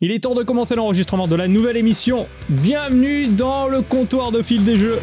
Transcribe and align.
Il 0.00 0.10
est 0.10 0.18
temps 0.18 0.34
de 0.34 0.42
commencer 0.42 0.74
l'enregistrement 0.74 1.28
de 1.28 1.36
la 1.36 1.46
nouvelle 1.46 1.76
émission. 1.76 2.26
Bienvenue 2.48 3.28
dans 3.28 3.68
le 3.68 3.80
comptoir 3.80 4.32
de 4.32 4.42
fil 4.42 4.64
des 4.64 4.76
jeux. 4.76 4.98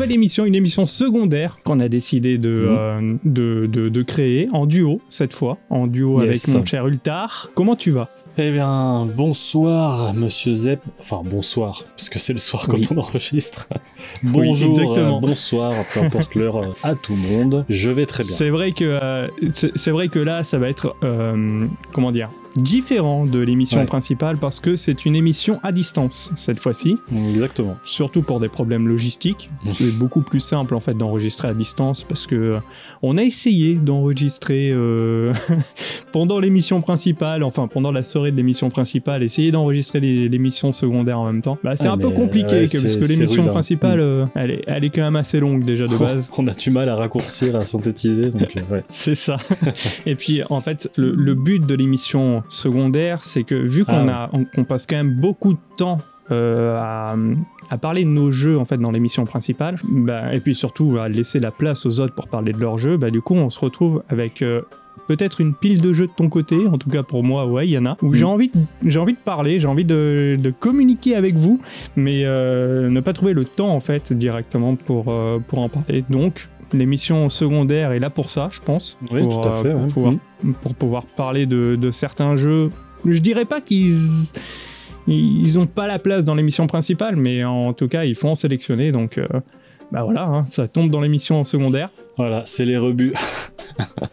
Nouvelle 0.00 0.14
émission, 0.14 0.46
une 0.46 0.56
émission 0.56 0.86
secondaire 0.86 1.58
qu'on 1.62 1.78
a 1.78 1.88
décidé 1.88 2.38
de, 2.38 2.48
euh, 2.70 3.16
de, 3.22 3.66
de- 3.66 3.90
de 3.90 4.02
créer 4.02 4.48
en 4.50 4.64
duo 4.64 4.98
cette 5.10 5.34
fois, 5.34 5.58
en 5.68 5.86
duo 5.86 6.22
Yes. 6.24 6.48
avec 6.48 6.56
mon 6.60 6.64
cher 6.64 6.86
Ultar. 6.86 7.50
Comment 7.54 7.76
tu 7.76 7.90
vas? 7.90 8.08
Eh 8.38 8.50
bien, 8.50 9.06
bonsoir, 9.14 10.14
monsieur 10.14 10.54
Zep. 10.54 10.80
Enfin, 10.98 11.20
bonsoir, 11.22 11.84
puisque 11.96 12.18
c'est 12.18 12.32
le 12.32 12.38
soir 12.38 12.66
quand 12.66 12.78
Oui. 12.78 12.86
on 12.92 12.96
enregistre. 12.96 13.68
Bonjour, 14.22 14.70
exactement. 14.70 15.18
euh, 15.18 15.20
bonsoir, 15.20 15.72
peu 15.92 16.00
importe 16.00 16.34
l'heure, 16.34 16.56
euh, 16.56 16.68
à 16.82 16.94
tout 16.94 17.14
le 17.14 17.36
monde. 17.36 17.66
Je 17.68 17.90
vais 17.90 18.06
très 18.06 18.22
bien. 18.22 18.32
C'est 18.32 18.48
vrai 18.48 18.72
que 18.72 18.84
euh, 18.86 19.28
c'est 19.52 19.76
c'est 19.76 19.90
vrai 19.90 20.08
que 20.08 20.18
là, 20.18 20.42
ça 20.44 20.58
va 20.58 20.70
être 20.70 20.96
euh, 21.04 21.66
comment 21.92 22.10
dire 22.10 22.30
différent 22.56 23.26
de 23.26 23.38
l'émission 23.40 23.80
Ouais. 23.80 23.86
principale 23.86 24.36
parce 24.36 24.60
que 24.60 24.76
c'est 24.76 25.04
une 25.06 25.14
émission 25.16 25.60
à 25.62 25.72
distance 25.72 26.30
cette 26.34 26.58
fois-ci, 26.58 26.96
Exactement. 27.28 27.76
surtout 27.82 28.22
pour 28.22 28.40
des 28.40 28.48
problèmes 28.48 28.88
logistiques. 28.88 29.50
Mmh. 29.64 29.72
C'est 29.74 29.98
beaucoup 29.98 30.22
plus 30.22 30.40
simple 30.40 30.74
en 30.74 30.80
fait 30.80 30.94
d'enregistrer 30.94 31.48
à 31.48 31.54
distance 31.54 32.02
parce 32.04 32.26
que 32.26 32.34
euh, 32.34 32.58
on 33.02 33.18
a 33.18 33.22
essayé 33.22 33.74
d'enregistrer 33.74 34.70
euh, 34.72 35.32
pendant 36.12 36.40
l'émission 36.40 36.80
principale, 36.80 37.42
enfin 37.44 37.68
pendant 37.68 37.92
la 37.92 38.02
soirée 38.02 38.30
de 38.30 38.36
l'émission 38.36 38.68
principale, 38.70 39.22
essayer 39.22 39.50
d'enregistrer 39.52 40.00
l'émission 40.00 40.72
secondaire 40.72 41.18
en 41.18 41.26
même 41.26 41.42
temps. 41.42 41.58
Bah, 41.62 41.76
c'est 41.76 41.86
Ah, 41.88 41.92
un 41.92 41.98
peu 41.98 42.10
compliqué 42.10 42.52
ouais, 42.52 42.60
parce 42.70 42.96
que 42.96 43.06
l'émission 43.06 43.44
hein. 43.44 43.48
principale, 43.48 44.00
euh, 44.00 44.24
elle, 44.34 44.50
est, 44.52 44.62
elle 44.66 44.84
est 44.84 44.90
quand 44.90 45.02
même 45.02 45.16
assez 45.16 45.40
longue 45.40 45.64
déjà 45.64 45.86
de 45.86 45.96
base. 45.98 46.28
On 46.38 46.46
a 46.46 46.54
du 46.54 46.70
mal 46.70 46.88
à 46.88 46.96
raccourcir, 46.96 47.54
à 47.56 47.60
synthétiser, 47.62 48.30
ouais. 48.70 48.82
C'est 48.88 49.14
ça. 49.14 49.36
Et 50.06 50.14
puis, 50.14 50.40
en 50.50 50.60
fait, 50.60 50.90
le, 50.96 51.14
le 51.14 51.34
but 51.34 51.64
de 51.66 51.74
l'émission 51.74 52.42
secondaire, 52.52 53.24
c'est 53.24 53.42
que 53.44 53.54
vu 53.54 53.84
qu'on 53.84 54.08
Ah 54.08 54.30
qu'on 54.54 54.64
passe 54.64 54.86
quand 54.86 54.96
même 54.96 55.12
beaucoup 55.14 55.52
de 55.54 55.58
temps 55.76 55.98
euh, 56.30 56.76
à, 56.78 57.16
à 57.70 57.78
parler 57.78 58.04
de 58.04 58.10
nos 58.10 58.30
jeux 58.30 58.56
en 58.58 58.64
fait 58.64 58.78
dans 58.78 58.90
l'émission 58.92 59.24
principale, 59.24 59.76
bah, 59.84 60.32
et 60.34 60.40
puis 60.40 60.54
surtout 60.54 60.98
à 60.98 61.08
laisser 61.08 61.40
la 61.40 61.50
place 61.50 61.86
aux 61.86 61.98
autres 62.00 62.14
pour 62.14 62.28
parler 62.28 62.52
de 62.52 62.60
leurs 62.60 62.78
jeux, 62.78 62.96
bah, 62.96 63.10
du 63.10 63.20
coup, 63.20 63.34
on 63.34 63.50
se 63.50 63.58
retrouve 63.58 64.02
avec 64.08 64.42
euh, 64.42 64.62
peut-être 65.08 65.40
une 65.40 65.54
pile 65.54 65.80
de 65.80 65.92
jeux 65.92 66.06
de 66.06 66.12
ton 66.16 66.28
côté, 66.28 66.68
en 66.68 66.78
tout 66.78 66.88
cas 66.88 67.02
pour 67.02 67.24
moi, 67.24 67.46
ouais, 67.48 67.66
il 67.66 67.72
y 67.72 67.78
en 67.78 67.84
a, 67.86 67.96
où 68.02 68.14
j'ai 68.14 68.24
Mm. 68.24 68.28
envie, 68.28 68.48
de- 68.48 68.60
j'ai 68.88 69.00
envie 69.00 69.14
de 69.14 69.18
parler, 69.18 69.58
j'ai 69.58 69.66
envie 69.66 69.84
de, 69.84 70.36
de 70.40 70.50
communiquer 70.50 71.16
avec 71.16 71.34
vous, 71.34 71.60
mais 71.96 72.22
euh, 72.24 72.88
ne 72.90 73.00
pas 73.00 73.12
trouver 73.12 73.32
le 73.32 73.42
temps 73.44 73.70
en 73.74 73.80
fait 73.80 74.12
directement 74.12 74.76
pour, 74.76 75.12
pour 75.48 75.58
en 75.58 75.68
parler. 75.68 76.04
Donc, 76.10 76.48
l'émission 76.72 77.28
secondaire 77.28 77.92
est 77.92 77.98
là 77.98 78.10
pour 78.10 78.30
ça, 78.30 78.48
je 78.50 78.60
pense. 78.60 78.98
Oui, 79.10 79.22
pour, 79.22 79.40
tout 79.40 79.48
à 79.48 79.52
euh, 79.52 79.62
fait, 79.62 79.72
pour, 79.72 79.86
pouvoir, 79.88 80.14
Mm. 80.42 80.52
pour 80.54 80.74
pouvoir 80.74 81.04
parler 81.04 81.46
de, 81.46 81.76
de 81.76 81.90
certains 81.90 82.36
jeux. 82.36 82.70
Je 83.04 83.18
dirais 83.18 83.44
pas 83.44 83.60
qu'ils 83.60 83.94
ils 85.06 85.58
ont 85.58 85.66
pas 85.66 85.86
la 85.86 85.98
place 85.98 86.24
dans 86.24 86.34
l'émission 86.34 86.66
principale, 86.66 87.16
mais 87.16 87.44
en 87.44 87.72
tout 87.72 87.88
cas, 87.88 88.04
ils 88.04 88.14
font 88.14 88.30
en 88.30 88.34
sélectionner. 88.34 88.92
Donc, 88.92 89.18
euh, 89.18 89.26
bah 89.92 90.04
voilà, 90.04 90.24
hein, 90.24 90.44
ça 90.46 90.68
tombe 90.68 90.90
dans 90.90 91.00
l'émission 91.00 91.44
secondaire. 91.44 91.90
Voilà, 92.16 92.42
c'est 92.44 92.64
les 92.64 92.76
rebuts. 92.76 93.12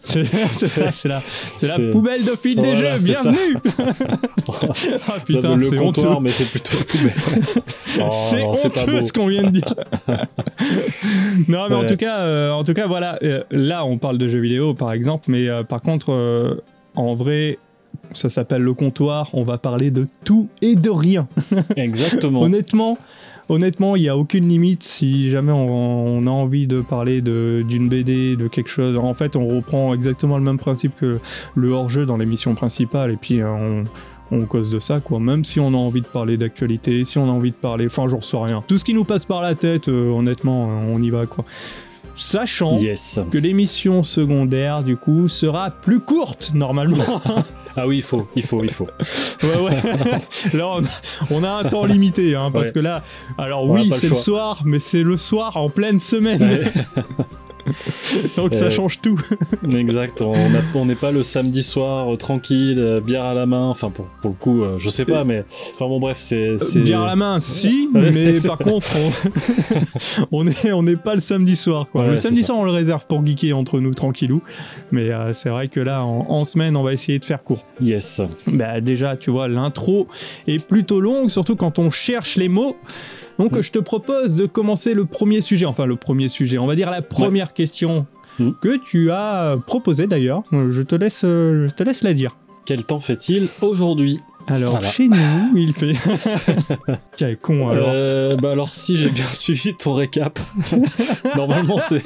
C'est 0.03 0.25
ça, 0.25 1.07
la, 1.07 1.91
poubelle 1.91 2.23
de 2.23 2.31
fil 2.31 2.55
des 2.55 2.75
jeux. 2.75 2.97
ça. 2.97 3.31
Bienvenue. 3.31 3.55
Ça 4.47 5.19
putain, 5.25 5.41
s'appelle 5.41 5.59
le 5.59 5.79
comptoir, 5.79 6.11
honteux. 6.13 6.23
mais 6.23 6.29
c'est 6.29 6.49
plutôt 6.49 6.77
la 6.77 6.83
poubelle. 6.85 7.63
Oh, 7.99 8.09
c'est 8.11 8.43
honteux 8.43 9.05
ce 9.05 9.11
qu'on 9.11 9.27
vient 9.27 9.43
de 9.43 9.49
dire. 9.49 9.65
non, 11.47 11.67
mais 11.69 11.75
en 11.75 11.85
tout 11.85 11.95
cas, 11.97 12.19
euh, 12.19 12.51
en 12.51 12.63
tout 12.63 12.73
cas, 12.73 12.87
voilà. 12.87 13.17
euh, 13.23 13.43
là, 13.51 13.83
on 13.85 13.97
parle 13.97 14.17
de 14.17 14.27
jeux 14.27 14.39
vidéo, 14.39 14.73
par 14.73 14.93
exemple, 14.93 15.25
mais 15.29 15.49
euh, 15.49 15.63
par 15.63 15.81
contre, 15.81 16.61
en 16.95 17.15
vrai, 17.15 17.57
ça 18.13 18.29
s'appelle 18.29 18.61
le 18.61 18.73
comptoir. 18.73 19.29
On 19.33 19.43
va 19.43 19.57
parler 19.57 19.91
de 19.91 20.07
tout 20.23 20.47
et 20.61 20.75
de 20.75 20.89
rien. 20.89 21.27
Exactement. 21.75 22.41
Honnêtement. 22.41 22.97
Honnêtement, 23.49 23.95
il 23.95 24.01
n'y 24.01 24.09
a 24.09 24.17
aucune 24.17 24.47
limite 24.47 24.83
si 24.83 25.29
jamais 25.29 25.53
on, 25.53 26.17
a 26.19 26.29
envie 26.29 26.67
de 26.67 26.81
parler 26.81 27.21
de- 27.21 27.63
d'une 27.67 27.87
BD, 27.87 28.35
de 28.35 28.47
quelque 28.47 28.69
chose. 28.69 28.97
En 28.97 29.13
fait, 29.13 29.35
on 29.37 29.47
reprend 29.47 29.93
exactement 29.93 30.37
le 30.37 30.43
même 30.43 30.57
principe 30.57 30.95
que 30.97 31.19
le 31.55 31.69
hors-jeu 31.69 32.05
dans 32.05 32.17
l'émission 32.17 32.55
principale 32.55 33.11
et 33.11 33.15
puis 33.15 33.41
euh, 33.41 33.49
on, 33.49 34.37
on 34.37 34.45
cause 34.45 34.69
de 34.69 34.79
ça, 34.79 34.99
quoi. 34.99 35.19
Même 35.21 35.45
si 35.45 35.61
on 35.61 35.69
a 35.69 35.77
envie 35.77 36.01
de 36.01 36.07
parler 36.07 36.35
d'actualité, 36.35 37.05
si 37.05 37.17
on 37.17 37.29
a 37.29 37.31
envie 37.31 37.51
de 37.51 37.55
parler. 37.55 37.85
Enfin, 37.85 38.07
j'en 38.09 38.19
sais 38.19 38.37
rien. 38.37 38.61
Tout 38.67 38.77
ce 38.77 38.83
qui 38.83 38.93
nous 38.93 39.05
passe 39.05 39.25
par 39.25 39.41
la 39.41 39.55
tête, 39.55 39.87
euh, 39.87 40.09
honnêtement, 40.09 40.69
euh, 40.69 40.93
on 40.93 41.01
y 41.01 41.09
va, 41.09 41.25
quoi. 41.25 41.45
Sachant 42.17 42.77
Yes. 42.77 43.19
que 43.31 43.37
l'émission 43.37 44.01
secondaire, 44.03 44.83
du 44.83 44.97
coup, 44.97 45.27
sera 45.27 45.69
plus 45.71 45.99
courte, 45.99 46.51
normalement. 46.53 46.97
Ah 47.79 47.85
oui, 47.85 47.97
il 47.97 48.01
faut, 48.01 48.27
il 48.35 48.41
faut, 48.41 48.63
il 48.63 48.71
faut. 48.71 48.87
Ouais, 49.43 49.61
ouais. 49.69 49.77
Là, 50.57 50.67
on 50.67 50.83
a, 50.83 50.87
on 51.29 51.43
a 51.43 51.49
un 51.51 51.63
temps 51.65 51.85
limité, 51.85 52.33
hein, 52.33 52.49
parce 52.51 52.67
Ouais. 52.67 52.71
que 52.73 52.79
là, 52.79 53.03
alors 53.37 53.65
On 53.65 53.73
oui, 53.75 53.91
c'est 53.95 54.09
le 54.09 54.15
soir, 54.15 54.63
mais 54.65 54.79
c'est 54.79 55.03
le 55.03 55.15
soir 55.15 55.57
en 55.57 55.69
pleine 55.69 55.99
semaine. 55.99 56.41
Ouais. 56.41 56.63
Donc 58.37 58.53
ça 58.53 58.65
Ouais. 58.65 58.71
change 58.71 58.99
tout. 59.01 59.19
Exact, 59.75 60.23
on 60.75 60.85
n'est 60.85 60.95
pas 60.95 61.11
le 61.11 61.23
samedi 61.23 61.63
soir 61.63 62.11
euh, 62.11 62.15
tranquille, 62.15 62.79
euh, 62.79 62.99
bière 63.01 63.25
à 63.25 63.33
la 63.33 63.45
main, 63.45 63.69
enfin 63.69 63.89
pour, 63.89 64.05
pour 64.21 64.31
le 64.31 64.35
coup, 64.37 64.63
euh, 64.63 64.77
je 64.77 64.89
sais 64.89 65.05
pas, 65.05 65.23
mais 65.23 65.43
enfin 65.73 65.87
bon 65.87 65.99
bref, 65.99 66.17
c'est... 66.17 66.57
Bien 66.81 67.03
à 67.03 67.07
la 67.07 67.15
main, 67.15 67.39
si, 67.39 67.89
mais 67.93 68.33
par 68.45 68.57
contre, 68.57 68.87
on, 68.97 70.27
on 70.31 70.47
est 70.47 70.71
on 70.71 70.83
n'est 70.83 70.95
pas 70.95 71.15
le 71.15 71.21
samedi 71.21 71.55
soir. 71.55 71.87
Quoi. 71.91 72.03
Ouais, 72.03 72.09
le 72.11 72.15
samedi 72.15 72.43
soir, 72.43 72.57
on 72.57 72.63
le 72.65 72.71
réserve 72.71 73.05
pour 73.07 73.25
geeker 73.25 73.53
entre 73.57 73.79
nous, 73.79 73.93
tranquillou. 73.93 74.41
Mais 74.91 75.11
euh, 75.11 75.33
c'est 75.33 75.49
vrai 75.49 75.67
que 75.67 75.79
là, 75.79 76.03
en, 76.03 76.25
en 76.29 76.43
semaine, 76.45 76.75
on 76.75 76.83
va 76.83 76.93
essayer 76.93 77.19
de 77.19 77.25
faire 77.25 77.43
court. 77.43 77.63
Yes. 77.81 78.21
Bah 78.47 78.81
déjà, 78.81 79.15
tu 79.17 79.31
vois, 79.31 79.47
l'intro 79.47 80.07
est 80.47 80.65
plutôt 80.65 80.99
longue, 80.99 81.29
surtout 81.29 81.55
quand 81.55 81.79
on 81.79 81.89
cherche 81.89 82.35
les 82.35 82.49
mots. 82.49 82.75
Donc 83.39 83.55
Mm. 83.55 83.61
je 83.61 83.71
te 83.71 83.79
propose 83.79 84.35
de 84.35 84.45
commencer 84.45 84.93
le 84.93 85.05
premier 85.05 85.41
sujet, 85.41 85.65
enfin 85.65 85.85
le 85.85 85.95
premier 85.95 86.27
sujet, 86.29 86.57
on 86.57 86.65
va 86.67 86.75
dire 86.75 86.89
la 86.89 87.01
première 87.01 87.53
question 87.53 88.05
Mm. 88.39 88.49
que 88.61 88.77
tu 88.77 89.09
as 89.11 89.57
proposée 89.65 90.05
d'ailleurs. 90.07 90.43
Euh, 90.53 90.69
Je 90.69 90.81
te 90.83 90.95
laisse, 90.95 91.23
euh, 91.23 91.67
je 91.67 91.73
te 91.73 91.83
laisse 91.83 92.03
la 92.03 92.13
dire. 92.13 92.35
Quel 92.65 92.83
temps 92.83 92.99
fait-il 92.99 93.47
aujourd'hui? 93.61 94.19
Alors 94.49 94.71
Voilà. 94.71 94.87
chez 94.89 95.07
nous, 95.09 95.57
il 95.57 95.73
fait. 95.73 95.93
Quel 97.17 97.37
con 97.37 97.67
alors. 97.69 97.89
Euh, 97.93 98.35
bah 98.37 98.51
alors 98.51 98.73
si 98.73 98.95
j'ai 98.97 99.09
bien 99.09 99.25
suivi 99.31 99.73
ton 99.75 99.93
récap, 99.93 100.39
normalement 101.35 101.79
c'est... 101.79 102.01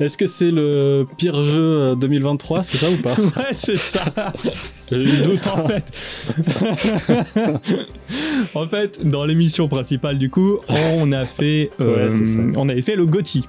Est-ce 0.00 0.16
que 0.16 0.26
c'est 0.26 0.50
le 0.50 1.06
pire 1.18 1.44
jeu 1.44 1.60
euh, 1.92 1.94
2023, 1.96 2.62
c'est 2.62 2.78
ça 2.78 2.90
ou 2.90 2.96
pas 2.96 3.14
Ouais, 3.14 3.52
c'est 3.54 3.76
ça. 3.76 4.04
J'ai 4.90 4.96
eu 5.02 5.22
doute. 5.22 5.46
en 5.48 5.66
fait, 5.68 5.92
en 8.54 8.66
fait, 8.66 9.06
dans 9.08 9.24
l'émission 9.24 9.68
principale, 9.68 10.18
du 10.18 10.30
coup, 10.30 10.58
on 10.96 11.12
a 11.12 11.24
fait, 11.24 11.70
euh, 11.80 12.06
Ouais, 12.06 12.10
c'est 12.10 12.24
ça. 12.24 12.38
on 12.56 12.68
avait 12.68 12.82
fait 12.82 12.96
le 12.96 13.06
Gotti. 13.06 13.46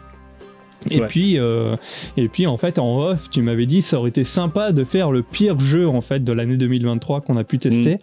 Et 0.90 1.00
Ouais. 1.00 1.08
puis, 1.08 1.38
euh, 1.38 1.76
et 2.18 2.28
puis 2.28 2.48
en 2.48 2.58
fait, 2.58 2.80
en 2.80 2.98
off, 2.98 3.30
tu 3.30 3.42
m'avais 3.44 3.68
dit 3.68 3.82
ça 3.84 4.00
aurait 4.00 4.10
été 4.10 4.24
sympa 4.24 4.72
de 4.72 4.84
faire 4.84 5.12
le 5.12 5.22
pire 5.22 5.60
jeu 5.60 5.88
en 5.88 6.02
fait 6.02 6.24
de 6.24 6.32
l'année 6.34 6.58
2023 6.58 7.22
qu'on 7.22 7.38
a 7.38 7.44
pu 7.44 7.60
tester. 7.60 7.98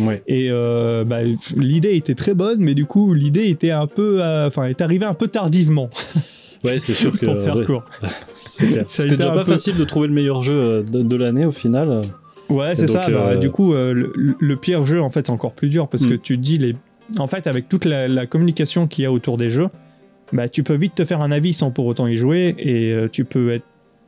Ouais. 0.00 0.22
Et 0.26 0.48
euh, 0.50 1.04
bah, 1.04 1.18
l'idée 1.56 1.94
était 1.94 2.14
très 2.14 2.32
bonne, 2.34 2.60
mais 2.60 2.74
du 2.74 2.86
coup, 2.86 3.12
l'idée 3.12 3.48
était 3.48 3.70
un 3.72 3.86
peu, 3.86 4.22
euh, 4.22 4.46
enfin, 4.46 4.64
est 4.64 4.80
arrivée 4.80 5.04
un 5.04 5.14
peu 5.14 5.28
tardivement 5.28 5.90
Ouais, 6.64 6.78
c'est 6.80 6.94
sûr 6.94 7.12
que... 7.18 7.26
pour 7.26 7.38
faire 7.40 7.56
ouais, 7.56 7.64
court. 7.64 7.84
C'était 8.32 9.16
déjà 9.16 9.30
pas 9.32 9.44
peu- 9.44 9.52
facile 9.52 9.76
de 9.76 9.84
trouver 9.84 10.08
le 10.08 10.14
meilleur 10.14 10.42
jeu 10.42 10.82
de, 10.84 11.02
de 11.02 11.16
l'année 11.16 11.44
au 11.44 11.50
final. 11.52 12.02
Ouais, 12.48 12.74
c'est 12.74 12.86
ça. 12.86 13.08
bah, 13.10 13.36
du 13.36 13.50
coup, 13.50 13.72
le, 13.74 14.12
le 14.38 14.56
pire 14.56 14.86
jeu, 14.86 15.00
en 15.02 15.10
fait, 15.10 15.26
c'est 15.26 15.32
encore 15.32 15.52
plus 15.52 15.68
dur 15.68 15.88
parce 15.88 16.04
Mm. 16.04 16.10
que 16.10 16.14
tu 16.14 16.36
dis 16.38 16.58
les. 16.58 16.76
En 17.18 17.26
fait, 17.26 17.46
avec 17.46 17.68
toute 17.68 17.84
la, 17.84 18.08
la 18.08 18.26
communication 18.26 18.86
qu'il 18.86 19.04
y 19.04 19.06
a 19.06 19.12
autour 19.12 19.36
des 19.36 19.50
jeux, 19.50 19.68
bah, 20.32 20.48
tu 20.48 20.62
peux 20.62 20.74
vite 20.74 20.94
te 20.94 21.04
faire 21.04 21.20
un 21.20 21.30
avis 21.32 21.52
sans 21.52 21.70
pour 21.70 21.86
autant 21.86 22.06
y 22.06 22.16
jouer 22.16 22.54
et 22.58 22.92
euh, 22.92 23.08
tu 23.10 23.24
peux 23.24 23.50
être. 23.52 23.64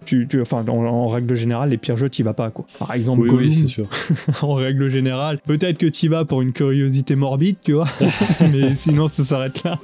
Tu, 0.07 0.27
tu- 0.29 0.43
enfin, 0.43 0.63
en, 0.69 0.73
en 0.85 1.07
règle 1.09 1.35
générale, 1.35 1.71
les 1.71 1.79
pires 1.79 1.97
jeux, 1.97 2.11
t'y 2.11 2.23
vas 2.23 2.35
pas, 2.35 2.51
quoi. 2.51 2.67
Par 2.79 2.93
exemple, 2.93 3.23
Oui, 3.23 3.29
Gollum, 3.31 3.49
oui, 3.49 3.55
c'est 3.55 3.69
sûr. 3.69 3.89
en 4.43 4.53
règle 4.53 4.91
générale, 4.91 5.39
peut-être 5.47 5.79
que 5.79 5.87
t'y 5.87 6.09
vas 6.09 6.27
pour 6.27 6.43
une 6.43 6.53
curiosité 6.53 7.17
morbide, 7.17 7.57
tu 7.65 7.73
vois, 7.73 7.87
mais 8.53 8.75
sinon, 8.75 9.09
ça 9.09 9.25
s'arrête 9.25 9.65
là. 9.65 9.79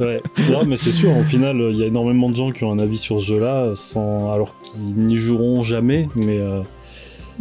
Ouais. 0.00 0.22
Non, 0.50 0.64
mais 0.64 0.78
c'est 0.78 0.92
sûr, 0.92 1.10
au 1.14 1.22
final, 1.22 1.58
il 1.72 1.76
y 1.76 1.82
a 1.82 1.86
énormément 1.88 2.30
de 2.30 2.36
gens 2.36 2.52
qui 2.52 2.64
ont 2.64 2.72
un 2.72 2.78
avis 2.78 2.96
sur 2.96 3.20
ce 3.20 3.26
jeu-là, 3.26 3.72
sans... 3.74 4.32
alors 4.32 4.54
qu'ils 4.62 4.96
n'y 4.96 5.18
joueront 5.18 5.62
jamais, 5.62 6.08
mais, 6.16 6.38
euh, 6.38 6.60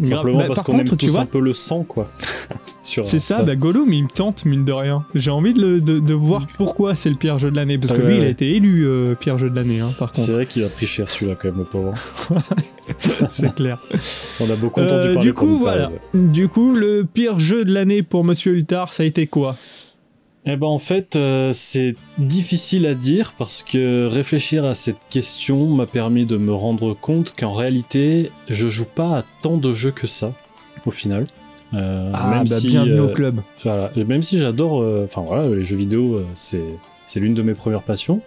Simplement 0.01 0.37
Bah, 0.39 0.43
parce 0.47 0.59
par 0.59 0.65
qu'on 0.65 0.79
aime 0.79 0.85
tu 0.89 0.97
tous 0.97 1.11
vois- 1.13 1.21
un 1.21 1.25
peu 1.25 1.39
le 1.39 1.53
sang, 1.53 1.83
quoi. 1.83 2.09
C'est 2.81 3.19
ça, 3.19 3.41
bah 3.41 3.55
Gollum 3.55 3.91
il 3.91 4.03
me 4.03 4.07
tente 4.09 4.45
mine 4.45 4.63
de 4.63 4.71
rien. 4.71 5.05
J'ai 5.15 5.31
envie 5.31 5.55
de, 5.55 5.59
le- 5.61 5.81
de, 5.81 5.97
de 5.99 6.13
voir 6.13 6.45
pourquoi 6.57 6.93
c'est 6.93 7.09
le 7.09 7.15
pire 7.15 7.39
jeu 7.39 7.49
de 7.49 7.55
l'année. 7.55 7.79
Parce 7.79 7.91
que 7.93 7.97
Ah 7.97 8.05
lui 8.05 8.13
ouais, 8.13 8.19
il 8.19 8.23
a 8.25 8.29
été 8.29 8.55
élu 8.55 8.85
euh, 8.87 9.15
pire 9.15 9.39
jeu 9.39 9.49
de 9.49 9.55
l'année, 9.55 9.79
hein, 9.79 9.89
par 9.97 10.09
C'est 10.13 10.21
contre. 10.21 10.33
vrai 10.33 10.45
qu'il 10.45 10.63
a 10.63 10.69
pris 10.69 10.85
cher 10.85 11.09
celui-là 11.09 11.35
quand 11.41 11.47
même, 11.47 11.57
le 11.57 11.63
pauvre. 11.63 11.93
C'est 13.27 13.55
clair. 13.55 13.79
On 14.39 14.49
a 14.51 14.55
beaucoup 14.55 14.81
entendu 14.81 14.93
Euh, 15.09 15.13
parler 15.15 15.27
du 15.27 15.33
coup. 15.33 15.65
Du 16.13 16.47
coup, 16.47 16.75
le 16.75 17.03
pire 17.11 17.39
jeu 17.39 17.65
de 17.65 17.73
l'année 17.73 18.03
pour 18.03 18.23
Monsieur 18.23 18.53
Ultar, 18.53 18.93
ça 18.93 19.01
a 19.03 19.05
été 19.07 19.25
quoi? 19.27 19.55
Eh 20.47 20.57
ben 20.57 20.67
en 20.67 20.77
fait, 20.79 21.15
euh, 21.15 21.51
c'est 21.53 21.95
difficile 22.19 22.85
à 22.85 22.93
dire 22.93 23.33
parce 23.37 23.63
que 23.63 24.05
réfléchir 24.07 24.63
à 24.65 24.75
cette 24.75 24.99
question 25.09 25.67
m'a 25.73 25.87
permis 25.87 26.25
de 26.25 26.37
me 26.37 26.53
rendre 26.53 26.93
compte 26.93 27.33
qu'en 27.35 27.51
réalité, 27.53 28.31
je 28.47 28.67
joue 28.67 28.85
pas 28.85 29.17
à 29.17 29.23
tant 29.41 29.57
de 29.57 29.73
jeux 29.73 29.89
que 29.91 30.05
ça, 30.05 30.33
au 30.85 30.91
final. 30.91 31.25
Euh, 31.73 32.11
Ah, 32.13 32.39
bah, 32.41 32.45
si, 32.45 32.67
bienvenue 32.67 32.99
au 32.99 33.09
euh, 33.09 33.13
club. 33.13 33.41
Voilà, 33.63 33.91
même 34.07 34.21
si 34.21 34.37
j'adore, 34.37 34.85
enfin 35.03 35.23
voilà, 35.27 35.47
les 35.47 35.63
jeux 35.63 35.77
vidéo, 35.77 36.21
c'est 36.35 36.63
c'est 37.07 37.19
l'une 37.19 37.33
de 37.33 37.41
mes 37.41 37.53
premières 37.55 37.83
passions. 37.83 38.21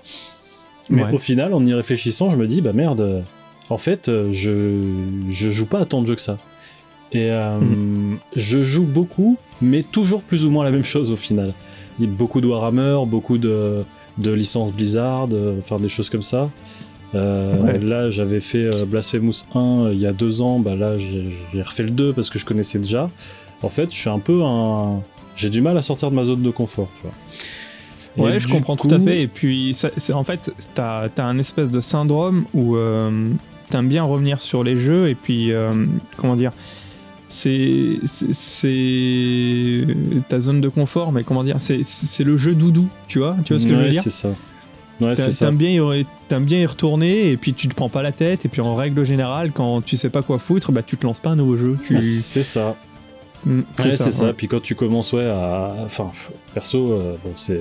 Mais 0.90 1.04
Ouais. 1.04 1.12
au 1.14 1.18
final, 1.18 1.54
en 1.54 1.64
y 1.64 1.72
réfléchissant, 1.74 2.30
je 2.30 2.36
me 2.36 2.46
dis, 2.48 2.62
bah 2.62 2.72
merde, 2.72 3.22
en 3.70 3.78
fait, 3.78 4.10
je 4.30 4.80
je 5.28 5.50
joue 5.50 5.66
pas 5.66 5.80
à 5.80 5.84
tant 5.84 6.02
de 6.02 6.06
jeux 6.08 6.14
que 6.16 6.20
ça. 6.20 6.38
Et 7.12 7.30
Hmm. 7.30 8.16
je 8.34 8.60
joue 8.60 8.84
beaucoup, 8.86 9.36
mais 9.62 9.82
toujours 9.84 10.22
plus 10.22 10.44
ou 10.46 10.50
moins 10.50 10.64
la 10.64 10.72
même 10.72 10.84
chose 10.84 11.12
au 11.12 11.16
final. 11.16 11.54
Beaucoup 12.06 12.40
de 12.40 12.46
Warhammer, 12.46 12.98
beaucoup 13.06 13.38
de, 13.38 13.82
de 14.18 14.30
licences 14.30 14.72
Blizzard, 14.72 15.28
euh, 15.32 15.56
enfin 15.58 15.78
des 15.78 15.88
choses 15.88 16.10
comme 16.10 16.22
ça. 16.22 16.50
Euh, 17.14 17.62
Ouais. 17.62 17.78
Là, 17.78 18.10
j'avais 18.10 18.40
fait 18.40 18.64
euh, 18.66 18.84
Blasphemous 18.84 19.44
1 19.54 19.58
euh, 19.58 19.90
il 19.94 20.00
y 20.00 20.06
a 20.06 20.12
deux 20.12 20.42
ans, 20.42 20.58
bah 20.58 20.76
là, 20.76 20.98
j'ai 20.98 21.62
refait 21.62 21.82
le 21.84 21.90
2 21.90 22.12
parce 22.12 22.28
que 22.30 22.38
je 22.38 22.44
connaissais 22.44 22.78
déjà. 22.78 23.06
En 23.62 23.68
fait, 23.70 23.90
je 23.90 23.96
suis 23.96 24.10
un 24.10 24.18
peu 24.20 24.42
un. 24.44 25.00
J'ai 25.34 25.48
du 25.50 25.60
mal 25.60 25.76
à 25.78 25.82
sortir 25.82 26.10
de 26.10 26.14
ma 26.16 26.24
zone 26.24 26.42
de 26.42 26.50
confort, 26.50 26.88
tu 27.00 27.02
vois. 27.06 27.12
Et 28.16 28.32
Ouais, 28.32 28.38
je 28.40 28.48
comprends 28.48 28.76
tout 28.76 28.88
à 28.90 28.98
fait. 29.00 29.22
Et 29.22 29.26
puis, 29.28 29.72
ça- 29.74 29.90
en 30.14 30.24
fait, 30.24 30.52
t'as 30.74 31.08
as 31.16 31.22
un 31.24 31.38
espèce 31.38 31.70
de 31.70 31.80
syndrome 31.80 32.44
où 32.54 32.76
euh, 32.76 33.28
t'aimes 33.70 33.88
bien 33.88 34.02
revenir 34.02 34.40
sur 34.40 34.62
les 34.64 34.76
jeux 34.76 35.08
et 35.08 35.14
puis, 35.14 35.52
euh, 35.52 35.70
comment 36.16 36.34
dire, 36.36 36.50
c'est 37.28 37.98
ta 40.28 40.40
zone 40.40 40.60
de 40.60 40.68
confort, 40.68 41.12
mais 41.12 41.24
comment 41.24 41.44
dire, 41.44 41.56
c'est 41.58 42.24
le 42.24 42.36
jeu 42.36 42.54
doudou, 42.54 42.88
tu 43.06 43.18
vois, 43.18 43.36
tu 43.44 43.52
vois 43.52 43.60
ce 43.62 43.66
que 43.66 43.76
je 43.76 43.82
veux 43.82 43.90
dire 43.90 44.02
c'est 44.02 44.10
ça. 44.10 44.28
Ouais, 45.00 45.14
T'a- 45.14 45.22
c'est 45.22 45.30
ça. 45.30 45.46
T'aimes 45.46 45.56
bien, 45.56 45.70
y- 45.70 46.40
bien 46.40 46.58
y 46.58 46.66
retourner 46.66 47.30
et 47.30 47.36
puis 47.36 47.54
tu 47.54 47.68
te 47.68 47.74
prends 47.74 47.88
pas 47.88 48.02
la 48.02 48.10
tête 48.10 48.44
et 48.44 48.48
puis 48.48 48.60
en 48.60 48.74
règle 48.74 49.04
générale 49.04 49.52
quand 49.52 49.80
tu 49.80 49.96
sais 49.96 50.10
pas 50.10 50.22
quoi 50.22 50.40
foutre 50.40 50.72
bah 50.72 50.82
tu 50.82 50.96
te 50.96 51.06
lances 51.06 51.20
pas 51.20 51.30
un 51.30 51.36
nouveau 51.36 51.56
jeu 51.56 51.76
tu 51.80 52.00
C'est 52.00 52.42
ça. 52.42 52.74
Mm, 53.44 53.58
Ouais, 53.60 53.96
c'est 53.96 54.10
ça. 54.10 54.32
Puis 54.32 54.48
quand 54.48 54.60
tu 54.60 54.74
commences, 54.74 55.12
ouais, 55.12 55.26
à. 55.30 55.72
Enfin, 55.84 56.10
perso, 56.52 56.90
euh, 56.92 57.14
bon, 57.24 57.30
c'est. 57.36 57.60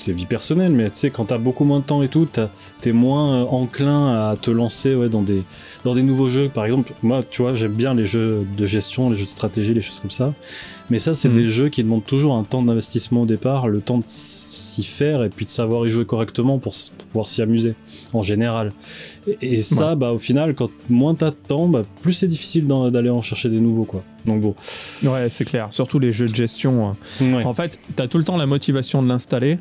C'est- 0.00 0.12
vie 0.12 0.26
personnelle, 0.26 0.72
mais 0.72 0.90
tu 0.90 0.96
sais, 0.98 1.10
quand 1.10 1.26
t'as 1.26 1.38
beaucoup 1.38 1.64
moins 1.64 1.78
de 1.80 1.84
temps 1.84 2.02
et 2.02 2.08
tout, 2.08 2.26
t'es 2.80 2.92
moins 2.92 3.42
euh, 3.42 3.46
enclin 3.46 4.30
à 4.30 4.36
te 4.36 4.50
lancer 4.50 4.94
ouais, 4.94 5.08
dans, 5.08 5.22
des, 5.22 5.42
dans 5.84 5.94
des 5.94 6.02
nouveaux 6.02 6.26
jeux. 6.26 6.48
Par 6.48 6.64
exemple, 6.64 6.92
moi, 7.02 7.20
tu 7.22 7.42
vois, 7.42 7.54
j'aime 7.54 7.72
bien 7.74 7.94
les 7.94 8.06
jeux 8.06 8.44
de 8.56 8.66
gestion, 8.66 9.10
les 9.10 9.16
jeux 9.16 9.24
de 9.26 9.30
stratégie, 9.30 9.74
les 9.74 9.80
choses 9.80 10.00
comme 10.00 10.10
ça. 10.10 10.32
Mais 10.90 10.98
ça, 10.98 11.14
c'est 11.14 11.28
Mm. 11.28 11.32
des 11.34 11.48
jeux 11.48 11.68
qui 11.68 11.84
demandent 11.84 12.04
toujours 12.04 12.34
un 12.34 12.42
temps 12.42 12.62
d'investissement 12.62 13.20
au 13.20 13.26
départ, 13.26 13.68
le 13.68 13.80
temps 13.80 13.98
de 13.98 14.04
s'y 14.04 14.82
faire 14.82 15.22
et 15.22 15.28
puis 15.28 15.44
de 15.44 15.50
savoir 15.50 15.86
y 15.86 15.90
jouer 15.90 16.04
correctement 16.04 16.58
pour, 16.58 16.74
pouvoir 17.08 17.28
s'y 17.28 17.42
amuser, 17.42 17.74
en 18.12 18.22
général. 18.22 18.72
Et, 19.28 19.52
et 19.52 19.56
ça, 19.56 19.94
bah, 19.94 20.10
au 20.12 20.18
final, 20.18 20.54
quand 20.56 20.70
moins 20.88 21.14
t'as 21.14 21.30
de 21.30 21.36
temps, 21.46 21.68
bah, 21.68 21.82
plus 22.02 22.12
c'est 22.12 22.26
difficile 22.26 22.66
d'aller 22.66 23.10
en 23.10 23.22
chercher 23.22 23.48
des 23.50 23.60
nouveaux, 23.60 23.84
quoi. 23.84 24.02
Donc 24.26 24.40
bon. 24.42 24.54
Ouais, 25.04 25.28
c'est 25.30 25.44
clair 25.46 25.68
surtout 25.70 25.98
les 25.98 26.12
jeux 26.12 26.26
de 26.28 26.34
gestion 26.34 26.88
hein. 26.90 26.96
Ouais. 27.22 27.44
En 27.44 27.54
fait, 27.54 27.78
t'as 27.96 28.06
tout 28.06 28.18
le 28.18 28.24
temps 28.24 28.36
la 28.36 28.44
motivation 28.46 29.02
de 29.02 29.08
l'installer. 29.08 29.58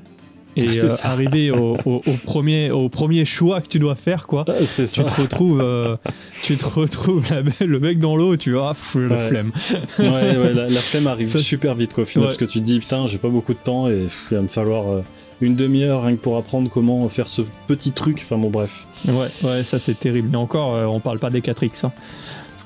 Et 0.56 0.74
C'est 0.74 0.86
euh, 0.92 0.96
arrivé 1.10 1.52
au, 1.52 1.78
au- 1.86 2.02
au 2.06 2.14
premier, 2.26 2.72
au 2.72 2.90
premier 2.90 3.24
choix 3.24 3.62
que 3.62 3.68
tu 3.68 3.80
dois 3.80 3.96
faire, 3.96 4.28
quoi. 4.28 4.46
Ah, 4.48 4.66
ça. 4.66 4.84
Tu 4.86 5.04
te 5.06 5.22
retrouves, 5.22 5.62
euh, 5.62 5.96
tu 6.44 6.58
te 6.58 6.66
retrouves 6.66 7.24
la 7.30 7.42
le 7.66 7.80
mec 7.80 8.00
dans 8.00 8.16
l'eau, 8.16 8.36
tu 8.36 8.54
vois, 8.54 8.72
pff, 8.72 8.96
la 8.96 9.16
Ouais. 9.16 9.28
flemme. 9.28 9.52
ouais, 10.00 10.06
ouais, 10.38 10.54
la, 10.54 10.66
la 10.66 10.80
flemme 10.82 11.08
arrive 11.08 11.28
Ça- 11.28 11.40
super 11.40 11.76
vite 11.76 11.94
quoi, 11.94 12.04
au 12.04 12.06
final, 12.06 12.24
Ouais. 12.26 12.30
parce 12.30 12.38
que 12.38 12.46
tu 12.46 12.60
te 12.60 12.66
dis 12.66 12.80
putain, 12.80 13.06
j'ai 13.08 13.20
pas 13.20 13.30
beaucoup 13.30 13.54
de 13.54 13.60
temps 13.60 13.88
et 13.88 14.04
pff, 14.04 14.28
il 14.32 14.36
va 14.38 14.42
me 14.42 14.48
falloir 14.48 14.88
euh, 14.92 15.02
une 15.42 15.56
demi-heure 15.56 16.04
rien 16.04 16.16
que 16.16 16.22
pour 16.22 16.36
apprendre 16.38 16.70
comment 16.70 17.08
faire 17.10 17.28
ce 17.28 17.44
petit 17.68 17.92
truc. 17.92 18.20
Enfin 18.24 18.38
bon, 18.38 18.50
bref. 18.50 18.88
Ouais, 19.08 19.28
ouais, 19.44 19.64
ça 19.64 19.80
c'est 19.80 19.98
terrible. 20.00 20.30
Et 20.34 20.38
encore, 20.38 20.76
euh, 20.76 20.86
on 20.86 21.00
parle 21.00 21.20
pas 21.20 21.30
des 21.30 21.42
4X. 21.42 21.86
hein. 21.86 21.92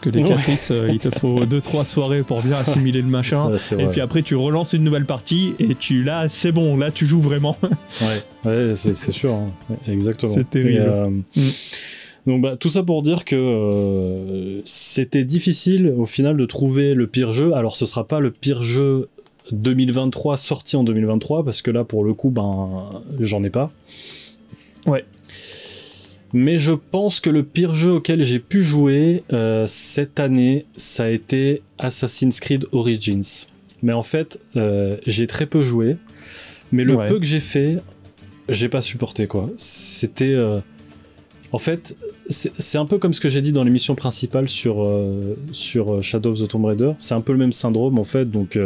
Que 0.04 0.10
les 0.10 0.22
Ouais. 0.22 0.36
4X, 0.36 0.72
euh, 0.72 0.90
il 0.92 1.00
te 1.00 1.10
faut 1.18 1.46
2-3 1.46 1.86
soirées 1.86 2.24
pour 2.24 2.42
bien 2.42 2.58
assimiler 2.58 3.02
le 3.02 3.08
machin. 3.08 3.58
Ça, 3.58 3.78
Et 3.78 3.88
puis 3.88 4.02
après, 4.02 4.22
tu 4.22 4.36
relances 4.36 4.74
une 4.74 4.84
nouvelle 4.84 5.06
partie 5.06 5.56
et 5.60 5.76
tu 5.76 6.04
là, 6.04 6.28
c'est 6.28 6.52
bon, 6.52 6.76
là 6.76 6.92
tu 6.92 7.06
joues 7.06 7.22
vraiment. 7.22 7.56
Ouais, 8.46 8.52
ouais 8.70 8.76
c'est 8.76 8.94
sûr, 8.94 9.32
hein. 9.32 9.48
Exactement. 9.88 10.34
C'est 10.34 10.50
terrible. 10.50 10.72
Et, 10.72 10.80
euh, 10.80 11.10
Mm. 11.36 11.42
Donc 12.26 12.42
bah, 12.42 12.56
tout 12.58 12.70
ça 12.70 12.84
pour 12.84 13.02
dire 13.02 13.26
que 13.26 13.36
euh, 13.36 14.62
c'était 14.66 15.24
difficile 15.26 15.94
au 15.98 16.06
final 16.06 16.38
de 16.38 16.46
trouver 16.46 16.94
le 16.94 17.08
pire 17.08 17.32
jeu. 17.34 17.54
Alors 17.54 17.76
ce 17.76 17.86
sera 17.86 18.06
pas 18.08 18.20
le 18.20 18.32
pire 18.32 18.62
jeu 18.64 19.10
2023 19.52 20.38
sorti 20.38 20.76
en 20.78 20.84
2023 20.84 21.44
parce 21.44 21.62
que 21.62 21.72
là 21.72 21.84
pour 21.84 22.04
le 22.04 22.14
coup 22.14 22.30
ben 22.30 22.90
j'en 23.20 23.44
ai 23.44 23.50
pas. 23.50 23.72
Ouais. 24.86 25.06
Mais 26.34 26.58
je 26.58 26.72
pense 26.74 27.20
que 27.20 27.30
le 27.30 27.44
pire 27.44 27.76
jeu 27.76 27.92
auquel 27.92 28.24
j'ai 28.24 28.40
pu 28.40 28.64
jouer 28.64 29.24
euh, 29.34 29.66
cette 29.68 30.20
année, 30.20 30.66
ça 30.76 31.04
a 31.04 31.10
été 31.10 31.62
Assassin's 31.78 32.40
Creed 32.40 32.66
Origins. 32.72 33.46
Mais 33.84 33.94
en 33.94 34.02
fait, 34.02 34.40
euh, 34.56 34.98
j'ai 35.06 35.28
très 35.28 35.46
peu 35.46 35.62
joué. 35.62 35.98
Mais 36.72 36.84
le 36.84 36.96
Ouais. 36.96 37.08
peu 37.08 37.20
que 37.20 37.26
j'ai 37.26 37.40
fait, 37.40 37.78
j'ai 38.50 38.68
pas 38.70 38.82
supporté 38.82 39.28
quoi. 39.28 39.50
C'était. 39.58 40.34
euh, 40.34 40.60
En 41.52 41.60
fait, 41.60 41.96
c'est 42.30 42.80
un 42.80 42.86
peu 42.88 42.98
comme 42.98 43.14
ce 43.14 43.22
que 43.22 43.30
j'ai 43.30 43.42
dit 43.42 43.52
dans 43.52 43.64
l'émission 43.64 43.94
principale 43.94 44.50
sur, 44.50 44.90
sur 45.52 46.02
Shadow 46.02 46.32
of 46.32 46.40
the 46.40 46.48
Tomb 46.48 46.66
Raider. 46.66 46.94
C'est 46.98 47.14
un 47.14 47.22
peu 47.22 47.32
le 47.34 47.38
même 47.38 47.52
syndrome 47.52 48.00
en 48.00 48.04
fait. 48.04 48.26
Donc, 48.28 48.58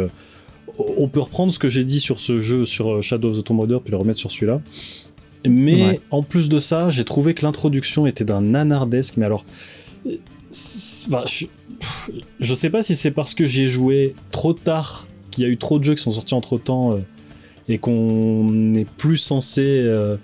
on 0.78 1.06
peut 1.08 1.20
reprendre 1.20 1.52
ce 1.52 1.58
que 1.58 1.68
j'ai 1.68 1.84
dit 1.84 2.00
sur 2.00 2.18
ce 2.18 2.40
jeu, 2.40 2.64
sur 2.64 3.02
Shadow 3.02 3.28
of 3.28 3.36
the 3.40 3.44
Tomb 3.44 3.60
Raider, 3.60 3.76
puis 3.84 3.90
le 3.90 3.98
remettre 3.98 4.18
sur 4.20 4.30
celui-là. 4.30 4.62
Mais 5.46 5.84
Ouais. 5.84 6.00
en 6.10 6.22
plus 6.22 6.48
de 6.48 6.58
ça, 6.58 6.90
j'ai 6.90 7.04
trouvé 7.04 7.34
que 7.34 7.44
l'introduction 7.44 8.06
était 8.06 8.24
d'un 8.24 8.40
nanardesque. 8.40 9.16
Mais 9.16 9.26
alors, 9.26 9.44
euh, 10.06 10.16
enfin, 11.08 11.24
je, 12.40 12.54
sais 12.54 12.70
pas 12.70 12.82
si 12.82 12.96
c'est 12.96 13.10
parce 13.10 13.34
que 13.34 13.46
j'ai 13.46 13.68
joué 13.68 14.14
trop 14.30 14.52
tard, 14.52 15.06
qu'il 15.30 15.44
y 15.44 15.46
a 15.46 15.50
eu 15.50 15.56
trop 15.58 15.78
de 15.78 15.84
jeux 15.84 15.94
qui 15.94 16.02
sont 16.02 16.10
sortis 16.10 16.34
entre 16.34 16.58
temps 16.58 16.98
et 17.68 17.78
qu'on 17.78 18.44
n'est 18.50 18.86
plus 18.86 19.16
censé 19.16 19.62
euh, 19.64 20.16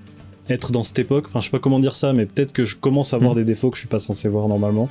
être 0.48 0.72
dans 0.72 0.82
cette 0.82 0.98
époque. 0.98 1.26
Enfin, 1.28 1.40
je 1.40 1.44
sais 1.46 1.50
pas 1.50 1.58
comment 1.58 1.78
dire 1.78 1.94
ça, 1.94 2.12
mais 2.12 2.26
peut-être 2.26 2.52
que 2.52 2.64
je 2.64 2.76
commence 2.76 3.14
à 3.14 3.18
voir 3.18 3.32
Mm. 3.32 3.36
des 3.36 3.44
défauts 3.44 3.70
que 3.70 3.76
je 3.76 3.80
suis 3.80 3.88
pas 3.88 3.98
censé 3.98 4.28
voir 4.28 4.48
normalement. 4.48 4.88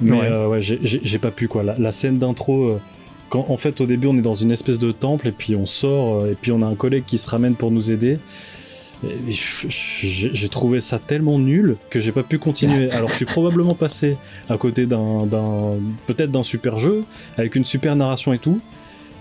Mais 0.00 0.12
Ouais. 0.12 0.26
euh, 0.26 0.48
ouais, 0.48 0.60
j'ai- 0.60 1.18
pas 1.18 1.30
pu 1.30 1.46
quoi. 1.48 1.62
La, 1.62 1.76
la 1.78 1.92
scène 1.92 2.18
d'intro. 2.18 2.70
euh, 2.70 2.80
quand, 3.28 3.46
en 3.48 3.56
fait, 3.56 3.80
au 3.80 3.86
début, 3.86 4.08
on 4.08 4.16
est 4.18 4.22
dans 4.22 4.34
une 4.34 4.50
espèce 4.50 4.78
de 4.80 4.90
temple 4.90 5.28
et 5.28 5.32
puis 5.32 5.54
on 5.54 5.64
sort 5.66 6.22
euh, 6.22 6.32
et 6.32 6.34
puis 6.34 6.50
on 6.52 6.62
a 6.62 6.66
un 6.66 6.74
collègue 6.74 7.04
qui 7.06 7.16
se 7.18 7.28
ramène 7.28 7.54
pour 7.54 7.70
nous 7.70 7.92
aider. 7.92 8.18
J'ai 9.28 10.48
trouvé 10.48 10.80
ça 10.80 10.98
tellement 10.98 11.38
nul 11.38 11.76
que 11.90 12.00
j'ai 12.00 12.12
pas 12.12 12.22
pu 12.22 12.38
continuer. 12.38 12.90
Alors, 12.92 13.08
je 13.08 13.14
suis 13.14 13.24
probablement 13.24 13.74
passé 13.74 14.16
à 14.48 14.56
côté 14.56 14.86
d'un, 14.86 15.26
peut-être 16.06 16.30
d'un 16.30 16.42
super 16.42 16.76
jeu 16.78 17.04
avec 17.36 17.56
une 17.56 17.64
super 17.64 17.96
narration 17.96 18.32
et 18.32 18.38
tout. 18.38 18.60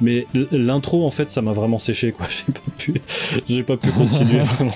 Mais 0.01 0.27
l'intro, 0.53 1.05
en 1.05 1.11
fait, 1.11 1.29
ça 1.29 1.41
m'a 1.41 1.51
vraiment 1.51 1.77
séché, 1.77 2.13
quoi. 2.13 2.25
J'ai 2.29 2.53
pas 2.53 2.71
pu, 2.77 2.93
j'ai 3.49 3.63
pas 3.63 3.75
pu 3.77 3.89
continuer 3.89 4.39
vraiment. 4.43 4.71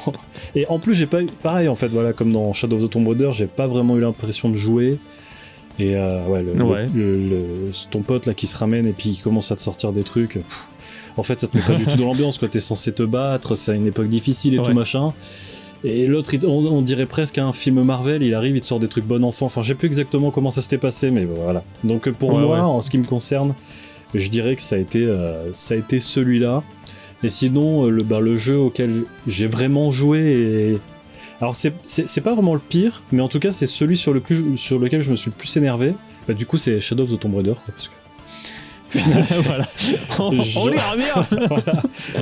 Et 0.53 0.67
en 0.67 0.79
plus, 0.79 0.93
j'ai 0.93 1.05
pas 1.05 1.22
eu, 1.22 1.27
pareil, 1.41 1.69
en 1.69 1.75
fait, 1.75 1.88
voilà, 1.88 2.12
comme 2.12 2.33
dans 2.33 2.51
Shadow 2.51 2.75
of 2.75 2.83
the 2.83 2.89
Tomb 2.89 3.07
Raider, 3.07 3.29
j'ai 3.31 3.48
pas 3.48 3.65
vraiment 3.65 3.95
eu 3.95 4.01
l'impression 4.01 4.50
de 4.50 4.55
jouer. 4.55 4.98
Et 5.79 5.95
euh, 5.95 6.25
ouais, 6.27 6.43
le, 6.43 6.62
Ouais. 6.63 6.88
le- 6.93 7.17
le- 7.17 7.72
ton 7.89 8.01
pote 8.01 8.25
là 8.25 8.33
qui 8.33 8.48
se 8.48 8.55
ramène 8.57 8.86
et 8.86 8.91
puis 8.91 9.12
qui 9.12 9.22
commence 9.22 9.50
à 9.51 9.55
te 9.55 9.62
sortir 9.62 9.93
des 9.93 10.03
trucs. 10.03 10.33
pff, 10.33 10.67
en 11.17 11.24
fait, 11.24 11.39
ça 11.39 11.48
te 11.48 11.55
met 11.58 11.63
pas 11.63 11.75
du 11.75 11.86
tout 11.86 11.96
dans 11.98 12.05
l'ambiance, 12.05 12.38
quoi. 12.39 12.48
T'es 12.48 12.60
censé 12.60 12.91
te 12.93 13.03
battre, 13.03 13.55
c'est 13.55 13.75
une 13.75 13.88
époque 13.88 14.08
difficile 14.10 14.55
et 14.55 14.60
Ouais. 14.60 14.65
tout 14.65 14.74
machin. 14.74 15.13
Et 15.86 16.08
l'autre, 16.08 16.32
on, 16.46 16.65
on 16.65 16.82
dirait 16.82 17.05
presque 17.05 17.38
un 17.39 17.51
film 17.51 17.84
Marvel, 17.84 18.24
il 18.24 18.34
arrive, 18.34 18.55
il 18.55 18.62
te 18.62 18.65
sort 18.65 18.79
des 18.79 18.88
trucs 18.88 19.05
bon 19.05 19.24
enfant. 19.24 19.48
Enfin, 19.48 19.62
je 19.62 19.67
sais 19.70 19.75
plus 19.75 19.88
exactement 19.88 20.32
comment 20.32 20.50
ça 20.51 20.62
s'était 20.62 20.77
passé, 20.77 21.12
mais 21.12 21.25
voilà. 21.25 21.63
Donc 21.84 22.10
pour 22.12 22.32
Ouais, 22.34 22.41
moi, 22.41 22.55
ouais. 22.55 22.62
en 22.62 22.79
ce 22.82 22.89
qui 22.89 22.98
me 22.98 23.03
concerne, 23.05 23.53
je 24.13 24.29
dirais 24.29 24.55
que 24.55 24.62
ça 24.62 24.75
a 24.75 24.79
été, 24.79 25.03
euh, 25.03 25.51
ça 25.53 25.74
a 25.74 25.77
été 25.77 26.00
celui-là. 26.00 26.63
Et 27.22 27.29
sinon, 27.29 27.86
euh, 27.86 27.89
le, 27.89 28.03
bah, 28.03 28.20
le 28.22 28.38
jeu 28.38 28.58
auquel 28.58 29.03
j'ai 29.27 29.48
vraiment 29.48 29.91
joué 29.91 30.20
et... 30.22 30.77
Alors 31.41 31.55
c'est- 31.58 32.22
pas 32.22 32.34
vraiment 32.34 32.53
le 32.53 32.62
pire, 32.62 33.03
mais 33.12 33.22
en 33.22 33.27
tout 33.27 33.39
cas 33.39 33.51
c'est 33.51 33.65
celui 33.65 33.98
sur, 33.98 34.13
le 34.13 34.22
plus, 34.22 34.55
sur 34.58 34.79
lequel 34.79 35.01
je 35.01 35.12
me 35.12 35.15
suis 35.17 35.29
le 35.32 35.36
plus 35.36 35.58
énervé. 35.58 35.93
Bah, 36.27 36.34
du 36.34 36.46
coup 36.46 36.58
c'est 36.58 36.79
Shadow 36.79 37.03
of 37.03 37.12
the 37.12 37.20
Tomb 37.20 37.36
Raider, 37.36 37.51
quoi, 37.53 37.74
parce 37.75 37.89
que 37.89 37.93
voilà. 39.43 39.65
On, 40.19 40.38
on. 40.39 40.71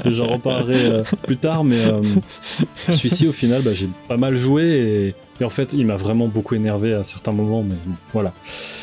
J'en 0.11 0.27
reparlerai 0.27 0.85
euh, 0.85 1.03
plus 1.23 1.37
tard, 1.37 1.63
mais 1.63 1.75
euh, 1.85 2.01
celui-ci, 2.89 3.27
au 3.27 3.33
final, 3.33 3.61
bah, 3.61 3.71
j'ai 3.73 3.89
pas 4.07 4.17
mal 4.17 4.35
joué 4.35 4.63
et 4.63 5.15
Et 5.41 5.43
en 5.43 5.49
fait, 5.49 5.73
il 5.73 5.85
m'a 5.85 5.95
vraiment 5.95 6.27
beaucoup 6.27 6.55
énervé 6.55 6.93
à 6.93 7.03
certains 7.03 7.31
moments, 7.31 7.63
mais 7.63 7.75
bon, 7.85 7.95
voilà. 8.13 8.33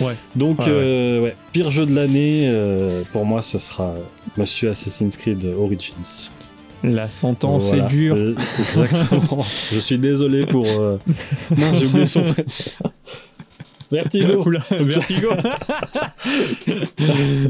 Ouais. 0.00 0.14
Donc, 0.36 0.58
Ouais, 0.60 0.66
euh, 0.68 1.20
ouais, 1.22 1.36
pire 1.52 1.70
jeu 1.70 1.86
de 1.86 1.94
l'année, 1.94 2.52
pour 3.12 3.24
moi, 3.24 3.42
ce 3.42 3.58
sera 3.58 3.94
Monsieur 4.36 4.70
Assassin's 4.70 5.16
Creed 5.16 5.44
Origins. 5.58 6.30
La 6.84 7.08
sentence 7.08 7.68
Voilà. 7.68 7.84
est 7.84 7.88
dure. 7.88 8.16
Exactement. 8.16 9.44
Je 9.72 9.80
suis 9.80 9.98
désolé 9.98 10.46
pour. 10.46 10.64
Non, 10.64 11.74
j'ai 11.74 11.86
oublié 11.86 12.06
son. 12.06 12.22
Vertigo. 13.90 14.42
Oula, 14.46 14.60
Vertigo. 14.70 15.28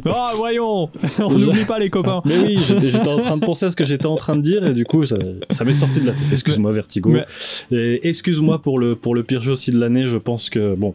Ah, 0.07 0.33
voyons, 0.37 0.89
on 1.19 1.31
n'oublie 1.39 1.65
pas 1.65 1.79
les 1.79 1.91
copains. 1.91 2.23
Mais 2.25 2.39
oui, 2.39 2.59
j'étais 2.59 3.09
en 3.09 3.19
train 3.19 3.37
de 3.37 3.45
penser 3.45 3.67
à 3.67 3.71
ce 3.71 3.77
que 3.77 3.85
j'étais 3.85 4.07
en 4.07 4.17
train 4.17 4.37
de 4.37 4.41
dire 4.43 4.65
et 4.67 4.73
du 4.73 4.85
coup, 4.85 5.05
ça, 5.05 5.17
ça 5.51 5.65
m'est 5.65 5.73
sorti 5.73 6.01
de 6.01 6.07
la 6.07 6.13
tête. 6.13 6.23
Excuse-moi, 6.33 6.71
Vertigo. 6.73 7.11
Mais- 7.11 7.25
Et 7.77 8.09
excuse-moi 8.09 8.61
pour 8.63 8.79
le, 8.79 8.95
pour 8.97 9.15
le 9.15 9.23
pire 9.23 9.41
jeu 9.41 9.53
aussi 9.53 9.71
de 9.73 9.79
l'année. 9.79 10.07
Je 10.07 10.17
pense 10.17 10.51
que, 10.51 10.75
bon. 10.75 10.95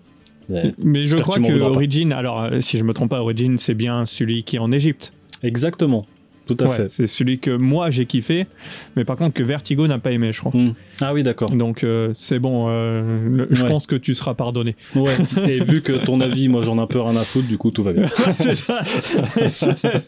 euh, 0.52 0.64
Mais 0.78 1.02
je 1.02 1.16
J'espère 1.18 1.22
crois 1.26 1.40
que. 1.40 1.62
Origin, 1.62 2.14
alors 2.14 2.42
euh, 2.44 2.60
si 2.62 2.78
je 2.78 2.84
me 2.84 2.94
trompe 2.94 3.10
pas, 3.10 3.22
Origin 3.22 3.58
c'est 3.58 3.74
bien 3.76 4.06
celui 4.06 4.44
qui 4.44 4.56
est 4.58 4.60
en 4.60 4.72
Égypte. 4.72 5.14
Exactement. 5.44 6.06
Tout 6.46 6.56
à 6.60 6.66
Ouais, 6.66 6.76
fait. 6.76 6.90
c'est 6.90 7.08
celui 7.08 7.40
que 7.40 7.52
moi 7.52 7.90
j'ai 7.90 8.06
kiffé, 8.06 8.48
mais 8.96 9.06
par 9.06 9.18
contre 9.18 9.34
que 9.34 9.44
Vertigo 9.44 9.88
n'a 9.88 10.00
pas 10.00 10.12
aimé, 10.12 10.32
je 10.34 10.40
crois. 10.40 10.52
Hmm. 10.54 10.74
Ah 11.02 11.14
oui, 11.14 11.24
d'accord. 11.24 11.50
Donc 11.52 11.84
euh, 11.84 12.10
c'est 12.14 12.40
bon, 12.40 12.68
euh, 12.70 13.22
le- 13.30 13.48
je 13.52 13.64
Ouais. 13.64 13.70
pense 13.70 13.88
que 13.88 13.96
tu 13.96 14.14
seras 14.14 14.34
pardonné. 14.34 14.76
Ouais. 14.96 15.16
Et 15.48 15.64
vu 15.64 15.82
que 15.82 15.94
ton 16.06 16.20
avis, 16.22 16.50
moi 16.50 16.62
j'en 16.64 16.78
ai 16.78 16.82
un 16.82 16.88
peu 16.88 17.00
rien 17.00 17.16
à 17.16 17.24
foutre, 17.24 17.48
du 17.48 17.58
coup 17.58 17.72
tout 17.72 17.84
va 17.84 17.94
bien. 17.94 18.10
c'est 18.38 18.56
ça, 18.56 18.82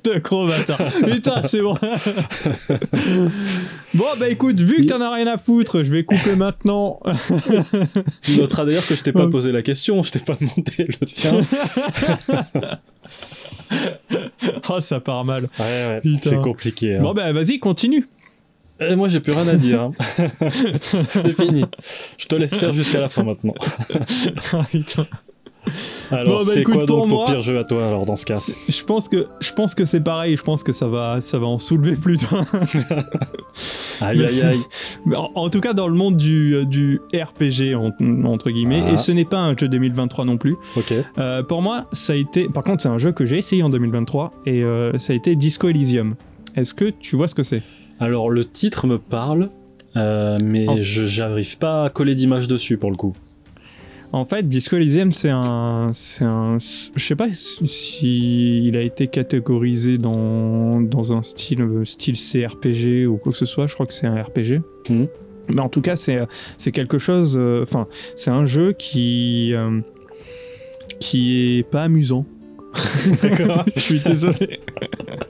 de 0.03 0.19
gros 0.19 0.47
bâtard. 0.47 0.81
Putain, 1.09 1.41
c'est 1.47 1.61
bon. 1.61 1.77
bon, 3.93 4.05
bah 4.19 4.29
écoute, 4.29 4.59
vu 4.59 4.81
que 4.81 4.87
t'en 4.87 5.01
as 5.01 5.13
rien 5.13 5.27
à 5.27 5.37
foutre, 5.37 5.83
je 5.83 5.91
vais 5.91 6.03
couper 6.03 6.35
maintenant. 6.35 6.99
Tu 8.21 8.39
noteras 8.39 8.65
d'ailleurs 8.65 8.85
que 8.85 8.95
je 8.95 9.03
t'ai 9.03 9.11
pas 9.13 9.29
posé 9.29 9.51
la 9.51 9.61
question, 9.61 10.01
je 10.03 10.11
t'ai 10.11 10.19
pas 10.19 10.35
demandé 10.35 10.87
le 10.99 11.05
tien. 11.05 11.41
oh, 14.69 14.79
ça 14.81 14.99
part 14.99 15.23
mal. 15.25 15.43
Ouais, 15.59 15.87
ouais. 15.87 15.99
Putain. 16.01 16.29
C'est 16.31 16.41
compliqué. 16.41 16.95
hein. 16.95 17.01
Bon, 17.01 17.13
bah 17.13 17.31
vas-y, 17.33 17.59
continue. 17.59 18.07
Eh, 18.79 18.95
moi 18.97 19.07
j'ai 19.07 19.21
plus 19.21 19.31
rien 19.31 19.47
à 19.47 19.55
dire. 19.55 19.81
hein. 19.81 19.91
c'est 20.49 21.33
fini. 21.33 21.63
Je 22.17 22.25
te 22.25 22.35
laisse 22.35 22.57
faire 22.57 22.73
jusqu'à 22.73 22.99
la 22.99 23.07
fin 23.09 23.23
maintenant. 23.23 23.53
Alors 26.11 26.39
Bon, 26.39 26.45
bah, 26.45 26.51
c'est 26.53 26.63
quoi 26.63 26.85
donc 26.85 27.09
ton 27.09 27.15
moi- 27.15 27.25
pire 27.25 27.41
jeu 27.41 27.57
à 27.59 27.63
toi 27.63 27.87
alors 27.87 28.05
dans 28.05 28.15
ce 28.15 28.25
cas 28.25 28.39
Je 28.69 28.83
pense 28.83 29.09
que 29.09 29.27
je 29.39 29.51
pense 29.53 29.73
que 29.75 29.85
c'est 29.85 30.01
pareil. 30.01 30.37
Je 30.37 30.43
pense 30.43 30.63
que 30.63 30.71
ça 30.73 30.87
va 30.87 31.19
ça 31.21 31.39
va 31.39 31.47
en 31.47 31.57
soulever 31.57 31.95
plus 31.95 32.17
d'un. 32.17 32.45
Aïe 34.01 34.23
aïe 34.25 34.41
aïe. 34.41 34.59
En, 35.15 35.29
en 35.35 35.49
tout 35.49 35.59
cas, 35.61 35.73
dans 35.73 35.87
le 35.87 35.93
monde 35.95 36.17
du, 36.17 36.55
euh, 36.55 36.65
du 36.65 36.99
RPG 37.13 37.75
en- 37.75 37.91
entre 38.25 38.49
guillemets, 38.51 38.83
Ah. 38.87 38.93
et 38.93 38.97
ce 38.97 39.11
n'est 39.11 39.23
pas 39.25 39.37
un 39.37 39.55
jeu 39.55 39.67
2023 39.67 40.25
non 40.25 40.37
plus. 40.37 40.55
Ok. 40.75 40.93
Euh, 41.17 41.43
pour 41.43 41.61
moi, 41.61 41.85
ça 41.91 42.13
a 42.13 42.15
été. 42.15 42.49
Par 42.49 42.63
contre, 42.63 42.81
c'est 42.83 42.89
un 42.89 42.97
jeu 42.97 43.11
que 43.11 43.25
j'ai 43.25 43.37
essayé 43.37 43.63
en 43.63 43.69
2023 43.69 44.33
et 44.45 44.63
euh, 44.63 44.97
ça 44.97 45.13
a 45.13 45.15
été 45.15 45.35
Disco 45.35 45.69
Elysium. 45.69 46.15
Est-ce 46.55 46.73
que 46.73 46.89
tu 46.89 47.15
vois 47.15 47.27
ce 47.27 47.35
que 47.35 47.43
c'est? 47.43 47.63
Alors 47.99 48.29
le 48.29 48.43
titre 48.43 48.87
me 48.87 48.97
parle, 48.97 49.49
euh, 49.95 50.37
mais 50.43 50.65
je 50.81 51.05
j'arrive 51.05 51.57
pas 51.57 51.85
à 51.85 51.89
coller 51.89 52.15
d'image 52.15 52.47
dessus 52.47 52.77
pour 52.77 52.89
le 52.91 52.97
coup. 52.97 53.15
En 54.11 54.23
fait, 54.23 54.47
Disco 54.47 54.77
Elysium, 54.77 55.11
c'est 55.11 55.29
un, 55.29 55.91
c'est 55.93 56.23
un, 56.23 56.57
je 56.59 57.03
sais 57.03 57.15
pas 57.15 57.27
si 57.33 58.65
il 58.67 58.77
a 58.77 58.81
été 58.81 59.07
catégorisé 59.07 59.97
dans, 59.97 60.79
dans 60.79 61.11
un 61.11 61.21
style, 61.21 61.67
style 61.83 62.15
CRPG 62.15 63.07
ou 63.07 63.17
quoi 63.17 63.31
que 63.33 63.37
ce 63.37 63.45
soit. 63.45 63.67
Je 63.67 63.73
crois 63.73 63.85
que 63.85 63.93
c'est 63.93 64.07
un 64.07 64.21
RPG. 64.21 64.61
Mhm. 64.89 65.07
Mais 65.49 65.61
en 65.61 65.69
tout 65.69 65.81
cas, 65.81 65.95
c'est, 65.95 66.19
c'est 66.57 66.71
quelque 66.71 66.97
chose. 66.97 67.35
euh, 67.37 67.61
Enfin, 67.63 67.87
c'est 68.15 68.31
un 68.31 68.45
jeu 68.45 68.73
qui, 68.73 69.53
euh, 69.53 69.81
qui 70.99 71.57
est 71.59 71.63
pas 71.63 71.83
amusant. 71.83 72.25
D'accord. 73.21 73.63
je 73.75 73.79
suis 73.79 73.99
désolé. 73.99 74.59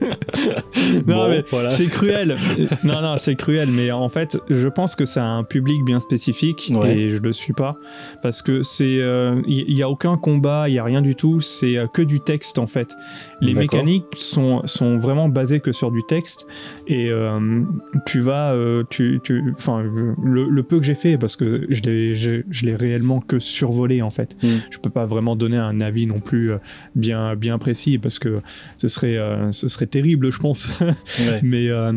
non, 1.07 1.15
Bon, 1.15 1.29
mais 1.29 1.43
voilà, 1.49 1.69
c'est 1.69 1.89
cruel. 1.89 2.35
non, 2.83 3.01
non, 3.01 3.15
c'est 3.17 3.35
cruel. 3.35 3.69
Mais 3.71 3.91
en 3.91 4.09
fait, 4.09 4.37
je 4.49 4.67
pense 4.67 4.95
que 4.95 5.05
a 5.17 5.23
un 5.23 5.43
public 5.43 5.83
bien 5.85 5.99
spécifique 5.99 6.71
Ouais. 6.75 6.97
et 6.97 7.09
je 7.09 7.21
le 7.21 7.31
suis 7.31 7.53
pas 7.53 7.77
parce 8.21 8.41
que 8.41 8.63
c'est, 8.63 8.99
euh, 8.99 9.41
il 9.47 9.77
y, 9.77 9.83
a 9.83 9.89
aucun 9.89 10.17
combat, 10.17 10.67
il 10.67 10.75
y 10.75 10.79
a 10.79 10.83
rien 10.83 11.01
du 11.01 11.15
tout. 11.15 11.39
C'est 11.39 11.77
euh, 11.77 11.87
que 11.87 12.01
du 12.01 12.19
texte 12.19 12.57
en 12.57 12.67
fait. 12.67 12.93
Les 13.41 13.53
mécaniques 13.53 14.05
sont 14.17 14.65
sont 14.65 14.97
vraiment 14.97 15.29
basées 15.29 15.59
que 15.59 15.71
sur 15.71 15.91
du 15.91 16.03
texte 16.03 16.47
et 16.87 17.09
euh, 17.09 17.63
tu 18.05 18.19
vas, 18.19 18.53
euh, 18.53 18.83
tu, 18.89 19.19
tu, 19.23 19.53
enfin, 19.57 19.83
le, 20.23 20.49
le 20.49 20.63
peu 20.63 20.77
que 20.77 20.85
j'ai 20.85 20.95
fait 20.95 21.17
parce 21.17 21.35
que 21.35 21.65
je 21.69 21.81
l'ai, 21.83 22.13
je, 22.13 22.41
je 22.49 22.65
l'ai 22.65 22.75
réellement 22.75 23.19
que 23.19 23.39
survolé 23.39 24.01
en 24.01 24.11
fait. 24.11 24.35
Mm. 24.43 24.47
Je 24.69 24.77
peux 24.79 24.89
pas 24.89 25.05
vraiment 25.05 25.35
donner 25.35 25.57
un 25.57 25.81
avis 25.81 26.05
non 26.05 26.19
plus 26.19 26.51
euh, 26.51 26.57
bien 27.35 27.45
bien 27.55 27.57
précis 27.59 27.97
parce 27.99 28.17
que 28.19 28.41
ce 28.77 28.87
serait 28.87 29.17
euh, 29.17 29.51
ce 29.51 29.67
serait 29.67 29.85
terrible, 29.87 30.31
je 30.31 30.39
pense. 30.39 30.79
Ouais. 31.19 31.39
mais 31.43 31.69
euh, 31.69 31.93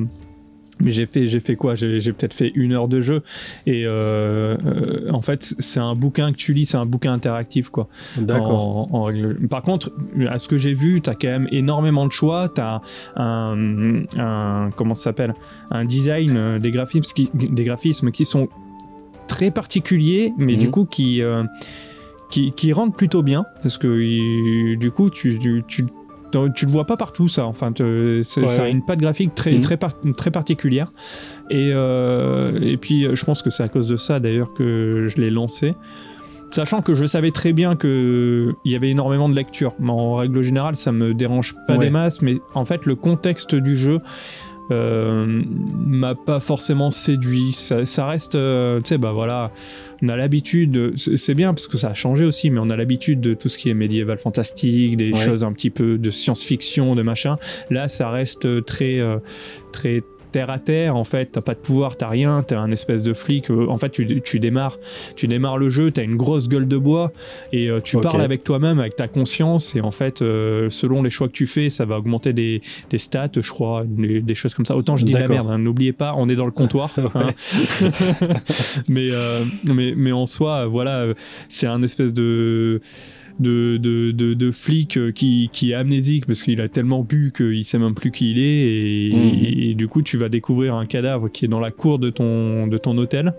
mais 0.81 0.93
j'ai 0.93 1.07
fait 1.07 1.27
j'ai 1.27 1.41
fait 1.41 1.57
quoi? 1.57 1.75
J'ai 1.75 2.13
peut-être 2.13 2.35
fait 2.35 2.53
une 2.55 2.73
heure 2.73 2.87
de 2.87 3.01
jeu 3.01 3.23
et 3.67 3.85
euh, 3.85 4.57
euh, 4.65 5.11
en 5.11 5.21
fait 5.23 5.43
c'est 5.59 5.81
un 5.81 5.97
bouquin 5.97 6.31
que 6.31 6.37
tu 6.37 6.53
lis 6.55 6.67
c'est 6.67 6.77
un 6.77 6.87
bouquin 6.87 7.13
interactif 7.13 7.71
quoi 7.71 7.89
D'accord. 8.17 8.61
en- 8.93 8.97
en 8.99 9.03
règle- 9.03 9.49
par 9.49 9.63
contre 9.63 9.91
à 10.29 10.39
ce 10.39 10.47
que 10.49 10.57
j'ai 10.59 10.75
vu 10.75 11.01
t'as 11.01 11.15
quand 11.17 11.27
même 11.29 11.49
énormément 11.51 12.07
de 12.07 12.13
choix 12.13 12.49
t'as 12.49 12.81
un, 13.17 14.05
un 14.19 14.69
comment 14.77 14.95
ça 14.95 15.05
s'appelle? 15.05 15.35
Un 15.73 15.85
design 15.85 16.59
des 16.61 16.71
graphismes 16.71 17.13
qui, 17.13 17.29
des 17.35 17.65
graphismes 17.65 18.11
qui 18.13 18.25
sont 18.25 18.49
très 19.27 19.51
particuliers 19.51 20.33
mais 20.39 20.53
Mhm. 20.53 20.59
du 20.59 20.71
coup 20.71 20.85
qui 20.85 21.23
euh, 21.23 21.43
qui, 22.31 22.53
qui 22.53 22.73
rendent 22.73 22.97
plutôt 22.97 23.23
bien 23.23 23.45
parce 23.63 23.79
que 23.79 24.01
il- 24.01 24.79
du 24.79 24.91
coup 24.91 25.11
tu, 25.11 25.39
tu, 25.39 25.65
tu 25.67 25.87
tu 26.55 26.67
le 26.67 26.71
vois 26.71 26.85
pas 26.85 26.99
partout 26.99 27.27
ça. 27.27 27.47
Enfin 27.47 27.73
te- 27.73 28.19
Ouais, 28.19 28.23
ça 28.23 28.65
a 28.65 28.69
une 28.69 28.85
patte 28.85 28.99
graphique 29.01 29.35
très 29.35 29.53
Mhm. 29.55 29.61
très 29.61 29.77
par- 29.79 29.95
très 30.17 30.31
particulière. 30.31 30.93
Et 31.49 31.71
euh, 31.73 32.59
et 32.61 32.77
puis 32.77 33.07
je 33.15 33.25
pense 33.25 33.41
que 33.43 33.49
c'est 33.49 33.63
à 33.63 33.69
cause 33.69 33.89
de 33.89 33.97
ça 33.97 34.21
d'ailleurs 34.21 34.53
que 34.53 35.07
je 35.09 35.19
l'ai 35.23 35.31
lancé. 35.31 35.75
Sachant 36.51 36.81
que 36.83 36.93
je 36.95 37.07
savais 37.07 37.31
très 37.31 37.53
bien 37.55 37.77
que 37.77 38.55
il 38.67 38.73
y 38.73 38.77
avait 38.77 38.91
énormément 38.91 39.29
de 39.31 39.35
lecture 39.35 39.73
mais 39.79 39.91
en 39.91 40.15
règle 40.17 40.43
générale 40.43 40.77
ça 40.77 40.93
me 40.93 41.15
dérange 41.15 41.55
pas 41.67 41.75
Ouais. 41.77 41.87
des 41.87 41.91
masses 41.91 42.21
mais 42.23 42.39
en 42.55 42.65
fait 42.67 42.85
le 42.87 42.95
contexte 42.95 43.55
du 43.55 43.75
jeu 43.77 44.01
euh, 44.71 45.43
m'a 45.87 46.15
pas 46.15 46.41
forcément 46.41 46.91
séduit. 46.91 47.53
Ça, 47.55 47.85
ça 47.87 48.07
reste 48.07 48.35
euh, 48.35 48.81
tu 48.81 48.89
sais 48.91 48.99
bah 48.99 49.13
voilà. 49.13 49.51
On 50.03 50.09
a 50.09 50.17
l'habitude 50.17 50.93
c'est 50.97 51.35
bien 51.35 51.55
parce 51.55 51.67
que 51.67 51.77
ça 51.79 51.89
a 51.89 51.95
changé 51.95 52.25
aussi 52.25 52.51
mais 52.51 52.61
on 52.61 52.71
a 52.71 52.77
l'habitude 52.77 53.21
de 53.21 53.35
tout 53.35 53.49
ce 53.49 53.59
qui 53.59 53.69
est 53.71 53.75
médiéval 53.75 54.19
fantastique 54.19 54.97
des 54.97 55.13
Ouais. 55.13 55.21
choses 55.25 55.43
un 55.45 55.53
petit 55.53 55.71
peu 55.71 55.99
de 55.99 56.11
science-fiction 56.11 56.95
de 56.95 57.03
machin. 57.03 57.37
Là 57.71 57.89
ça 57.89 58.11
reste 58.11 58.65
très 58.65 59.01
euh, 59.01 59.19
très 59.73 60.03
terre 60.31 60.51
à 60.51 60.59
terre 60.59 60.97
en 60.97 61.05
fait 61.05 61.33
t'as 61.33 61.41
pas 61.41 61.55
de 61.55 61.61
pouvoir 61.61 61.97
t'as 61.97 62.09
rien 62.09 62.43
t'es 62.43 62.55
un 62.55 62.71
espèce 62.71 63.03
de 63.03 63.15
flic 63.15 63.51
euh, 63.51 63.67
en 63.69 63.79
fait 63.79 63.91
tu, 63.91 64.21
tu 64.23 64.39
démarres 64.41 64.77
tu 65.17 65.27
démarres 65.27 65.59
le 65.59 65.69
jeu 65.69 65.91
t'as 65.91 66.05
une 66.05 66.17
grosse 66.17 66.49
gueule 66.49 66.69
de 66.69 66.77
bois 66.79 67.13
et 67.53 67.69
euh, 67.69 67.81
tu 67.81 67.99
parles 67.99 68.23
avec 68.23 68.45
toi-même 68.45 68.79
avec 68.79 68.97
ta 68.97 69.09
conscience 69.09 69.77
et 69.77 69.81
en 69.81 69.91
fait 69.91 70.23
euh, 70.23 70.71
selon 70.71 71.03
les 71.03 71.11
choix 71.11 71.29
que 71.29 71.33
tu 71.33 71.47
fais 71.47 71.71
ça 71.71 71.85
va 71.85 71.99
augmenter 71.99 72.33
des, 72.33 72.63
des 72.91 72.99
stats 72.99 73.29
je 73.37 73.51
crois 73.51 73.85
des, 73.87 74.21
des 74.21 74.35
choses 74.35 74.55
comme 74.55 74.67
ça. 74.67 74.77
Autant 74.77 74.97
je 74.97 75.05
dis 75.05 75.13
de 75.13 75.19
la 75.19 75.29
merde 75.29 75.49
hein, 75.51 75.59
n'oubliez 75.59 75.93
pas 75.93 76.15
on 76.17 76.29
est 76.29 76.37
dans 76.37 76.47
le 76.47 76.51
comptoir 76.59 76.91
hein. 77.15 77.29
mais, 78.89 79.09
euh, 79.13 79.45
mais 79.65 79.95
mais 79.97 80.13
en 80.13 80.27
soi 80.27 80.65
euh, 80.65 80.67
voilà 80.67 81.01
euh, 81.01 81.15
c'est 81.49 81.67
un 81.67 81.83
espèce 81.83 82.13
de 82.13 82.81
de, 83.41 83.77
de, 83.77 84.11
de, 84.11 84.35
de 84.35 84.51
flic 84.51 84.97
euh, 84.97 85.13
qui, 85.13 85.49
qui 85.53 85.71
est 85.71 85.75
amnésique 85.75 86.27
parce 86.27 86.43
qu'il 86.43 86.61
a 86.61 86.69
tellement 86.69 87.03
bu 87.05 87.33
qu'il 87.37 87.65
sait 87.65 87.79
même 87.79 87.95
plus 87.95 88.11
qui 88.11 88.33
il 88.33 88.39
est 88.39 88.43
et, 88.43 89.13
Mhm. 89.15 89.45
et 89.71 89.75
du 89.75 89.87
coup 89.89 90.03
tu 90.03 90.17
vas 90.17 90.29
découvrir 90.29 90.75
un 90.75 90.87
cadavre 90.87 91.29
qui 91.31 91.45
est 91.45 91.49
dans 91.49 91.61
la 91.61 91.71
cour 91.71 91.99
de 91.99 92.11
ton, 92.11 92.67
de 92.67 92.79
ton 92.79 92.97
hôtel 92.99 93.35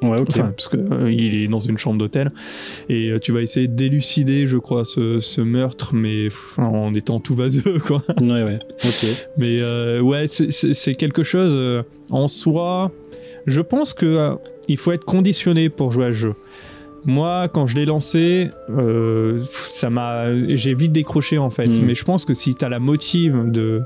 Ouais, 0.00 0.20
ok. 0.20 0.28
Enfin, 0.30 0.52
parce 0.56 0.68
que 0.68 0.76
euh, 0.76 1.10
il 1.12 1.34
est 1.34 1.48
dans 1.48 1.58
une 1.58 1.76
chambre 1.76 1.98
d'hôtel 1.98 2.30
et 2.88 3.10
euh, 3.10 3.18
tu 3.18 3.32
vas 3.32 3.42
essayer 3.42 3.66
d'élucider 3.66 4.46
je 4.46 4.56
crois 4.56 4.84
ce, 4.84 5.18
ce 5.18 5.40
meurtre 5.40 5.92
mais 5.94 6.24
pff, 6.28 6.56
en 6.60 6.94
étant 6.94 7.18
tout 7.18 7.34
vaseux 7.34 7.78
quoi 7.86 8.02
Ouais, 8.20 8.44
ouais. 8.44 8.58
Ok. 8.84 9.06
mais 9.38 9.58
euh, 9.60 10.00
ouais, 10.00 10.26
c'est- 10.28 10.94
quelque 10.94 11.24
chose 11.24 11.84
en 12.10 12.28
soi. 12.28 12.92
Je 13.46 13.60
pense 13.60 13.92
que 13.92 14.36
il 14.68 14.76
faut 14.76 14.92
être 14.92 15.04
conditionné 15.04 15.68
pour 15.68 15.90
jouer 15.90 16.04
à 16.06 16.10
ce 16.12 16.16
jeu. 16.16 16.34
Moi, 17.08 17.48
quand 17.48 17.64
je 17.64 17.74
l'ai 17.74 17.86
lancé, 17.86 18.50
euh, 18.68 19.40
ça 19.50 19.88
m'a, 19.88 20.26
j'ai 20.54 20.74
vite 20.74 20.92
décroché 20.92 21.38
en 21.38 21.48
fait. 21.48 21.66
Mm. 21.68 21.80
Mais 21.86 21.94
je 21.94 22.04
pense 22.04 22.26
que 22.26 22.34
si 22.34 22.54
t'as 22.54 22.68
la 22.68 22.80
motive 22.80 23.50
de, 23.50 23.80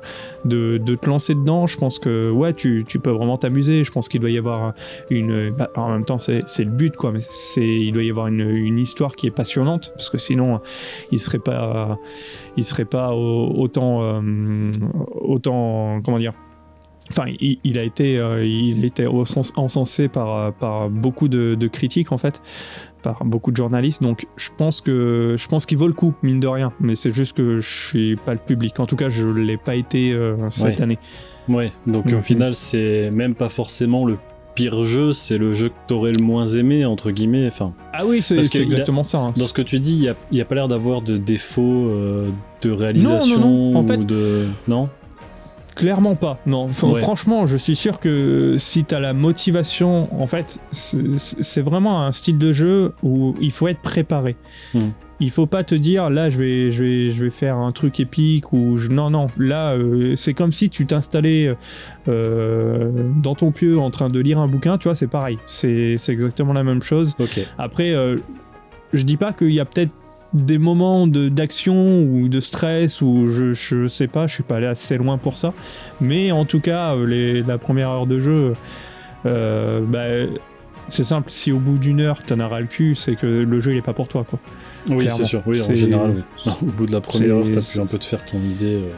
de, 0.45 0.79
de 0.79 0.95
te 0.97 1.09
lancer 1.09 1.37
dedans, 1.37 1.69
je 1.69 1.79
pense 1.79 2.01
que 2.01 2.31
ouais, 2.31 2.53
tu, 2.53 2.85
tu 2.85 2.99
peux 2.99 3.11
vraiment 3.11 3.39
t'amuser. 3.39 3.85
Je 3.85 3.93
pense 3.93 4.09
qu'il 4.09 4.21
doit 4.21 4.31
y 4.31 4.39
avoir 4.39 4.75
une, 5.09 5.51
bah, 5.51 5.71
en 5.77 5.93
même 5.93 6.05
temps, 6.05 6.19
c'est 6.19 6.43
le 6.59 6.71
but 6.71 6.97
quoi. 6.97 7.13
Mais 7.13 7.21
c'est, 7.21 7.65
il 7.65 7.93
doit 7.93 8.03
y 8.03 8.11
avoir 8.11 8.27
une, 8.27 8.41
une 8.41 8.81
histoire 8.81 9.15
qui 9.15 9.29
est 9.29 9.31
passionnante 9.31 9.93
parce 9.95 10.11
que 10.11 10.19
sinon, 10.19 10.61
il 11.13 11.19
serait 11.21 11.39
pas, 11.39 11.97
il 12.57 12.65
serait 12.65 12.85
pas 12.87 13.13
au- 13.13 13.53
autant, 13.57 14.03
euh, 14.03 14.21
autant, 15.15 16.01
comment 16.05 16.19
dire 16.19 16.33
Enfin, 17.11 17.25
il, 17.41 17.59
il 17.65 17.79
a 17.79 17.83
été, 17.83 18.19
euh, 18.19 18.45
il 18.47 18.83
a 18.83 18.87
été 18.87 19.05
encens- 19.07 19.53
encensé 19.57 20.09
par, 20.09 20.37
euh, 20.37 20.51
par 20.51 20.89
beaucoup 20.89 21.29
de, 21.29 21.55
de 21.55 21.67
critiques 21.69 22.13
en 22.13 22.19
fait, 22.19 22.41
par 23.03 23.25
beaucoup 23.25 23.51
de 23.51 23.57
journalistes. 23.57 24.03
Donc, 24.03 24.27
je 24.37 24.49
pense 24.57 24.81
que 24.81 25.35
je 25.39 25.49
pense 25.49 25.67
qu'il 25.67 25.77
vaut 25.79 25.89
le 25.89 25.93
coup, 25.95 26.15
mine 26.23 26.41
de 26.41 26.47
rien. 26.49 26.73
Mais 26.81 26.95
c'est 26.95 27.11
juste 27.11 27.37
que 27.37 27.59
je 27.59 27.69
suis 27.89 28.17
pas 28.17 28.33
le 28.33 28.39
public. 28.39 28.79
En 28.81 28.87
tout 28.87 28.97
cas, 28.97 29.09
je 29.09 29.29
l'ai 29.29 29.57
pas 29.59 29.75
été 29.75 30.13
euh, 30.13 30.37
cette 30.49 30.77
Ouais. 30.79 30.83
année. 30.83 30.99
Ouais, 31.49 31.73
donc 31.87 32.07
au 32.13 32.21
final, 32.21 32.55
c'est 32.55 33.11
même 33.11 33.35
pas 33.35 33.49
forcément 33.49 34.07
le 34.07 34.17
pire 34.55 34.85
jeu, 34.85 35.13
c'est 35.13 35.39
le 35.39 35.53
jeu 35.53 35.71
que 35.71 35.75
t'aurais 35.89 36.13
le 36.13 36.23
moins 36.23 36.45
aimé, 36.47 36.85
entre 36.85 37.11
guillemets. 37.11 37.47
Enfin, 37.49 37.73
Ah 37.93 38.07
oui, 38.07 38.23
c'est 38.23 38.37
a- 38.37 38.63
exactement 38.63 39.03
ça. 39.03 39.19
hein. 39.19 39.33
dans 39.37 39.45
ce 39.47 39.53
que 39.55 39.63
tu 39.63 39.81
dis, 39.81 40.07
il 40.31 40.37
y 40.39 40.41
a, 40.41 40.45
pas 40.45 40.55
l'air 40.55 40.69
d'avoir 40.69 41.03
de 41.03 41.17
défauts 41.17 41.89
euh, 41.91 42.27
de 42.63 42.71
réalisation 42.71 43.41
non, 43.41 43.77
en 43.77 43.83
fait- 43.83 43.97
ou 43.97 44.05
de. 44.05 44.45
Non? 44.69 44.89
Clairement 45.75 46.15
pas. 46.15 46.39
Non, 46.47 46.65
Enfin, 46.65 46.89
Ouais. 46.89 47.01
franchement, 47.01 47.47
je 47.47 47.57
suis 47.57 47.75
sûr 47.77 47.99
que 48.01 48.57
si 48.59 48.85
t'as 48.85 49.01
la 49.01 49.13
motivation, 49.15 50.09
en 50.21 50.27
fait, 50.27 50.61
c'est 50.71 51.63
vraiment 51.63 52.03
un 52.05 52.13
style 52.13 52.39
de 52.39 52.53
jeu 52.53 52.93
où 53.03 53.35
il 53.41 53.51
faut 53.53 53.69
être 53.69 53.81
préparé. 53.81 54.37
Hmm. 54.75 54.89
Il 55.21 55.31
faut 55.31 55.47
pas 55.47 55.63
te 55.63 55.75
dire 55.77 56.11
là, 56.11 56.31
je 56.31 56.39
vais, 56.39 56.71
je 56.73 56.83
vais, 56.85 57.11
je 57.11 57.23
vais 57.25 57.31
faire 57.31 57.57
un 57.57 57.71
truc 57.71 58.01
épique 58.01 58.53
ou 58.53 58.77
je... 58.77 58.89
non, 58.91 59.09
non. 59.09 59.29
Là, 59.39 59.75
euh, 59.75 60.17
c'est 60.17 60.35
comme 60.35 60.51
si 60.51 60.69
tu 60.69 60.85
t'installais 60.85 61.55
euh, 62.09 62.91
dans 63.23 63.35
ton 63.37 63.53
pieu 63.53 63.79
en 63.79 63.91
train 63.91 64.09
de 64.09 64.19
lire 64.19 64.41
un 64.41 64.49
bouquin. 64.49 64.79
Tu 64.79 64.89
vois, 64.89 64.97
c'est 64.97 65.07
pareil. 65.07 65.39
C'est 65.47 65.97
exactement 66.09 66.53
la 66.53 66.65
même 66.65 66.83
chose. 66.83 67.15
Après, 67.57 67.93
euh, 67.95 68.17
je 68.93 69.05
dis 69.05 69.17
pas 69.17 69.33
qu'il 69.33 69.53
y 69.53 69.61
a 69.61 69.65
peut-être 69.65 69.93
des 70.35 70.59
moments 70.59 71.07
de- 71.07 71.29
d'action 71.29 72.03
ou 72.03 72.29
de 72.29 72.41
stress 72.41 73.03
ou 73.03 73.27
je, 73.27 73.53
je 73.53 73.87
sais 73.87 74.07
pas, 74.09 74.27
je 74.27 74.35
suis 74.35 74.43
pas 74.43 74.57
allé 74.57 74.67
assez 74.67 74.97
loin 74.97 75.19
pour 75.19 75.37
ça. 75.39 75.53
Mais 76.01 76.33
en 76.33 76.45
tout 76.45 76.61
cas, 76.61 76.95
euh, 76.97 77.07
les- 77.07 77.43
la 77.43 77.59
première 77.59 77.91
heure 77.91 78.07
de 78.07 78.19
jeu, 78.21 78.55
euh, 79.27 79.81
bah, 79.87 80.33
c'est 80.89 81.05
simple. 81.05 81.31
Si 81.31 81.53
au 81.53 81.59
bout 81.59 81.79
d'une 81.79 82.01
heure 82.01 82.23
t'en 82.23 82.41
as 82.41 82.49
ras 82.49 82.61
le 82.61 82.67
cul, 82.67 82.95
c'est 82.95 83.15
que 83.17 83.27
le 83.27 83.61
jeu 83.61 83.73
il 83.73 83.79
est 83.79 83.83
pas 83.83 83.93
pour 83.95 84.09
toi 84.09 84.25
quoi. 84.29 84.39
Oui, 84.89 85.07
c'est 85.09 85.25
sûr. 85.25 85.43
Oui, 85.47 85.61
en 85.63 85.75
général, 85.75 86.25
oui. 86.47 86.53
Au 86.63 86.65
bout 86.67 86.87
de 86.87 86.93
la 86.93 87.01
première 87.01 87.37
heure, 87.37 87.45
t'as 87.53 87.61
pu 87.61 87.79
un 87.79 87.87
peu 87.87 87.99
te 87.99 88.05
faire 88.05 88.25
ton 88.25 88.39
idée. 88.39 88.77
euh, 88.83 88.91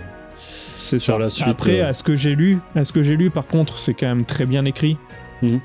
C'est 0.76 0.99
Sur 0.99 1.14
ça. 1.14 1.19
la 1.21 1.31
suite, 1.31 1.47
Après, 1.49 1.81
euh, 1.83 1.88
à 1.91 1.93
ce 1.93 2.03
que 2.03 2.17
j'ai 2.17 2.35
lu, 2.35 2.59
à 2.75 2.85
ce 2.85 2.93
que 2.93 3.03
j'ai 3.03 3.17
lu, 3.17 3.31
par 3.31 3.47
contre, 3.47 3.76
c'est 3.79 3.93
quand 3.95 4.07
même 4.07 4.25
très 4.25 4.47
bien 4.47 4.64
écrit. 4.64 4.97
Mhm. 5.43 5.61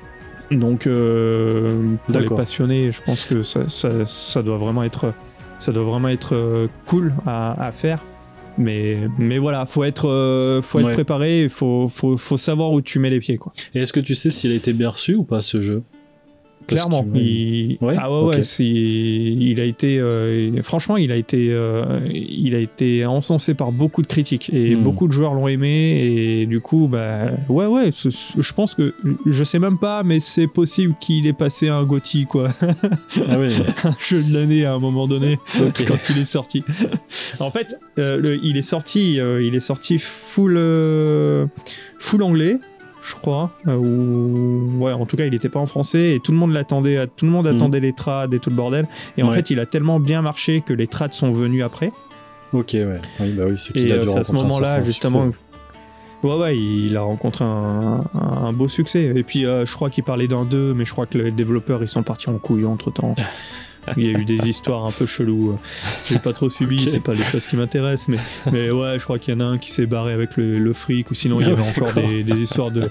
Donc, 0.51 0.83
pour 0.83 2.19
les 2.19 2.25
passionnés, 2.35 2.91
je 2.91 3.01
pense 3.01 3.25
que 3.25 3.41
ça, 3.43 3.61
ça- 3.69 4.05
ça 4.05 4.41
doit 4.43 4.57
vraiment 4.57 4.83
être, 4.83 5.13
ça 5.59 5.71
doit 5.71 5.83
vraiment 5.83 6.07
être 6.09 6.33
euh, 6.35 6.67
cool 6.87 7.13
à, 7.27 7.67
à 7.67 7.71
faire. 7.71 8.03
Mais, 8.57 8.97
mais 9.17 9.37
voilà, 9.37 9.65
faut 9.65 9.83
être, 9.85 10.09
euh, 10.09 10.61
faut 10.61 10.79
être 10.79 10.85
Ouais. 10.87 10.91
préparé, 10.91 11.43
il 11.43 11.49
faut, 11.49 11.87
faut, 11.87 12.17
faut 12.17 12.37
savoir 12.37 12.71
où 12.73 12.81
tu 12.81 12.99
mets 12.99 13.09
les 13.09 13.19
pieds, 13.21 13.37
quoi. 13.37 13.53
Et 13.73 13.79
est-ce 13.81 13.93
que 13.93 14.01
tu 14.01 14.15
sais 14.15 14.31
s'il 14.31 14.51
a 14.51 14.55
été 14.55 14.73
bien 14.73 14.89
reçu 14.89 15.15
ou 15.15 15.23
pas 15.23 15.39
ce 15.39 15.61
jeu? 15.61 15.81
Clairement, 16.69 17.05
il... 17.15 17.77
Ouais, 17.81 17.95
ah 17.97 18.11
ouais, 18.11 18.23
ouais, 18.29 18.43
c'est- 18.43 18.63
il 18.65 19.59
a 19.59 19.63
été, 19.65 19.99
euh, 19.99 20.61
franchement, 20.61 20.97
il 20.97 21.11
a 21.11 21.15
été, 21.15 21.47
euh, 21.51 21.99
il 22.11 22.55
a 22.55 22.59
été 22.59 23.05
encensé 23.05 23.53
par 23.53 23.71
beaucoup 23.71 24.01
de 24.01 24.07
critiques 24.07 24.49
et 24.53 24.75
Hmm. 24.75 24.83
beaucoup 24.83 25.07
de 25.07 25.11
joueurs 25.11 25.33
l'ont 25.33 25.47
aimé 25.47 26.01
et 26.41 26.45
du 26.45 26.59
coup, 26.61 26.87
bah, 26.87 27.31
ouais, 27.49 27.65
ouais, 27.65 27.89
je 27.91 28.53
pense 28.53 28.75
que, 28.75 28.93
je 29.25 29.43
sais 29.43 29.59
même 29.59 29.77
pas, 29.77 30.03
mais 30.03 30.19
c'est 30.19 30.47
possible 30.47 30.95
qu'il 30.99 31.25
ait 31.27 31.33
passé 31.33 31.69
un 31.69 31.83
GOTY, 31.83 32.25
quoi, 32.25 32.49
Ah 33.29 33.39
oui. 33.39 33.47
un 33.83 33.95
jeu 33.99 34.21
de 34.23 34.33
l'année 34.33 34.65
à 34.65 34.73
un 34.73 34.79
moment 34.79 35.07
donné 35.07 35.37
quand 35.87 36.09
il 36.09 36.21
est 36.21 36.25
sorti. 36.25 36.63
en 37.39 37.51
fait, 37.51 37.75
euh, 37.97 38.17
le- 38.17 38.39
il 38.43 38.57
est 38.57 38.61
sorti, 38.61 39.15
il 39.15 39.55
est 39.55 39.59
sorti 39.59 39.97
full, 39.97 40.57
full 41.99 42.23
anglais, 42.23 42.57
je 43.01 43.15
crois. 43.15 43.51
euh, 43.67 43.75
ou 43.75 44.83
ouais, 44.83 44.91
en 44.91 45.05
tout 45.05 45.15
cas, 45.17 45.25
il 45.25 45.31
n'était 45.31 45.49
pas 45.49 45.59
en 45.59 45.65
français 45.65 46.15
et 46.15 46.19
tout 46.19 46.31
le 46.31 46.37
monde 46.37 46.51
l'attendait. 46.51 47.05
Tout 47.15 47.25
le 47.25 47.31
monde 47.31 47.47
Mhm. 47.47 47.55
attendait 47.55 47.79
les 47.79 47.93
trades 47.93 48.33
et 48.33 48.39
tout 48.39 48.49
le 48.49 48.55
bordel. 48.55 48.87
Et 49.17 49.23
en 49.23 49.31
fait, 49.31 49.49
il 49.49 49.59
a 49.59 49.65
tellement 49.65 49.99
bien 49.99 50.21
marché 50.21 50.61
que 50.61 50.73
les 50.73 50.87
trades 50.87 51.13
sont 51.13 51.31
venus 51.31 51.63
après. 51.63 51.91
Ok, 52.51 52.71
ouais. 52.73 52.99
Oui, 53.19 53.33
bah 53.33 53.43
oui, 53.47 53.53
c'est 53.57 53.73
qu'il 53.73 53.91
a 53.91 53.95
euh, 53.95 54.01
dû 54.01 54.07
c'est 54.09 54.17
à 54.19 54.23
ce 54.23 54.31
moment-là, 54.33 54.83
justement. 54.83 55.25
succès. 55.27 55.39
Ouais, 56.23 56.35
ouais, 56.35 56.57
il 56.57 56.97
a 56.97 57.01
rencontré 57.01 57.45
un, 57.45 58.03
un- 58.13 58.45
un 58.47 58.51
beau 58.53 58.67
succès. 58.67 59.13
Et 59.15 59.23
puis, 59.23 59.45
euh, 59.45 59.65
je 59.65 59.73
crois 59.73 59.89
qu'il 59.89 60.03
parlait 60.03 60.27
d'un 60.27 60.43
2, 60.45 60.73
mais 60.73 60.83
je 60.83 60.91
crois 60.91 61.05
que 61.05 61.17
les 61.17 61.31
développeurs, 61.31 61.81
ils 61.81 61.87
sont 61.87 62.03
partis 62.03 62.29
en 62.29 62.37
couille 62.39 62.65
entre 62.65 62.91
temps. 62.91 63.15
Il 63.97 64.03
y 64.05 64.15
a 64.15 64.19
eu 64.19 64.25
des 64.25 64.47
histoires 64.47 64.85
un 64.85 64.91
peu 64.91 65.05
cheloues. 65.05 65.57
J'ai 66.07 66.19
pas 66.19 66.33
trop 66.33 66.49
suivi, 66.49 66.75
Ok. 66.83 66.89
c'est 66.89 67.03
pas 67.03 67.13
les 67.13 67.23
choses 67.23 67.45
qui 67.47 67.55
m'intéressent, 67.55 68.09
mais, 68.09 68.17
mais 68.51 68.71
ouais, 68.71 68.99
je 68.99 69.03
crois 69.03 69.17
qu'il 69.19 69.33
y 69.33 69.37
en 69.37 69.39
a 69.39 69.45
un 69.45 69.57
qui 69.57 69.71
s'est 69.71 69.85
barré 69.87 70.13
avec 70.13 70.37
le, 70.37 70.59
le 70.59 70.73
fric, 70.73 71.09
ou 71.11 71.13
sinon 71.13 71.37
il 71.39 71.47
y 71.47 71.49
Ah 71.49 71.53
avait 71.53 71.67
encore 71.81 71.93
des, 71.93 72.23
des 72.23 72.41
histoires 72.41 72.71
de 72.71 72.89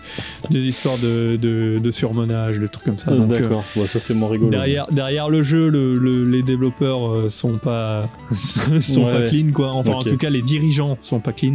des 0.50 0.66
histoires 0.66 0.98
de, 0.98 1.36
de, 1.36 1.78
de 1.78 1.90
surmenage, 1.90 2.58
de 2.58 2.66
trucs 2.66 2.84
comme 2.86 2.98
ça. 2.98 3.10
Ah, 3.12 3.20
euh, 3.20 3.26
D'accord, 3.26 3.64
Bon, 3.76 3.86
ça 3.86 3.98
c'est 3.98 4.14
moins 4.14 4.28
rigolo. 4.30 4.50
Derrière, 4.50 4.86
derrière 4.90 5.28
le 5.28 5.42
jeu, 5.42 5.68
le- 5.70 5.96
le- 5.98 6.24
les 6.28 6.42
développeurs 6.42 7.08
euh, 7.10 7.28
sont 7.28 7.58
pas 7.58 8.08
sont 8.32 9.04
Ouais, 9.04 9.10
pas 9.10 9.22
clean 9.28 9.52
quoi. 9.52 9.68
Enfin, 9.72 9.92
en 9.94 9.98
tout 10.02 10.16
cas, 10.16 10.30
les 10.30 10.42
dirigeants 10.42 10.98
sont 11.02 11.20
pas 11.20 11.32
clean. 11.32 11.54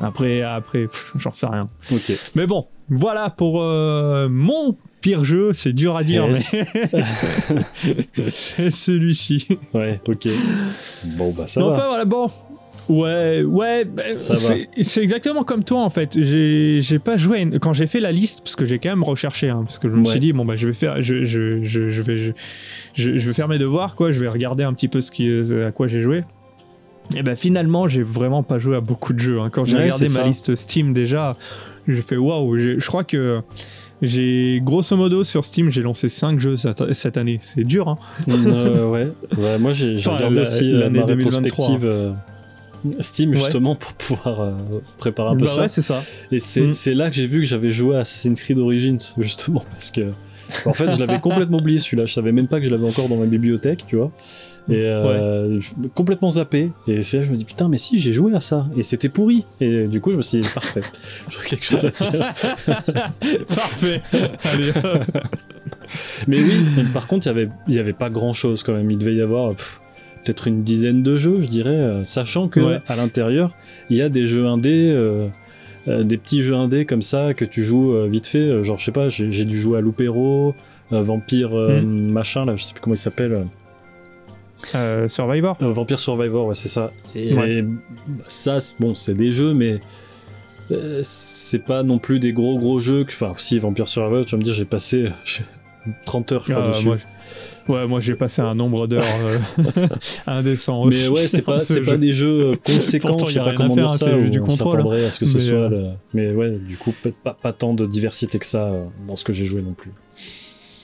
Après, 0.00 0.42
après, 0.42 0.88
j'en 1.18 1.32
sais 1.32 1.46
rien. 1.46 1.68
Mais 2.34 2.46
bon, 2.46 2.66
voilà 2.90 3.30
pour 3.30 3.62
euh, 3.62 4.28
mon 4.30 4.76
pire 5.00 5.24
jeu. 5.24 5.52
C'est 5.52 5.72
dur 5.72 5.96
à 5.96 6.02
dire, 6.04 6.26
Yes. 6.26 6.54
mais 6.54 7.62
c'est 8.30 8.70
celui-ci. 8.70 9.46
Ouais, 9.74 10.00
ok. 10.06 10.28
Bon, 11.16 11.32
bah 11.36 11.46
ça 11.46 11.60
non, 11.60 11.70
va. 11.70 11.76
pas 11.76 11.88
voilà. 11.88 12.04
Bon. 12.04 12.26
Ouais, 12.88 13.42
ouais, 13.42 13.84
va. 13.84 14.02
c'est 14.14 15.02
exactement 15.02 15.42
comme 15.42 15.64
toi 15.64 15.80
en 15.82 15.90
fait. 15.90 16.16
J'ai 16.22 16.98
pas 17.00 17.16
joué 17.16 17.40
une- 17.40 17.58
quand 17.58 17.72
j'ai 17.72 17.88
fait 17.88 17.98
la 17.98 18.12
liste 18.12 18.42
parce 18.44 18.54
que 18.54 18.64
j'ai 18.64 18.78
quand 18.78 18.90
même 18.90 19.02
recherché, 19.02 19.48
hein, 19.50 19.62
parce 19.64 19.80
que 19.80 19.88
je 19.88 19.94
me 19.94 20.04
Ouais. 20.04 20.10
suis 20.10 20.20
dit 20.20 20.32
bon 20.32 20.44
bah 20.44 20.54
je 20.54 20.68
vais 20.68 20.72
faire, 20.72 21.00
je, 21.00 21.24
je, 21.24 21.64
je, 21.64 21.88
je 21.88 22.02
vais 22.02 22.16
je, 22.94 23.10
vais 23.10 23.32
faire 23.34 23.48
mes 23.48 23.58
devoirs 23.58 23.96
quoi. 23.96 24.12
Je 24.12 24.20
vais 24.20 24.28
regarder 24.28 24.62
un 24.62 24.72
petit 24.72 24.86
peu 24.86 25.00
ce 25.00 25.10
qui 25.10 25.28
à 25.66 25.72
quoi 25.72 25.88
j'ai 25.88 26.00
joué. 26.00 26.22
Et 27.16 27.24
ben 27.24 27.34
finalement 27.34 27.88
j'ai 27.88 28.04
vraiment 28.04 28.44
pas 28.44 28.60
joué 28.60 28.76
à 28.76 28.80
beaucoup 28.80 29.12
de 29.12 29.18
jeux. 29.18 29.40
hein. 29.40 29.48
Quand 29.50 29.64
j'ai 29.64 29.76
Ouais, 29.78 29.84
regardé 29.84 30.04
ma 30.04 30.10
ça. 30.10 30.22
liste 30.22 30.54
Steam 30.54 30.92
déjà, 30.92 31.36
j'ai 31.88 32.02
fait 32.02 32.16
waouh. 32.16 32.56
Je 32.56 32.86
crois 32.86 33.02
que 33.02 33.40
j'ai 34.02 34.60
grosso 34.62 34.96
modo 34.96 35.24
sur 35.24 35.44
Steam 35.44 35.70
j'ai 35.70 35.82
lancé 35.82 36.08
5 36.08 36.38
jeux 36.38 36.56
cette, 36.92 37.16
année. 37.16 37.38
C'est 37.40 37.64
dur 37.64 37.88
hein. 37.88 37.98
Euh, 38.30 38.86
ouais. 38.88 39.08
Ouais, 39.38 39.58
moi 39.58 39.72
j'ai 39.72 39.94
Enfin, 39.98 40.12
regardé 40.16 40.36
la- 40.36 40.42
aussi 40.42 40.72
euh, 40.72 40.78
l'année 40.80 41.00
ma 41.00 41.06
2023. 41.06 41.42
rétrospective 41.42 41.86
euh, 41.88 42.12
Steam 43.00 43.30
Ouais. 43.30 43.36
justement 43.36 43.74
pour 43.74 43.92
pouvoir 43.94 44.40
euh, 44.40 44.52
préparer 44.98 45.30
un 45.30 45.36
peu 45.36 45.46
Bah 45.46 45.50
ça. 45.50 45.60
ouais 45.62 45.68
c'est 45.68 45.82
ça. 45.82 46.02
Et 46.30 46.38
c'est 46.40 46.60
Mm. 46.60 46.72
c'est 46.72 46.94
là 46.94 47.10
que 47.10 47.16
j'ai 47.16 47.26
vu 47.26 47.40
que 47.40 47.46
j'avais 47.46 47.70
joué 47.70 47.96
à 47.96 48.00
Assassin's 48.00 48.40
Creed 48.40 48.58
Origins, 48.58 48.98
justement, 49.18 49.64
parce 49.70 49.90
que. 49.90 50.10
En 50.64 50.72
fait, 50.74 50.92
je 50.92 51.00
l'avais 51.00 51.18
complètement 51.20 51.58
oublié 51.58 51.80
celui-là. 51.80 52.04
Je 52.06 52.12
savais 52.12 52.30
même 52.30 52.46
pas 52.46 52.60
que 52.60 52.66
je 52.66 52.70
l'avais 52.70 52.86
encore 52.86 53.08
dans 53.08 53.16
ma 53.16 53.26
bibliothèque, 53.26 53.84
tu 53.88 53.96
vois. 53.96 54.12
Et 54.68 54.74
euh, 54.86 55.60
je- 55.60 55.70
complètement 55.94 56.30
zappé. 56.30 56.70
Et 56.88 57.02
c'est 57.02 57.18
là 57.18 57.22
je 57.22 57.30
me 57.30 57.36
dis, 57.36 57.44
putain, 57.44 57.68
mais 57.68 57.78
si, 57.78 57.98
j'ai 57.98 58.12
joué 58.12 58.34
à 58.34 58.40
ça. 58.40 58.66
Et 58.76 58.82
c'était 58.82 59.08
pourri. 59.08 59.44
Et 59.60 59.86
du 59.86 60.00
coup, 60.00 60.10
je 60.10 60.16
me 60.16 60.22
suis 60.22 60.38
dit, 60.40 60.48
parfait. 60.52 60.80
J'aurais 61.30 61.46
quelque 61.46 61.64
chose 61.64 61.84
à 61.84 61.90
dire. 61.90 62.20
Parfait. 63.48 64.02
Allez, 64.52 64.70
hop. 64.70 65.04
Mais 66.26 66.38
oui, 66.40 66.52
mais 66.76 66.84
par 66.92 67.06
contre, 67.06 67.26
il 67.26 67.28
y 67.28 67.30
avait, 67.30 67.48
il 67.68 67.74
y 67.74 67.78
avait 67.78 67.92
pas 67.92 68.10
grand 68.10 68.32
chose 68.32 68.62
quand 68.62 68.72
même. 68.72 68.90
Il 68.90 68.98
devait 68.98 69.14
y 69.14 69.22
avoir 69.22 69.54
pff, 69.54 69.80
peut-être 70.24 70.48
une 70.48 70.62
dizaine 70.62 71.02
de 71.02 71.16
jeux, 71.16 71.40
je 71.42 71.48
dirais, 71.48 71.70
euh, 71.70 72.04
sachant 72.04 72.48
que 72.48 72.60
Ouais. 72.60 72.80
à 72.88 72.96
l'intérieur, 72.96 73.52
il 73.90 73.96
y 73.96 74.02
a 74.02 74.08
des 74.08 74.26
jeux 74.26 74.46
indés, 74.46 74.90
euh, 74.92 75.28
euh, 75.86 76.02
des 76.02 76.16
petits 76.16 76.42
jeux 76.42 76.54
indés 76.56 76.84
comme 76.86 77.02
ça 77.02 77.34
que 77.34 77.44
tu 77.44 77.62
joues 77.62 77.94
euh, 77.94 78.08
vite 78.08 78.26
fait. 78.26 78.62
Genre, 78.64 78.78
je 78.78 78.84
sais 78.84 78.90
pas, 78.92 79.08
j'ai 79.08 79.30
j'ai 79.30 79.44
dû 79.44 79.56
jouer 79.60 79.78
à 79.78 79.80
Loupero, 79.80 80.54
Vampire 80.90 81.50
Mhm. 81.54 82.10
machin, 82.10 82.44
là, 82.44 82.56
je 82.56 82.64
sais 82.64 82.72
plus 82.74 82.80
comment 82.80 82.94
il 82.94 82.98
s'appelle. 82.98 83.46
Euh, 84.74 85.04
Euh, 85.04 85.08
Survivor. 85.08 85.56
euh, 85.62 85.72
Vampire 85.72 85.98
Survivor, 86.00 86.46
ouais, 86.46 86.54
c'est 86.54 86.68
ça. 86.68 86.92
Et 87.14 87.34
Ouais. 87.34 87.64
ça, 88.26 88.58
bon, 88.80 88.94
c'est 88.94 89.14
des 89.14 89.32
jeux, 89.32 89.54
mais. 89.54 89.80
euh, 90.72 91.00
c'est 91.04 91.60
pas 91.64 91.82
non 91.84 91.98
plus 92.00 92.18
des 92.18 92.32
gros 92.32 92.58
gros 92.58 92.80
jeux 92.80 93.04
que- 93.04 93.12
enfin 93.12 93.32
si 93.38 93.56
Vampire 93.60 93.86
Survivor 93.86 94.24
tu 94.24 94.32
vas 94.32 94.38
me 94.38 94.42
dire 94.42 94.52
j'ai 94.52 94.64
passé 94.64 95.04
euh, 95.04 95.10
j'ai 95.24 95.44
30 96.04 96.32
heures 96.32 96.42
je 96.44 96.52
crois 96.54 96.64
Ah, 96.66 96.70
dessus 96.70 96.86
moi, 96.86 96.96
ouais, 97.68 97.86
moi 97.86 98.00
j'ai 98.00 98.16
passé 98.16 98.42
un 98.42 98.56
nombre 98.56 98.88
d'heures 98.88 99.04
euh, 99.22 99.38
indécent 100.26 100.80
aussi. 100.82 101.04
Mais 101.04 101.08
ouais, 101.10 101.20
c'est 101.20 101.42
pas, 101.42 101.58
ce 101.58 101.78
pas 101.78 101.96
des 101.96 102.12
jeux 102.12 102.50
euh, 102.50 102.56
conséquents, 102.64 103.10
Pourtant, 103.10 103.26
je 103.26 103.34
sais 103.34 103.38
pas 103.38 103.54
comment 103.54 103.76
faire, 103.76 103.84
dire 103.90 103.92
hein, 103.92 103.96
ça, 103.96 104.28
du 104.30 104.40
on 104.40 104.44
contrôle. 104.44 104.72
s'attendrait 104.72 105.04
à 105.04 105.10
ce 105.12 105.20
que 105.20 105.26
ce 105.26 105.38
soit 105.38 105.54
euh, 105.54 105.68
le... 105.68 105.86
Mais 106.14 106.32
ouais, 106.32 106.50
du 106.58 106.76
coup, 106.76 106.92
peut-être 107.00 107.18
pas, 107.18 107.36
pas 107.40 107.52
tant 107.52 107.72
de 107.72 107.86
diversité 107.86 108.40
que 108.40 108.46
ça 108.46 108.64
euh, 108.64 108.86
dans 109.06 109.14
ce 109.14 109.22
que 109.24 109.32
j'ai 109.32 109.44
joué 109.44 109.62
non 109.62 109.72
plus. 109.74 109.92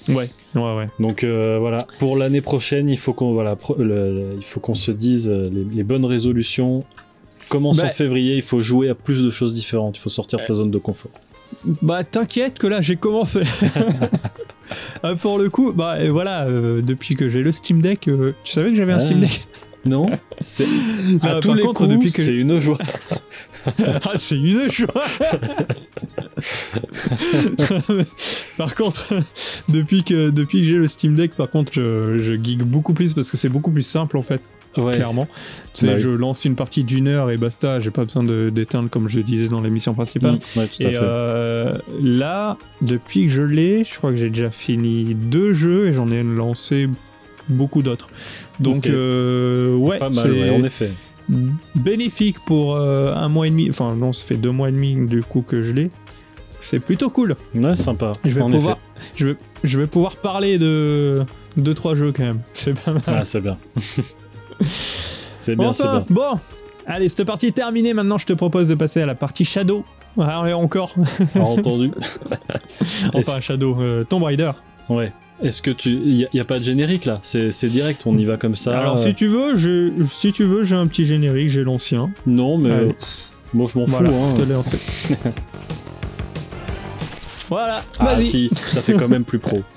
Ouais, 0.09 0.31
ouais, 0.55 0.77
ouais. 0.77 0.87
Donc 0.99 1.25
euh, 1.25 1.59
voilà, 1.61 1.79
pour 1.99 2.17
l'année 2.17 2.41
prochaine, 2.41 2.88
il 2.88 2.99
faut 2.99 3.12
qu'on 3.12 3.33
voilà, 3.33 3.57
pro- 3.57 3.77
le- 3.79 3.85
le- 3.85 4.35
il 4.37 4.45
faut 4.45 4.61
qu'on 4.61 4.75
se 4.75 4.91
dise 4.91 5.31
euh, 5.31 5.49
les, 5.53 5.65
les 5.77 5.83
bonnes 5.85 6.05
résolutions. 6.05 6.85
Commence 7.49 7.79
Bah- 7.83 7.87
en 7.87 7.91
février, 7.91 8.35
il 8.37 8.43
faut 8.43 8.61
jouer 8.61 8.88
à 8.88 8.95
plus 8.95 9.23
de 9.23 9.31
choses 9.31 9.55
différentes, 9.55 9.97
il 9.99 10.01
faut 10.01 10.09
sortir 10.11 10.38
de 10.41 10.45
sa 10.45 10.55
zone 10.55 10.71
de 10.71 10.79
confort. 10.79 11.11
Bah 11.83 12.03
t'inquiète 12.03 12.59
que 12.59 12.67
là 12.67 12.81
j'ai 12.81 12.97
commencé. 12.97 13.43
Ah, 15.03 15.15
pour 15.17 15.37
le 15.38 15.51
coup, 15.51 15.73
bah 15.75 15.99
voilà, 16.09 16.47
euh, 16.47 16.81
depuis 16.81 17.15
que 17.15 17.29
j'ai 17.29 17.43
le 17.43 17.53
Steam 17.53 17.83
Deck, 17.83 18.09
euh, 18.09 18.33
tu 18.43 18.53
savais 18.53 18.71
que 18.71 18.77
j'avais 18.77 18.93
un 18.93 18.97
Ah. 18.97 19.01
Steam 19.01 19.21
Deck? 19.21 19.45
Non, 19.85 20.09
c'est 20.41 20.65
à 21.23 21.37
Ah, 21.37 21.41
tous 21.43 21.53
les 21.53 21.62
contre, 21.62 21.83
coups, 21.83 21.91
depuis 21.95 22.11
que- 22.12 22.23
c'est 22.23 22.35
une 22.35 22.59
joie. 22.59 22.79
Ah, 23.79 24.12
c'est 24.17 24.37
une 24.37 24.71
joie 24.71 25.03
par 28.59 28.74
contre, 28.74 29.12
depuis 29.68 30.02
que, 30.02 30.31
depuis 30.31 30.61
que 30.61 30.64
j'ai 30.66 30.76
le 30.78 30.88
Steam 30.88 31.14
Deck, 31.14 31.33
par 31.35 31.50
contre, 31.50 31.72
je, 31.72 32.18
je 32.18 32.35
geek 32.35 32.64
beaucoup 32.64 32.94
plus 32.94 33.14
parce 33.14 33.31
que 33.31 33.37
c'est 33.37 33.48
beaucoup 33.48 33.70
plus 33.70 33.83
simple 33.83 34.16
en 34.16 34.22
fait. 34.22 34.50
Ouais. 34.76 34.94
Clairement. 34.94 35.28
Tu 35.74 35.81
sais, 35.81 35.87
Bah 35.87 35.92
oui. 35.96 36.00
je 36.00 36.09
lance 36.09 36.44
une 36.46 36.55
partie 36.57 36.83
d'une 36.83 37.07
heure 37.07 37.31
et 37.31 37.37
basta, 37.37 37.78
j'ai 37.78 37.90
pas 37.90 38.05
besoin 38.05 38.24
de- 38.24 38.48
d'éteindre 38.50 38.88
comme 38.88 39.07
je 39.09 39.20
disais 39.20 39.48
dans 39.48 39.61
l'émission 39.61 39.92
principale. 39.92 40.38
Mm, 40.57 40.59
ouais, 40.59 40.66
tout 40.66 40.87
à 40.87 40.88
Et 40.88 40.92
fait. 40.92 40.98
euh, 41.02 41.74
là, 42.02 42.57
depuis 42.81 43.26
que 43.26 43.33
je 43.33 43.42
l'ai, 43.42 43.85
je 43.85 43.94
crois 43.98 44.11
que 44.11 44.16
j'ai 44.16 44.31
déjà 44.31 44.50
fini 44.50 45.14
deux 45.14 45.52
jeux 45.52 45.87
et 45.88 45.92
j'en 45.92 46.11
ai 46.11 46.22
lancé 46.22 46.88
beaucoup 47.50 47.83
d'autres. 47.83 48.09
Donc, 48.61 48.87
Ok. 48.87 48.88
euh, 48.88 49.76
ouais, 49.76 49.98
Pas 49.98 50.09
mal, 50.09 50.18
c'est 50.24 50.31
ouais, 50.31 50.50
en 50.50 50.64
effet. 50.64 50.90
bénéfique 51.74 52.38
pour 52.46 52.74
euh, 52.76 53.12
un 53.14 53.28
mois 53.28 53.46
et 53.46 53.50
demi. 53.50 53.68
Enfin, 53.68 53.94
non, 53.94 54.14
ça 54.14 54.24
fait 54.24 54.37
deux 54.37 54.52
mois 54.52 54.70
et 54.70 54.72
demi 54.72 54.96
du 55.07 55.22
coup 55.22 55.42
que 55.46 55.62
je 55.62 55.72
l'ai. 55.72 55.90
C'est 56.62 56.79
plutôt 56.79 57.11
cool. 57.11 57.35
Ouais, 57.55 57.75
sympa. 57.75 58.12
Je 58.25 58.31
vais, 58.31 58.40
en 58.40 58.48
pouvoir, 58.48 58.79
effet. 58.96 59.11
je, 59.16 59.27
vais, 59.27 59.37
je 59.64 59.79
vais 59.79 59.87
pouvoir 59.87 60.16
parler 60.16 60.59
de 60.59 61.25
deux 61.57 61.75
trois 61.75 61.94
jeux 61.94 62.12
quand 62.12 62.22
même. 62.22 62.40
C'est 62.55 62.81
pas 62.81 62.92
mal. 62.92 63.03
Ah, 63.09 63.25
c'est 63.25 63.40
bien. 63.40 63.59
c'est 64.61 65.57
bien, 65.57 65.72
c'est 65.72 65.88
bien. 65.88 66.01
Bon, 66.11 66.37
allez, 66.87 67.09
cette 67.09 67.27
partie 67.27 67.48
est 67.48 67.57
terminée. 67.57 67.92
Maintenant, 67.94 68.16
je 68.16 68.27
te 68.27 68.33
propose 68.33 68.68
de 68.68 68.75
passer 68.77 69.03
à 69.03 69.07
la 69.07 69.16
partie 69.16 69.44
Shadow. 69.44 69.85
Ah, 70.18 70.44
et 70.48 70.53
encore. 70.53 70.94
Ah, 71.35 71.40
entendu. 71.40 71.90
enfin, 73.12 73.40
Shadow, 73.40 73.77
euh, 73.81 74.05
Tomb 74.05 74.22
Raider. 74.22 74.51
Ouais. 74.88 75.12
Est-ce 75.42 75.62
que 75.62 75.72
tu. 75.72 75.90
Il 75.90 76.29
n'y 76.33 76.40
a, 76.40 76.44
pas 76.44 76.61
de 76.61 76.64
générique 76.64 77.05
là? 77.07 77.18
C'est 77.22 77.64
direct, 77.64 78.05
on 78.07 78.16
y 78.16 78.25
va 78.25 78.37
comme 78.37 78.55
ça. 78.55 78.79
Alors, 78.79 78.98
euh, 78.98 79.03
si 79.03 79.14
tu 79.14 79.27
veux, 79.27 79.57
j'ai- 79.57 79.92
si 80.09 80.33
tu 80.33 80.44
veux, 80.44 80.62
j'ai 80.62 80.77
un 80.77 80.87
petit 80.87 81.05
générique, 81.05 81.48
j'ai 81.48 81.64
l'ancien. 81.64 82.11
Non, 82.27 82.57
mais. 82.57 82.70
Allez. 82.70 82.94
Moi, 83.53 83.68
je 83.72 83.79
m'en 83.79 83.87
fous. 83.87 84.05
Hein. 84.05 84.35
je 84.37 84.42
te. 84.44 85.29
voilà, 87.53 87.81
Ah 87.99 88.15
vas-y. 88.15 88.25
si, 88.25 88.49
ça 88.49 88.81
fait 88.83 88.95
quand 88.95 89.09
même 89.09 89.25
plus 89.25 89.38
pro. 89.38 89.62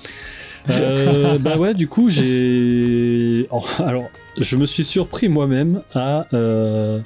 Euh, 0.68 1.38
bah 1.38 1.56
ouais, 1.58 1.74
du 1.74 1.86
coup, 1.86 2.10
j'ai. 2.10 3.46
Oh, 3.52 3.62
alors, 3.78 4.10
je 4.36 4.56
me 4.56 4.66
suis 4.66 4.84
surpris 4.84 5.28
moi-même 5.28 5.82
à 5.94 6.26
euh, 6.34 6.98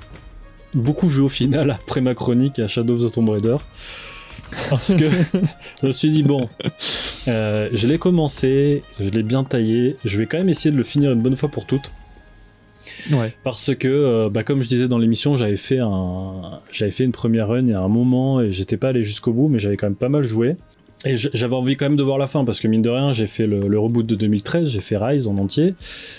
beaucoup 0.73 1.11
jouer 1.11 1.27
au 1.27 1.29
final 1.29 1.71
après 1.71 2.01
ma 2.01 2.15
chronique 2.15 2.59
à 2.59 2.69
Shadow 2.69 2.95
of 2.95 3.11
the 3.11 3.13
Tomb 3.15 3.29
Raider. 3.29 3.59
Parce 4.71 4.95
que 4.95 5.05
je 5.83 5.87
me 5.89 5.93
suis 5.93 6.11
dit, 6.11 6.23
bon, 6.23 6.49
euh, 7.29 7.69
je 7.75 7.87
l'ai 7.87 7.99
commencé, 7.99 8.83
je 8.99 9.11
l'ai 9.11 9.23
bien 9.23 9.45
taillé, 9.45 9.97
je 10.07 10.17
vais 10.17 10.25
quand 10.25 10.39
même 10.39 10.49
essayer 10.49 10.71
de 10.71 10.79
le 10.79 10.85
finir 10.85 11.13
une 11.13 11.21
bonne 11.21 11.37
fois 11.37 11.51
pour 11.51 11.67
toutes. 11.67 11.93
Ouais. 13.13 13.33
Parce 13.45 13.75
que, 13.75 13.89
euh, 13.89 14.29
bah, 14.31 14.43
comme 14.43 14.61
je 14.63 14.69
disais 14.69 14.89
dans 14.89 14.99
l'émission, 14.99 15.37
j'avais 15.37 15.57
fait 15.57 15.79
un, 15.79 16.61
j'avais 16.71 16.91
fait 16.91 17.05
une 17.05 17.13
première 17.13 17.49
run 17.49 17.61
il 17.63 17.69
y 17.71 17.73
a 17.75 17.81
un 17.81 17.89
moment 17.89 18.41
et 18.41 18.51
j'étais 18.51 18.77
pas 18.77 18.89
allé 18.89 19.03
jusqu'au 19.03 19.33
bout, 19.33 19.49
mais 19.49 19.59
j'avais 19.59 19.77
quand 19.77 19.87
même 19.87 19.97
pas 19.97 20.09
mal 20.09 20.23
joué. 20.23 20.57
Et 21.07 21.17
j'avais 21.17 21.55
envie 21.55 21.77
quand 21.77 21.87
même 21.87 21.97
de 21.97 22.03
voir 22.03 22.19
la 22.19 22.27
fin 22.27 22.45
parce 22.45 22.61
que 22.61 22.69
mine 22.69 22.83
de 22.83 22.91
rien, 22.91 23.11
j'ai 23.13 23.27
fait 23.27 23.47
le, 23.47 23.61
le 23.69 23.79
reboot 23.79 24.05
de 24.05 24.15
2013, 24.15 24.69
j'ai 24.69 24.83
fait 24.83 24.99
Rise 24.99 25.27
en 25.29 25.39
entier. 25.39 25.73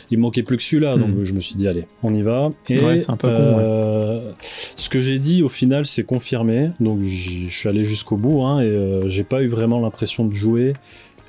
Il 0.09 0.17
me 0.17 0.23
manquait 0.23 0.41
plus 0.41 0.57
que 0.57 0.63
celui-là, 0.63 0.97
donc 0.97 1.09
Mhm. 1.09 1.23
je 1.23 1.33
me 1.35 1.39
suis 1.39 1.53
dit 1.53 1.67
allez, 1.67 1.85
on 2.01 2.11
y 2.15 2.23
va. 2.23 2.49
Et 2.67 2.83
Ouais, 2.83 2.97
c'est 2.97 3.11
un 3.11 3.15
peu 3.15 3.27
con, 3.27 3.33
euh, 3.37 4.31
ce 4.41 4.89
que 4.89 4.99
j'ai 4.99 5.19
dit 5.19 5.43
au 5.43 5.49
final, 5.49 5.85
c'est 5.85 6.03
confirmé. 6.03 6.71
Donc 6.79 7.01
je 7.03 7.47
suis 7.55 7.69
allé 7.69 7.83
jusqu'au 7.83 8.17
bout 8.17 8.41
hein, 8.41 8.61
et 8.61 8.65
euh, 8.69 9.07
j'ai 9.07 9.23
pas 9.23 9.43
eu 9.43 9.47
vraiment 9.47 9.79
l'impression 9.79 10.25
de 10.25 10.33
jouer. 10.33 10.73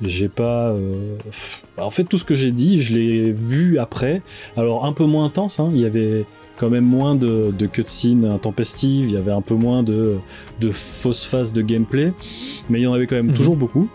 J'ai 0.02 0.28
pas. 0.28 0.68
euh, 0.70 1.16
pff, 1.24 1.64
En 1.78 1.90
fait, 1.90 2.04
tout 2.04 2.18
ce 2.18 2.24
que 2.24 2.34
j'ai 2.34 2.50
dit, 2.50 2.80
je 2.80 2.94
l'ai 2.94 3.30
vu 3.32 3.78
après. 3.78 4.22
Alors, 4.56 4.84
un 4.84 4.92
peu 4.92 5.04
moins 5.04 5.26
intense, 5.26 5.60
hein. 5.60 5.70
il 5.72 5.80
y 5.80 5.86
avait 5.86 6.24
quand 6.56 6.68
même 6.70 6.84
moins 6.84 7.14
de, 7.14 7.52
de 7.56 7.66
cutscenes 7.66 8.24
intempestives, 8.26 9.06
il 9.08 9.14
y 9.14 9.16
avait 9.16 9.32
un 9.32 9.40
peu 9.40 9.54
moins 9.54 9.82
de, 9.82 10.16
de 10.60 10.70
fausses 10.70 11.24
phases 11.24 11.52
de 11.52 11.62
gameplay, 11.62 12.12
mais 12.68 12.80
il 12.80 12.82
y 12.82 12.86
en 12.86 12.92
avait 12.92 13.06
quand 13.06 13.16
même 13.16 13.28
Mhm. 13.28 13.34
toujours 13.34 13.56
beaucoup. 13.56 13.88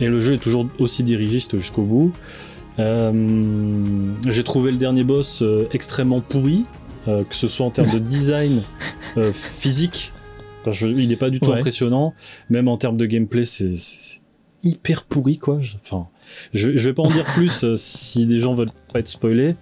Et 0.00 0.06
le 0.06 0.18
jeu 0.20 0.34
est 0.34 0.38
toujours 0.38 0.66
aussi 0.78 1.02
dirigiste 1.02 1.58
jusqu'au 1.58 1.82
bout. 1.82 2.12
Euh, 2.78 3.12
j'ai 4.28 4.44
trouvé 4.44 4.70
le 4.70 4.76
dernier 4.78 5.02
boss 5.04 5.42
euh, 5.42 5.66
extrêmement 5.72 6.20
pourri, 6.20 6.64
euh, 7.08 7.24
que 7.24 7.34
ce 7.34 7.48
soit 7.48 7.66
en 7.66 7.70
termes 7.70 7.90
de 7.92 7.98
design 8.14 8.62
physique. 9.32 10.12
Je- 10.66 10.86
il 10.88 11.08
n'est 11.08 11.16
pas 11.16 11.30
du 11.30 11.40
tout 11.40 11.50
Ouais. 11.50 11.56
impressionnant, 11.56 12.14
même 12.50 12.68
en 12.68 12.76
termes 12.76 12.96
de 12.96 13.06
gameplay, 13.06 13.44
c'est 13.44 13.74
c'est 13.76 14.20
hyper 14.62 15.04
pourri 15.04 15.38
quoi. 15.38 15.58
Je- 15.60 15.74
Enfin, 15.84 16.06
je, 16.52 16.76
je 16.76 16.88
vais 16.88 16.94
pas 16.94 17.02
en 17.02 17.08
dire 17.10 17.24
plus 17.24 17.64
euh, 17.64 17.74
si 17.76 18.26
des 18.26 18.38
gens 18.38 18.54
veulent 18.54 18.72
pas 18.92 18.98
être 19.00 19.08
spoilés. 19.08 19.54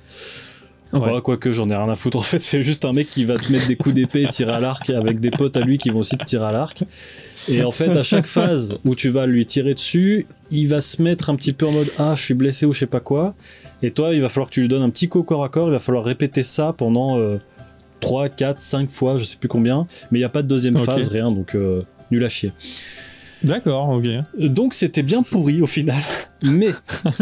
Ouais. 0.92 1.00
Ouais, 1.12 1.20
quoique 1.20 1.50
j'en 1.52 1.68
ai 1.68 1.74
rien 1.76 1.88
à 1.90 1.94
foutre. 1.96 2.16
En 2.16 2.22
fait, 2.22 2.38
c'est 2.38 2.62
juste 2.62 2.84
un 2.84 2.92
mec 2.92 3.10
qui 3.10 3.24
va 3.24 3.36
te 3.36 3.52
mettre 3.52 3.66
des 3.66 3.76
coups 3.76 3.94
d'épée 3.94 4.22
et 4.22 4.28
tirer 4.28 4.52
à 4.52 4.60
l'arc 4.60 4.88
avec 4.90 5.18
des 5.20 5.30
potes 5.30 5.56
à 5.56 5.60
lui 5.60 5.78
qui 5.78 5.90
vont 5.90 5.98
aussi 5.98 6.16
te 6.16 6.24
tirer 6.24 6.44
à 6.46 6.52
l'arc. 6.52 6.84
Et 7.48 7.62
en 7.64 7.72
fait, 7.72 7.90
à 7.90 8.02
chaque 8.02 8.26
phase 8.26 8.78
où 8.84 8.94
tu 8.94 9.08
vas 9.10 9.26
lui 9.26 9.44
tirer 9.46 9.74
dessus, 9.74 10.26
il 10.50 10.68
va 10.68 10.80
se 10.80 11.02
mettre 11.02 11.28
un 11.28 11.36
petit 11.36 11.52
peu 11.52 11.66
en 11.66 11.72
mode 11.72 11.90
Ah, 11.98 12.14
je 12.16 12.22
suis 12.22 12.34
blessé 12.34 12.66
ou 12.66 12.72
je 12.72 12.78
sais 12.78 12.86
pas 12.86 13.00
quoi. 13.00 13.34
Et 13.82 13.90
toi, 13.90 14.14
il 14.14 14.20
va 14.22 14.28
falloir 14.28 14.48
que 14.48 14.54
tu 14.54 14.60
lui 14.62 14.68
donnes 14.68 14.82
un 14.82 14.90
petit 14.90 15.08
coup 15.08 15.22
corps 15.24 15.44
à 15.44 15.48
corps. 15.48 15.68
Il 15.68 15.72
va 15.72 15.80
falloir 15.80 16.04
répéter 16.04 16.42
ça 16.44 16.72
pendant 16.72 17.18
euh, 17.18 17.38
3, 18.00 18.28
4, 18.28 18.60
5 18.60 18.88
fois, 18.88 19.16
je 19.18 19.24
sais 19.24 19.36
plus 19.36 19.48
combien. 19.48 19.86
Mais 20.10 20.18
il 20.18 20.22
n'y 20.22 20.24
a 20.26 20.28
pas 20.30 20.42
de 20.42 20.48
deuxième 20.48 20.76
phase, 20.84 21.08
rien. 21.08 21.30
Donc, 21.30 21.54
euh, 21.56 21.82
nul 22.12 22.24
à 22.24 22.28
chier. 22.28 22.52
D'accord, 23.46 23.88
ok. 23.90 24.06
Donc 24.38 24.74
c'était 24.74 25.02
bien 25.02 25.22
pourri 25.22 25.62
au 25.62 25.66
final, 25.66 26.02
mais 26.44 26.68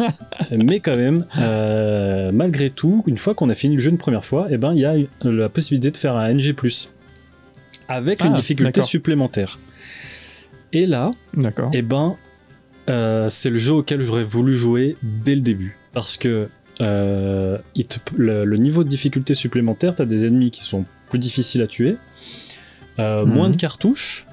mais 0.50 0.80
quand 0.80 0.96
même, 0.96 1.26
euh, 1.38 2.32
malgré 2.32 2.70
tout, 2.70 3.04
une 3.06 3.16
fois 3.18 3.34
qu'on 3.34 3.48
a 3.50 3.54
fini 3.54 3.76
le 3.76 3.82
jeu 3.82 3.90
une 3.90 3.98
première 3.98 4.24
fois, 4.24 4.46
eh 4.50 4.56
ben 4.56 4.72
il 4.74 4.80
y 4.80 4.84
a 4.87 4.94
la 5.22 5.48
possibilité 5.48 5.90
de 5.90 5.96
faire 5.96 6.16
un 6.16 6.32
NG+ 6.32 6.54
avec 7.88 8.20
une 8.24 8.32
Ah, 8.32 8.37
difficulté 8.37 8.80
supplémentaire. 8.82 9.58
Et 10.72 10.87
là, 10.87 11.10
eh 11.72 11.82
ben 11.82 12.16
euh, 12.88 13.28
c'est 13.28 13.50
le 13.50 13.58
jeu 13.58 13.72
auquel 13.74 14.00
j'aurais 14.00 14.24
voulu 14.24 14.54
jouer 14.54 14.96
dès 15.02 15.34
le 15.34 15.40
début, 15.40 15.76
parce 15.92 16.16
que 16.16 16.48
euh, 16.80 17.58
il 17.74 17.87
te- 17.87 17.98
le, 18.16 18.44
le 18.44 18.56
niveau 18.56 18.82
de 18.82 18.88
difficulté 18.88 19.34
supplémentaire, 19.34 19.94
t'as 19.94 20.04
des 20.06 20.26
ennemis 20.26 20.50
qui 20.50 20.64
sont 20.64 20.84
plus 21.08 21.18
difficiles 21.18 21.62
à 21.62 21.66
tuer, 21.66 21.96
euh, 22.98 23.24
Mhm. 23.24 23.32
moins 23.34 23.50
de 23.50 23.56
cartouches, 23.56 24.26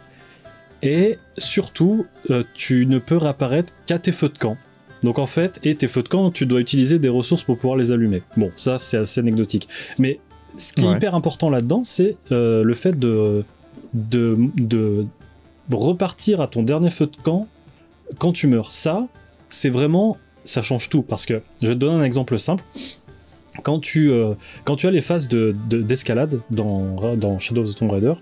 et 0.82 1.18
surtout, 1.38 2.06
euh, 2.30 2.44
tu 2.54 2.86
ne 2.86 3.00
peux 3.00 3.18
réapparaître 3.18 3.74
qu'à 3.86 4.00
tes 4.00 4.12
feux 4.12 4.30
de 4.30 4.38
camp. 4.38 4.58
Donc 5.04 5.18
en 5.20 5.26
fait, 5.26 5.60
et 5.64 5.76
tes 5.76 5.88
feux 5.88 6.04
de 6.04 6.10
camp, 6.10 6.32
tu 6.32 6.46
dois 6.46 6.60
utiliser 6.60 7.00
des 7.00 7.10
ressources 7.10 7.44
pour 7.44 7.58
pouvoir 7.58 7.76
les 7.78 7.92
allumer. 7.92 8.22
Bon, 8.38 8.50
ça 8.56 8.78
c'est 8.78 8.98
assez 8.98 9.20
anecdotique. 9.20 9.68
Mais 9.98 10.20
ce 10.56 10.74
qui 10.74 10.82
est 10.82 10.92
hyper 10.98 11.16
important 11.16 11.50
là-dedans, 11.50 11.82
c'est 11.84 12.18
euh, 12.32 12.64
le 12.64 12.74
fait 12.74 12.98
de, 13.00 13.44
de, 13.94 14.38
de 14.58 15.06
repartir 15.72 16.42
à 16.42 16.48
ton 16.48 16.62
dernier 16.64 16.90
feu 16.92 17.08
de 17.08 17.16
camp 17.24 17.48
quand 18.20 18.32
tu 18.34 18.48
meurs. 18.48 18.72
Ça, 18.72 19.08
c'est 19.50 19.70
vraiment, 19.70 20.18
ça 20.44 20.62
change 20.62 20.90
tout. 20.90 21.02
Parce 21.02 21.26
que, 21.26 21.42
je 21.62 21.68
vais 21.68 21.74
te 21.74 21.80
donner 21.80 22.02
un 22.02 22.06
exemple 22.06 22.38
simple. 22.38 22.64
Quand 23.64 23.80
tu, 23.80 24.12
euh, 24.12 24.34
quand 24.66 24.76
tu 24.76 24.88
as 24.88 24.92
les 24.92 25.02
phases 25.02 25.28
de- 25.28 25.56
de- 25.70 25.82
d'escalade 25.82 26.42
dans, 26.52 27.16
dans 27.16 27.38
Shadow 27.40 27.62
of 27.64 27.74
the 27.74 27.78
Tomb 27.78 27.90
Raider, 27.92 28.14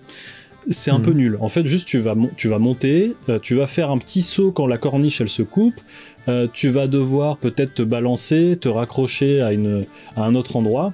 c'est 0.68 0.92
un 0.92 1.00
peu 1.00 1.12
nul. 1.12 1.38
En 1.42 1.50
fait, 1.50 1.66
juste 1.66 1.88
tu 1.88 2.00
vas, 2.00 2.16
tu 2.38 2.48
vas 2.50 2.60
monter, 2.60 3.16
euh, 3.30 3.40
tu 3.40 3.56
vas 3.56 3.66
faire 3.68 3.90
un 3.92 3.98
petit 3.98 4.22
saut 4.22 4.52
quand 4.52 4.68
la 4.68 4.78
corniche 4.78 5.22
elle 5.22 5.30
se 5.30 5.42
coupe, 5.44 5.80
euh, 6.28 6.48
tu 6.52 6.70
vas 6.70 6.88
devoir 6.88 7.38
peut-être 7.38 7.74
te 7.76 7.82
balancer, 7.82 8.56
te 8.60 8.68
raccrocher 8.70 9.42
à, 9.42 9.54
une, 9.54 9.86
à 10.16 10.24
un 10.24 10.36
autre 10.36 10.56
endroit. 10.58 10.94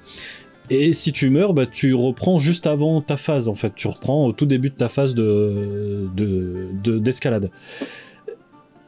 Et 0.70 0.94
si 0.94 1.12
tu 1.12 1.30
meurs, 1.30 1.54
bah, 1.54 1.66
tu 1.68 1.94
reprends 1.94 2.38
juste 2.40 2.66
avant 2.68 3.00
ta 3.02 3.18
phase, 3.18 3.48
en 3.50 3.54
fait. 3.56 3.74
Tu 3.76 3.88
reprends 3.88 4.26
au 4.26 4.32
tout 4.32 4.46
début 4.48 4.70
de 4.70 4.76
ta 4.76 4.90
phase 4.90 5.14
de, 5.14 6.08
de- 6.16 6.68
de- 6.84 6.98
d'escalade. 7.00 7.52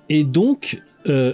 Et 0.09 0.23
donc, 0.23 0.81
euh, 1.07 1.33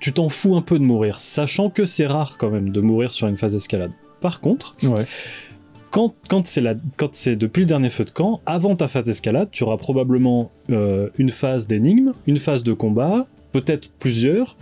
tu 0.00 0.12
t'en 0.12 0.28
fous 0.28 0.56
un 0.56 0.62
peu 0.62 0.78
de 0.78 0.84
mourir, 0.84 1.16
sachant 1.16 1.68
que 1.70 1.84
c'est 1.84 2.06
rare 2.06 2.38
quand 2.38 2.50
même 2.50 2.70
de 2.70 2.80
mourir 2.80 3.12
sur 3.12 3.28
une 3.28 3.36
phase 3.36 3.52
d'escalade. 3.52 3.92
Par 4.20 4.40
contre, 4.40 4.74
Ouais. 4.84 5.04
Quand, 5.92 6.46
c'est 6.46 7.36
depuis 7.36 7.60
le 7.60 7.66
dernier 7.66 7.90
feu 7.90 8.04
de 8.04 8.10
camp, 8.10 8.40
avant 8.46 8.74
ta 8.74 8.88
phase 8.88 9.04
d'escalade, 9.04 9.48
tu 9.52 9.62
auras 9.62 9.76
probablement 9.76 10.50
euh, 10.70 11.10
une 11.18 11.30
phase 11.30 11.66
d'énigme, 11.66 12.12
une 12.26 12.38
phase 12.38 12.62
de 12.62 12.72
combat, 12.72 13.26
peut-être 13.52 13.90
plusieurs. 13.98 14.56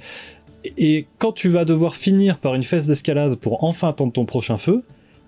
Et 0.77 1.07
quand 1.19 1.33
tu 1.33 1.49
vas 1.49 1.65
devoir 1.65 1.95
finir 1.95 2.39
par 2.39 2.57
une 2.57 2.65
phase 2.65 2.89
d'escalade 2.89 3.37
pour 3.37 3.63
enfin 3.63 3.91
attendre 3.91 4.13
ton 4.13 4.25
prochain 4.25 4.57
feu, 4.57 4.83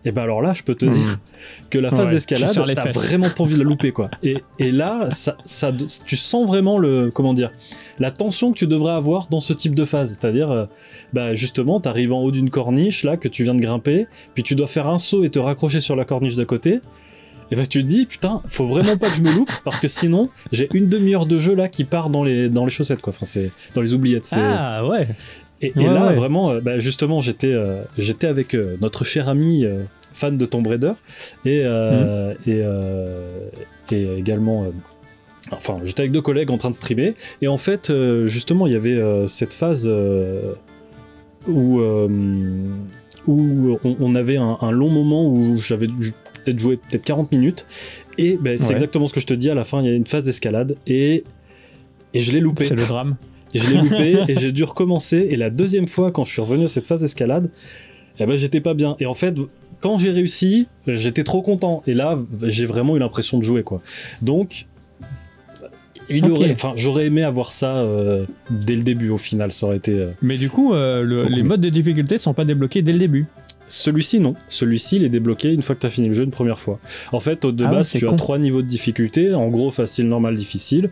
et 0.04 0.12
ben 0.12 0.22
alors 0.22 0.42
là, 0.42 0.52
je 0.52 0.62
peux 0.62 0.74
te 0.74 0.84
Mhm. 0.86 0.92
dire 0.92 1.18
que 1.70 1.78
la 1.78 1.90
phase 1.90 2.08
Ouais, 2.08 2.14
d'escalade, 2.14 2.52
t'as 2.74 2.90
vraiment 2.90 3.28
pas 3.30 3.42
envie 3.44 3.54
de 3.54 3.58
la 3.60 3.64
louper 3.64 3.92
quoi. 3.92 4.10
Et, 4.22 4.36
et 4.58 4.70
là, 4.72 5.06
ça, 5.10 5.36
ça, 5.44 5.70
tu 6.06 6.16
sens 6.16 6.46
vraiment 6.46 6.78
le, 6.78 7.10
comment 7.12 7.34
dire, 7.34 7.50
la 7.98 8.10
tension 8.10 8.52
que 8.52 8.58
tu 8.58 8.66
devrais 8.66 8.92
avoir 8.94 9.28
dans 9.28 9.40
ce 9.40 9.52
type 9.52 9.74
de 9.74 9.84
phase. 9.84 10.10
C'est-à-dire, 10.18 10.50
euh, 10.50 10.66
bah 11.12 11.34
justement, 11.34 11.78
t'arrives 11.80 12.12
en 12.12 12.20
haut 12.20 12.30
d'une 12.32 12.50
corniche 12.50 13.04
là 13.04 13.16
que 13.16 13.28
tu 13.28 13.44
viens 13.44 13.54
de 13.54 13.60
grimper, 13.62 14.06
puis 14.34 14.42
tu 14.42 14.54
dois 14.54 14.66
faire 14.66 14.88
un 14.88 14.98
saut 14.98 15.24
et 15.24 15.28
te 15.30 15.38
raccrocher 15.38 15.80
sur 15.80 15.94
la 15.96 16.04
corniche 16.04 16.36
d'à 16.36 16.44
côté. 16.44 16.80
Et 17.50 17.54
bah 17.54 17.66
tu 17.66 17.82
te 17.82 17.86
dis 17.86 18.06
putain, 18.06 18.40
faut 18.46 18.66
vraiment 18.66 18.96
pas 18.96 19.10
que 19.10 19.16
je 19.16 19.20
me 19.20 19.30
loupe 19.30 19.50
parce 19.62 19.78
que 19.78 19.86
sinon 19.86 20.28
j'ai 20.52 20.68
une 20.72 20.88
demi-heure 20.88 21.26
de 21.26 21.38
jeu 21.38 21.54
là 21.54 21.68
qui 21.68 21.84
part 21.84 22.08
dans 22.08 22.24
les 22.24 22.48
dans 22.48 22.64
les 22.64 22.70
chaussettes 22.70 23.02
quoi. 23.02 23.12
Enfin 23.14 23.26
c'est 23.26 23.50
dans 23.74 23.82
les 23.82 23.92
oubliettes. 23.92 24.24
c'est- 24.24 24.40
Ah 24.40 24.86
ouais. 24.86 25.06
Et, 25.62 25.72
là, 25.76 26.08
ouais. 26.08 26.14
vraiment, 26.14 26.50
euh, 26.50 26.60
bah, 26.60 26.78
justement, 26.78 27.20
j'étais 27.20 27.52
euh, 27.52 27.82
j'étais 27.96 28.26
avec 28.26 28.54
euh, 28.54 28.76
notre 28.80 29.04
cher 29.04 29.28
ami 29.28 29.64
fan 30.12 30.36
de 30.36 30.44
Tomb 30.44 30.66
Raider 30.66 30.92
et, 31.44 31.64
Mhm. 31.64 32.34
et, 32.46 33.94
et 33.94 34.18
également 34.18 34.66
Enfin, 35.50 35.80
j'étais 35.84 36.02
avec 36.02 36.12
deux 36.12 36.22
collègues 36.22 36.50
en 36.50 36.56
train 36.56 36.70
de 36.70 36.74
streamer, 36.74 37.14
et 37.42 37.48
en 37.48 37.56
fait, 37.58 37.90
euh, 37.90 38.26
justement, 38.26 38.66
il 38.66 38.72
y 38.72 38.76
avait 38.76 38.90
euh, 38.92 39.26
cette 39.26 39.52
phase 39.52 39.86
euh, 39.86 40.54
où, 41.46 41.80
où 43.26 43.78
on, 43.84 44.14
avait 44.14 44.36
un, 44.38 44.70
long 44.70 44.88
moment 44.88 45.28
où 45.28 45.56
j'avais 45.58 45.88
peut-être 45.88 46.58
joué 46.58 46.76
peut-être 46.76 47.04
40 47.04 47.32
minutes, 47.32 47.66
et 48.18 48.38
ben, 48.40 48.56
c'est 48.56 48.72
exactement 48.72 49.08
ce 49.08 49.12
que 49.12 49.20
je 49.20 49.26
te 49.26 49.34
dis 49.34 49.50
à 49.50 49.54
la 49.54 49.64
fin, 49.64 49.80
il 49.82 49.86
y 49.86 49.90
a 49.90 49.94
une 49.94 50.06
phase 50.06 50.24
d'escalade, 50.24 50.76
et, 50.86 51.24
et 52.14 52.20
je 52.20 52.32
l'ai 52.32 52.40
loupé. 52.40 52.64
C'est 52.64 52.74
le 52.74 52.86
drame. 52.86 53.16
Et 53.54 53.58
je 53.58 53.70
l'ai 53.70 53.78
loupé, 53.78 54.16
et 54.28 54.38
j'ai 54.38 54.52
dû 54.52 54.64
recommencer, 54.64 55.26
et 55.30 55.36
la 55.36 55.50
deuxième 55.50 55.88
fois, 55.88 56.10
quand 56.10 56.24
je 56.24 56.32
suis 56.32 56.42
revenu 56.42 56.64
à 56.64 56.68
cette 56.68 56.86
phase 56.86 57.02
d'escalade, 57.02 57.50
eh 58.18 58.26
ben, 58.26 58.36
j'étais 58.36 58.60
pas 58.60 58.74
bien. 58.74 58.96
Et 59.00 59.06
en 59.06 59.14
fait, 59.14 59.34
quand 59.80 59.98
j'ai 59.98 60.10
réussi, 60.10 60.68
j'étais 60.86 61.24
trop 61.24 61.42
content. 61.42 61.82
Et 61.86 61.94
là, 61.94 62.18
j'ai 62.44 62.66
vraiment 62.66 62.96
eu 62.96 63.00
l'impression 63.00 63.38
de 63.38 63.42
jouer, 63.42 63.62
quoi. 63.62 63.82
Donc, 64.22 64.66
il 66.08 66.30
aurait, 66.30 66.50
enfin, 66.50 66.72
j'aurais 66.76 67.06
aimé 67.06 67.22
avoir 67.22 67.52
ça 67.52 67.76
euh, 67.78 68.26
dès 68.50 68.76
le 68.76 68.82
début. 68.82 69.10
Au 69.10 69.16
final, 69.18 69.50
ça 69.50 69.66
aurait 69.66 69.76
été. 69.78 69.92
Euh, 69.92 70.10
Mais 70.20 70.36
du 70.36 70.50
coup, 70.50 70.74
euh, 70.74 71.26
les 71.28 71.42
modes 71.42 71.60
de 71.60 71.68
difficulté 71.68 72.18
sont 72.18 72.34
pas 72.34 72.44
débloqués 72.44 72.82
dès 72.82 72.92
le 72.92 72.98
début. 72.98 73.26
Celui-ci, 73.74 74.20
non. 74.20 74.34
Celui-ci, 74.48 74.96
il 74.96 75.04
est 75.04 75.08
débloqué 75.08 75.48
une 75.48 75.62
fois 75.62 75.74
que 75.74 75.80
tu 75.80 75.86
as 75.86 75.90
fini 75.90 76.08
le 76.08 76.14
jeu 76.14 76.24
une 76.24 76.30
première 76.30 76.58
fois. 76.58 76.78
En 77.10 77.20
fait, 77.20 77.46
de 77.46 77.64
ah 77.64 77.70
base, 77.70 77.90
tu 77.92 78.06
as 78.06 78.12
trois 78.12 78.38
niveaux 78.38 78.60
de 78.60 78.66
difficulté. 78.66 79.34
En 79.34 79.48
gros, 79.48 79.70
facile, 79.70 80.08
normal, 80.08 80.34
difficile. 80.34 80.90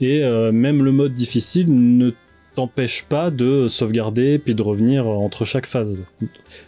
Et 0.00 0.22
même 0.52 0.84
le 0.84 0.92
mode 0.92 1.14
difficile 1.14 1.74
ne 1.74 2.10
t'empêche 2.54 3.04
pas 3.04 3.30
de 3.30 3.66
sauvegarder 3.68 4.38
puis 4.38 4.54
de 4.54 4.62
revenir 4.62 5.06
entre 5.06 5.46
chaque 5.46 5.64
phase. 5.64 6.04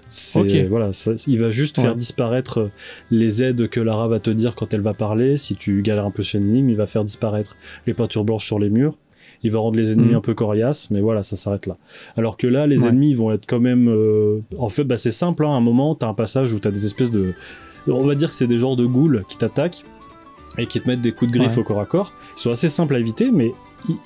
C'est 0.09 0.65
voilà, 0.65 0.93
il 1.27 1.39
va 1.39 1.51
juste 1.51 1.79
faire 1.79 1.95
disparaître 1.95 2.71
les 3.11 3.43
aides 3.43 3.69
que 3.69 3.81
Lara 3.81 4.09
va 4.09 4.19
te 4.19 4.31
dire 4.31 4.55
quand 4.55 4.73
elle 4.73 4.81
va 4.81 4.95
parler. 4.95 5.37
Si 5.37 5.57
tu 5.57 5.83
galères 5.83 6.07
un 6.07 6.11
peu 6.11 6.23
sur 6.23 6.41
une 6.41 6.49
énigme, 6.49 6.71
il 6.71 6.77
va 6.77 6.87
faire 6.87 7.05
disparaître 7.05 7.59
les 7.87 7.93
peintures 7.93 8.25
blanches 8.25 8.47
sur 8.47 8.59
les 8.59 8.71
murs. 8.71 8.97
Il 9.43 9.51
va 9.51 9.59
rendre 9.59 9.77
les 9.77 9.93
ennemis 9.93 10.13
mm. 10.13 10.17
un 10.17 10.21
peu 10.21 10.35
coriaces, 10.35 10.91
mais 10.91 11.01
voilà, 11.01 11.23
ça 11.23 11.37
s'arrête 11.37 11.67
là. 11.67 11.77
Alors 12.17 12.37
que 12.37 12.47
là, 12.47 12.67
les 12.67 12.87
ennemis 12.87 13.15
vont 13.15 13.33
être 13.33 13.47
quand 13.47 13.61
même. 13.61 13.89
Euh, 13.89 14.41
en 14.59 14.69
fait, 14.69 14.85
bah, 14.85 14.97
c'est 14.97 15.11
simple. 15.11 15.45
Hein, 15.45 15.51
à 15.51 15.55
un 15.55 15.61
moment, 15.61 15.95
t'as 15.95 16.09
un 16.09 16.15
passage 16.15 16.53
où 16.53 16.59
t'as 16.59 16.71
des 16.71 16.85
espèces 16.85 17.11
de. 17.11 17.33
On 17.87 18.05
va 18.05 18.15
dire 18.15 18.29
que 18.29 18.35
c'est 18.35 18.47
des 18.47 18.59
genres 18.59 18.77
de 18.77 18.85
ghouls 18.85 19.25
qui 19.29 19.39
t'attaquent 19.39 19.85
et 20.59 20.67
qui 20.67 20.81
te 20.81 20.89
mettent 20.89 21.01
des 21.01 21.13
coups 21.13 21.31
de 21.31 21.39
griffe 21.39 21.57
au 21.59 21.63
corps 21.63 21.81
à 21.81 21.87
corps. 21.87 22.13
Ils 22.37 22.41
sont 22.41 22.51
assez 22.51 22.69
simples 22.69 22.95
à 22.95 22.99
éviter, 22.99 23.31
mais 23.31 23.53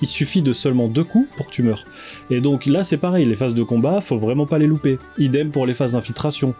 il 0.01 0.07
suffit 0.07 0.41
de 0.41 0.53
seulement 0.53 0.87
deux 0.87 1.03
coups 1.03 1.27
pour 1.35 1.47
que 1.47 1.51
tu 1.51 1.63
meurs. 1.63 1.85
Et 2.29 2.41
donc 2.41 2.65
là, 2.65 2.83
c'est 2.83 2.97
pareil, 2.97 3.25
les 3.25 3.35
phases 3.35 3.53
de 3.53 3.63
combat, 3.63 4.01
faut 4.01 4.17
vraiment 4.17 4.45
pas 4.45 4.57
les 4.57 4.67
louper. 4.67 4.97
Idem 5.17 5.51
pour 5.51 5.65
les 5.65 5.73
phases 5.73 5.93
d'infiltration. 5.93 6.53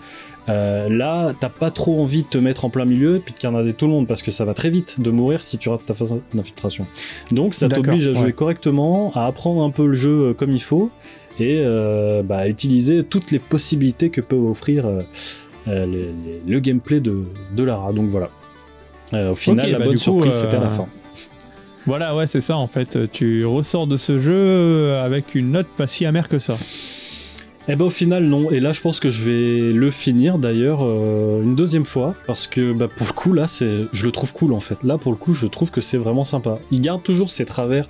Euh, 0.47 0.89
là, 0.89 1.33
t'as 1.39 1.49
pas 1.49 1.71
trop 1.71 2.01
envie 2.01 2.23
de 2.23 2.27
te 2.27 2.37
mettre 2.37 2.65
en 2.65 2.69
plein 2.69 2.85
milieu 2.85 3.21
puis 3.23 3.33
de 3.33 3.39
carnader 3.39 3.73
tout 3.73 3.85
le 3.85 3.91
monde 3.91 4.07
parce 4.07 4.21
que 4.21 4.31
ça 4.31 4.45
va 4.45 4.53
très 4.53 4.69
vite 4.69 5.01
de 5.01 5.09
mourir 5.09 5.43
si 5.43 5.57
tu 5.57 5.69
rates 5.69 5.85
ta 5.85 5.93
phase 5.93 6.15
d'infiltration. 6.33 6.85
Donc 7.31 7.53
ça 7.53 7.67
t'oblige 7.67 8.07
à 8.07 8.13
jouer 8.13 8.33
correctement, 8.33 9.11
à 9.15 9.25
apprendre 9.25 9.63
un 9.63 9.71
peu 9.71 9.87
le 9.87 9.93
jeu 9.93 10.29
euh, 10.29 10.33
comme 10.33 10.51
il 10.51 10.61
faut 10.61 10.91
et 11.39 11.57
euh, 11.59 12.21
bah, 12.23 12.37
à 12.37 12.47
utiliser 12.47 13.03
toutes 13.03 13.31
les 13.31 13.39
possibilités 13.39 14.09
que 14.09 14.21
peut 14.21 14.35
offrir 14.35 14.87
le 15.67 16.59
gameplay 16.59 16.99
de, 16.99 17.23
de 17.55 17.63
Lara. 17.63 17.91
Donc 17.91 18.07
voilà. 18.07 18.29
au 19.13 19.35
final, 19.35 19.71
la 19.71 19.79
bah, 19.79 19.85
bonne 19.85 19.97
surprise, 19.97 20.33
c'était 20.33 20.57
à 20.57 20.61
la 20.61 20.69
fin. 20.69 20.87
Voilà, 21.85 22.15
ouais, 22.15 22.27
c'est 22.27 22.41
ça 22.41 22.57
en 22.57 22.67
fait. 22.67 23.11
Tu 23.11 23.45
ressors 23.45 23.87
de 23.87 23.97
ce 23.97 24.17
jeu 24.17 24.93
avec 24.95 25.35
une 25.35 25.51
note 25.51 25.67
pas 25.77 25.87
si 25.87 26.05
amère 26.05 26.29
que 26.29 26.39
ça. 26.39 26.57
Eh 27.67 27.75
ben 27.75 27.85
au 27.85 27.89
final 27.89 28.23
non, 28.25 28.51
et 28.51 28.59
là 28.59 28.71
je 28.73 28.81
pense 28.81 28.99
que 28.99 29.09
je 29.09 29.23
vais 29.23 29.73
le 29.73 29.89
finir 29.89 30.37
d'ailleurs 30.37 30.81
euh, 30.83 31.41
une 31.41 31.55
deuxième 31.55 31.83
fois, 31.83 32.13
parce 32.27 32.45
que 32.45 32.73
bah, 32.73 32.87
pour 32.87 33.07
le 33.07 33.13
coup 33.13 33.33
là 33.33 33.47
c'est, 33.47 33.85
je 33.91 34.05
le 34.05 34.11
trouve 34.11 34.33
cool 34.33 34.53
en 34.53 34.59
fait. 34.59 34.83
Là 34.83 34.99
pour 34.99 35.11
le 35.11 35.17
coup 35.17 35.33
je 35.33 35.47
trouve 35.47 35.71
que 35.71 35.81
c'est 35.81 35.97
vraiment 35.97 36.23
sympa. 36.23 36.59
Il 36.69 36.81
garde 36.81 37.01
toujours 37.01 37.31
ses 37.31 37.43
travers 37.43 37.87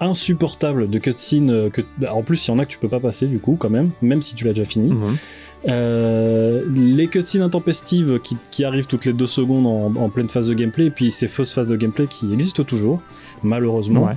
insupportables 0.00 0.88
de 0.88 0.98
cutscene, 1.00 1.50
euh, 1.50 1.68
que... 1.68 1.82
Bah, 1.98 2.14
en 2.14 2.22
plus 2.22 2.46
il 2.46 2.50
y 2.52 2.54
en 2.54 2.60
a 2.60 2.64
que 2.64 2.70
tu 2.70 2.78
peux 2.78 2.88
pas 2.88 3.00
passer 3.00 3.26
du 3.26 3.40
coup 3.40 3.56
quand 3.58 3.70
même, 3.70 3.90
même 4.02 4.22
si 4.22 4.36
tu 4.36 4.44
l'as 4.44 4.52
déjà 4.52 4.64
fini. 4.64 4.92
Mhm. 4.92 5.16
Euh, 5.66 6.62
les 6.72 7.08
cutscenes 7.08 7.42
intempestives 7.42 8.20
qui, 8.50 8.64
arrivent 8.64 8.86
toutes 8.86 9.04
les 9.04 9.12
deux 9.12 9.26
secondes 9.26 9.66
en, 9.96 10.08
pleine 10.08 10.28
phase 10.28 10.48
de 10.48 10.54
gameplay, 10.54 10.86
et 10.86 10.90
puis 10.90 11.10
ces 11.10 11.28
fausses 11.28 11.52
phases 11.52 11.68
de 11.68 11.76
gameplay 11.76 12.06
qui 12.06 12.32
existent 12.32 12.64
toujours, 12.64 13.00
malheureusement. 13.42 14.10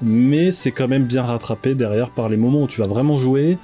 Mais 0.00 0.50
c'est 0.52 0.70
quand 0.70 0.88
même 0.88 1.04
bien 1.04 1.22
rattrapé 1.22 1.74
derrière 1.74 2.10
par 2.10 2.28
les 2.28 2.36
moments 2.36 2.62
où 2.62 2.68
tu 2.68 2.80
vas 2.80 2.86
vraiment 2.86 3.16
jouer 3.16 3.58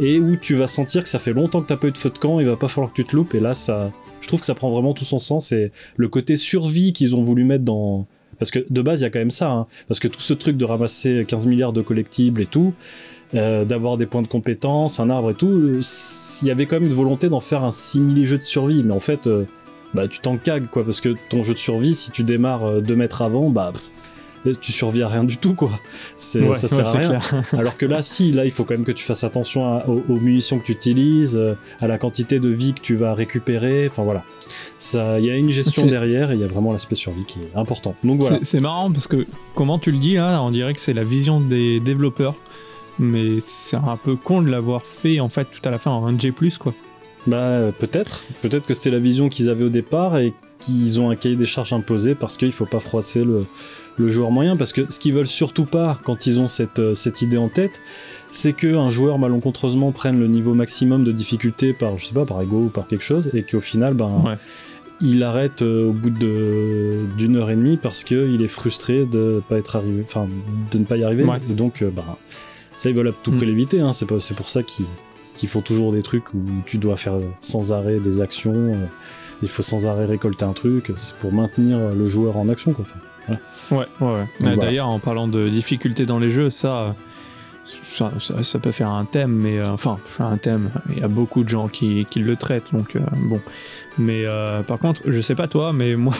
et 0.00 0.20
où 0.20 0.36
tu 0.36 0.54
vas 0.54 0.68
sentir 0.68 1.02
que 1.02 1.08
ça 1.08 1.18
fait 1.18 1.32
longtemps 1.32 1.60
que 1.60 1.66
t'as 1.66 1.76
pas 1.76 1.88
eu 1.88 1.92
de 1.92 1.98
feu 1.98 2.10
de 2.10 2.18
camp, 2.18 2.40
il 2.40 2.46
va 2.46 2.56
pas 2.56 2.68
falloir 2.68 2.92
que 2.92 3.02
tu 3.02 3.04
te 3.04 3.14
loupes, 3.14 3.34
et 3.34 3.40
là 3.40 3.54
ça. 3.54 3.90
Je 4.20 4.28
trouve 4.28 4.40
que 4.40 4.46
ça 4.46 4.54
prend 4.54 4.70
vraiment 4.70 4.94
tout 4.94 5.04
son 5.04 5.18
sens 5.18 5.50
et 5.50 5.72
le 5.96 6.08
côté 6.08 6.36
survie 6.36 6.92
qu'ils 6.92 7.16
ont 7.16 7.22
voulu 7.22 7.44
mettre 7.44 7.64
dans. 7.64 8.06
Parce 8.38 8.50
que 8.50 8.64
de 8.70 8.82
base, 8.82 9.00
il 9.00 9.02
y 9.04 9.06
a 9.06 9.10
quand 9.10 9.18
même 9.18 9.30
ça, 9.30 9.50
hein. 9.50 9.66
parce 9.88 10.00
que 10.00 10.08
tout 10.08 10.20
ce 10.20 10.32
truc 10.32 10.56
de 10.56 10.64
ramasser 10.64 11.24
15 11.26 11.46
milliards 11.46 11.72
de 11.72 11.82
collectibles 11.82 12.40
et 12.40 12.46
tout, 12.46 12.72
euh, 13.34 13.64
d'avoir 13.64 13.96
des 13.96 14.04
points 14.04 14.20
de 14.20 14.26
compétence, 14.26 15.00
un 15.00 15.08
arbre 15.08 15.30
et 15.30 15.34
tout, 15.34 15.48
euh, 15.48 15.80
il 16.42 16.48
y 16.48 16.50
avait 16.50 16.66
quand 16.66 16.76
même 16.76 16.84
une 16.84 16.94
volonté 16.94 17.30
d'en 17.30 17.40
faire 17.40 17.64
un 17.64 17.70
simili-jeu 17.70 18.36
de 18.36 18.42
survie, 18.42 18.82
mais 18.82 18.92
en 18.92 19.00
fait, 19.00 19.26
euh, 19.26 19.44
bah, 19.94 20.06
tu 20.06 20.20
t'en 20.20 20.36
cagues, 20.36 20.66
quoi, 20.66 20.84
parce 20.84 21.00
que 21.00 21.14
ton 21.30 21.42
jeu 21.42 21.54
de 21.54 21.58
survie, 21.58 21.94
si 21.94 22.10
tu 22.10 22.24
démarres 22.24 22.82
deux 22.82 22.94
mètres 22.94 23.22
avant, 23.22 23.48
bah, 23.48 23.72
tu 24.60 24.70
survis 24.70 25.02
à 25.02 25.08
rien 25.08 25.24
du 25.24 25.38
tout, 25.38 25.54
quoi. 25.54 25.70
C'est, 26.14 26.52
ça 26.52 26.68
sert 26.68 26.86
à 26.86 26.92
rien. 26.92 27.20
Alors 27.54 27.78
que 27.78 27.86
là, 27.86 28.02
si, 28.02 28.32
là, 28.32 28.44
il 28.44 28.50
faut 28.50 28.64
quand 28.64 28.74
même 28.74 28.84
que 28.84 28.92
tu 28.92 29.04
fasses 29.04 29.24
attention 29.24 29.80
aux, 29.88 30.16
munitions 30.16 30.58
que 30.58 30.64
tu 30.64 30.72
utilises, 30.72 31.40
à 31.80 31.86
la 31.86 31.96
quantité 31.96 32.38
de 32.38 32.50
vie 32.50 32.74
que 32.74 32.80
tu 32.80 32.96
vas 32.96 33.14
récupérer, 33.14 33.86
enfin 33.86 34.02
voilà. 34.02 34.24
Il 34.92 35.24
y 35.24 35.30
a 35.30 35.36
une 35.36 35.50
gestion 35.50 35.86
derrière 35.86 36.32
et 36.32 36.34
il 36.34 36.40
y 36.40 36.44
a 36.44 36.48
vraiment 36.48 36.72
l'aspect 36.72 36.96
survie 36.96 37.24
qui 37.24 37.38
est 37.38 37.56
important. 37.58 37.94
Donc 38.04 38.20
voilà. 38.20 38.40
C'est, 38.42 38.60
marrant 38.60 38.90
parce 38.90 39.06
que, 39.06 39.26
comment 39.54 39.78
tu 39.78 39.90
le 39.90 39.98
dis, 39.98 40.14
là, 40.16 40.42
on 40.42 40.50
dirait 40.50 40.74
que 40.74 40.80
c'est 40.80 40.92
la 40.92 41.04
vision 41.04 41.40
des 41.40 41.80
développeurs 41.80 42.34
mais 42.98 43.38
c'est 43.40 43.76
un 43.76 43.96
peu 43.96 44.16
con 44.16 44.42
de 44.42 44.50
l'avoir 44.50 44.82
fait 44.82 45.20
en 45.20 45.28
fait 45.28 45.44
tout 45.44 45.66
à 45.66 45.70
la 45.70 45.78
fin 45.78 45.90
en 45.90 46.12
1G+, 46.12 46.58
quoi. 46.58 46.74
Bah 47.26 47.70
peut-être, 47.78 48.24
peut-être 48.40 48.66
que 48.66 48.74
c'était 48.74 48.90
la 48.90 48.98
vision 48.98 49.28
qu'ils 49.28 49.48
avaient 49.48 49.64
au 49.64 49.68
départ 49.68 50.18
et 50.18 50.34
qu'ils 50.58 51.00
ont 51.00 51.10
un 51.10 51.16
cahier 51.16 51.36
des 51.36 51.44
charges 51.44 51.72
imposé 51.72 52.16
parce 52.16 52.36
qu'il 52.36 52.50
faut 52.50 52.66
pas 52.66 52.80
froisser 52.80 53.22
le, 53.24 53.46
le, 53.96 54.08
joueur 54.08 54.32
moyen. 54.32 54.56
Parce 54.56 54.72
que 54.72 54.86
ce 54.90 54.98
qu'ils 54.98 55.12
veulent 55.12 55.28
surtout 55.28 55.64
pas 55.64 56.00
quand 56.02 56.26
ils 56.26 56.40
ont 56.40 56.48
cette, 56.48 56.80
euh, 56.80 56.94
cette 56.94 57.22
idée 57.22 57.36
en 57.36 57.48
tête, 57.48 57.80
c'est 58.32 58.54
qu'un 58.54 58.90
joueur 58.90 59.18
malencontreusement 59.18 59.92
prenne 59.92 60.18
le 60.18 60.26
niveau 60.26 60.54
maximum 60.54 61.04
de 61.04 61.12
difficulté 61.12 61.72
par 61.72 61.96
je 61.96 62.06
sais 62.06 62.14
pas 62.14 62.24
par 62.24 62.42
ego 62.42 62.64
ou 62.64 62.68
par 62.68 62.88
quelque 62.88 63.04
chose 63.04 63.30
et 63.34 63.44
qu'au 63.44 63.60
final 63.60 63.94
ben 63.94 64.36
il 65.02 65.22
arrête 65.22 65.62
euh, 65.62 65.88
au 65.88 65.92
bout 65.92 66.10
d'une 66.10 67.36
heure 67.36 67.50
et 67.50 67.56
demie 67.56 67.76
parce 67.76 68.04
qu'il 68.04 68.40
est 68.40 68.48
frustré 68.48 69.04
de 69.04 69.42
pas 69.48 69.58
être 69.58 69.76
arrivé, 69.76 70.02
enfin 70.04 70.28
de 70.70 70.78
ne 70.78 70.84
pas 70.84 70.96
y 70.96 71.04
arriver. 71.04 71.24
Et 71.50 71.54
donc 71.54 71.82
euh, 71.82 71.90
ben 71.90 72.04
ça, 72.82 72.90
ils 72.90 72.96
veulent 72.96 73.08
à 73.08 73.12
tout 73.12 73.30
prix 73.30 73.46
mm. 73.46 73.48
l'éviter. 73.48 73.80
Hein. 73.80 73.92
C'est, 73.92 74.06
pour 74.06 74.48
ça 74.48 74.62
qu'ils, 74.64 75.48
font 75.48 75.60
toujours 75.60 75.92
des 75.92 76.02
trucs 76.02 76.34
où 76.34 76.42
tu 76.66 76.78
dois 76.78 76.96
faire 76.96 77.16
sans 77.38 77.72
arrêt 77.72 78.00
des 78.00 78.20
actions. 78.20 78.52
Euh, 78.54 78.86
il 79.42 79.48
faut 79.48 79.62
sans 79.62 79.86
arrêt 79.86 80.04
récolter 80.04 80.44
un 80.44 80.52
truc. 80.52 80.92
C'est 80.96 81.16
pour 81.18 81.32
maintenir 81.32 81.78
le 81.94 82.04
joueur 82.04 82.36
en 82.36 82.48
action. 82.48 82.72
Quoi. 82.72 82.84
Ouais, 83.70 83.86
ouais, 84.00 84.26
ouais. 84.40 84.56
D'ailleurs, 84.56 84.88
en 84.88 84.98
parlant 84.98 85.28
de 85.28 85.48
difficultés 85.48 86.06
dans 86.06 86.18
les 86.18 86.30
jeux, 86.30 86.50
ça. 86.50 86.94
Ça, 87.64 88.58
peut 88.58 88.72
faire 88.72 88.88
un 88.88 89.04
thème, 89.04 89.30
mais 89.30 89.60
euh, 89.60 89.70
enfin, 89.70 89.96
un 90.18 90.36
thème. 90.36 90.70
Il 90.90 90.98
y 90.98 91.02
a 91.04 91.08
beaucoup 91.08 91.44
de 91.44 91.48
gens 91.48 91.68
qui, 91.68 92.04
le 92.16 92.34
traitent, 92.34 92.72
donc 92.72 92.96
euh, 92.96 93.00
bon. 93.14 93.40
Mais 93.98 94.24
par 94.66 94.80
contre, 94.80 95.02
je 95.06 95.20
sais 95.20 95.36
pas 95.36 95.46
toi, 95.46 95.72
mais 95.72 95.94
moi, 95.94 96.14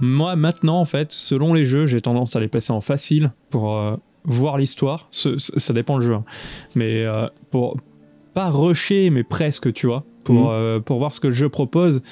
moi 0.00 0.36
maintenant, 0.36 0.78
en 0.78 0.84
fait, 0.84 1.12
selon 1.12 1.54
les 1.54 1.64
jeux, 1.64 1.86
j'ai 1.86 2.02
tendance 2.02 2.36
à 2.36 2.40
les 2.40 2.48
passer 2.48 2.72
en 2.72 2.82
facile 2.82 3.32
pour 3.48 3.98
voir 4.24 4.58
l'histoire. 4.58 5.08
Ça 5.10 5.72
dépend 5.72 5.96
le 5.96 6.02
jeu. 6.04 6.14
Hein. 6.14 6.24
Mais 6.74 7.04
euh, 7.04 7.26
pour 7.50 7.76
pas 8.34 8.50
rusher, 8.50 9.10
mais 9.10 9.24
presque, 9.24 9.72
tu 9.72 9.86
vois. 9.86 10.04
Pour, 10.24 10.34
mhm. 10.34 10.48
euh, 10.50 10.80
pour 10.80 10.98
voir 10.98 11.12
ce 11.12 11.20
que 11.20 11.28
le 11.28 11.34
jeu 11.34 11.48
propose. 11.48 12.02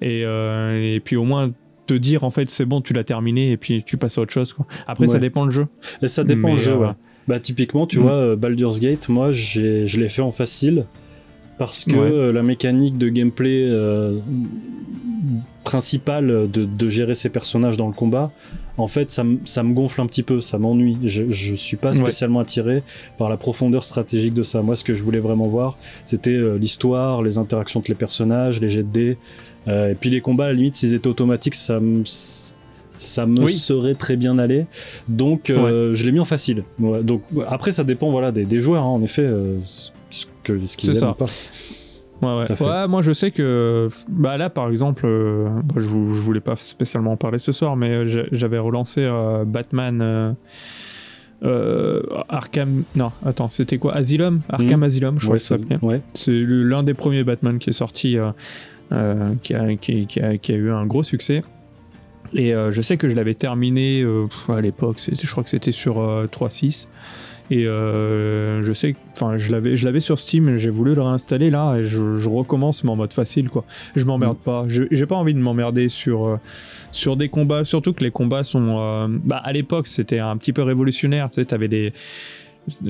Et, 0.00 0.24
euh, 0.24 0.94
et 0.94 1.00
puis 1.00 1.16
au 1.16 1.24
moins 1.24 1.52
te 1.86 1.94
dire, 1.94 2.24
en 2.24 2.30
fait, 2.30 2.50
c'est 2.50 2.64
bon, 2.64 2.80
tu 2.80 2.92
l'as 2.92 3.04
terminé 3.04 3.52
et 3.52 3.56
puis 3.56 3.82
tu 3.84 3.96
passes 3.96 4.18
à 4.18 4.22
autre 4.22 4.32
chose. 4.32 4.52
Quoi. 4.52 4.66
Après, 4.86 5.06
ça 5.06 5.18
dépend 5.18 5.44
le 5.44 5.50
jeu. 5.50 5.66
Et 6.02 6.08
ça 6.08 6.24
dépend 6.24 6.52
le 6.52 6.58
jeu, 6.58 6.76
ouais. 6.76 6.90
Bah, 7.28 7.38
typiquement, 7.38 7.86
tu 7.86 7.98
mhm. 7.98 8.02
vois, 8.02 8.36
Baldur's 8.36 8.80
Gate, 8.80 9.08
moi, 9.08 9.30
je 9.32 10.00
l'ai 10.00 10.08
fait 10.08 10.22
en 10.22 10.32
facile 10.32 10.86
parce 11.66 11.84
que 11.84 12.30
la 12.30 12.42
mécanique 12.42 12.98
de 12.98 13.08
gameplay 13.08 13.70
principale 15.64 16.50
de, 16.50 16.64
de, 16.64 16.88
gérer 16.88 17.14
ses 17.14 17.28
personnages 17.28 17.76
dans 17.76 17.86
le 17.86 17.92
combat, 17.92 18.32
en 18.78 18.88
fait, 18.88 19.10
ça, 19.10 19.22
me 19.24 19.72
gonfle 19.74 20.00
un 20.00 20.06
petit 20.06 20.22
peu, 20.22 20.40
ça 20.40 20.58
m'ennuie. 20.58 20.96
Je, 21.04 21.30
je 21.30 21.54
suis 21.54 21.76
pas 21.76 21.92
spécialement 21.94 22.40
attiré 22.40 22.82
par 23.18 23.28
la 23.28 23.36
profondeur 23.36 23.84
stratégique 23.84 24.34
de 24.34 24.42
ça. 24.42 24.62
Moi, 24.62 24.76
ce 24.76 24.84
que 24.84 24.94
je 24.94 25.02
voulais 25.02 25.18
vraiment 25.18 25.46
voir, 25.46 25.76
c'était 26.04 26.30
euh, 26.30 26.56
l'histoire, 26.56 27.22
les 27.22 27.38
interactions 27.38 27.80
entre 27.80 27.90
les 27.90 27.96
personnages, 27.96 28.60
les 28.60 28.68
jets 28.68 28.82
de 28.82 28.88
dés. 28.88 29.18
Euh, 29.68 29.90
et 29.90 29.94
puis 29.94 30.10
les 30.10 30.20
combats, 30.20 30.44
à 30.44 30.48
la 30.48 30.54
limite, 30.54 30.74
s'ils 30.74 30.94
étaient 30.94 31.08
automatiques, 31.08 31.54
ça 31.54 31.80
me, 31.80 32.02
ça 32.96 33.26
me 33.26 33.46
serait 33.46 33.94
très 33.94 34.16
bien 34.16 34.38
allé. 34.38 34.66
Donc, 35.06 35.50
euh, 35.50 35.92
je 35.92 36.06
l'ai 36.06 36.12
mis 36.12 36.20
en 36.20 36.24
facile. 36.24 36.64
donc, 36.78 37.22
après, 37.48 37.72
ça 37.72 37.84
dépend 37.84 38.10
voilà, 38.10 38.32
des, 38.32 38.60
joueurs, 38.60 38.84
hein, 38.84 38.86
en 38.86 39.02
effet, 39.02 39.28
ce 40.46 40.76
qu'ils 40.76 40.90
ce 40.94 41.04
pas. 41.04 41.26
Ouais, 42.22 42.44
ouais. 42.60 42.88
Moi 42.88 43.02
je 43.02 43.12
sais 43.12 43.30
que 43.32 43.88
bah 44.08 44.36
là 44.36 44.48
par 44.48 44.70
exemple, 44.70 45.02
euh, 45.06 45.48
bon, 45.64 45.80
je, 45.80 45.88
vou- 45.88 46.12
je 46.14 46.22
voulais 46.22 46.40
pas 46.40 46.54
spécialement 46.56 47.12
en 47.12 47.16
parler 47.16 47.38
ce 47.40 47.50
soir, 47.50 47.74
mais 47.76 47.88
euh, 47.90 48.06
j'a- 48.06 48.26
j'avais 48.30 48.58
relancé 48.58 49.00
euh, 49.02 49.44
Batman 49.44 50.00
euh, 51.42 52.00
Arkham. 52.28 52.84
Non, 52.94 53.10
attends, 53.26 53.48
c'était 53.48 53.78
quoi? 53.78 53.94
Asylum? 53.96 54.40
Arkham 54.48 54.78
Mhm. 54.80 54.82
Asylum, 54.84 55.14
je 55.18 55.22
crois 55.24 55.32
Ouais, 55.32 55.38
que 55.38 55.42
ça 55.42 55.56
s'appelait. 55.56 55.78
ouais. 55.82 56.00
C'est 56.14 56.30
l'un 56.46 56.82
des 56.84 56.94
premiers 56.94 57.24
Batman 57.24 57.58
qui 57.58 57.70
est 57.70 57.72
sorti, 57.72 58.16
qui, 59.42 59.54
a, 59.54 59.74
qui- 59.76 60.06
qui 60.06 60.20
a- 60.20 60.38
qui 60.38 60.52
a 60.52 60.54
eu 60.56 60.70
un 60.70 60.86
gros 60.86 61.02
succès. 61.02 61.42
Et 62.34 62.52
je 62.52 62.80
sais 62.82 62.96
que 62.96 63.08
je 63.08 63.16
l'avais 63.16 63.34
terminé 63.34 64.06
à 64.48 64.60
l'époque, 64.60 64.98
je 65.00 65.30
crois 65.30 65.42
que 65.42 65.50
c'était 65.50 65.72
sur 65.72 66.00
euh, 66.00 66.26
3.6. 66.30 66.88
Et 67.50 67.66
euh, 67.66 68.62
je 68.62 68.72
sais, 68.72 68.92
que- 68.94 68.98
enfin, 69.14 69.36
je 69.36 69.50
l'avais, 69.50 69.76
je 69.76 69.84
l'avais 69.84 70.00
sur 70.00 70.18
Steam, 70.18 70.56
j'ai 70.56 70.70
voulu 70.70 70.94
le 70.94 71.02
réinstaller 71.02 71.50
là, 71.50 71.76
et 71.76 71.82
je, 71.82 72.14
je 72.14 72.28
recommence, 72.28 72.82
mais 72.84 72.90
en 72.90 72.96
mode 72.96 73.12
facile, 73.12 73.50
quoi. 73.50 73.64
Je 73.94 74.04
m'emmerde 74.04 74.38
pas. 74.38 74.64
Je- 74.68 74.84
J'ai 74.90 75.06
pas 75.06 75.16
envie 75.16 75.34
de 75.34 75.38
m'emmerder 75.40 75.88
sur, 75.88 76.26
euh, 76.26 76.36
sur 76.92 77.16
des 77.16 77.28
combats, 77.28 77.64
surtout 77.64 77.92
que 77.92 78.04
les 78.04 78.10
combats 78.10 78.44
sont. 78.44 78.76
euh, 78.78 79.08
bah, 79.10 79.40
à 79.44 79.52
l'époque, 79.52 79.86
c'était 79.88 80.18
un 80.20 80.36
petit 80.36 80.52
peu 80.52 80.62
révolutionnaire, 80.62 81.28
tu 81.28 81.36
sais, 81.36 81.44
t'avais 81.44 81.68
des. 81.68 81.92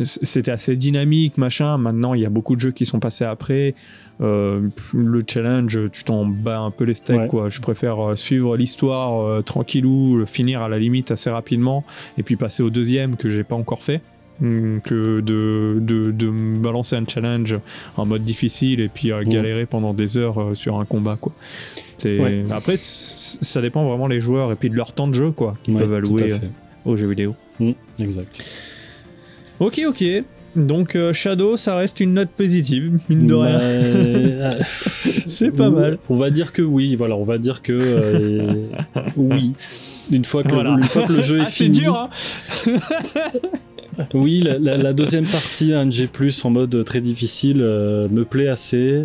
C'était 0.04 0.50
assez 0.50 0.76
dynamique, 0.76 1.38
machin. 1.38 1.78
Maintenant, 1.78 2.12
il 2.12 2.20
y 2.20 2.26
a 2.26 2.30
beaucoup 2.30 2.54
de 2.54 2.60
jeux 2.60 2.72
qui 2.72 2.84
sont 2.84 3.00
passés 3.00 3.24
après. 3.24 3.74
Euh, 4.20 4.68
le 4.92 5.22
challenge, 5.26 5.78
tu 5.90 6.04
t'en 6.04 6.26
bats 6.26 6.58
un 6.58 6.70
peu 6.70 6.84
les 6.84 6.92
steaks, 6.94 7.18
Ouais. 7.18 7.26
quoi. 7.26 7.48
Je 7.48 7.60
préfère 7.62 7.96
suivre 8.16 8.54
l'histoire 8.58 9.42
tranquillou, 9.44 10.18
le 10.18 10.26
finir 10.26 10.62
à 10.62 10.68
la 10.68 10.78
limite 10.78 11.10
assez 11.10 11.30
rapidement, 11.30 11.84
et 12.18 12.22
puis 12.22 12.36
passer 12.36 12.62
au 12.62 12.68
deuxième 12.68 13.16
que 13.16 13.30
j'ai 13.30 13.44
pas 13.44 13.54
encore 13.56 13.82
fait 13.82 14.02
que 14.82 15.20
de, 15.20 15.78
de, 15.80 16.10
de 16.10 16.30
me 16.30 16.58
balancer 16.58 16.96
un 16.96 17.04
challenge 17.06 17.58
en 17.96 18.06
mode 18.06 18.24
difficile 18.24 18.80
et 18.80 18.88
puis 18.88 19.12
euh, 19.12 19.22
Mhm. 19.22 19.28
galérer 19.30 19.66
pendant 19.66 19.94
des 19.94 20.16
heures 20.16 20.40
euh, 20.40 20.54
sur 20.54 20.78
un 20.80 20.84
combat 20.84 21.16
quoi. 21.20 21.32
C'est- 21.98 22.18
Ouais. 22.18 22.44
Après 22.50 22.74
ça 22.76 23.60
dépend 23.60 23.86
vraiment 23.88 24.08
les 24.08 24.20
joueurs 24.20 24.50
et 24.50 24.56
puis 24.56 24.68
de 24.70 24.74
leur 24.74 24.92
temps 24.92 25.06
de 25.08 25.14
jeu 25.14 25.30
quoi 25.30 25.56
qu'ils 25.62 25.74
Ouais, 25.74 25.80
peuvent 25.82 25.94
à 25.94 25.96
allouer 25.98 26.32
euh, 26.32 26.36
aux 26.84 26.96
jeux 26.96 27.08
vidéo. 27.08 27.34
Mm, 27.60 27.70
exact. 28.00 28.42
Ok 29.60 29.80
ok. 29.86 30.04
Donc 30.56 30.96
euh, 30.96 31.12
Shadow 31.14 31.56
ça 31.56 31.76
reste 31.76 32.00
une 32.00 32.12
note 32.14 32.28
positive 32.30 32.92
mine 33.08 33.26
de 33.26 33.34
rien. 33.34 34.50
C'est 34.64 35.50
pas 35.52 35.70
mal. 35.70 35.98
On 36.10 36.16
va 36.16 36.30
dire 36.30 36.52
que 36.52 36.60
oui, 36.62 36.94
voilà, 36.96 37.16
on 37.16 37.24
va 37.24 37.38
dire 37.38 37.62
que 37.62 37.72
euh, 37.72 38.54
oui. 39.16 39.54
Une 40.10 40.24
fois 40.24 40.42
que, 40.42 40.48
Voilà. 40.48 40.70
une 40.70 40.82
fois 40.82 41.06
que 41.06 41.12
le 41.12 41.22
jeu 41.22 41.38
est 41.38 41.42
Ah, 41.42 41.46
c'est 41.46 41.64
fini. 41.64 41.78
dur 41.78 41.94
hein 41.96 42.10
Oui, 44.14 44.40
la, 44.40 44.58
la- 44.58 44.76
la 44.78 44.92
deuxième 44.92 45.26
partie, 45.26 45.74
un 45.74 45.90
G+, 45.90 46.08
en 46.44 46.50
mode 46.50 46.84
très 46.84 47.00
difficile, 47.00 47.60
euh, 47.60 48.08
me 48.08 48.24
plaît 48.24 48.48
assez. 48.48 49.04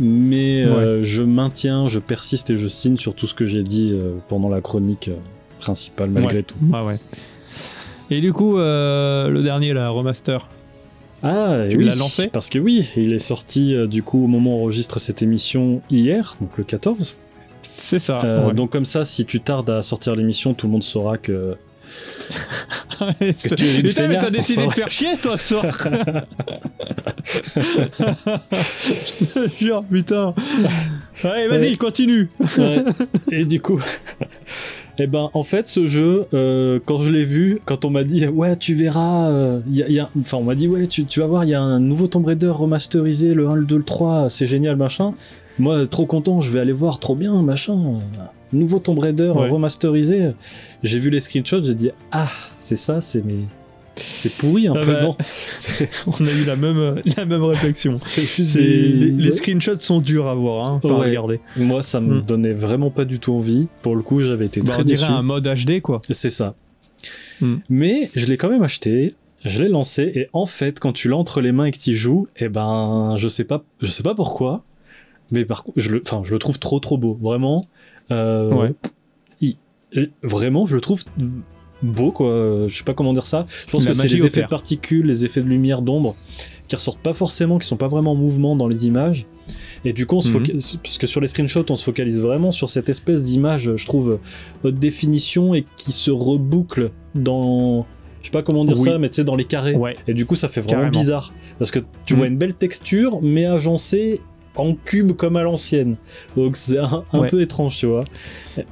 Mais 0.00 0.64
euh, 0.64 1.02
je 1.02 1.22
maintiens, 1.22 1.86
je 1.88 1.98
persiste 1.98 2.50
et 2.50 2.56
je 2.56 2.66
signe 2.68 2.96
sur 2.96 3.14
tout 3.14 3.26
ce 3.26 3.34
que 3.34 3.46
j'ai 3.46 3.62
dit 3.62 3.90
euh, 3.94 4.14
pendant 4.28 4.48
la 4.48 4.60
chronique 4.60 5.10
principale, 5.60 6.10
malgré 6.10 6.38
Ouais. 6.38 6.42
tout. 6.42 6.56
Ah 6.72 6.84
ouais. 6.84 6.98
Et 8.10 8.20
du 8.20 8.32
coup 8.32 8.56
le 8.56 9.40
dernier 9.42 9.72
la 9.74 9.90
remaster. 9.90 10.48
Ah, 11.22 11.64
Tu 11.68 11.76
oui, 11.78 11.84
l'as 11.86 11.96
lancé 11.96 12.28
Parce 12.28 12.48
que 12.48 12.58
oui, 12.60 12.88
il 12.96 13.12
est 13.12 13.18
sorti 13.18 13.74
du 13.88 14.02
coup 14.04 14.22
au 14.24 14.28
moment 14.28 14.54
où 14.54 14.58
on 14.58 14.62
enregistre 14.62 14.98
cette 15.00 15.20
émission 15.20 15.82
hier, 15.90 16.36
donc 16.40 16.50
le 16.58 16.64
14. 16.64 17.16
C'est 17.60 17.98
ça. 17.98 18.46
Ouais. 18.46 18.54
Donc 18.54 18.70
comme 18.70 18.84
ça, 18.84 19.04
si 19.04 19.24
tu 19.26 19.40
tardes 19.40 19.68
à 19.70 19.82
sortir 19.82 20.14
l'émission, 20.14 20.54
tout 20.54 20.66
le 20.66 20.72
monde 20.72 20.82
saura 20.84 21.18
que 21.18 21.56
que 22.98 23.54
tu 23.54 23.64
es 23.64 23.76
une 23.80 23.86
Putain, 23.88 24.08
mais 24.08 24.18
t'as 24.18 24.30
décidé 24.30 24.66
de 24.66 24.72
faire 24.72 24.90
chier 24.90 25.16
toi 25.20 25.36
ce 25.38 25.54
soir 25.54 25.64
Je 27.28 29.34
te 29.34 29.48
jure, 29.64 29.84
putain 29.84 30.34
Allez, 31.24 31.48
vas-y, 31.48 31.76
continue 31.76 32.28
Ouais. 32.58 32.84
Et 33.32 33.44
du 33.44 33.60
coup, 33.60 33.80
eh 34.98 35.06
ben, 35.06 35.30
en 35.32 35.44
fait, 35.44 35.66
ce 35.66 35.86
jeu, 35.86 36.26
euh, 36.34 36.78
quand 36.84 36.98
je 37.02 37.10
l'ai 37.10 37.24
vu, 37.24 37.60
quand 37.64 37.84
on 37.84 37.90
m'a 37.90 38.04
dit, 38.04 38.26
ouais, 38.26 38.56
tu 38.56 38.74
verras, 38.74 39.28
euh, 39.28 39.60
y 39.70 39.82
a- 39.82 39.88
y 39.88 39.98
a- 40.00 40.10
enfin, 40.18 40.38
on 40.38 40.44
m'a 40.44 40.54
dit, 40.54 40.68
ouais, 40.68 40.86
tu, 40.86 41.04
tu 41.04 41.20
vas 41.20 41.26
voir, 41.26 41.44
il 41.44 41.50
y 41.50 41.54
a 41.54 41.60
un 41.60 41.80
nouveau 41.80 42.06
Tomb 42.06 42.24
Raider 42.24 42.48
remasterisé, 42.48 43.34
le 43.34 43.48
1, 43.48 43.56
le 43.56 43.64
2, 43.64 43.76
le 43.78 43.82
3, 43.84 44.28
c'est 44.30 44.46
génial, 44.46 44.76
machin. 44.76 45.12
Moi, 45.58 45.86
trop 45.86 46.06
content, 46.06 46.40
je 46.40 46.50
vais 46.52 46.60
aller 46.60 46.72
voir, 46.72 47.00
trop 47.00 47.16
bien, 47.16 47.42
machin. 47.42 47.76
Nouveau 48.52 48.78
Tomb 48.78 48.98
Raider 48.98 49.28
Ouais. 49.34 49.48
remasterisé. 49.48 50.32
J'ai 50.82 50.98
vu 50.98 51.10
les 51.10 51.20
screenshots, 51.20 51.62
j'ai 51.62 51.74
dit, 51.74 51.90
ah, 52.12 52.28
c'est 52.56 52.76
ça, 52.76 53.00
c'est 53.00 53.24
mes. 53.24 53.44
C'est 53.96 54.32
pourri 54.34 54.68
un 54.68 54.74
Ah 54.76 54.80
peu, 54.80 54.92
bah, 54.92 55.02
non 55.02 55.16
On 56.06 56.24
a 56.26 56.30
eu 56.30 56.44
la 56.46 56.54
même, 56.54 57.02
la 57.16 57.24
même 57.26 57.42
réflexion. 57.42 57.94
juste 57.96 58.56
des. 58.56 58.62
Les, 58.88 59.10
les 59.10 59.32
screenshots 59.32 59.80
sont 59.80 59.98
durs 60.00 60.28
à 60.28 60.34
voir, 60.36 60.70
hein. 60.70 60.80
enfin 60.82 60.94
Ouais. 61.00 61.08
regardez. 61.08 61.40
Moi, 61.56 61.82
ça 61.82 62.00
me 62.00 62.18
Mm. 62.20 62.22
donnait 62.22 62.52
vraiment 62.52 62.90
pas 62.90 63.04
du 63.04 63.18
tout 63.18 63.32
envie. 63.34 63.66
Pour 63.82 63.96
le 63.96 64.02
coup, 64.02 64.20
j'avais 64.20 64.46
été 64.46 64.60
Bah, 64.60 64.72
très 64.72 64.82
on 64.82 64.84
dirait 64.84 65.00
déçu. 65.00 65.10
un 65.12 65.22
mode 65.22 65.46
HD 65.48 65.80
quoi. 65.82 66.00
C'est 66.10 66.30
ça. 66.30 66.54
Hmm. 67.40 67.56
Mais 67.68 68.08
je 68.14 68.26
l'ai 68.26 68.36
quand 68.36 68.48
même 68.48 68.62
acheté, 68.62 69.14
je 69.44 69.62
l'ai 69.62 69.68
lancé 69.68 70.10
et 70.14 70.28
en 70.32 70.46
fait, 70.46 70.78
quand 70.80 70.92
tu 70.92 71.08
l'as 71.08 71.16
entre 71.16 71.40
les 71.40 71.52
mains 71.52 71.66
et 71.66 71.70
que 71.72 71.78
tu 71.78 71.90
y 71.90 71.94
joues, 71.94 72.26
eh 72.36 72.48
ben, 72.48 73.14
je 73.16 73.28
sais 73.28 73.44
pas, 73.44 73.62
je 73.80 73.86
sais 73.88 74.02
pas 74.02 74.14
pourquoi, 74.14 74.62
mais 75.32 75.44
par 75.44 75.62
contre, 75.64 75.78
je 75.80 75.90
le, 75.90 76.02
enfin, 76.04 76.22
je 76.24 76.32
le 76.32 76.38
trouve 76.40 76.58
trop 76.58 76.80
trop 76.80 76.98
beau, 76.98 77.16
vraiment. 77.20 77.64
Euh, 78.10 78.50
Ouais. 78.52 78.74
il- 79.40 79.56
vraiment, 80.22 80.66
je 80.66 80.74
le 80.74 80.80
trouve 80.80 81.04
beau 81.82 82.10
quoi. 82.10 82.66
Je 82.66 82.74
sais 82.74 82.84
pas 82.84 82.94
comment 82.94 83.12
dire 83.12 83.26
ça. 83.26 83.46
Je 83.66 83.70
pense 83.72 83.84
La 83.84 83.90
que 83.92 83.96
c'est 83.96 84.08
les 84.08 84.26
effets 84.26 84.42
de 84.42 84.48
particules, 84.48 85.06
les 85.06 85.24
effets 85.24 85.40
de 85.42 85.48
lumière, 85.48 85.82
d'ombre, 85.82 86.14
qui 86.66 86.76
ressortent 86.76 87.00
pas 87.00 87.12
forcément, 87.12 87.58
qui 87.58 87.66
sont 87.66 87.76
pas 87.76 87.86
vraiment 87.86 88.12
en 88.12 88.16
mouvement 88.16 88.56
dans 88.56 88.68
les 88.68 88.86
images. 88.86 89.26
Et 89.84 89.92
du 89.92 90.04
coup, 90.06 90.16
on 90.16 90.20
se 90.20 90.28
Mhm. 90.36 90.42
foca- 90.44 90.78
parce 90.82 90.98
que 90.98 91.06
sur 91.06 91.20
les 91.20 91.26
screenshots, 91.28 91.64
on 91.70 91.76
se 91.76 91.84
focalise 91.84 92.20
vraiment 92.20 92.50
sur 92.50 92.68
cette 92.68 92.88
espèce 92.88 93.22
d'image, 93.22 93.74
je 93.76 93.86
trouve, 93.86 94.18
haute 94.64 94.78
définition 94.78 95.54
et 95.54 95.64
qui 95.76 95.92
se 95.92 96.10
reboucle 96.10 96.90
dans. 97.14 97.86
Je 98.20 98.26
sais 98.26 98.32
pas 98.32 98.42
comment 98.42 98.64
dire 98.64 98.76
Oui. 98.76 98.82
ça, 98.82 98.98
mais 98.98 99.08
tu 99.08 99.14
sais, 99.16 99.24
dans 99.24 99.36
les 99.36 99.44
carrés. 99.44 99.76
Ouais. 99.76 99.94
Et 100.08 100.12
du 100.12 100.26
coup, 100.26 100.34
ça 100.34 100.48
fait 100.48 100.60
vraiment 100.60 100.82
Carrément. 100.82 101.00
bizarre. 101.00 101.32
Parce 101.58 101.70
que 101.70 101.78
tu 102.04 102.12
Mhm. 102.14 102.18
vois 102.18 102.26
une 102.26 102.36
belle 102.36 102.54
texture, 102.54 103.20
mais 103.22 103.46
agencée 103.46 104.20
en 104.56 104.74
cube 104.74 105.12
comme 105.12 105.36
à 105.36 105.42
l'ancienne. 105.42 105.96
Donc 106.36 106.56
c'est 106.56 106.78
un, 106.78 107.04
un 107.12 107.18
Ouais. 107.20 107.28
peu 107.28 107.40
étrange, 107.40 107.76
tu 107.76 107.86
vois. 107.86 108.04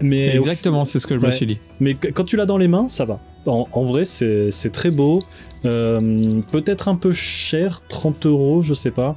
Mais, 0.00 0.34
Exactement, 0.36 0.84
c'est 0.84 0.98
ce 0.98 1.06
que 1.06 1.14
je 1.14 1.20
me 1.20 1.26
Ouais. 1.26 1.32
suis 1.32 1.46
dit. 1.46 1.58
mais 1.80 1.94
qu- 1.94 2.12
quand 2.12 2.24
tu 2.24 2.36
l'as 2.36 2.46
dans 2.46 2.58
les 2.58 2.68
mains, 2.68 2.88
ça 2.88 3.04
va. 3.04 3.20
En, 3.46 3.68
en 3.72 3.84
vrai, 3.84 4.04
c'est 4.04 4.50
très 4.72 4.90
beau. 4.90 5.22
Euh, 5.64 6.40
Peut-être 6.50 6.88
un 6.88 6.96
peu 6.96 7.12
cher, 7.12 7.82
30 7.88 8.26
euros, 8.26 8.62
je 8.62 8.74
sais 8.74 8.90
pas. 8.90 9.14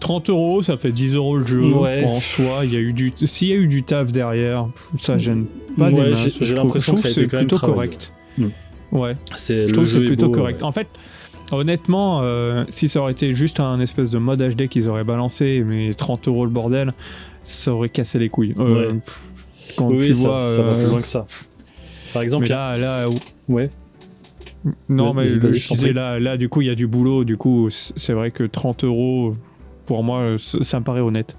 30 0.00 0.30
euros, 0.30 0.62
ça 0.62 0.76
fait 0.76 0.92
10 0.92 1.14
euros 1.14 1.38
le 1.38 1.44
jeu. 1.46 1.60
Ouais. 1.74 2.04
En 2.06 2.20
soi, 2.20 2.60
il 2.64 2.72
y 2.72 2.76
a 2.76 2.80
eu 2.80 2.92
du, 2.92 3.12
s'il 3.16 3.48
y 3.48 3.52
a 3.52 3.56
eu 3.56 3.66
du 3.66 3.82
taf 3.82 4.12
derrière, 4.12 4.66
ça 4.96 5.18
gêne 5.18 5.46
pas 5.76 5.90
des 5.90 6.14
j'ai- 6.14 6.54
l'impression 6.54 6.94
que 6.94 7.00
c'est 7.08 7.26
plutôt 7.26 7.58
correct. 7.58 8.12
Mm. 8.38 8.46
Ouais. 8.92 9.16
C'est 9.34 9.68
Je 9.68 9.72
trouve 9.74 9.84
que 9.84 9.90
c'est 9.90 9.98
est 10.00 10.04
plutôt 10.04 10.26
beau, 10.26 10.32
correct. 10.32 10.62
En 10.62 10.72
fait, 10.72 10.86
honnêtement, 11.52 12.20
euh, 12.22 12.64
si 12.68 12.88
ça 12.88 13.00
aurait 13.00 13.12
été 13.12 13.34
juste 13.34 13.60
un 13.60 13.80
espèce 13.80 14.10
de 14.10 14.18
mode 14.18 14.40
HD 14.42 14.68
qu'ils 14.68 14.88
auraient 14.88 15.04
balancé, 15.04 15.62
mais 15.66 15.94
30 15.94 16.28
euros 16.28 16.44
le 16.44 16.50
bordel, 16.50 16.90
ça 17.42 17.72
aurait 17.72 17.88
cassé 17.88 18.18
les 18.18 18.28
couilles. 18.28 18.54
Euh, 18.58 18.92
Ouais. 18.92 19.00
Quand 19.76 19.88
Oui, 19.90 20.06
tu 20.06 20.14
ça, 20.14 20.28
vois. 20.28 20.46
ça 20.46 20.62
va 20.62 20.72
euh, 20.72 20.82
plus 20.82 20.90
loin 20.90 21.00
que 21.00 21.06
ça. 21.06 21.26
Par 22.14 22.22
exemple, 22.22 22.44
mais 22.44 22.48
là, 22.50 22.76
là, 22.78 23.06
ouais. 23.48 23.68
non, 24.88 25.12
mais 25.12 25.26
je 25.26 25.38
disais 25.38 25.92
là, 25.92 26.18
là, 26.18 26.36
du 26.38 26.48
coup, 26.48 26.62
il 26.62 26.68
y 26.68 26.70
a 26.70 26.74
du 26.74 26.86
boulot. 26.86 27.24
Du 27.24 27.36
coup, 27.36 27.68
c'est 27.70 28.14
vrai 28.14 28.30
que 28.30 28.44
30 28.44 28.84
euros, 28.84 29.34
pour 29.84 30.02
moi, 30.04 30.36
ça 30.38 30.80
me 30.80 30.84
paraît 30.84 31.00
honnête. 31.00 31.36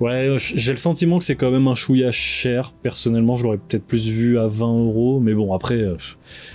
Ouais, 0.00 0.36
j'ai 0.38 0.72
le 0.72 0.78
sentiment 0.78 1.18
que 1.20 1.24
c'est 1.24 1.36
quand 1.36 1.52
même 1.52 1.68
un 1.68 1.74
chouïa 1.76 2.10
cher. 2.10 2.72
Personnellement, 2.82 3.36
je 3.36 3.44
l'aurais 3.44 3.58
peut-être 3.58 3.84
plus 3.84 4.08
vu 4.08 4.38
à 4.38 4.48
20 4.48 4.66
euros, 4.78 5.20
mais 5.20 5.34
bon, 5.34 5.54
après, 5.54 5.76
euh, 5.76 5.96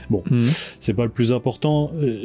Mhm. 0.10 0.45
c'est 0.80 0.93
pas 0.93 1.06
le 1.06 1.10
plus 1.10 1.32
important. 1.32 1.91
Euh, 1.95 2.17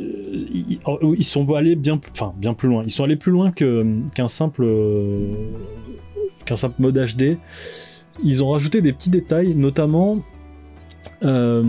ils, 0.53 0.79
ils 1.17 1.25
sont 1.25 1.51
allés 1.55 1.77
bien, 1.77 2.01
enfin 2.11 2.35
bien 2.37 2.53
plus 2.53 2.69
loin. 2.69 2.83
Ils 2.85 2.91
sont 2.91 3.05
allés 3.05 3.17
plus 3.17 3.31
loin 3.33 3.53
que 3.53 3.87
qu'un 4.15 4.27
simple 4.29 4.63
euh, 4.65 5.35
qu'un 6.47 6.57
simple 6.57 6.83
mode 6.83 6.99
HD. 6.99 7.39
Ils 8.25 8.43
ont 8.43 8.51
rajouté 8.51 8.81
des 8.83 8.93
petits 8.93 9.11
détails, 9.11 9.55
notamment. 9.55 10.21
euh, 11.23 11.63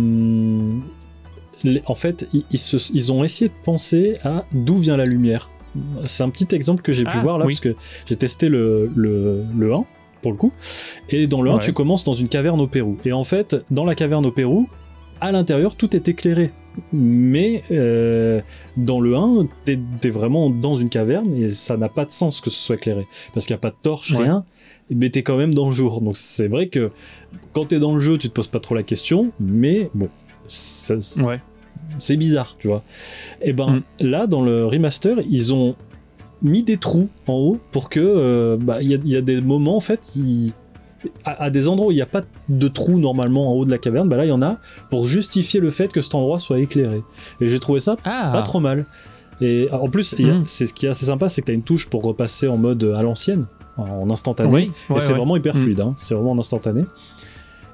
les- 1.64 1.82
en 1.86 1.96
fait, 1.96 2.28
ils, 2.34 2.44
ils 2.52 2.58
se- 2.60 2.92
ils 2.94 3.12
ont 3.12 3.24
essayé 3.24 3.48
de 3.50 3.54
penser 3.64 4.18
à 4.24 4.46
d'où 4.54 4.78
vient 4.78 4.98
la 4.98 5.06
lumière. 5.06 5.50
C'est 6.06 6.24
un 6.24 6.30
petit 6.30 6.54
exemple 6.56 6.82
que 6.82 6.92
j'ai 6.92 7.04
pu 7.04 7.12
Ah, 7.14 7.22
voir 7.22 7.38
là, 7.38 7.46
oui. 7.46 7.54
parce 7.54 7.60
que 7.62 7.76
j'ai 8.06 8.16
testé 8.16 8.50
le, 8.50 8.90
le, 8.96 9.44
le 9.58 9.74
1, 9.74 9.86
pour 10.22 10.32
le 10.32 10.38
coup. 10.38 10.52
Et 11.10 11.28
dans 11.28 11.42
le 11.42 11.52
1, 11.52 11.56
Ouais. 11.56 11.60
tu 11.62 11.74
commences 11.74 12.04
dans 12.04 12.14
une 12.14 12.28
caverne 12.30 12.60
au 12.62 12.68
Pérou. 12.68 12.98
Et 13.06 13.12
en 13.14 13.24
fait, 13.24 13.56
dans 13.72 13.86
la 13.86 13.96
caverne 13.96 14.26
au 14.26 14.32
Pérou, 14.32 14.68
à 15.22 15.32
l'intérieur, 15.32 15.76
tout 15.76 15.96
est 15.96 16.08
éclairé. 16.08 16.52
Mais 16.92 17.64
euh, 17.72 18.42
dans 18.76 19.00
le 19.00 19.16
1, 19.16 19.48
t'es 19.64 19.80
es 20.04 20.10
vraiment 20.10 20.50
dans 20.50 20.76
une 20.76 20.90
caverne 20.90 21.34
et 21.34 21.48
ça 21.50 21.78
n'a 21.78 21.88
pas 21.88 22.04
de 22.04 22.12
sens 22.12 22.42
que 22.42 22.50
ce 22.50 22.60
soit 22.60 22.76
éclairé. 22.76 23.08
Parce 23.34 23.46
qu'il 23.46 23.54
n'y 23.54 23.60
a 23.60 23.62
pas 23.62 23.70
de 23.70 23.76
torche, 23.82 24.12
Ouais. 24.12 24.24
rien. 24.24 24.44
Mais 24.90 25.10
t'es 25.10 25.24
quand 25.24 25.38
même 25.38 25.54
dans 25.54 25.68
le 25.68 25.72
jour. 25.72 26.02
Donc 26.02 26.18
c'est 26.18 26.48
vrai 26.50 26.68
que 26.68 26.92
quand 27.54 27.66
t'es 27.68 27.80
dans 27.80 27.96
le 27.96 28.02
jeu, 28.02 28.18
tu 28.18 28.28
te 28.30 28.34
poses 28.34 28.48
pas 28.48 28.60
trop 28.60 28.76
la 28.76 28.84
question. 28.84 29.32
Mais 29.40 29.90
bon, 29.96 30.10
ça- 30.48 30.96
Ouais. 31.24 31.40
C'est 32.00 32.18
bizarre, 32.18 32.56
tu 32.58 32.68
vois. 32.68 32.84
Et 33.42 33.54
ben 33.54 33.76
Mm. 33.76 34.06
là, 34.08 34.28
dans 34.28 34.42
le 34.42 34.66
remaster, 34.66 35.18
ils 35.30 35.54
ont 35.54 35.76
mis 36.42 36.64
des 36.64 36.78
trous 36.78 37.10
en 37.28 37.34
haut 37.34 37.60
pour 37.72 37.90
que 37.90 38.58
bah, 38.62 38.82
il 38.82 38.90
y, 38.90 39.18
a 39.18 39.22
des 39.22 39.42
moments 39.42 39.78
en 39.78 39.80
fait 39.80 40.14
à, 41.24 41.50
des 41.50 41.68
endroits 41.68 41.88
où 41.88 41.92
il 41.92 41.96
n'y 41.96 42.02
a 42.02 42.08
pas 42.08 42.24
de 42.50 42.68
trous 42.68 43.00
normalement 43.00 43.52
en 43.52 43.56
haut 43.56 43.66
de 43.66 43.72
la 43.72 43.78
caverne, 43.78 44.10
bah 44.10 44.18
là 44.18 44.26
il 44.26 44.30
y 44.30 44.34
en 44.34 44.42
a 44.42 44.58
pour 44.90 45.08
justifier 45.08 45.60
le 45.60 45.70
fait 45.70 45.92
que 45.92 46.02
cet 46.02 46.16
endroit 46.16 46.40
soit 46.40 46.60
éclairé. 46.60 47.02
Et 47.42 47.48
j'ai 47.48 47.60
trouvé 47.60 47.80
ça 47.80 47.96
ah. 48.06 48.32
pas 48.34 48.42
trop 48.42 48.60
mal. 48.60 48.86
Et 49.42 49.68
en 49.72 49.90
plus, 49.90 50.18
hmm. 50.18 50.44
c'est 50.46 50.66
ce 50.66 50.74
qui 50.74 50.86
est 50.86 50.90
assez 50.90 51.08
sympa, 51.08 51.28
c'est 51.28 51.42
que 51.42 51.48
tu 51.48 51.52
as 51.52 51.56
une 51.56 51.64
touche 51.64 51.90
pour 51.90 52.04
repasser 52.04 52.48
en 52.48 52.58
mode 52.58 52.84
à 52.96 53.02
l'ancienne, 53.02 53.48
en 53.78 54.10
instantané. 54.10 54.72
et 54.90 55.00
c'est 55.00 55.14
vraiment 55.14 55.36
hyper 55.36 55.56
hmm. 55.56 55.60
fluide, 55.60 55.82
hein. 55.82 55.94
c'est 55.98 56.16
vraiment 56.16 56.32
en 56.32 56.40
instantané. 56.40 56.84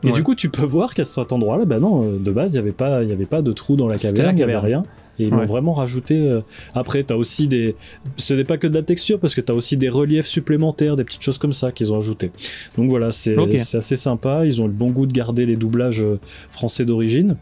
Et 0.04 0.12
du 0.12 0.24
coup, 0.24 0.36
tu 0.36 0.50
peux 0.50 0.66
voir 0.66 0.94
qu'à 0.94 1.06
cet 1.06 1.32
endroit-là, 1.32 1.66
bah 1.66 1.80
non, 1.80 2.04
euh, 2.04 2.18
de 2.18 2.32
base, 2.32 2.54
il 2.54 2.56
n'y 2.56 2.60
avait, 2.60 2.72
pas, 2.72 3.04
y 3.04 3.12
avait 3.12 3.26
pas 3.26 3.42
de 3.42 3.52
trou 3.52 3.76
dans 3.76 3.88
la 3.88 3.98
caverne, 3.98 4.32
il 4.32 4.36
n'y 4.36 4.44
avait 4.44 4.58
rien. 4.58 4.84
Et 5.20 5.26
ils 5.26 5.30
l'ont 5.30 5.46
vraiment 5.46 5.74
rajouté. 5.74 6.18
Euh, 6.20 6.42
Après, 6.74 7.04
tu 7.04 7.14
as 7.14 7.18
aussi 7.18 7.48
des. 7.48 7.76
Ce 8.18 8.34
n'est 8.34 8.44
pas 8.44 8.58
que 8.58 8.66
de 8.66 8.74
la 8.74 8.82
texture, 8.82 9.20
parce 9.20 9.36
que 9.36 9.42
tu 9.42 9.52
as 9.52 9.56
aussi 9.56 9.78
des 9.78 9.90
reliefs 9.90 10.26
supplémentaires, 10.26 10.96
des 10.96 11.04
petites 11.04 11.22
choses 11.22 11.38
comme 11.38 11.54
ça 11.54 11.72
qu'ils 11.72 11.94
ont 11.94 11.98
ajouté. 11.98 12.32
Donc 12.78 12.90
voilà, 12.90 13.12
c'est 13.12 13.36
assez 13.76 13.96
sympa. 13.96 14.46
Ils 14.46 14.62
ont 14.62 14.68
le 14.68 14.74
bon 14.74 14.90
goût 14.90 15.06
de 15.06 15.14
garder 15.14 15.46
les 15.46 15.58
doublages 15.58 16.02
euh, 16.02 16.20
français 16.50 16.86
d'origine, 16.86 17.38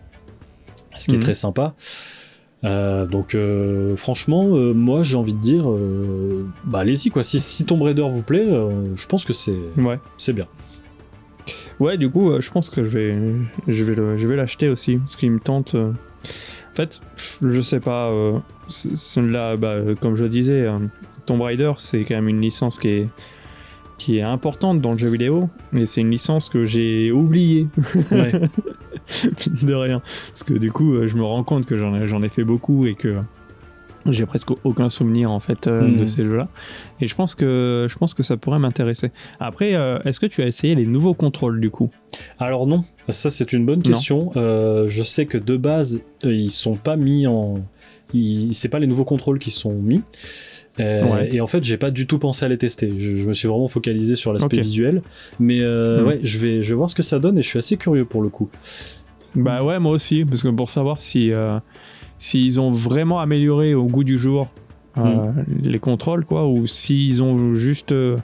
ce 0.97 1.05
qui 1.05 1.11
est 1.11 1.15
mhm. 1.15 1.23
très 1.23 1.33
sympa. 1.33 1.75
donc 2.63 3.37
franchement, 3.95 4.47
moi 4.73 5.03
j'ai 5.03 5.15
envie 5.15 5.33
de 5.33 5.39
dire, 5.39 5.69
bah 6.65 6.79
allez-y 6.79 7.11
quoi. 7.11 7.23
Si, 7.23 7.39
si 7.39 7.65
Tomb 7.65 7.81
Raider 7.81 8.07
vous 8.09 8.23
plaît, 8.23 8.47
je 8.95 9.05
pense 9.05 9.23
que 9.23 9.33
c'est 9.33 9.55
ouais. 9.77 9.99
c'est 10.17 10.33
bien. 10.33 10.47
Ouais, 11.79 11.97
du 11.97 12.09
coup, 12.09 12.31
euh, 12.31 12.41
je 12.41 12.51
pense 12.51 12.69
que 12.69 12.83
je 12.83 12.89
vais, 12.89 13.17
je 13.67 13.83
vais, 13.83 14.17
je 14.17 14.27
vais 14.27 14.35
l'acheter 14.35 14.69
aussi, 14.69 14.97
parce 14.97 15.15
qu'il 15.15 15.31
me 15.31 15.39
tente. 15.39 15.75
Euh. 15.75 15.91
En 16.71 16.75
fait, 16.75 17.01
je 17.41 17.61
sais 17.61 17.79
pas. 17.79 18.09
Euh, 18.09 18.39
là, 19.17 19.55
bah, 19.55 19.77
comme 19.99 20.15
je 20.15 20.25
disais, 20.25 20.67
Tomb 21.25 21.41
Raider, 21.41 21.71
c'est 21.77 22.03
quand 22.03 22.15
même 22.15 22.27
une 22.27 22.41
licence 22.41 22.79
qui 22.79 22.89
est, 22.89 23.07
qui 23.97 24.17
est 24.17 24.21
importante 24.21 24.81
dans 24.81 24.91
le 24.91 24.97
jeu 24.97 25.09
vidéo, 25.09 25.49
et 25.73 25.85
c'est 25.85 26.01
une 26.01 26.11
licence 26.11 26.49
que 26.49 26.65
j'ai 26.65 27.11
oubliée. 27.11 27.67
Ouais. 28.11 28.31
de 29.63 29.73
rien. 29.73 30.01
Parce 30.29 30.43
que 30.43 30.53
du 30.53 30.71
coup, 30.71 31.07
je 31.07 31.15
me 31.15 31.23
rends 31.23 31.43
compte 31.43 31.65
que 31.65 31.77
j'en 31.77 31.95
ai, 31.95 32.25
ai 32.25 32.29
fait 32.29 32.43
beaucoup 32.43 32.85
et 32.85 32.93
que 32.93 33.17
j'ai 34.05 34.25
presque 34.25 34.49
aucun 34.63 34.89
souvenir 34.89 35.31
en 35.31 35.39
fait 35.39 35.67
euh, 35.67 35.95
de 35.95 36.03
hmm. 36.03 36.07
ces 36.07 36.23
jeux-là, 36.23 36.47
et 37.01 37.07
je 37.07 37.15
pense 37.15 37.35
que 37.35 37.87
je 37.89 37.97
pense 37.97 38.13
que 38.13 38.23
ça 38.23 38.37
pourrait 38.37 38.59
m'intéresser. 38.59 39.11
Après, 39.39 39.75
euh, 39.75 39.99
est-ce 40.05 40.19
que 40.19 40.25
tu 40.25 40.41
as 40.41 40.47
essayé 40.47 40.75
les 40.75 40.85
nouveaux 40.85 41.13
contrôles 41.13 41.59
du 41.59 41.69
coup? 41.69 41.89
Alors 42.39 42.67
non, 42.67 42.83
ça 43.09 43.29
c'est 43.29 43.53
une 43.53 43.65
bonne 43.65 43.83
question. 43.83 44.31
Euh, 44.35 44.87
je 44.87 45.03
sais 45.03 45.25
que 45.25 45.37
de 45.37 45.57
base 45.57 46.01
ils 46.23 46.51
sont 46.51 46.75
pas 46.75 46.95
mis 46.95 47.27
en, 47.27 47.55
c'est 48.51 48.69
pas 48.69 48.79
les 48.79 48.87
nouveaux 48.87 49.05
contrôles 49.05 49.39
qui 49.39 49.51
sont 49.51 49.73
mis. 49.73 50.01
Et 50.77 51.41
en 51.41 51.47
fait, 51.47 51.61
j'ai 51.61 51.75
pas 51.75 51.91
du 51.91 52.07
tout 52.07 52.19
pensé 52.19 52.45
à 52.45 52.47
les 52.47 52.57
tester. 52.57 52.93
Je, 52.99 53.27
me 53.27 53.33
suis 53.33 53.49
vraiment 53.49 53.67
focalisé 53.67 54.15
sur 54.15 54.31
l'aspect 54.31 54.61
visuel. 54.61 55.01
Mais 55.37 55.59
hmm. 55.59 56.07
ouais, 56.07 56.19
je 56.23 56.39
vais, 56.39 56.61
je 56.61 56.69
vais 56.69 56.75
voir 56.75 56.89
ce 56.89 56.95
que 56.95 57.03
ça 57.03 57.19
donne 57.19 57.37
et 57.37 57.41
je 57.41 57.47
suis 57.49 57.59
assez 57.59 57.75
curieux 57.75 58.05
pour 58.05 58.21
le 58.21 58.29
coup. 58.29 58.49
Bah 59.35 59.61
ouais, 59.61 59.77
moi 59.79 59.91
aussi, 59.91 60.23
parce 60.23 60.41
que 60.41 60.47
pour 60.47 60.69
savoir 60.69 61.01
si 61.01 61.31
s'ils 62.19 62.61
ont 62.61 62.69
vraiment 62.69 63.19
amélioré 63.19 63.73
au 63.73 63.85
goût 63.85 64.03
du 64.03 64.17
jour 64.17 64.51
euh, 64.97 65.01
hmm. 65.01 65.45
les 65.63 65.79
contrôles, 65.79 66.25
quoi, 66.25 66.47
ou 66.47 66.67
s'ils 66.67 67.23
ont 67.23 67.53
juste 67.53 67.91
euh, 67.91 68.17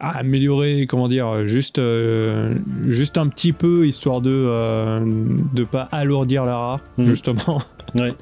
amélioré, 0.00 0.86
comment 0.88 1.08
dire, 1.08 1.46
juste, 1.46 1.78
euh, 1.78 2.54
juste 2.86 3.18
un 3.18 3.28
petit 3.28 3.52
peu, 3.52 3.86
histoire 3.86 4.20
de 4.20 5.00
ne 5.04 5.64
pas 5.64 5.88
alourdir 5.92 6.44
la 6.44 6.56
rare, 6.56 6.80
hmm. 6.98 7.04
justement. 7.04 7.60
Ouais. 7.94 8.08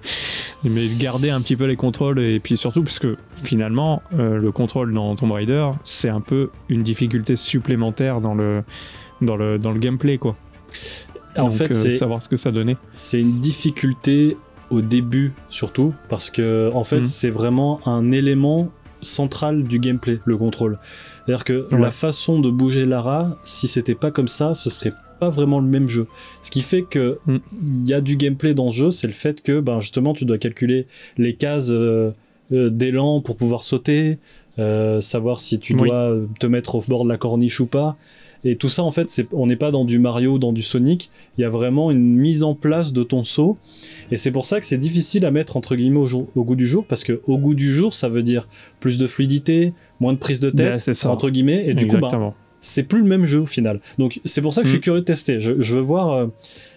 Mais 0.65 0.89
garder 0.99 1.29
un 1.29 1.43
petit 1.43 1.57
peu 1.57 1.67
les 1.67 1.77
contrôles, 1.77 2.19
et 2.19 2.41
puis 2.41 2.57
surtout, 2.57 2.83
parce 2.83 2.99
que 2.99 3.17
finalement, 3.35 4.03
le 4.13 4.51
contrôle 4.51 4.95
dans 4.95 5.15
Tomb 5.15 5.33
Raider, 5.33 5.69
c'est 5.83 6.09
un 6.09 6.23
peu 6.23 6.51
une 6.71 6.83
difficulté 6.83 7.37
supplémentaire 7.37 8.23
dans 8.23 8.35
le, 8.35 8.65
dans 9.21 9.37
le, 9.37 9.59
dans 9.59 9.73
le 9.73 9.79
gameplay, 9.79 10.17
quoi. 10.17 10.37
En 11.37 11.51
fait, 11.51 11.75
c'est 11.75 11.91
savoir 11.91 12.23
ce 12.23 12.31
que 12.31 12.39
ça 12.39 12.51
donnait. 12.51 12.79
C'est 12.95 13.21
une 13.21 13.41
difficulté 13.41 14.39
au 14.71 14.81
début 14.81 15.33
surtout, 15.51 15.95
parce 16.09 16.31
que 16.31 16.71
en 16.75 16.85
fait 16.85 16.99
mhm. 16.99 17.03
c'est 17.03 17.31
vraiment 17.31 17.87
un 17.87 18.13
élément 18.13 18.71
central 19.03 19.65
du 19.65 19.79
gameplay, 19.79 20.19
le 20.25 20.37
contrôle. 20.37 20.79
C'est-à-dire 21.27 21.45
que 21.45 21.69
la 21.75 21.91
façon 21.91 22.41
de 22.41 22.51
bouger 22.51 22.85
Lara, 22.85 23.37
si 23.45 23.69
c'était 23.69 23.95
pas 23.95 24.11
comme 24.11 24.29
ça, 24.29 24.55
ce 24.55 24.71
serait 24.71 24.93
pas 25.21 25.29
vraiment 25.29 25.61
le 25.61 25.67
même 25.67 25.89
jeu. 25.89 26.07
Ce 26.43 26.51
qui 26.51 26.63
fait 26.63 26.83
que 26.83 27.19
mhm. 27.27 27.41
il 27.67 27.87
y 27.87 27.95
a 27.95 28.01
du 28.01 28.17
gameplay 28.17 28.55
dans 28.55 28.71
ce 28.71 28.77
jeu, 28.77 28.91
c'est 28.91 29.07
le 29.07 29.13
fait 29.13 29.43
que 29.43 29.61
ben 29.61 29.81
justement 29.81 30.13
tu 30.13 30.25
dois 30.25 30.39
calculer 30.39 30.87
les 31.17 31.35
cases 31.35 31.71
euh, 31.71 32.13
euh, 32.53 32.71
d'élan 32.71 33.21
pour 33.21 33.37
pouvoir 33.37 33.63
sauter, 33.63 34.19
euh, 34.59 35.01
savoir 35.01 35.41
si 35.41 35.59
tu 35.59 35.75
dois 35.75 36.15
te 36.39 36.47
mettre 36.47 36.75
au 36.75 36.85
bord 36.87 37.05
de 37.05 37.09
la 37.09 37.17
corniche 37.17 37.61
ou 37.61 37.67
pas. 37.67 37.97
Et 38.45 38.57
tout 38.57 38.69
ça, 38.69 38.83
en 38.83 38.91
fait, 38.91 39.09
c'est, 39.09 39.27
on 39.33 39.47
n'est 39.47 39.57
pas 39.57 39.71
dans 39.71 39.85
du 39.85 39.99
Mario, 39.99 40.39
dans 40.39 40.53
du 40.53 40.63
Sonic. 40.63 41.11
Il 41.39 41.41
y 41.41 41.45
a 41.45 41.49
vraiment 41.49 41.91
une 41.91 42.17
mise 42.17 42.43
en 42.43 42.55
place 42.55 42.93
de 42.93 43.03
ton 43.03 43.25
saut. 43.25 43.57
Et 44.11 44.17
c'est 44.17 44.31
pour 44.31 44.45
ça 44.45 44.61
que 44.61 44.67
c'est 44.67 44.79
difficile 44.79 45.25
à 45.25 45.31
mettre 45.31 45.57
entre 45.57 45.77
guillemets 45.77 45.99
au, 45.99 46.45
goût 46.45 46.57
du 46.57 46.67
jour, 46.67 46.85
parce 46.87 47.05
que 47.05 47.21
au 47.27 47.39
goût 47.39 47.55
du 47.55 47.71
jour, 47.71 47.95
ça 47.95 48.09
veut 48.09 48.23
dire 48.23 48.49
plus 48.81 48.99
de 48.99 49.07
fluidité, 49.07 49.73
moins 49.99 50.13
de 50.13 50.19
prise 50.19 50.41
de 50.41 50.51
tête, 50.51 50.91
entre 51.07 51.31
guillemets. 51.31 51.65
Et 51.67 51.75
du 51.75 51.87
coup, 51.87 51.97
bah, 51.97 52.35
c'est 52.61 52.83
plus 52.83 53.01
le 53.01 53.09
même 53.09 53.27
jeu 53.27 53.41
au 53.41 53.47
final. 53.47 53.81
Donc 53.99 54.21
c'est 54.25 54.41
pour 54.41 54.53
ça 54.53 54.63
que 54.63 54.67
je 54.67 54.73
suis 54.73 54.79
mm. 54.79 54.83
curieux 54.83 55.01
de 55.01 55.05
tester. 55.05 55.41
Je, 55.41 55.53
veux 55.53 55.81
voir 55.81 56.13
euh, 56.13 56.27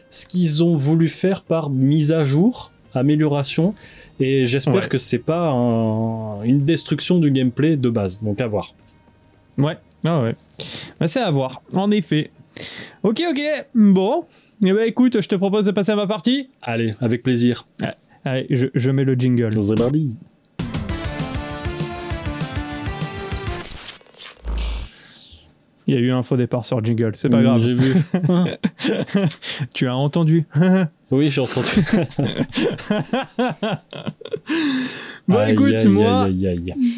ce 0.10 0.26
qu'ils 0.26 0.64
ont 0.64 0.76
voulu 0.76 1.08
faire 1.08 1.44
par 1.44 1.70
mise 1.70 2.12
à 2.12 2.24
jour, 2.26 2.72
amélioration. 2.94 3.74
Et 4.20 4.46
j'espère 4.46 4.90
que 4.90 4.98
c'est 4.98 5.18
pas 5.20 5.52
une 6.44 6.64
destruction 6.64 7.20
du 7.20 7.32
gameplay 7.32 7.78
de 7.78 7.90
base. 7.90 8.22
Donc 8.22 8.42
à 8.42 8.48
voir. 8.48 8.74
Ouais, 9.58 9.78
ah 10.06 10.22
ouais. 10.22 10.36
Bah, 11.00 11.08
c'est 11.08 11.22
à 11.22 11.32
voir, 11.32 11.62
en 11.74 11.92
effet. 11.92 12.30
Ok, 13.04 13.22
ok. 13.30 13.42
Bon. 13.76 14.24
Eh 14.64 14.74
ben, 14.74 14.88
écoute, 14.88 15.22
je 15.22 15.28
te 15.28 15.36
propose 15.36 15.66
de 15.66 15.72
passer 15.72 15.92
à 15.92 15.96
ma 15.96 16.08
partie. 16.08 16.50
Allez, 16.62 16.94
avec 17.02 17.24
plaisir. 17.24 17.68
Ah, 17.82 17.96
allez, 18.26 18.48
je, 18.50 18.92
mets 18.92 19.04
le 19.04 19.16
jingle. 19.16 19.62
C'est 19.62 19.76
Il 25.90 25.94
y 25.94 25.98
a 25.98 26.02
eu 26.02 26.12
un 26.12 26.22
faux 26.22 26.36
départ 26.36 26.66
sur 26.66 26.84
jingle, 26.84 27.12
c'est 27.16 27.30
pas 27.30 27.42
grave. 27.42 27.62
J'ai 27.62 27.74
vu. 27.74 27.94
tu 29.74 29.88
as 29.88 29.96
entendu 29.96 30.46
Oui, 31.12 31.30
j'ai 31.30 31.40
entendu. 31.40 31.70
bon, 35.30 35.48
écoute, 35.48 35.86
moi, 35.86 36.28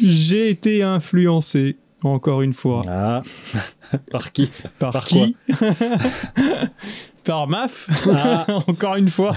j'ai 0.02 0.50
été 0.50 0.82
influencé 0.82 1.76
encore 2.02 2.42
une 2.42 2.52
fois. 2.52 2.82
Ah. 2.88 3.22
Par 4.10 4.32
qui 4.32 4.50
Par, 4.78 5.04
qui 5.04 5.36
Par 7.24 7.48
MAF 7.48 7.88
ah. 8.12 8.46
Encore 8.66 8.96
une 8.96 9.10
fois. 9.10 9.34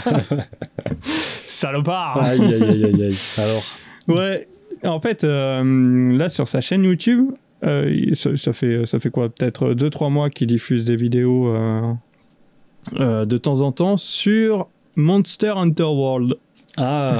Salopard 1.01 2.17
Aïe, 2.23 2.41
aïe, 2.41 2.85
aïe, 2.85 3.03
aïe, 3.03 3.17
Alors 3.37 3.63
Ouais, 4.07 4.47
en 4.83 4.99
fait, 4.99 5.23
euh, 5.23 6.17
là, 6.17 6.29
sur 6.29 6.47
sa 6.47 6.61
chaîne 6.61 6.83
YouTube, 6.83 7.31
euh, 7.63 8.13
ça, 8.15 8.53
fait, 8.53 8.85
ça 8.85 8.99
fait 8.99 9.09
quoi? 9.09 9.29
Peut-être 9.29 9.73
2-3 9.73 10.11
mois 10.11 10.29
qu'il 10.29 10.47
diffuse 10.47 10.85
des 10.85 10.95
vidéos 10.95 11.47
euh, 11.47 13.25
de 13.25 13.37
temps 13.37 13.61
en 13.61 13.71
temps 13.71 13.97
sur 13.97 14.67
Monster 14.95 15.53
Hunter 15.55 15.83
World. 15.83 16.35
Ah, 16.77 17.17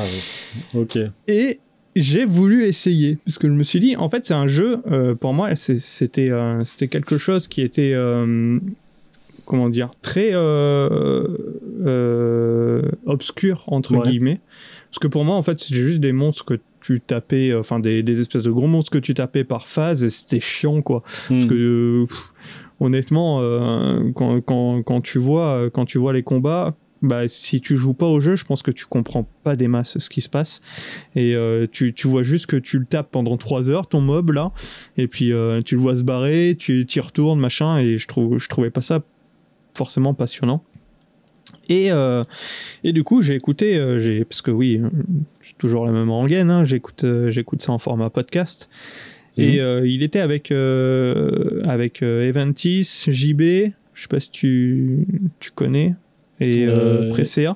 ok. 0.73 0.99
Et 1.27 1.59
j'ai 1.95 2.25
voulu 2.25 2.63
essayer 2.63 3.17
parce 3.25 3.37
que 3.37 3.47
je 3.47 3.53
me 3.53 3.63
suis 3.63 3.79
dit 3.79 3.95
en 3.95 4.09
fait 4.09 4.25
c'est 4.25 4.33
un 4.33 4.47
jeu 4.47 4.79
euh, 4.91 5.15
pour 5.15 5.33
moi 5.33 5.55
c'était 5.55 6.29
euh, 6.29 6.63
c'était 6.65 6.87
quelque 6.87 7.17
chose 7.17 7.47
qui 7.47 7.61
était 7.61 7.93
euh, 7.93 8.59
comment 9.45 9.69
dire 9.69 9.91
très 10.01 10.33
obscur 13.05 13.63
entre 13.67 14.01
guillemets. 14.03 14.41
Parce 14.89 14.99
que 14.99 15.07
pour 15.07 15.25
moi 15.25 15.35
en 15.35 15.41
fait 15.41 15.59
c'était 15.59 15.79
juste 15.79 15.99
des 15.99 16.13
monstres 16.13 16.45
que 16.45 16.59
tu 16.81 16.99
tapais 16.99 17.53
enfin 17.53 17.79
des, 17.79 18.03
des, 18.03 18.19
espèces 18.19 18.43
de 18.43 18.51
gros 18.51 18.67
monstres 18.67 18.91
que 18.91 18.97
tu 18.97 19.13
tapais 19.13 19.43
par 19.43 19.67
phase 19.67 20.03
et 20.03 20.09
c'était 20.09 20.39
chiant 20.39 20.81
quoi. 20.81 21.01
Parce 21.01 21.45
hmm. 21.45 21.47
que 21.47 22.07
honnêtement 22.79 23.39
quand, 24.13 24.41
quand, 24.41 24.81
quand, 24.83 25.01
tu 25.01 25.19
vois 25.19 25.69
quand 25.71 25.85
tu 25.85 25.97
vois 25.97 26.13
les 26.13 26.23
combats 26.23 26.75
bah, 27.03 27.27
si 27.27 27.59
tu 27.59 27.75
joues 27.75 27.93
pas 27.93 28.07
au 28.07 28.21
jeu, 28.21 28.37
je 28.37 28.45
pense 28.45 28.63
que 28.63 28.71
tu 28.71 28.85
comprends 28.85 29.27
pas 29.43 29.57
des 29.57 29.67
masses 29.67 29.97
ce 29.97 30.09
qui 30.09 30.21
se 30.21 30.29
passe. 30.29 30.61
Et 31.15 31.35
euh, 31.35 31.67
tu, 31.69 31.93
tu, 31.93 32.07
vois 32.07 32.23
juste 32.23 32.45
que 32.45 32.55
tu 32.55 32.79
le 32.79 32.85
tapes 32.85 33.11
pendant 33.11 33.35
3 33.35 33.69
heures, 33.69 33.87
ton 33.87 33.99
mob 33.99 34.31
là, 34.31 34.53
et 34.95 35.07
puis 35.07 35.33
euh, 35.33 35.61
tu 35.61 35.75
le 35.75 35.81
vois 35.81 35.95
se 35.95 36.03
barrer, 36.03 36.55
tu 36.57 36.87
y 36.89 36.99
retournes, 37.01 37.39
machin, 37.39 37.77
et 37.77 37.97
je, 37.97 38.07
trouve, 38.07 38.37
je 38.37 38.47
trouvais 38.47 38.69
pas 38.69 38.79
ça 38.79 39.03
forcément 39.75 40.13
passionnant. 40.13 40.63
Et, 41.67 41.91
euh, 41.91 42.23
et 42.85 42.93
du 42.93 43.03
coup, 43.03 43.21
j'ai 43.21 43.35
écouté, 43.35 43.73
j'ai, 43.99 44.23
parce 44.23 44.41
que 44.41 44.51
oui, 44.51 44.81
j'ai 45.41 45.53
toujours 45.57 45.85
la 45.85 45.91
même 45.91 46.09
rengaine, 46.09 46.49
hein, 46.49 46.63
j'écoute, 46.63 47.05
j'écoute 47.27 47.61
ça 47.61 47.73
en 47.73 47.79
format 47.79 48.09
podcast. 48.09 48.69
Et 49.35 49.59
mhm. 49.59 49.85
il 49.85 50.03
était 50.03 50.19
avec, 50.19 50.51
avec 51.65 52.01
Eventis, 52.01 53.05
JB, 53.07 53.41
je 53.93 54.01
sais 54.01 54.07
pas 54.07 54.21
si 54.21 54.31
tu, 54.31 55.05
tu 55.39 55.51
connais 55.51 55.95
et 56.43 56.65
euh, 56.65 57.09
euh 57.11 57.53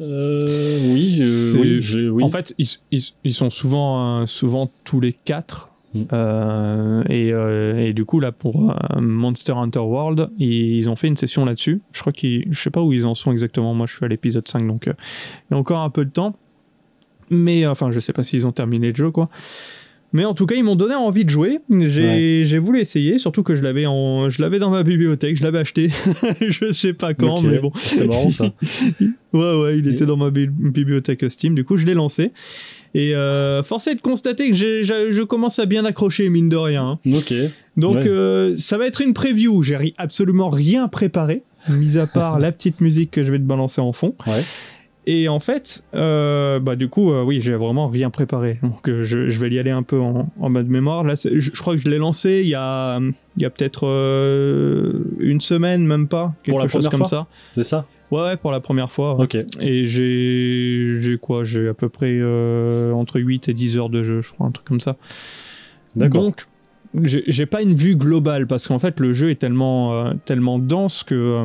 Euh, 0.00 0.92
oui, 0.92 1.22
C'est- 1.24 1.58
oui, 1.58 1.80
je- 1.80 2.08
oui. 2.08 2.22
En 2.22 2.28
fait, 2.28 2.54
ils, 2.58 2.68
ils- 2.90 3.14
ils 3.24 3.32
sont 3.32 3.50
souvent, 3.50 4.20
euh, 4.20 4.26
souvent 4.26 4.70
tous 4.84 5.00
les 5.00 5.12
quatre. 5.12 5.72
Mm. 5.94 6.02
Euh, 6.12 7.02
et, 7.08 7.32
euh, 7.32 7.78
et 7.86 7.92
du 7.94 8.04
coup, 8.04 8.20
là, 8.20 8.30
pour 8.32 8.70
euh, 8.70 9.00
Monster 9.00 9.52
Hunter 9.52 9.78
World, 9.78 10.28
ils, 10.38 10.76
ils 10.76 10.90
ont 10.90 10.96
fait 10.96 11.06
une 11.06 11.16
session 11.16 11.44
là-dessus. 11.46 11.80
Je 11.92 12.00
crois 12.00 12.12
qu'ils. 12.12 12.44
Je 12.50 12.58
sais 12.60 12.70
pas 12.70 12.82
où 12.82 12.92
ils 12.92 13.06
en 13.06 13.14
sont 13.14 13.32
exactement. 13.32 13.72
Moi, 13.72 13.86
je 13.86 13.94
suis 13.94 14.04
à 14.04 14.08
l'épisode 14.08 14.46
5, 14.46 14.66
donc 14.66 14.88
euh, 14.88 14.92
il 15.50 15.54
y 15.54 15.56
a 15.56 15.58
encore 15.58 15.80
un 15.80 15.90
peu 15.90 16.04
de 16.04 16.10
temps. 16.10 16.32
Mais 17.30 17.66
enfin, 17.66 17.90
je 17.90 17.98
sais 17.98 18.12
pas 18.12 18.22
s'ils 18.22 18.46
ont 18.46 18.52
terminé 18.52 18.90
le 18.90 18.94
jeu, 18.94 19.10
quoi. 19.10 19.28
Mais 20.12 20.24
en 20.24 20.34
tout 20.34 20.46
cas, 20.46 20.54
ils 20.54 20.62
m'ont 20.64 20.76
donné 20.76 20.94
envie 20.94 21.24
de 21.24 21.30
jouer. 21.30 21.58
J'ai 21.70 22.58
voulu 22.58 22.80
essayer, 22.80 23.18
surtout 23.18 23.42
que 23.42 23.54
je 23.56 23.62
l'avais 23.62 23.86
en, 23.86 24.30
je 24.30 24.40
l'avais 24.40 24.58
dans 24.58 24.70
ma 24.70 24.82
bibliothèque, 24.82 25.36
je 25.36 25.42
l'avais 25.42 25.58
acheté. 25.58 25.88
je 26.40 26.72
sais 26.72 26.92
pas 26.94 27.12
quand, 27.12 27.42
mais 27.42 27.58
bon. 27.58 27.70
C'est 27.76 28.06
marrant 28.06 28.30
ça. 28.30 28.52
Ouais, 29.32 29.60
ouais, 29.60 29.78
il 29.78 29.86
était 29.88 30.06
dans 30.06 30.16
ma 30.16 30.30
bi- 30.30 30.46
bibliothèque 30.48 31.30
Steam. 31.30 31.54
Du 31.54 31.62
coup, 31.64 31.76
je 31.76 31.84
l'ai 31.84 31.92
lancé. 31.92 32.30
Et 32.94 33.14
euh, 33.14 33.62
force 33.62 33.86
est 33.86 33.94
de 33.96 34.00
constater 34.00 34.48
que 34.50 34.56
je 34.56 35.22
commence 35.24 35.58
à 35.58 35.66
bien 35.66 35.84
accrocher, 35.84 36.30
mine 36.30 36.48
de 36.48 36.56
rien. 36.56 36.98
hein. 37.04 37.10
ok. 37.14 37.34
Donc, 37.76 37.96
Ouais. 37.96 38.08
euh, 38.08 38.54
ça 38.56 38.78
va 38.78 38.86
être 38.86 39.02
une 39.02 39.12
preview. 39.12 39.62
J'ai 39.62 39.92
absolument 39.98 40.48
rien 40.48 40.88
préparé, 40.88 41.42
mis 41.68 41.98
à 41.98 42.06
part 42.06 42.38
la 42.38 42.50
petite 42.50 42.80
musique 42.80 43.10
que 43.10 43.22
je 43.22 43.30
vais 43.30 43.38
te 43.38 43.44
balancer 43.44 43.82
en 43.82 43.92
fond. 43.92 44.14
Ouais. 44.26 44.40
Et 45.08 45.28
en 45.28 45.38
fait, 45.38 45.84
euh, 45.94 46.58
bah 46.58 46.74
du 46.74 46.88
coup, 46.88 47.12
euh, 47.12 47.22
oui, 47.22 47.40
j'ai 47.40 47.54
vraiment 47.54 47.86
rien 47.86 48.10
préparé. 48.10 48.58
Donc, 48.62 48.88
euh, 48.88 49.04
je, 49.04 49.28
je 49.28 49.38
vais 49.38 49.48
y 49.50 49.58
aller 49.60 49.70
un 49.70 49.84
peu 49.84 50.00
en, 50.00 50.28
en 50.40 50.50
mode 50.50 50.68
mémoire. 50.68 51.04
Là, 51.04 51.14
je, 51.14 51.38
je 51.38 51.50
crois 51.52 51.76
que 51.76 51.80
je 51.80 51.88
l'ai 51.88 51.98
lancé 51.98 52.40
il 52.42 52.48
y 52.48 52.56
a, 52.56 52.98
il 53.36 53.42
y 53.42 53.44
a 53.44 53.50
peut-être 53.50 53.84
une 55.20 55.40
semaine, 55.40 55.86
même 55.86 56.08
pas, 56.08 56.34
quelque 56.42 56.52
Pour 56.54 56.58
la 56.58 56.66
chose 56.66 56.84
première 56.86 56.90
comme 56.90 57.08
fois 57.08 57.08
ça. 57.08 57.26
C'est 57.54 57.62
ça 57.64 57.86
Ouais, 58.10 58.20
ouais, 58.22 58.36
pour 58.36 58.50
la 58.52 58.60
première 58.60 58.90
fois. 58.90 59.16
ouais. 59.16 59.24
Ok. 59.24 59.36
Et 59.60 59.84
j'ai 59.84 61.00
j'ai 61.00 61.18
quoi 61.18 61.44
J'ai 61.44 61.68
à 61.68 61.74
peu 61.74 61.88
près 61.88 62.20
entre 62.92 63.20
8 63.20 63.48
et 63.48 63.52
10 63.54 63.78
heures 63.78 63.90
de 63.90 64.02
jeu, 64.02 64.22
je 64.22 64.32
crois, 64.32 64.46
un 64.46 64.50
truc 64.50 64.66
comme 64.66 64.80
ça. 64.80 64.96
D'accord. 65.94 66.22
Donc, 66.22 66.46
j'ai 67.04 67.46
pas 67.46 67.62
une 67.62 67.74
vue 67.74 67.94
globale 67.94 68.46
parce 68.48 68.66
qu'en 68.66 68.78
fait, 68.80 68.98
le 68.98 69.12
jeu 69.12 69.30
est 69.30 69.36
tellement, 69.36 70.12
tellement 70.24 70.58
dense 70.58 71.04
que 71.04 71.44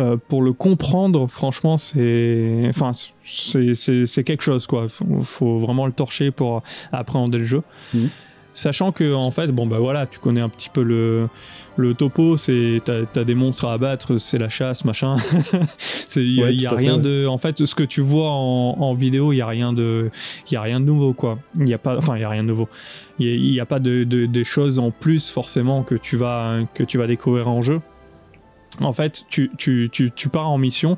euh, 0.00 0.16
pour 0.28 0.42
le 0.42 0.52
comprendre, 0.52 1.26
franchement, 1.28 1.78
c'est 1.78 2.64
enfin, 2.68 2.90
c'est- 2.94 4.24
quelque 4.24 4.42
chose, 4.42 4.66
quoi. 4.66 4.88
Faut, 4.88 5.04
faut 5.22 5.58
vraiment 5.58 5.86
le 5.86 5.92
torcher 5.92 6.30
pour 6.30 6.62
appréhender 6.92 7.38
le 7.38 7.44
jeu. 7.44 7.62
Mhm. 7.94 8.08
Sachant 8.52 8.90
que 8.90 9.14
en 9.14 9.30
fait, 9.30 9.46
bon 9.52 9.64
bah 9.68 9.78
voilà, 9.78 10.06
tu 10.06 10.18
connais 10.18 10.40
un 10.40 10.48
petit 10.48 10.70
peu 10.70 10.82
le, 10.82 11.28
le 11.76 11.94
topo, 11.94 12.36
c'est 12.36 12.82
t'as 12.84 13.02
as 13.20 13.24
des 13.24 13.36
monstres 13.36 13.64
à 13.66 13.74
abattre, 13.74 14.18
c'est 14.18 14.38
la 14.38 14.48
chasse, 14.48 14.84
machin. 14.84 15.14
il 16.16 16.34
y 16.34 16.42
a, 16.42 16.46
Ouais, 16.46 16.54
y 16.56 16.66
a 16.66 16.68
tout 16.70 16.74
à 16.74 16.78
fait, 16.78 16.84
rien 16.84 16.96
ouais. 16.96 17.00
de, 17.02 17.26
en 17.28 17.38
fait, 17.38 17.64
ce 17.64 17.74
que 17.76 17.84
tu 17.84 18.00
vois 18.00 18.30
en, 18.30 18.76
en 18.80 18.92
vidéo, 18.94 19.32
il 19.32 19.36
y 19.36 19.40
a 19.40 19.46
rien 19.46 19.72
de, 19.72 20.10
il 20.50 20.54
y 20.54 20.56
a 20.56 20.62
rien 20.62 20.80
de 20.80 20.84
nouveau 20.84 21.12
quoi. 21.12 21.38
Il 21.60 21.68
y 21.68 21.74
a 21.74 21.78
pas, 21.78 21.96
enfin 21.96 22.16
il 22.16 22.22
y 22.22 22.24
a 22.24 22.28
rien 22.28 22.42
de 22.42 22.48
nouveau. 22.48 22.68
Il 23.20 23.26
y 23.28 23.30
a- 23.30 23.34
il 23.36 23.54
y 23.54 23.60
a, 23.60 23.66
pas 23.66 23.78
de, 23.78 24.02
de- 24.02 24.26
des 24.26 24.44
choses 24.44 24.80
en 24.80 24.90
plus 24.90 25.30
forcément 25.30 25.84
que 25.84 25.94
tu 25.94 26.16
vas 26.16 26.58
que 26.74 26.82
tu 26.82 26.98
vas 26.98 27.06
découvrir 27.06 27.46
en 27.48 27.62
jeu. 27.62 27.80
En 28.80 28.92
fait, 28.92 29.24
tu, 29.28 29.50
tu, 29.58 29.88
tu, 29.92 30.10
tu 30.10 30.28
pars 30.28 30.48
en 30.50 30.58
mission. 30.58 30.96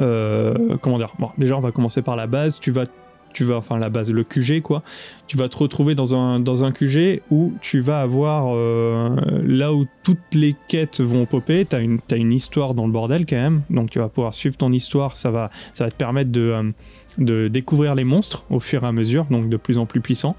euh, 0.00 0.76
comment 0.80 0.98
dire 0.98 1.12
Bon, 1.18 1.30
déjà 1.38 1.56
on 1.56 1.60
va 1.60 1.70
commencer 1.72 2.02
par 2.02 2.16
la 2.16 2.26
base. 2.26 2.58
Tu 2.60 2.70
vas 2.70 2.84
tu 3.32 3.42
vas, 3.42 3.56
enfin 3.56 3.78
la 3.78 3.88
base, 3.88 4.12
le 4.12 4.22
QG 4.22 4.62
quoi, 4.62 4.84
tu 5.26 5.36
vas 5.36 5.48
te 5.48 5.56
retrouver 5.56 5.96
dans 5.96 6.14
un, 6.14 6.38
dans 6.38 6.62
un 6.62 6.70
QG 6.70 7.20
où 7.32 7.52
tu 7.60 7.80
vas 7.80 8.00
avoir 8.00 8.54
euh, 8.54 9.16
là 9.44 9.74
où 9.74 9.86
toutes 10.04 10.36
les 10.36 10.54
quêtes 10.68 11.00
vont 11.00 11.26
popper, 11.26 11.64
tu 11.64 11.74
as 11.74 11.80
une, 11.80 11.98
t'as 12.00 12.16
une 12.16 12.32
histoire 12.32 12.74
dans 12.74 12.86
le 12.86 12.92
bordel 12.92 13.26
quand 13.26 13.34
même, 13.34 13.62
donc 13.70 13.90
tu 13.90 13.98
vas 13.98 14.08
pouvoir 14.08 14.34
suivre 14.34 14.56
ton 14.56 14.70
histoire, 14.72 15.16
ça 15.16 15.32
va, 15.32 15.50
ça 15.72 15.82
va 15.86 15.90
te 15.90 15.96
permettre 15.96 16.30
de, 16.30 16.40
euh, 16.42 16.70
de 17.18 17.48
découvrir 17.48 17.96
les 17.96 18.04
monstres 18.04 18.44
au 18.50 18.60
fur 18.60 18.84
et 18.84 18.86
à 18.86 18.92
mesure, 18.92 19.24
donc 19.28 19.48
de 19.48 19.56
plus 19.56 19.78
en 19.78 19.86
plus 19.86 20.00
puissants. 20.00 20.36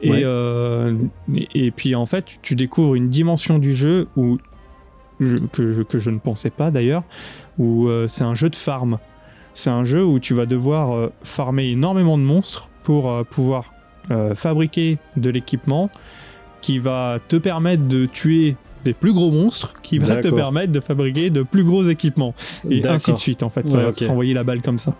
Et, 0.00 0.08
Ouais. 0.10 0.22
euh, 0.24 0.94
et, 1.34 1.66
et 1.66 1.70
puis 1.72 1.94
en 1.94 2.06
fait, 2.06 2.24
tu 2.40 2.54
découvres 2.54 2.94
une 2.94 3.10
dimension 3.10 3.58
du 3.58 3.74
jeu 3.74 4.08
où, 4.16 4.38
je- 5.20 5.36
que, 5.38 5.82
que 5.82 5.98
je 5.98 6.10
ne 6.10 6.18
pensais 6.18 6.50
pas 6.50 6.70
d'ailleurs, 6.70 7.02
où 7.58 7.88
euh, 7.88 8.08
c'est 8.08 8.24
un 8.24 8.34
jeu 8.34 8.48
de 8.50 8.56
farm. 8.56 8.98
C'est 9.54 9.70
un 9.70 9.84
jeu 9.84 10.04
où 10.04 10.18
tu 10.18 10.34
vas 10.34 10.46
devoir 10.46 10.94
euh, 10.94 11.12
farmer 11.22 11.66
énormément 11.70 12.18
de 12.18 12.22
monstres 12.24 12.68
pour 12.82 13.12
euh, 13.12 13.22
pouvoir 13.24 13.72
fabriquer 14.34 14.98
de 15.16 15.30
l'équipement 15.30 15.88
qui 16.60 16.78
va 16.78 17.18
te 17.26 17.36
permettre 17.36 17.88
de 17.88 18.04
tuer 18.04 18.54
des 18.84 18.92
plus 18.92 19.14
gros 19.14 19.30
monstres, 19.30 19.72
qui 19.80 19.98
va 19.98 20.16
te 20.16 20.28
permettre 20.28 20.72
de 20.72 20.80
fabriquer 20.80 21.30
de 21.30 21.42
plus 21.42 21.64
gros 21.64 21.84
équipements. 21.88 22.34
Et 22.68 22.86
ainsi 22.86 23.14
de 23.14 23.16
suite, 23.18 23.42
en 23.42 23.48
fait. 23.48 23.66
Ça 23.66 23.78
Ouais, 23.78 23.82
va 23.84 23.88
ok. 23.88 23.94
s'envoyer 23.96 24.34
la 24.34 24.44
balle 24.44 24.60
comme 24.60 24.78
ça. 24.78 24.94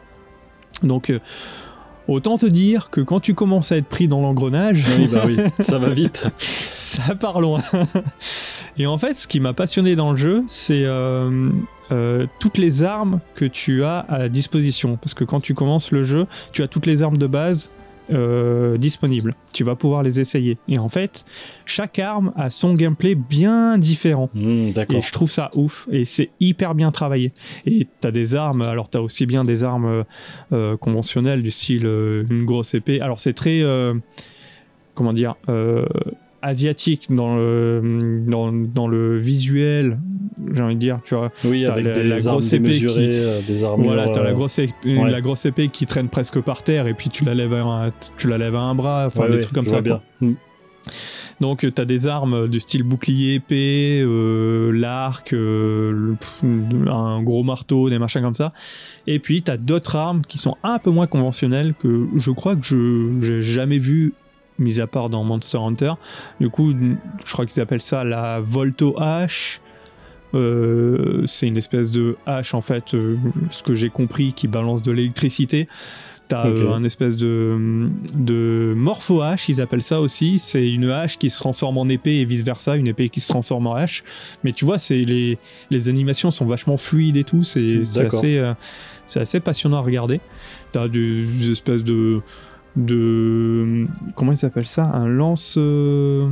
Donc, 0.83 1.13
autant 2.09 2.39
te 2.39 2.47
dire 2.47 2.89
que 2.89 3.03
quand 3.03 3.21
tu 3.21 3.35
commences 3.35 3.73
à 3.73 3.77
être 3.77 3.89
pris 3.89 4.09
dans 4.09 4.23
l'engrenage, 4.23 4.87
Oui, 4.99 5.07
bah 5.13 5.25
oui, 5.27 5.37
ça 5.61 5.79
va 5.79 5.91
vite. 5.91 6.27
ça 6.39 7.15
part 7.15 7.43
loin. 7.43 7.61
Et 8.79 8.87
en 8.87 8.99
fait, 8.99 9.15
ce 9.15 9.27
qui 9.29 9.41
m'a 9.41 9.53
passionné 9.53 9.97
dans 9.97 10.11
le 10.11 10.17
jeu, 10.17 10.45
c'est 10.47 10.85
euh, 10.85 11.51
euh, 11.93 12.27
toutes 12.41 12.59
les 12.59 12.83
armes 12.83 13.21
que 13.35 13.45
tu 13.45 13.85
as 13.85 14.01
à 14.01 14.29
disposition. 14.29 14.97
Parce 14.97 15.15
que 15.15 15.25
quand 15.25 15.41
tu 15.41 15.55
commences 15.55 15.93
le 15.93 16.03
jeu, 16.03 16.27
tu 16.53 16.63
as 16.63 16.69
toutes 16.69 16.87
les 16.87 17.03
armes 17.03 17.17
de 17.17 17.27
base 17.27 17.73
euh, 18.13 18.77
disponibles. 18.77 19.35
Tu 19.55 19.65
vas 19.65 19.77
pouvoir 19.77 20.03
les 20.03 20.21
essayer. 20.21 20.59
Et 20.69 20.79
en 20.79 20.91
fait, 20.91 21.25
chaque 21.65 21.99
arme 21.99 22.33
a 22.37 22.51
son 22.51 22.75
gameplay 22.75 23.15
bien 23.15 23.79
différent. 23.79 24.29
Hmm, 24.35 24.73
Et 24.91 25.01
je 25.01 25.13
trouve 25.13 25.31
ça 25.31 25.51
ouf. 25.55 25.89
Et 25.91 26.05
c'est 26.05 26.31
hyper 26.41 26.75
bien 26.75 26.91
travaillé. 26.91 27.33
Et 27.65 27.87
t'as 28.01 28.11
des 28.11 28.35
armes, 28.35 28.61
alors 28.61 28.91
t'as 28.91 29.01
aussi 29.01 29.25
bien 29.25 29.45
des 29.45 29.65
armes 29.65 30.05
euh, 30.53 30.77
conventionnelles 30.77 31.43
du 31.43 31.51
style 31.51 31.87
euh, 31.87 32.25
une 32.29 32.45
grosse 32.45 32.75
épée. 32.75 33.01
Alors 33.01 33.21
c'est 33.21 33.33
très. 33.33 33.63
comment 34.95 35.13
dire 35.13 35.37
asiatique 36.45 37.07
dans 37.11 37.37
le, 37.37 38.21
dans, 38.27 38.53
dans 38.53 38.87
le 38.87 39.19
visuel, 39.19 39.99
j'ai 40.53 40.63
envie 40.63 40.75
de 40.75 40.81
dire. 40.81 41.01
Tu 41.05 41.15
vois, 41.15 41.31
Oui, 41.47 41.65
T'as 41.67 41.73
avec 41.73 41.87
la- 41.87 41.93
des 41.95 42.03
la 42.05 42.15
armes 42.17 42.25
grosse 42.27 42.53
épée 42.53 42.71
qui- 42.71 42.87
euh, 42.89 43.41
des 43.47 43.65
armures. 43.65 43.87
voilà, 43.87 44.09
t'as 44.11 44.23
la 44.23 44.31
euh, 44.31 44.35
grosse, 44.35 44.59
épée, 44.59 44.73
ouais. 44.85 45.11
la 45.11 45.21
grosse 45.21 45.47
épée 45.47 45.69
qui 45.69 45.87
traîne 45.87 46.09
presque 46.09 46.41
par 46.41 46.63
terre 46.63 46.87
et 46.87 46.95
puis 46.95 47.09
tu 47.09 47.25
la 47.25 47.35
lèves 47.35 47.55
à 47.55 47.63
un, 47.87 47.93
tu 48.17 48.29
la 48.29 48.39
lèves 48.39 48.55
à 48.55 48.61
un 48.61 48.75
bras, 48.75 49.05
enfin 49.07 49.23
ouais, 49.25 49.31
des 49.31 49.41
trucs 49.41 49.55
comme 49.55 49.67
ça. 49.67 49.81
bien. 49.81 50.01
Hmm. 50.21 50.35
Donc 51.41 51.61
tu 51.75 51.81
as 51.81 51.85
des 51.85 52.07
armes 52.07 52.47
du 52.47 52.61
style 52.61 52.85
bouclier 52.85 53.35
épée, 53.35 54.01
euh, 54.05 54.71
l'arc, 54.71 55.33
euh, 55.33 56.15
un 56.87 57.23
gros 57.23 57.43
marteau, 57.43 57.91
des 57.91 57.99
machins 57.99 58.23
comme 58.23 58.35
ça. 58.35 58.53
Et 59.07 59.19
puis 59.19 59.43
tu 59.43 59.51
as 59.51 59.57
d'autres 59.57 59.97
armes 59.97 60.23
qui 60.23 60.39
sont 60.39 60.55
un 60.63 60.79
peu 60.79 60.91
moins 60.91 61.07
conventionnelles 61.09 61.75
que 61.75 62.07
je 62.17 62.31
crois 62.31 62.55
que 62.55 62.63
je 62.65 63.17
j'ai 63.21 63.43
jamais 63.43 63.79
vu 63.79 64.13
mis 64.59 64.81
à 64.81 64.87
part 64.87 65.11
dans 65.11 65.25
Monster 65.25 65.59
Hunter. 65.59 65.93
Du 66.41 66.49
coup, 66.51 66.73
je 67.25 67.33
crois 67.33 67.47
qu'ils 67.47 67.61
appellent 67.63 67.81
ça 67.83 68.05
la 68.05 68.41
Volto 68.41 68.95
H. 68.99 69.61
Euh, 70.35 71.23
c'est 71.27 71.47
une 71.47 71.57
espèce 71.57 71.93
de 71.93 72.17
hache 72.27 72.55
en 72.55 72.61
fait, 72.61 72.95
euh, 72.95 73.17
ce 73.51 73.63
que 73.63 73.75
j'ai 73.75 73.89
compris, 73.91 74.33
qui 74.33 74.49
balance 74.49 74.83
de 74.83 74.91
l'électricité. 74.91 75.69
T'as 76.27 76.49
Ok. 76.51 76.59
euh, 76.61 76.73
un 76.73 76.83
espèce 76.85 77.17
de, 77.17 77.89
de 78.15 78.73
morpho 78.75 79.21
hache, 79.21 79.49
ils 79.51 79.61
appellent 79.61 79.83
ça 79.83 80.01
aussi. 80.01 80.39
C'est 80.39 80.67
une 80.67 80.89
hache 80.91 81.19
qui 81.19 81.29
se 81.31 81.39
transforme 81.39 81.77
en 81.79 81.87
épée 81.89 82.17
et 82.21 82.25
vice 82.25 82.43
versa, 82.43 82.77
une 82.77 82.89
épée 82.89 83.11
qui 83.11 83.21
se 83.21 83.29
transforme 83.29 83.67
en 83.67 83.75
hache. 83.75 84.03
Mais 84.43 84.53
tu 84.53 84.65
vois, 84.65 84.79
c'est 84.79 85.03
les, 85.03 85.39
les 85.71 85.89
animations 85.89 86.31
sont 86.31 86.47
vachement 86.47 86.79
fluides 86.79 87.19
et 87.19 87.25
tout. 87.25 87.43
C'est 87.45 87.83
assez, 87.97 89.41
passionnant 89.41 89.77
à 89.77 89.83
regarder. 89.83 90.21
T'as 90.73 90.89
des, 90.89 91.25
des 91.25 91.53
espèces 91.53 91.85
de, 91.85 92.23
de 92.77 93.87
comment 94.15 94.33
ils 94.33 94.37
s'appellent 94.37 94.67
ça? 94.67 94.85
Un 94.85 95.07
lance. 95.09 95.57
euh, 95.59 96.29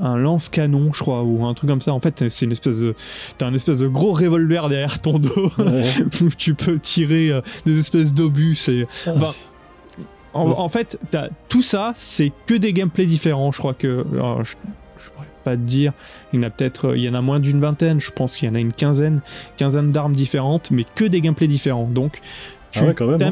un 0.00 0.16
lance-canon, 0.16 0.92
je 0.94 1.00
crois, 1.00 1.22
ou 1.24 1.44
un 1.44 1.52
truc 1.52 1.68
comme 1.68 1.82
ça. 1.82 1.92
En 1.92 2.00
fait, 2.00 2.24
c'est 2.30 2.46
une 2.46 2.52
espèce 2.52 2.80
de. 2.80 2.94
T'as 3.36 3.46
un 3.46 3.52
espèce 3.54 3.80
de 3.80 3.86
gros 3.88 4.12
revolver 4.12 4.68
derrière 4.70 4.98
ton 5.02 5.18
dos 5.18 5.50
Ouais. 5.58 5.82
où 6.22 6.28
tu 6.36 6.54
peux 6.54 6.78
tirer 6.78 7.30
euh, 7.30 7.40
des 7.66 7.78
espèces 7.78 8.14
d'obus. 8.14 8.54
C'est. 8.54 8.86
Ah, 9.06 9.12
En, 10.32 10.68
fait, 10.68 10.98
tout 11.48 11.62
ça, 11.62 11.92
c'est 11.94 12.32
que 12.46 12.54
des 12.54 12.72
gameplays 12.72 13.04
différents. 13.06 13.52
Je 13.52 13.58
crois 13.58 13.74
que. 13.74 14.06
alors, 14.14 14.42
je, 14.42 14.54
je 14.96 15.10
pourrais 15.10 15.28
pas 15.44 15.54
te 15.56 15.60
dire. 15.60 15.92
Il 16.32 16.36
y 16.40 16.42
en 16.42 16.46
a 16.46 16.50
peut-être. 16.50 16.88
euh, 16.88 16.96
Il 16.96 17.02
y 17.04 17.08
en 17.10 17.14
a 17.14 17.20
moins 17.20 17.38
d'une 17.38 17.60
vingtaine. 17.60 18.00
Je 18.00 18.10
pense 18.10 18.36
qu'il 18.36 18.48
y 18.48 18.50
en 18.50 18.54
a 18.54 18.60
une 18.60 18.72
quinzaine. 18.72 19.20
Quinzaine 19.58 19.92
d'armes 19.92 20.14
différentes, 20.16 20.70
mais 20.70 20.84
que 20.94 21.04
des 21.04 21.20
gameplays 21.20 21.46
différents. 21.46 21.86
Donc, 21.88 22.20
tu 22.70 22.78
Ah 22.78 22.84
ouais, 22.86 22.94
même, 23.18 23.20
hein. 23.22 23.30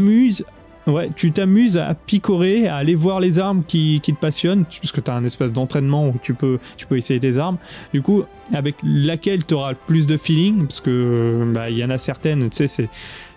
Ouais, 0.86 1.10
tu 1.14 1.30
t'amuses 1.30 1.78
à 1.78 1.94
picorer, 1.94 2.66
à 2.66 2.76
aller 2.76 2.96
voir 2.96 3.20
les 3.20 3.38
armes 3.38 3.62
qui, 3.66 4.00
te 4.00 4.12
passionnent, 4.12 4.64
parce 4.64 4.90
que 4.90 5.00
tu 5.00 5.10
as 5.10 5.14
un 5.14 5.24
espèce 5.24 5.52
d'entraînement 5.52 6.08
où 6.08 6.14
tu 6.20 6.34
peux, 6.34 6.58
tu 6.76 6.86
peux 6.86 6.96
essayer 6.96 7.20
tes 7.20 7.38
armes. 7.38 7.58
Du 7.92 8.02
coup, 8.02 8.24
avec 8.52 8.74
laquelle 8.82 9.46
tu 9.46 9.54
auras 9.54 9.70
le 9.70 9.78
plus 9.86 10.06
de 10.06 10.16
feeling, 10.16 10.66
parce 10.66 10.80
que 10.80 11.50
bah, 11.54 11.70
il 11.70 11.78
y 11.78 11.84
en 11.84 11.90
a 11.90 11.98
certaines, 11.98 12.50
tu 12.50 12.66
sais, 12.66 12.88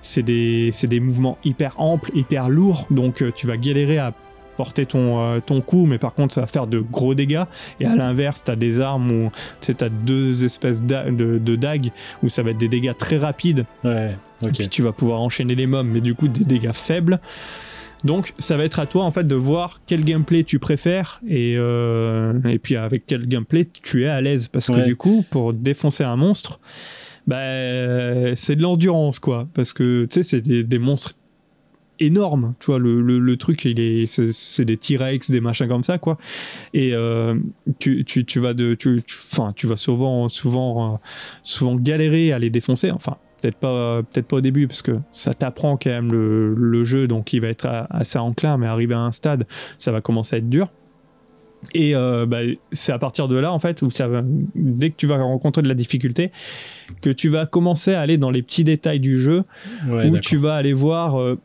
c'est, 0.02 0.24
des, 0.24 0.72
des 0.90 1.00
mouvements 1.00 1.38
hyper 1.44 1.80
amples, 1.80 2.12
hyper 2.16 2.50
lourds, 2.50 2.88
donc 2.90 3.22
euh, 3.22 3.32
tu 3.36 3.46
vas 3.46 3.58
galérer 3.58 4.00
à 4.00 4.14
porter 4.58 4.86
ton, 4.86 5.22
euh, 5.22 5.40
ton 5.46 5.62
coup, 5.62 5.86
mais 5.86 5.98
par 5.98 6.14
contre 6.14 6.34
ça 6.34 6.42
va 6.42 6.48
faire 6.48 6.66
de 6.66 6.80
gros 6.80 7.14
dégâts. 7.14 7.44
Et 7.80 7.86
à 7.86 7.96
l'inverse, 7.96 8.44
tu 8.44 8.52
as 8.52 8.56
des 8.56 8.80
armes 8.80 9.12
où 9.12 9.32
tu 9.62 9.72
as 9.80 9.90
deux 9.90 10.46
espèces 10.46 10.84
de, 10.84 11.38
de 11.38 11.56
dagues 11.56 11.90
où 12.24 12.30
ça 12.30 12.42
va 12.42 12.52
être 12.52 12.58
des 12.58 12.70
dégâts 12.70 12.96
très 12.98 13.18
rapides 13.18 13.66
Ouais. 13.84 14.16
Ok. 14.42 14.52
Puis 14.58 14.70
tu 14.70 14.82
vas 14.82 14.92
pouvoir 14.92 15.22
enchaîner 15.22 15.56
les 15.56 15.68
mobs, 15.68 15.88
mais 15.88 16.02
du 16.02 16.16
coup 16.16 16.28
des 16.28 16.44
dégâts 16.46 16.74
faibles. 16.74 17.20
Donc 18.04 18.34
ça 18.38 18.56
va 18.58 18.66
être 18.66 18.80
à 18.80 18.86
toi 18.86 19.04
en 19.04 19.12
fait 19.12 19.26
de 19.26 19.36
voir 19.36 19.80
quel 19.88 20.04
gameplay 20.04 20.44
tu 20.44 20.60
préfères 20.60 21.22
et, 21.28 21.56
euh, 21.58 22.40
et 22.44 22.60
puis 22.60 22.76
avec 22.76 23.06
quel 23.08 23.26
gameplay 23.28 23.66
tu 23.66 24.04
es 24.04 24.08
à 24.08 24.22
l'aise. 24.22 24.48
Parce 24.48 24.68
que 24.68 24.86
du 24.86 24.96
coup, 24.96 25.26
pour 25.32 25.54
défoncer 25.54 26.04
un 26.04 26.16
monstre, 26.16 26.60
bah, 27.26 28.36
c'est 28.36 28.56
de 28.58 28.62
l'endurance 28.62 29.18
quoi. 29.20 29.48
Parce 29.56 29.74
que 29.74 30.06
tu 30.06 30.16
sais, 30.16 30.24
c'est 30.24 30.42
des, 30.42 30.64
des 30.64 30.78
monstres 30.80 31.14
énormes. 32.00 32.54
Tu 32.60 32.68
vois, 32.68 32.78
le, 32.78 33.02
le, 33.02 33.18
le 33.20 33.38
truc, 33.38 33.64
il 33.66 33.80
est, 33.80 34.06
c'est, 34.06 34.66
des 34.66 34.78
T-Rex, 34.78 35.32
des 35.32 35.42
machins 35.42 35.68
comme 35.68 35.84
ça 35.84 35.98
quoi. 35.98 36.18
Et 36.74 36.94
euh, 36.94 37.36
tu, 37.80 38.04
tu, 38.06 38.26
tu 38.26 38.40
vas 38.40 38.54
de, 38.54 38.76
tu, 38.76 39.02
tu- 39.04 39.16
tu 39.56 39.66
vas 39.66 39.78
souvent, 39.78 40.30
souvent, 40.30 40.94
euh, 40.94 40.98
souvent 41.42 41.76
galérer 41.76 42.34
à 42.34 42.38
les 42.40 42.50
défoncer. 42.50 42.92
Enfin, 42.92 43.18
peut-être 43.46 43.58
pas, 43.58 44.02
peut-être 44.04 44.28
pas 44.28 44.38
au 44.38 44.42
début 44.42 44.68
parce 44.68 44.82
que 44.82 44.98
ça 45.12 45.34
t'apprend 45.34 45.78
quand 45.78 45.90
même 45.90 46.12
le, 46.12 46.54
le 46.56 46.84
jeu, 46.84 47.08
donc 47.08 47.34
il 47.34 47.42
va 47.42 47.48
être 47.48 47.68
assez 47.90 48.18
enclin. 48.18 48.58
Mais 48.58 48.68
arrivé 48.68 48.96
à 48.96 49.00
un 49.00 49.12
stade, 49.12 49.46
ça 49.78 49.92
va 49.92 50.02
commencer 50.02 50.36
à 50.36 50.40
être 50.40 50.50
dur. 50.50 50.70
Et 51.74 51.96
euh, 51.96 52.26
bah, 52.26 52.40
c'est 52.72 52.92
à 52.92 53.00
partir 53.00 53.28
de 53.28 53.38
là, 53.38 53.52
en 53.52 53.60
fait, 53.60 53.82
où 53.82 53.90
ça 53.90 54.08
va, 54.08 54.22
dès 54.56 54.92
que 54.92 54.96
tu 54.98 55.08
vas 55.08 55.18
rencontrer 55.18 55.62
de 55.62 55.68
la 55.68 55.74
difficulté, 55.74 56.32
que 57.02 57.10
tu 57.10 57.30
vas 57.30 57.46
commencer 57.46 57.94
à 57.94 58.02
aller 58.02 58.18
dans 58.18 58.30
les 58.30 58.44
petits 58.44 58.64
détails 58.64 59.00
du 59.00 59.20
jeu, 59.20 59.44
Ouais, 59.90 60.08
où 60.08 60.18
tu 60.20 60.38
vas 60.38 60.56
aller 60.56 60.74
voir 60.74 61.20
euh, 61.20 61.40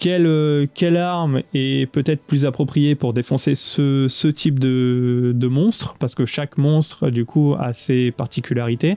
quelle, 0.00 0.26
euh, 0.26 0.66
quelle 0.74 0.96
arme 0.96 1.42
est 1.54 1.86
peut-être 1.90 2.22
plus 2.22 2.46
appropriée 2.46 2.94
pour 2.94 3.12
défoncer 3.12 3.54
ce, 3.54 4.06
ce 4.08 4.26
type 4.26 4.58
de, 4.58 5.32
de 5.34 5.46
monstre, 5.46 5.94
parce 6.00 6.14
que 6.14 6.24
chaque 6.24 6.58
monstre, 6.58 7.10
du 7.10 7.24
coup, 7.24 7.54
a 7.60 7.72
ses 7.72 8.10
particularités. 8.10 8.96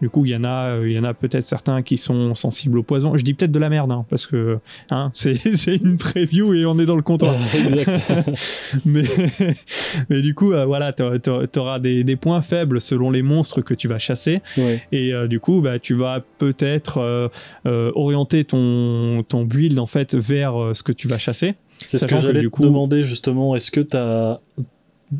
Du 0.00 0.08
coup, 0.08 0.24
il 0.24 0.30
y 0.30 0.36
en 0.36 0.44
a, 0.44 0.76
euh, 0.76 0.88
il 0.88 0.94
y 0.94 0.98
en 0.98 1.04
a 1.04 1.12
peut-être 1.12 1.44
certains 1.44 1.82
qui 1.82 1.96
sont 1.96 2.34
sensibles 2.34 2.78
au 2.78 2.82
poison. 2.82 3.16
Je 3.16 3.22
dis 3.22 3.34
peut-être 3.34 3.52
de 3.52 3.58
la 3.58 3.68
merde, 3.68 3.90
hein, 3.92 4.06
parce 4.08 4.26
que 4.26 4.58
hein, 4.90 5.10
c'est 5.14 5.34
c'est 5.56 5.76
une 5.76 5.96
preview 5.96 6.54
et 6.54 6.64
on 6.66 6.78
est 6.78 6.86
dans 6.86 6.96
le 6.96 7.02
contrat. 7.02 7.34
exact. 7.54 8.30
mais, 8.84 9.04
mais 10.08 10.22
du 10.22 10.34
coup, 10.34 10.52
euh, 10.52 10.64
voilà, 10.64 10.92
tu 10.92 11.02
auras 11.58 11.80
des, 11.80 12.04
des 12.04 12.16
points 12.16 12.42
faibles 12.42 12.80
selon 12.80 13.10
les 13.10 13.22
monstres 13.22 13.60
que 13.60 13.74
tu 13.74 13.88
vas 13.88 13.98
chasser. 13.98 14.40
Ouais. 14.56 14.80
Et 14.92 15.12
euh, 15.12 15.26
du 15.26 15.40
coup, 15.40 15.60
bah, 15.60 15.80
tu 15.80 15.94
vas 15.94 16.20
peut-être 16.38 16.98
euh, 17.66 17.90
orienter 17.94 18.44
ton, 18.44 19.24
ton 19.28 19.44
build 19.44 19.78
en 19.78 19.86
fait 19.86 20.14
vers 20.14 20.43
euh, 20.52 20.74
ce 20.74 20.82
que 20.82 20.92
tu 20.92 21.08
vas 21.08 21.18
chasser. 21.18 21.54
C'est 21.66 21.98
ce 21.98 22.06
que 22.06 22.18
j'allais 22.18 22.40
te 22.40 22.46
coup- 22.46 22.62
demander 22.62 23.02
justement. 23.02 23.54
Est-ce 23.56 23.70
que 23.70 23.80
tu 23.80 23.96
as, 23.96 24.40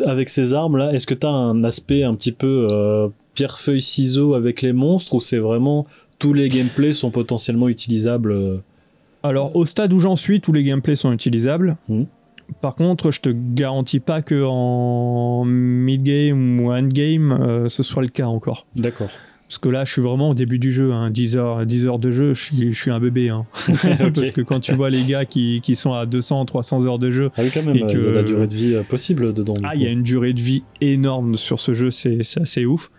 avec 0.07 0.29
ces 0.29 0.53
armes-là, 0.55 0.93
est-ce 0.93 1.07
que 1.07 1.15
tu 1.15 1.27
as 1.27 1.31
un 1.31 1.65
aspect 1.65 2.05
un 2.05 2.15
petit 2.15 2.33
peu 2.33 2.69
euh, 2.71 3.09
pierre-feuille-ciseau 3.35 4.35
avec 4.35 4.63
les 4.63 4.73
monstres 4.73 5.15
ou 5.15 5.21
c'est 5.21 5.39
vraiment 5.39 5.87
tous 6.19 6.33
les 6.33 6.49
gameplays 6.49 6.93
sont 6.93 7.11
potentiellement 7.11 7.69
utilisables 7.69 8.33
euh, 8.33 8.57
Alors, 9.23 9.55
au 9.57 9.67
stade 9.67 9.93
où 9.93 10.01
j'en 10.01 10.17
suis, 10.17 10.41
tous 10.41 10.53
les 10.53 10.65
gameplays 10.65 10.97
sont 10.97 11.13
utilisables. 11.13 11.77
Mhm. 11.89 12.07
Par 12.61 12.75
contre, 12.75 13.11
je 13.11 13.21
te 13.21 13.31
garantis 13.31 14.01
pas 14.01 14.21
que 14.21 14.45
en 14.47 15.45
mid-game 15.47 16.61
ou 16.61 16.73
end-game, 16.73 17.33
euh, 17.33 17.69
ce 17.71 17.83
soit 17.83 18.03
le 18.03 18.09
cas 18.09 18.27
encore. 18.27 18.67
D'accord. 18.77 19.09
Parce 19.49 19.59
que 19.59 19.69
là, 19.69 19.85
je 19.85 19.93
suis 19.93 20.01
vraiment 20.03 20.31
au 20.31 20.35
début 20.35 20.59
du 20.59 20.73
jeu. 20.73 20.93
Hein. 20.93 21.11
10, 21.11 21.37
heures, 21.37 21.67
10 21.67 21.87
heures 21.87 21.99
de 21.99 22.11
jeu, 22.11 22.33
je 22.35 22.43
suis, 22.43 22.73
je 22.73 22.79
suis 22.81 22.91
un 22.91 22.99
bébé. 22.99 23.29
Hein. 23.29 23.47
Parce 24.15 24.31
que 24.31 24.41
quand 24.41 24.59
tu 24.61 24.75
vois 24.75 24.89
les 24.91 25.05
gars 25.05 25.25
qui, 25.27 25.61
qui 25.63 25.77
sont 25.77 25.93
à 25.93 26.07
200, 26.07 26.47
300 26.47 26.87
heures 26.87 26.99
de 26.99 27.11
jeu, 27.11 27.31
Ah 27.37 27.43
oui, 27.43 27.51
quand 27.53 27.63
même, 27.63 27.77
Et 27.77 27.81
que- 27.81 27.99
il 27.99 28.05
y 28.07 28.09
a 28.09 28.15
la 28.15 28.23
durée 28.23 28.47
de 28.47 28.55
vie 28.55 28.75
euh, 28.75 28.83
possible 28.83 29.33
dedans. 29.35 29.55
Ah, 29.63 29.75
il 29.77 29.83
y 29.83 29.87
a 29.87 29.91
une 29.91 30.03
durée 30.03 30.33
de 30.33 30.41
vie 30.41 30.65
énorme 30.81 31.37
sur 31.37 31.61
ce 31.61 31.75
jeu, 31.75 31.91
c'est 31.91 32.25
c'est 32.25 32.41
assez 32.41 32.65
ouf. 32.65 32.91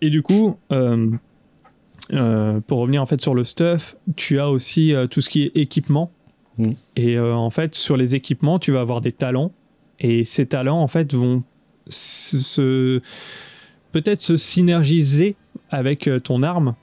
Et 0.00 0.08
du 0.10 0.22
coup, 0.22 0.56
euh, 0.72 1.10
euh, 2.12 2.60
pour 2.66 2.78
revenir 2.78 3.02
en 3.02 3.06
fait 3.06 3.20
sur 3.20 3.34
le 3.34 3.44
stuff, 3.44 3.96
tu 4.16 4.38
as 4.38 4.50
aussi 4.50 4.94
euh, 4.94 5.06
tout 5.06 5.20
ce 5.20 5.28
qui 5.28 5.42
est 5.44 5.56
équipement. 5.56 6.10
Mm. 6.58 6.70
Et 6.96 7.18
en 7.18 7.50
fait, 7.50 7.74
sur 7.74 7.96
les 7.96 8.14
équipements, 8.14 8.58
tu 8.58 8.72
vas 8.72 8.80
avoir 8.80 9.00
des 9.02 9.12
talents. 9.12 9.52
Et 10.00 10.24
ces 10.24 10.46
talents, 10.46 10.80
en 10.80 10.88
fait, 10.88 11.12
vont 11.14 11.42
se, 11.88 12.38
se- 12.38 13.00
peut-être 13.92 14.20
se 14.20 14.36
synergiser 14.36 15.36
avec 15.70 16.08
euh, 16.08 16.20
ton 16.20 16.42
arme 16.42 16.74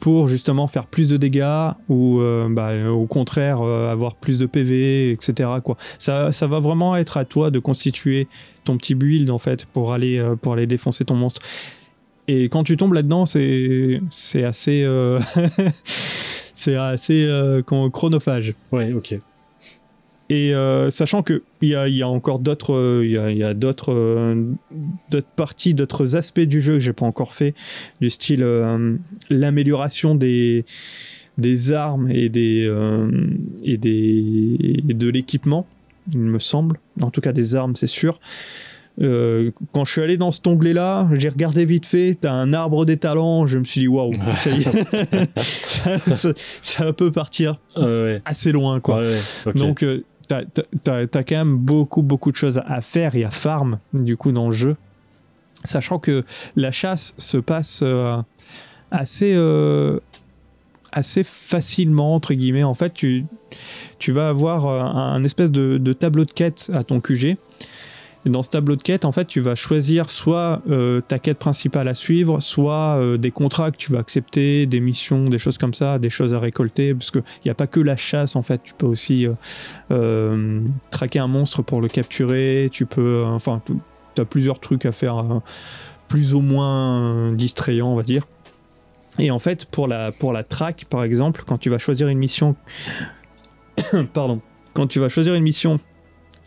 pour 0.00 0.28
justement 0.28 0.68
faire 0.68 0.86
plus 0.86 1.08
de 1.08 1.16
dégâts 1.16 1.72
ou 1.88 2.20
euh, 2.20 2.48
bah, 2.48 2.88
au 2.88 3.06
contraire 3.06 3.62
euh, 3.62 3.90
avoir 3.90 4.14
plus 4.14 4.38
de 4.38 4.46
PV, 4.46 5.10
etc. 5.10 5.50
Quoi. 5.64 5.76
Ça, 5.98 6.30
ça 6.30 6.46
va 6.46 6.60
vraiment 6.60 6.94
être 6.94 7.16
à 7.16 7.24
toi 7.24 7.50
de 7.50 7.58
constituer 7.58 8.28
ton 8.64 8.76
petit 8.76 8.94
build 8.94 9.28
en 9.30 9.38
fait 9.38 9.66
pour 9.66 9.92
aller, 9.92 10.24
pour 10.40 10.52
aller 10.52 10.66
défoncer 10.66 11.04
ton 11.04 11.16
monstre. 11.16 11.42
Et 12.28 12.44
quand 12.44 12.62
tu 12.62 12.76
tombes 12.76 12.92
là-dedans, 12.92 13.26
c'est 13.26 14.00
assez, 14.44 14.86
c'est 16.50 16.76
assez 16.76 17.60
chronophage. 17.92 18.54
Ouais, 18.70 18.92
ok. 18.92 19.18
Et 20.30 20.54
euh, 20.54 20.90
sachant 20.90 21.22
que 21.22 21.42
il 21.62 21.70
y 21.70 21.74
a, 21.74 21.88
y 21.88 22.02
a 22.02 22.08
encore 22.08 22.38
d'autres, 22.38 22.74
euh, 22.74 23.02
il 23.04 23.12
y 23.12 23.18
a, 23.18 23.30
il 23.30 23.38
y 23.38 23.42
a 23.44 23.54
d'autres, 23.54 23.94
euh, 23.94 24.44
d'autres 25.10 25.26
parties, 25.36 25.72
d'autres 25.74 26.16
aspects 26.16 26.40
du 26.40 26.60
jeu 26.60 26.74
que 26.74 26.80
j'ai 26.80 26.92
pas 26.92 27.06
encore 27.06 27.32
fait, 27.32 27.54
du 28.00 28.10
style 28.10 28.42
euh, 28.42 28.96
l'amélioration 29.30 30.14
des 30.14 30.64
des 31.38 31.72
armes 31.72 32.10
et 32.10 32.28
des 32.28 32.70
et 33.64 33.76
des 33.78 34.80
et 34.88 34.94
de 34.94 35.08
l'équipement, 35.08 35.66
il 36.12 36.18
me 36.20 36.38
semble. 36.38 36.78
En 37.00 37.10
tout 37.10 37.20
cas, 37.20 37.32
des 37.32 37.54
armes, 37.54 37.76
c'est 37.76 37.86
sûr. 37.86 38.18
Euh, 39.00 39.52
quand 39.72 39.84
je 39.84 39.92
suis 39.92 40.00
allé 40.00 40.16
dans 40.16 40.32
cet 40.32 40.44
onglet-là, 40.48 41.08
j'ai 41.14 41.28
regardé 41.28 41.64
vite 41.64 41.86
fait, 41.86 42.18
t'as 42.20 42.32
un 42.32 42.52
arbre 42.52 42.84
des 42.84 42.96
talents, 42.96 43.46
je 43.46 43.60
me 43.60 43.64
suis 43.64 43.80
dit 43.82 43.86
waouh, 43.88 44.12
ça 44.36 44.50
y 44.50 44.62
est, 44.62 45.28
ça, 45.38 45.98
ça- 46.00 46.32
ça 46.60 46.92
peut 46.92 47.12
partir 47.12 47.60
Euh, 47.76 48.14
ouais. 48.14 48.20
assez 48.24 48.50
loin 48.50 48.80
quoi. 48.80 48.96
Ouais, 48.98 49.06
ouais, 49.06 49.18
ok. 49.46 49.56
Donc, 49.56 49.82
euh, 49.84 50.02
t'as 50.28 51.06
t'as 51.06 51.22
quand 51.22 51.36
même 51.36 51.56
beaucoup, 51.56 52.02
beaucoup 52.02 52.30
de 52.30 52.36
choses 52.36 52.60
à 52.66 52.80
faire 52.80 53.14
et 53.14 53.24
à 53.24 53.30
farm, 53.30 53.78
du 53.92 54.16
coup, 54.16 54.32
dans 54.32 54.46
le 54.46 54.52
jeu. 54.52 54.76
Sachant 55.64 55.98
que 55.98 56.24
la 56.54 56.70
chasse 56.70 57.14
se 57.18 57.36
passe 57.36 57.80
euh, 57.82 58.16
assez, 58.90 59.32
euh, 59.34 59.98
assez 60.92 61.24
facilement, 61.24 62.14
entre 62.14 62.34
guillemets. 62.34 62.62
En 62.62 62.74
fait, 62.74 62.94
tu, 62.94 63.24
tu 63.98 64.12
vas 64.12 64.28
avoir 64.28 64.66
euh, 64.66 64.80
un, 64.80 65.14
un 65.14 65.24
espèce 65.24 65.50
de, 65.50 65.78
de 65.78 65.92
tableau 65.92 66.24
de 66.24 66.30
quête 66.30 66.70
à 66.74 66.84
ton 66.84 67.00
QG. 67.00 67.36
Dans 68.24 68.42
ce 68.42 68.50
tableau 68.50 68.76
de 68.76 68.82
quête, 68.82 69.04
en 69.04 69.12
fait, 69.12 69.26
tu 69.26 69.40
vas 69.40 69.54
choisir 69.54 70.10
soit 70.10 70.60
euh, 70.68 71.00
ta 71.00 71.18
quête 71.18 71.38
principale 71.38 71.86
à 71.88 71.94
suivre, 71.94 72.40
soit 72.40 72.98
euh, 72.98 73.16
des 73.16 73.30
contrats 73.30 73.70
que 73.70 73.76
tu 73.76 73.92
vas 73.92 74.00
accepter, 74.00 74.66
des 74.66 74.80
missions, 74.80 75.24
des 75.24 75.38
choses 75.38 75.56
comme 75.56 75.72
ça, 75.72 75.98
des 75.98 76.10
choses 76.10 76.34
à 76.34 76.40
récolter, 76.40 76.94
parce 76.94 77.10
qu'il 77.10 77.22
n'y 77.44 77.50
a 77.50 77.54
pas 77.54 77.66
que 77.66 77.80
la 77.80 77.96
chasse, 77.96 78.34
en 78.34 78.42
fait. 78.42 78.60
Tu 78.64 78.74
peux 78.74 78.86
aussi 78.86 79.26
euh, 79.90 80.60
traquer 80.90 81.20
un 81.20 81.28
monstre 81.28 81.62
pour 81.62 81.80
le 81.80 81.88
capturer, 81.88 82.68
tu 82.72 82.86
peux... 82.86 83.24
enfin, 83.24 83.62
tu 83.66 84.20
as 84.20 84.24
plusieurs 84.24 84.58
trucs 84.58 84.84
à 84.84 84.92
faire 84.92 85.40
plus 86.08 86.34
ou 86.34 86.40
moins 86.40 87.32
distrayants, 87.32 87.92
on 87.92 87.96
va 87.96 88.02
dire. 88.02 88.26
Et 89.18 89.30
en 89.30 89.38
fait, 89.38 89.64
pour 89.66 89.86
la, 89.86 90.12
pour 90.12 90.32
la 90.32 90.42
track, 90.42 90.86
par 90.88 91.04
exemple, 91.04 91.44
quand 91.46 91.58
tu 91.58 91.70
vas 91.70 91.78
choisir 91.78 92.08
une 92.08 92.18
mission... 92.18 92.56
Pardon. 94.12 94.40
Quand 94.74 94.86
tu 94.86 95.00
vas 95.00 95.08
choisir 95.08 95.34
une 95.34 95.42
mission 95.42 95.76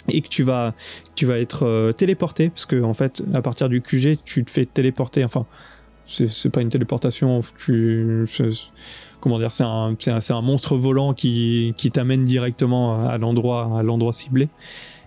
et 0.07 0.21
que 0.21 0.27
tu 0.27 0.43
vas, 0.43 0.73
tu 1.15 1.25
vas 1.25 1.39
être 1.39 1.63
euh, 1.65 1.91
téléporté, 1.91 2.49
parce 2.49 2.65
que 2.65 2.81
en 2.81 2.93
fait, 2.93 3.23
à 3.33 3.41
partir 3.41 3.69
du 3.69 3.81
QG, 3.81 4.17
tu 4.23 4.43
te 4.43 4.51
fais 4.51 4.65
téléporter, 4.65 5.23
enfin, 5.23 5.45
c'est 6.05 6.49
pas 6.49 6.61
une 6.61 6.69
téléportation, 6.69 7.41
tu, 7.57 8.25
comment 9.19 9.37
dire, 9.39 9.51
c'est 9.51 9.63
un, 9.63 9.95
un, 10.07 10.19
un 10.35 10.41
monstre 10.41 10.75
volant 10.75 11.13
qui, 11.13 11.73
qui 11.77 11.91
t'amène 11.91 12.23
directement 12.23 13.07
à 13.07 13.17
l'endroit, 13.17 14.11
ciblé. 14.11 14.49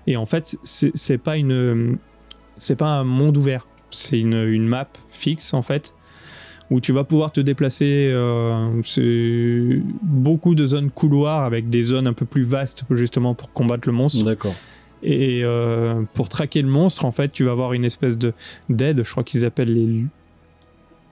Et 0.07 0.17
en 0.17 0.27
fait, 0.27 0.57
c'est 0.63 0.93
c'est 0.95 1.19
pas 1.19 1.37
une, 1.37 1.99
c'est 2.59 2.77
pas 2.77 2.89
un 2.89 3.05
monde 3.05 3.37
ouvert, 3.37 3.67
c'est 3.91 4.19
une, 4.21 4.35
une 4.35 4.67
map 4.67 4.89
fixe 5.11 5.53
en 5.53 5.63
fait, 5.63 5.95
où 6.71 6.81
tu 6.81 6.93
vas 6.93 7.05
pouvoir 7.05 7.33
te 7.33 7.41
déplacer. 7.41 8.11
euh, 8.13 8.81
c'est 8.83 9.83
beaucoup 10.03 10.55
de 10.55 10.67
zones 10.67 10.91
couloirs 10.91 11.45
avec 11.45 11.69
des 11.69 11.83
zones 11.83 12.07
un 12.07 12.13
peu 12.13 12.25
plus 12.27 12.45
vastes 12.45 12.85
justement 12.91 13.35
pour 13.35 13.53
combattre 13.53 13.89
le 13.89 13.95
monstre. 13.95 14.25
D'accord. 14.25 14.55
Et 15.05 15.45
euh, 15.45 16.03
pour 16.15 16.31
traquer 16.31 16.63
le 16.63 16.69
monstre, 16.69 17.05
en 17.05 17.13
fait, 17.13 17.31
tu 17.31 17.45
vas 17.45 17.53
avoir 17.53 17.75
une 17.75 17.85
espèce 17.85 18.17
de 18.17 18.33
d'aide. 18.71 19.03
Je 19.05 19.11
crois 19.11 19.23
qu'ils 19.23 19.45
appellent 19.45 19.73
les. 19.73 20.07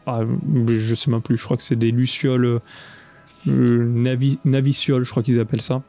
Ah, 0.07 0.22
je 0.66 0.95
sais 0.95 1.11
même 1.11 1.20
plus. 1.20 1.36
Je 1.36 1.45
crois 1.45 1.57
que 1.59 1.62
c'est 1.62 1.76
des 1.76 1.90
lucioles. 1.90 2.47
euh, 2.47 2.61
navi- 3.47 4.38
navicioles, 4.45 5.05
je 5.05 5.11
crois 5.11 5.22
qu'ils 5.22 5.40
appellent 5.40 5.61
ça. 5.61 5.82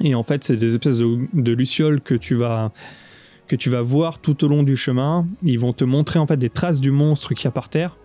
Et 0.00 0.14
en 0.14 0.22
fait, 0.22 0.44
c'est 0.44 0.56
des 0.56 0.74
espèces 0.74 0.98
de, 0.98 1.52
lucioles 1.52 2.00
que 2.00 2.14
tu 2.14 2.34
vas 2.34 2.72
que 3.46 3.56
tu 3.56 3.68
vas 3.68 3.82
voir 3.82 4.18
tout 4.18 4.44
au 4.44 4.48
long 4.48 4.62
du 4.62 4.76
chemin. 4.76 5.26
Ils 5.42 5.58
vont 5.58 5.72
te 5.72 5.84
montrer 5.84 6.18
en 6.18 6.26
fait 6.26 6.36
des 6.36 6.50
traces 6.50 6.80
du 6.80 6.90
monstre 6.90 7.34
qu'il 7.34 7.44
y 7.44 7.48
a 7.48 7.52
par 7.52 7.68
terre 7.68 7.96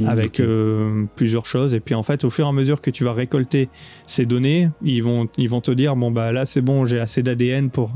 Mmh, 0.00 0.08
avec 0.08 0.40
euh, 0.40 1.04
plusieurs 1.14 1.46
choses. 1.46 1.72
Et 1.72 1.78
puis 1.78 1.94
en 1.94 2.02
fait, 2.02 2.24
au 2.24 2.30
fur 2.30 2.46
et 2.46 2.48
à 2.48 2.52
mesure 2.52 2.80
que 2.80 2.90
tu 2.90 3.04
vas 3.04 3.12
récolter 3.12 3.68
ces 4.06 4.26
données, 4.26 4.68
ils 4.82 5.02
vont, 5.04 5.28
ils 5.38 5.48
vont 5.48 5.60
te 5.60 5.70
dire 5.70 5.94
bon 5.94 6.10
bah 6.10 6.32
là 6.32 6.46
c'est 6.46 6.62
bon, 6.62 6.84
j'ai 6.84 6.98
assez 6.98 7.22
d'ADN 7.22 7.70
pour 7.70 7.92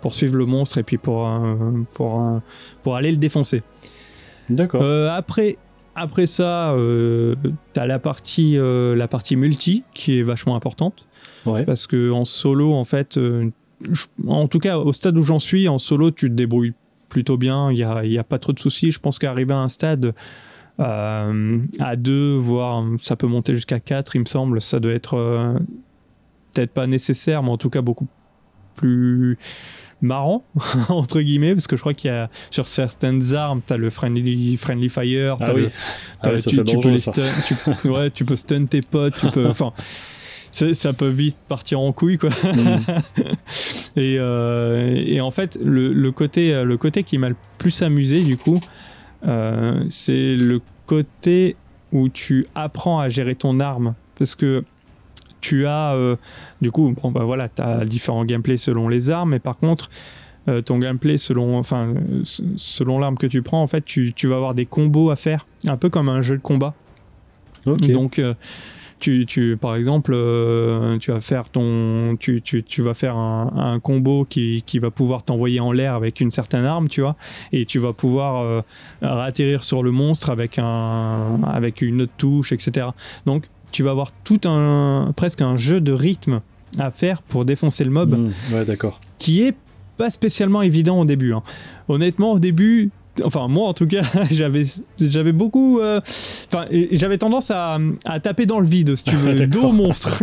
pour 0.00 0.14
suivre 0.14 0.36
le 0.36 0.46
monstre 0.46 0.78
et 0.78 0.82
puis 0.82 0.96
pour 0.96 1.28
euh, 1.28 1.72
pour 1.92 2.22
euh, 2.22 2.38
pour 2.82 2.96
aller 2.96 3.10
le 3.10 3.18
défoncer. 3.18 3.60
D'accord. 4.48 4.82
Après 5.10 5.58
après 5.94 6.24
ça, 6.24 6.72
euh, 6.72 7.34
t'as 7.74 7.84
la 7.84 7.98
partie, 7.98 8.56
la 8.58 9.08
partie 9.08 9.36
multi 9.36 9.84
qui 9.92 10.18
est 10.18 10.22
vachement 10.22 10.56
importante. 10.56 11.06
Ouais. 11.44 11.64
Parce 11.66 11.86
que 11.86 12.10
en 12.12 12.24
solo, 12.24 12.72
en 12.72 12.84
fait, 12.84 13.16
je- 13.18 14.06
en 14.26 14.48
tout 14.48 14.58
cas, 14.58 14.78
au 14.78 14.92
stade 14.94 15.18
où 15.18 15.22
j'en 15.22 15.38
suis, 15.38 15.68
en 15.68 15.76
solo, 15.76 16.10
tu 16.10 16.28
te 16.30 16.34
débrouilles 16.34 16.72
plutôt 17.10 17.36
bien. 17.36 17.70
Il 17.70 17.76
n'y 17.76 17.84
a, 17.84 18.06
y 18.06 18.16
a 18.18 18.24
pas 18.24 18.38
trop 18.38 18.54
de 18.54 18.58
soucis. 18.58 18.90
Je 18.90 19.00
pense 19.00 19.18
qu'arriver 19.18 19.52
à 19.52 19.58
un 19.58 19.68
stade 19.68 20.14
euh, 20.80 21.58
à 21.80 21.96
deux, 21.96 22.36
voire 22.36 22.84
ça 23.00 23.16
peut 23.16 23.26
monter 23.26 23.54
jusqu'à 23.54 23.80
4, 23.80 24.16
il 24.16 24.20
me 24.20 24.24
semble, 24.24 24.60
ça 24.60 24.80
doit 24.80 24.92
être 24.92 25.14
euh, 25.16 25.58
peut-être 26.54 26.72
pas 26.72 26.86
nécessaire, 26.86 27.42
mais 27.42 27.50
en 27.50 27.58
tout 27.58 27.70
cas 27.70 27.82
beaucoup 27.82 28.06
plus 28.74 29.38
marrant 30.00 30.40
entre 30.88 31.20
guillemets 31.20 31.54
parce 31.54 31.66
que 31.66 31.76
je 31.76 31.80
crois 31.82 31.92
qu'il 31.94 32.10
y 32.10 32.14
a 32.14 32.28
sur 32.50 32.66
certaines 32.66 33.34
armes 33.34 33.60
tu 33.64 33.72
as 33.72 33.76
le 33.76 33.88
friendly 33.90 34.56
friendly 34.56 34.88
fire 34.88 35.36
Ah 35.40 35.44
t'as 35.44 35.54
oui. 35.54 35.62
le- 35.62 35.70
Ah 36.22 36.30
ouais, 36.30 36.36
t'as- 36.36 36.38
ça, 36.38 36.64
tu, 36.64 36.76
peux 36.78 36.88
les 36.90 36.98
stun, 36.98 37.22
tu, 37.46 37.88
ouais, 37.88 38.10
tu 38.10 38.24
peux 38.24 38.34
stun 38.34 38.64
tes 38.64 38.80
potes 38.80 39.14
tu 39.18 39.28
peux 39.28 39.46
enfin 39.50 39.72
ça 40.50 40.92
peut 40.94 41.08
vite 41.08 41.36
partir 41.48 41.80
en 41.80 41.92
couille 41.92 42.16
quoi 42.18 42.30
Mhm. 42.30 42.80
et, 43.96 44.16
euh, 44.18 44.94
et 44.96 45.20
en 45.20 45.30
fait, 45.30 45.58
le, 45.62 45.92
le 45.92 46.10
côté, 46.12 46.62
le 46.64 46.76
côté 46.78 47.02
qui 47.04 47.18
m'a 47.18 47.28
le 47.28 47.36
plus 47.58 47.82
amusé, 47.82 48.22
du 48.22 48.36
coup, 48.36 48.58
euh, 49.26 49.84
c'est 49.88 50.34
le 50.34 50.60
côté 50.86 51.56
où 51.92 52.08
tu 52.08 52.46
apprends 52.54 52.98
à 52.98 53.08
gérer 53.08 53.34
ton 53.34 53.60
arme. 53.60 53.94
Parce 54.18 54.34
que 54.34 54.64
tu 55.40 55.66
as, 55.66 55.94
euh, 55.94 56.16
du 56.60 56.70
coup, 56.70 56.94
bon, 57.02 57.10
bah 57.10 57.24
voilà, 57.24 57.48
tu 57.48 57.62
as 57.62 57.84
différents 57.84 58.24
gameplays 58.24 58.56
selon 58.56 58.88
les 58.88 59.10
armes, 59.10 59.30
mais 59.30 59.40
par 59.40 59.56
contre, 59.56 59.90
euh, 60.48 60.62
ton 60.62 60.78
gameplay 60.78 61.18
selon, 61.18 61.58
enfin, 61.58 61.94
selon 62.24 62.98
l'arme 62.98 63.16
que 63.16 63.26
tu 63.26 63.42
prends, 63.42 63.62
en 63.62 63.66
fait, 63.66 63.84
tu, 63.84 64.12
tu 64.12 64.28
vas 64.28 64.36
avoir 64.36 64.54
des 64.54 64.66
combos 64.66 65.10
à 65.10 65.16
faire, 65.16 65.46
un 65.68 65.76
peu 65.76 65.88
comme 65.88 66.08
un 66.08 66.20
jeu 66.20 66.36
de 66.36 66.42
combat. 66.42 66.74
Donc, 67.64 68.20
tu, 69.02 69.26
tu, 69.26 69.56
par 69.60 69.74
exemple, 69.74 70.12
euh, 70.14 70.96
tu 70.98 71.10
vas 71.10 71.20
faire 71.20 71.48
ton, 71.50 72.16
tu, 72.18 72.40
tu, 72.40 72.62
tu 72.62 72.82
vas 72.82 72.94
faire 72.94 73.16
un, 73.16 73.50
un 73.56 73.80
combo 73.80 74.24
qui, 74.24 74.62
qui 74.64 74.78
va 74.78 74.90
pouvoir 74.92 75.24
t'envoyer 75.24 75.58
en 75.60 75.72
l'air 75.72 75.94
avec 75.94 76.20
une 76.20 76.30
certaine 76.30 76.64
arme, 76.64 76.88
tu 76.88 77.00
vois, 77.00 77.16
et 77.52 77.64
tu 77.66 77.78
vas 77.80 77.92
pouvoir 77.92 78.42
euh, 78.42 78.60
atterrir 79.02 79.64
sur 79.64 79.82
le 79.82 79.90
monstre 79.90 80.30
avec 80.30 80.58
un, 80.58 81.40
avec 81.44 81.82
une 81.82 82.02
autre 82.02 82.12
touche, 82.16 82.52
etc. 82.52 82.86
Donc, 83.26 83.46
tu 83.72 83.82
vas 83.82 83.90
avoir 83.90 84.12
tout 84.24 84.40
un, 84.44 85.12
presque 85.16 85.42
un 85.42 85.56
jeu 85.56 85.80
de 85.80 85.92
rythme 85.92 86.40
à 86.78 86.90
faire 86.90 87.22
pour 87.22 87.44
défoncer 87.44 87.84
le 87.84 87.90
mob 87.90 88.16
Mhm. 88.16 88.30
Ouais, 88.54 88.64
d'accord. 88.64 89.00
qui 89.18 89.42
est 89.42 89.54
pas 89.98 90.10
spécialement 90.10 90.62
évident 90.62 91.00
au 91.00 91.04
début. 91.04 91.32
hein. 91.34 91.42
Honnêtement, 91.88 92.32
au 92.32 92.38
début, 92.38 92.90
enfin 93.24 93.46
moi 93.48 93.68
en 93.68 93.72
tout 93.74 93.86
cas, 93.86 94.02
j'avais 94.30 94.64
j'avais 95.00 95.32
beaucoup, 95.32 95.80
euh, 95.80 96.00
enfin 96.52 96.66
j'avais 96.92 97.18
tendance 97.18 97.50
à, 97.50 97.78
à 98.04 98.20
taper 98.20 98.46
dans 98.46 98.60
le 98.60 98.66
vide, 98.66 98.96
si 98.96 99.04
tu 99.04 99.16
veux, 99.16 99.46
dos 99.46 99.72
monstre, 99.72 100.22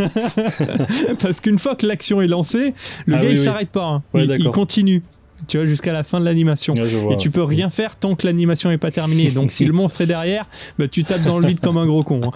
parce 1.21 1.39
qu'une 1.41 1.59
fois 1.59 1.75
que 1.75 1.85
l'action 1.85 2.21
est 2.21 2.27
lancée, 2.27 2.73
le 3.05 3.15
Ah 3.15 3.19
gars 3.19 3.27
oui, 3.27 3.33
il 3.33 3.39
oui. 3.39 3.45
s'arrête 3.45 3.69
pas, 3.69 3.85
hein. 3.85 4.03
Ouais, 4.13 4.25
il, 4.25 4.49
continue. 4.49 5.03
Tu 5.47 5.55
vois, 5.55 5.65
jusqu'à 5.65 5.93
la 5.93 6.03
fin 6.03 6.19
de 6.19 6.25
l'animation. 6.25 6.73
Ouais. 6.73 7.13
Et 7.13 7.17
tu 7.17 7.31
peux 7.31 7.43
rien 7.43 7.69
faire 7.69 7.95
tant 7.95 8.13
que 8.15 8.27
l'animation 8.27 8.71
est 8.71 8.77
pas 8.77 8.91
terminée. 8.91 9.31
Donc 9.31 9.53
si 9.53 9.63
le 9.63 9.71
monstre 9.71 10.01
est 10.01 10.05
derrière, 10.05 10.45
bah, 10.77 10.89
tu 10.89 11.05
tapes 11.05 11.21
dans 11.23 11.39
le 11.39 11.47
vide 11.47 11.61
comme 11.61 11.77
un 11.77 11.85
gros 11.85 12.03
con. 12.03 12.19
hein. 12.25 12.31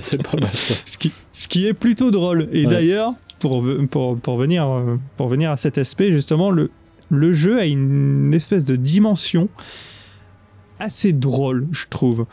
c'est 0.00 0.22
pas 0.22 0.38
mal 0.40 0.48
ça. 0.54 0.74
Ce 0.86 0.96
qui, 0.96 1.12
ce 1.32 1.48
qui 1.48 1.66
est 1.66 1.74
plutôt 1.74 2.10
drôle. 2.10 2.48
Et 2.52 2.64
Ouais. 2.64 2.72
d'ailleurs, 2.72 3.12
pour, 3.40 3.62
pour, 3.90 4.16
pour, 4.18 4.38
venir, 4.38 4.66
euh, 4.70 4.96
pour 5.18 5.28
venir 5.28 5.50
à 5.50 5.58
cet 5.58 5.76
aspect, 5.76 6.12
justement, 6.12 6.50
le, 6.50 6.70
le 7.12 7.32
jeu 7.32 7.60
a 7.60 7.66
une 7.66 8.32
espèce 8.34 8.64
de 8.64 8.74
dimension 8.74 9.48
assez 10.78 11.12
drôle, 11.12 11.68
je 11.70 11.86
trouve. 11.88 12.26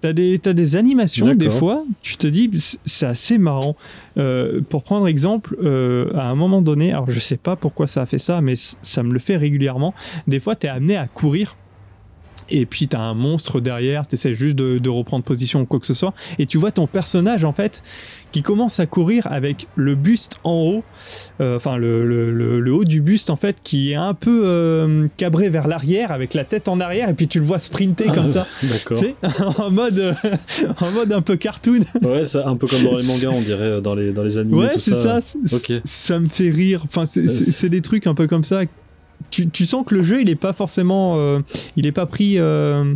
T'as 0.00 0.12
des, 0.12 0.38
t'as 0.38 0.52
des 0.52 0.76
animations, 0.76 1.26
des 1.32 1.50
fois, 1.50 1.82
tu 2.02 2.16
te 2.16 2.26
dis, 2.26 2.48
c'est 2.84 3.06
assez 3.06 3.36
marrant. 3.38 3.76
Euh, 4.16 4.60
pour 4.66 4.82
prendre 4.82 5.08
exemple, 5.08 5.56
euh, 5.62 6.10
à 6.14 6.30
un 6.30 6.34
moment 6.34 6.62
donné, 6.62 6.92
alors 6.92 7.10
je 7.10 7.18
sais 7.18 7.36
pas 7.36 7.56
pourquoi 7.56 7.86
ça 7.86 8.02
a 8.02 8.06
fait 8.06 8.18
ça, 8.18 8.40
mais 8.40 8.54
ça 8.56 9.02
me 9.02 9.12
le 9.12 9.18
fait 9.18 9.36
régulièrement. 9.36 9.92
Des 10.26 10.40
fois, 10.40 10.54
t'es 10.54 10.68
amené 10.68 10.96
à 10.96 11.06
courir. 11.06 11.56
Et 12.50 12.66
puis 12.66 12.88
t'as 12.88 13.00
un 13.00 13.14
monstre 13.14 13.60
derrière, 13.60 14.06
t'essaies 14.06 14.34
juste 14.34 14.56
de, 14.56 14.78
de 14.78 14.88
reprendre 14.88 15.24
position 15.24 15.60
ou 15.60 15.66
quoi 15.66 15.78
que 15.80 15.86
ce 15.86 15.94
soit, 15.94 16.12
et 16.38 16.46
tu 16.46 16.58
vois 16.58 16.70
ton 16.72 16.86
personnage 16.86 17.44
en 17.44 17.52
fait 17.52 17.82
qui 18.32 18.42
commence 18.42 18.78
à 18.80 18.86
courir 18.86 19.26
avec 19.30 19.66
le 19.76 19.94
buste 19.94 20.36
en 20.44 20.52
haut, 20.52 20.84
euh, 21.40 21.56
enfin 21.56 21.76
le, 21.76 22.06
le- 22.06 22.30
le- 22.30 22.60
le 22.60 22.72
haut 22.72 22.84
du 22.84 23.00
buste 23.00 23.30
en 23.30 23.36
fait 23.36 23.56
qui 23.62 23.90
est 23.92 23.96
un 23.96 24.14
peu 24.14 24.42
euh, 24.44 25.08
cabré 25.16 25.48
vers 25.48 25.66
l'arrière 25.68 26.12
avec 26.12 26.34
la 26.34 26.44
tête 26.44 26.68
en 26.68 26.80
arrière, 26.80 27.08
et 27.08 27.14
puis 27.14 27.26
tu 27.28 27.38
le 27.40 27.44
vois 27.44 27.58
sprinter 27.58 28.06
comme 28.12 28.26
ça, 28.28 28.46
D'accord. 28.62 28.98
tu 28.98 29.04
sais, 29.04 29.14
en 29.58 29.70
mode, 29.70 29.98
euh, 29.98 30.12
en 30.80 30.90
mode 30.92 31.12
un 31.12 31.22
peu 31.22 31.36
cartoon. 31.36 31.80
Ouais, 32.02 32.24
c'est 32.24 32.42
un 32.42 32.56
peu 32.56 32.66
comme 32.66 32.82
dans 32.84 32.96
les 32.96 33.04
mangas, 33.06 33.30
on 33.30 33.40
dirait, 33.40 33.80
dans 33.80 33.94
les, 33.94 34.12
dans 34.12 34.22
les 34.22 34.38
animés. 34.38 34.58
Ouais, 34.58 34.72
c'est 34.78 34.90
ça. 34.94 35.18
Ok. 35.52 35.72
Ça 35.84 36.18
me 36.20 36.28
fait 36.28 36.50
rire. 36.50 36.82
Enfin, 36.84 37.04
c'est 37.06 37.68
des 37.68 37.80
trucs 37.80 38.06
un 38.06 38.14
peu 38.14 38.26
comme 38.26 38.44
ça. 38.44 38.62
Tu, 39.30 39.48
tu 39.48 39.64
sens 39.64 39.84
que 39.86 39.94
le 39.94 40.02
jeu, 40.02 40.20
il 40.20 40.28
est 40.30 40.34
pas 40.36 40.52
forcément, 40.52 41.14
euh, 41.16 41.40
il 41.76 41.86
est 41.86 41.92
pas 41.92 42.06
pris. 42.06 42.34
euh, 42.38 42.94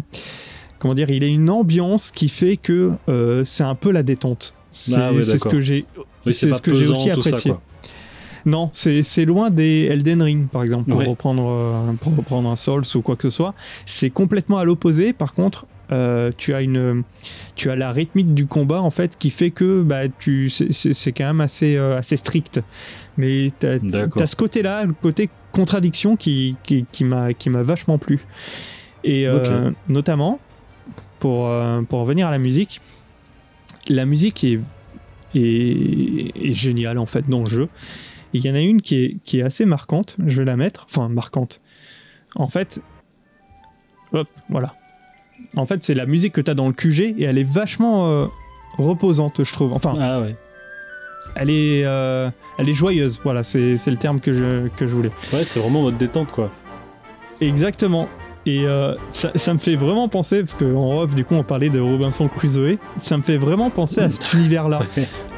comment 0.79 0.95
dire 0.95 1.09
Il 1.11 1.23
a 1.25 1.27
une 1.29 1.49
ambiance 1.51 2.11
qui 2.11 2.29
fait 2.29 2.57
que 2.57 2.93
euh, 3.09 3.43
c'est 3.45 3.63
un 3.65 3.75
peu 3.75 3.91
la 3.91 4.03
détente. 4.03 4.55
C'est 4.71 4.97
Ah 4.97 5.11
ce 5.23 5.37
que 5.49 5.61
j'ai. 5.61 5.85
Oui, 6.27 6.33
c'est 6.33 6.53
ce 6.53 6.61
que 6.61 6.75
j'ai 6.75 6.87
aussi 6.89 7.09
ça, 7.09 7.15
apprécié. 7.15 7.53
Non, 8.47 8.69
c'est 8.73 9.03
c'est 9.03 9.25
loin 9.25 9.49
des 9.51 9.87
Elden 9.91 10.21
Ring, 10.21 10.49
par 10.49 10.63
exemple, 10.63 10.91
pour, 10.91 10.99
Ouais. 10.99 11.07
reprendre, 11.07 11.49
euh, 11.49 11.93
pour 12.01 12.15
reprendre 12.15 12.49
un 12.51 12.57
Souls 12.57 12.83
ou 12.95 13.01
quoi 13.01 13.17
que 13.17 13.23
ce 13.23 13.31
soit. 13.31 13.55
C'est 13.87 14.11
complètement 14.11 14.59
à 14.59 14.65
l'opposé. 14.65 15.13
Par 15.15 15.33
contre, 15.33 15.67
euh, 15.93 16.31
tu 16.37 16.55
as 16.55 16.63
une, 16.63 17.03
tu 17.57 17.71
as 17.71 17.77
la 17.77 17.93
rythmique 17.93 18.35
du 18.35 18.47
combat 18.47 18.81
en 18.83 18.91
fait 18.91 19.17
qui 19.19 19.31
fait 19.31 19.51
que 19.51 19.83
bah, 19.83 20.09
tu, 20.19 20.49
c'est- 20.49 21.13
quand 21.13 21.25
même 21.27 21.41
assez, 21.41 21.77
euh, 21.77 21.99
assez 21.99 22.17
strict. 22.17 22.61
Mais 23.17 23.51
D'accord. 23.61 24.23
as 24.23 24.27
ce 24.27 24.37
côté-là, 24.37 24.85
le 24.85 24.93
côté 24.95 25.29
contradiction 25.53 26.17
qui, 26.17 26.57
qui, 26.65 26.85
qui 26.91 27.05
m'a 27.05 27.33
qui 27.35 27.51
m'a 27.51 27.63
vachement 27.63 27.99
plu. 27.99 28.21
Et 29.05 29.27
euh, 29.29 29.71
notamment 29.89 30.41
pour 31.19 31.51
pour 31.89 32.01
revenir 32.01 32.27
à 32.29 32.31
la 32.31 32.39
musique, 32.39 32.81
la 33.89 34.07
musique 34.07 34.43
est 34.45 34.59
est, 35.35 36.33
est 36.49 36.53
géniale 36.53 36.99
en 36.99 37.07
fait 37.07 37.29
dans 37.29 37.41
le 37.41 37.47
jeu. 37.47 37.69
Il 38.33 38.45
y 38.45 38.51
en 38.51 38.55
a 38.55 38.61
une 38.61 38.83
qui 38.83 38.97
est, 38.97 39.17
qui 39.25 39.39
est 39.39 39.43
assez 39.43 39.65
marquante, 39.65 40.17
je 40.27 40.39
vais 40.41 40.45
la 40.45 40.57
mettre, 40.57 40.87
enfin 40.91 41.09
marquante. 41.09 41.61
En 42.35 42.49
fait, 42.49 42.81
hop, 44.13 44.27
voilà. 44.49 44.75
En 45.57 45.67
fait, 45.67 45.83
c'est 45.83 45.95
la 45.95 46.07
musique 46.07 46.33
que 46.33 46.41
tu 46.41 46.51
as 46.51 46.55
dans 46.55 46.67
le 46.67 46.73
QG 46.73 47.15
et 47.19 47.25
elle 47.25 47.39
est 47.39 47.49
vachement 47.49 48.09
euh, 48.09 48.27
reposante, 48.79 49.43
je 49.45 49.53
trouve. 49.53 49.73
Enfin, 49.73 49.93
Ah 50.01 50.21
ouais. 50.21 50.37
elle 51.37 51.51
est, 51.51 51.85
euh, 51.85 52.31
elle 52.59 52.69
est 52.69 52.73
joyeuse, 52.75 53.21
voilà, 53.23 53.43
c'est 53.45 53.77
c'est 53.79 53.91
le 53.91 53.97
terme 53.97 54.21
que 54.21 54.33
je, 54.33 54.69
que 54.69 54.87
je 54.87 54.95
voulais. 54.95 55.11
Ouais, 55.33 55.45
c'est 55.45 55.61
vraiment 55.61 55.83
mode 55.83 55.97
détente, 55.97 56.33
quoi. 56.33 56.51
Exactement. 57.41 58.09
Et 58.47 58.67
euh, 58.67 58.95
ça, 59.09 59.31
ça 59.37 59.55
me 59.55 59.59
fait 59.59 59.75
vraiment 59.77 60.09
penser, 60.09 60.41
parce 60.41 60.55
qu'en 60.55 61.01
off, 61.01 61.15
du 61.15 61.25
coup, 61.25 61.35
on 61.35 61.43
parlait 61.45 61.71
de 61.71 61.81
Robinson 61.81 62.29
Crusoe, 62.29 62.77
ça 62.99 63.17
me 63.17 63.23
fait 63.23 63.39
vraiment 63.39 63.71
penser 63.71 64.01
à 64.03 64.11
cet 64.11 64.33
univers-là. 64.35 64.81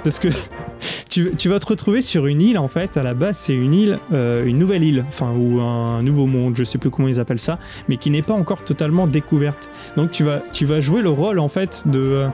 Parce 0.07 0.21
que 0.21 0.29
tu, 1.11 1.33
tu 1.37 1.49
vas 1.49 1.59
te 1.59 1.67
retrouver 1.67 2.01
sur 2.01 2.27
une 2.27 2.41
île, 2.41 2.59
en 2.59 2.69
fait, 2.69 2.97
à 2.97 3.03
la 3.03 3.13
base, 3.13 3.37
c'est 3.37 3.55
une 3.55 3.75
île, 3.75 3.99
euh, 4.13 4.45
une 4.47 4.57
nouvelle 4.57 4.85
île, 4.85 5.05
enfin, 5.09 5.33
ou 5.37 5.61
un 5.61 6.01
nouveau 6.03 6.27
monde, 6.27 6.55
je 6.57 6.63
sais 6.63 6.79
plus 6.79 6.91
comment 6.91 7.09
ils 7.09 7.19
appellent 7.19 7.41
ça, 7.41 7.59
mais 7.89 7.97
qui 7.97 8.11
n'est 8.11 8.23
pas 8.23 8.35
encore 8.35 8.63
totalement 8.63 9.09
découverte. 9.09 9.69
Donc, 9.97 10.13
tu 10.13 10.23
vas, 10.23 10.43
tu 10.53 10.65
vas 10.65 10.79
jouer 10.79 11.03
le 11.03 11.09
rôle, 11.11 11.41
en 11.41 11.49
fait, 11.49 11.83
de, 11.87 11.99
euh, 11.99 12.29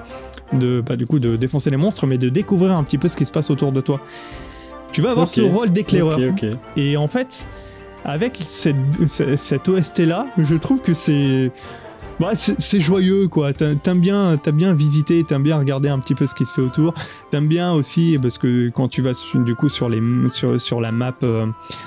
de, 0.53 0.83
bah, 0.87 0.97
du 0.97 1.07
coup, 1.07 1.18
de 1.18 1.37
défoncer 1.37 1.70
les 1.70 1.79
monstres, 1.79 2.07
mais 2.07 2.18
de 2.18 2.29
découvrir 2.29 2.73
un 2.77 2.85
petit 2.85 2.99
peu 2.99 3.09
ce 3.09 3.16
qui 3.16 3.25
se 3.25 3.33
passe 3.33 3.51
autour 3.51 3.73
de 3.73 3.81
toi. 3.81 4.03
Tu 4.93 5.01
vas 5.01 5.12
avoir 5.12 5.27
ce 5.31 5.41
rôle 5.51 5.70
d'éclaireur. 5.70 6.18
Et 6.77 6.99
en 6.99 7.09
fait, 7.09 7.49
avec 8.05 8.37
cette, 8.45 8.77
ce- 9.07 9.37
cette 9.37 9.66
OST 9.66 10.01
là, 10.01 10.27
je 10.37 10.57
trouve 10.57 10.83
que 10.83 10.93
c'est. 10.93 11.51
Bah, 12.23 12.31
c'est 12.35 12.81
joyeux 12.81 13.29
quoi. 13.29 13.53
T'a- 13.53 13.75
T'aimes 13.75 14.01
bien, 14.01 14.37
t'as 14.43 14.53
bien 14.53 14.73
visité, 14.73 15.23
t'aimes 15.25 15.43
bien 15.43 15.59
regarder 15.59 15.89
un 15.89 15.99
petit 15.99 16.14
peu 16.14 16.27
ce 16.27 16.35
qui 16.35 16.45
se 16.45 16.53
fait 16.53 16.62
autour. 16.62 16.95
T'aimes 17.31 17.49
bien 17.49 17.73
aussi 17.73 18.18
parce 18.23 18.39
que 18.39 18.68
quand 18.70 18.89
tu 18.89 19.03
vas 19.03 19.12
du 19.35 19.55
coup 19.55 19.68
sur 19.68 19.89
les 19.89 20.01
sur, 20.29 20.61
sur 20.61 20.81
la 20.81 20.93
map 20.93 21.14
euh, 21.23 21.47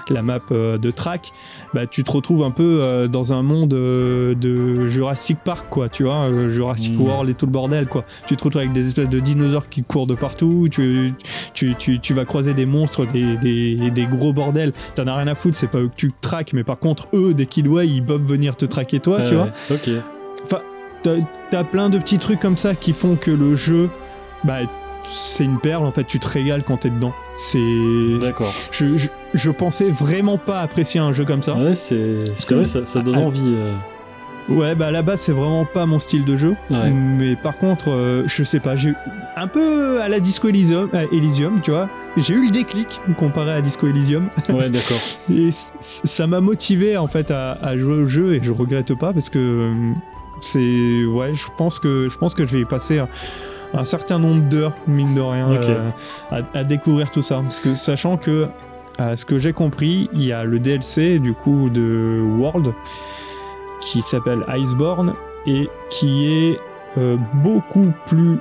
la 0.10 0.22
map 0.22 0.40
euh, 0.52 0.78
de 0.78 0.92
track, 0.92 1.32
bah 1.74 1.88
tu 1.88 2.04
te 2.04 2.12
retrouves 2.12 2.44
un 2.44 2.52
peu 2.52 2.80
euh, 2.82 3.08
dans 3.08 3.34
un 3.34 3.42
monde 3.44 3.70
de 3.70 4.88
Jurassic 4.88 5.38
Park 5.44 5.68
quoi. 5.70 5.90
Tu 5.90 6.04
vois, 6.04 6.30
Jurassic 6.50 6.96
Mm. 6.98 7.02
World 7.02 7.30
et 7.30 7.34
tout 7.34 7.46
le 7.46 7.52
bordel 7.52 7.88
quoi. 7.88 8.04
Tu 8.28 8.36
te 8.36 8.44
retrouves 8.44 8.62
avec 8.62 8.74
des 8.74 8.88
espèces 8.88 9.10
de 9.10 9.20
dinosaures 9.20 9.70
qui 9.70 9.84
courent 9.84 10.08
de 10.08 10.16
partout. 10.16 10.68
Tu 10.72 11.14
tu, 11.54 11.74
tu, 11.76 12.00
tu 12.00 12.14
vas 12.14 12.26
croiser 12.26 12.54
des 12.54 12.66
monstres, 12.66 13.06
des, 13.08 13.38
des, 13.38 13.90
des 13.92 14.08
gros 14.08 14.34
bordels. 14.34 14.74
T'en 14.96 15.08
as 15.08 15.16
rien 15.16 15.28
à 15.28 15.36
foutre, 15.36 15.56
c'est 15.56 15.70
pas 15.70 15.80
eux 15.80 15.88
que 15.88 15.96
tu 15.96 16.12
traques, 16.20 16.52
mais 16.54 16.64
par 16.66 16.80
contre, 16.80 17.08
eux, 17.14 17.34
dès 17.34 17.46
qu'ils 17.46 17.66
ils 17.86 18.04
peuvent 18.04 18.26
venir 18.26 18.56
te 18.58 18.66
traquer 18.66 19.00
toi, 19.00 19.22
tu 19.22 19.32
Ouais, 19.36 19.36
vois. 19.38 19.50
Ok. 19.72 19.90
T'as- 21.49 21.64
plein 21.64 21.89
de 21.89 21.97
petits 21.97 22.18
trucs 22.20 22.39
comme 22.39 22.58
ça 22.58 22.76
qui 22.76 22.91
font 22.93 23.16
que 23.16 23.32
le 23.32 23.56
jeu, 23.56 23.89
bah, 24.43 24.58
c'est 25.03 25.43
une 25.45 25.60
perle, 25.60 25.86
en 25.86 25.91
fait, 25.91 26.03
tu 26.06 26.20
te 26.20 26.28
régales 26.28 26.64
quand 26.64 26.78
t'es 26.78 26.89
dedans. 26.89 27.14
C'est. 27.38 28.18
D'accord. 28.20 28.53
Je, 28.72 28.97
je, 28.97 29.08
je 29.34 29.51
pensais 29.51 29.89
vraiment 29.91 30.38
pas 30.38 30.62
apprécier 30.62 30.99
un 30.99 31.12
jeu 31.12 31.24
comme 31.26 31.43
ça. 31.43 31.56
Ouais, 31.56 31.76
c'est 31.76 32.18
c'est 32.34 32.56
vrai, 32.56 32.66
ça, 32.66 32.84
ça 32.86 33.01
donne 33.01 33.16
Ah, 33.18 33.22
envie. 33.22 33.53
euh. 33.56 33.74
Ouais, 34.47 34.76
bah 34.76 34.88
à 34.88 34.91
la 34.91 35.01
base, 35.01 35.22
c'est 35.22 35.32
vraiment 35.32 35.66
pas 35.66 35.86
mon 35.88 35.97
style 35.97 36.24
de 36.24 36.36
jeu. 36.38 36.56
Ouais. 36.70 36.91
Mais 36.91 37.36
par 37.36 37.58
contre, 37.58 37.89
euh, 37.89 38.24
je 38.28 38.43
sais 38.43 38.60
pas, 38.60 38.76
j'ai 38.76 38.93
un 39.36 39.47
peu 39.47 39.99
à 40.01 40.08
la 40.08 40.20
Disco 40.20 40.47
Elysium, 40.49 40.88
à 40.93 41.03
Elysium, 41.06 41.62
tu 41.62 41.72
vois. 41.72 41.89
J'ai 42.16 42.36
eu 42.36 42.45
le 42.45 42.51
déclic 42.51 43.01
comparé 43.18 43.51
à 43.53 43.62
Disco 43.62 43.88
Elysium. 43.88 44.30
Ouais, 44.49 44.70
d'accord. 44.70 44.99
Et 45.34 45.49
ça 45.80 46.28
m'a 46.28 46.41
motivé 46.41 46.95
en 46.95 47.08
fait 47.08 47.32
à, 47.32 47.53
à 47.53 47.76
jouer 47.76 47.95
au 47.95 48.06
jeu 48.08 48.36
et 48.36 48.39
je 48.43 48.51
regrette 48.51 48.93
pas 48.93 49.14
parce 49.14 49.30
que 49.30 49.39
euh, 49.39 49.74
c'est. 50.40 51.06
Ouais, 51.06 51.34
je 51.34 51.46
pense 51.58 51.80
que, 51.80 52.10
je 52.10 52.18
pense 52.18 52.34
que 52.34 52.46
je 52.46 52.54
vais 52.54 52.62
y 52.62 52.66
passer 52.66 53.02
un, 53.74 53.84
certain 53.84 54.20
nombre 54.20 54.44
d'heures, 54.44 54.76
mine 54.88 55.14
de 55.16 55.22
rien, 55.22 55.50
euh, 55.52 55.90
à, 56.32 56.42
à 56.54 56.64
découvrir 56.64 57.12
tout 57.12 57.22
ça. 57.22 57.42
Parce 57.42 57.60
que 57.60 57.76
sachant 57.76 58.18
que, 58.18 58.48
à 58.98 59.16
ce 59.16 59.26
que 59.26 59.40
j'ai 59.40 59.54
compris, 59.54 60.10
il 60.14 60.24
y 60.24 60.32
a 60.32 60.44
le 60.44 60.60
DLC 60.60 61.20
du 61.20 61.34
coup 61.34 61.70
de 61.70 62.24
World 62.38 62.74
qui 63.82 64.02
s'appelle 64.02 64.46
Iceborne 64.48 65.14
et 65.46 65.70
qui 65.90 66.28
est 66.28 66.60
euh, 66.98 67.18
beaucoup 67.36 67.92
plus 68.06 68.38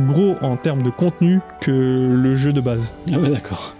gros 0.00 0.36
en 0.40 0.56
termes 0.56 0.82
de 0.82 0.90
contenu 0.90 1.40
que 1.60 1.70
le 1.70 2.36
jeu 2.36 2.52
de 2.52 2.60
base. 2.60 2.94
Ah 3.12 3.18
ouais, 3.18 3.30
d'accord. 3.30 3.74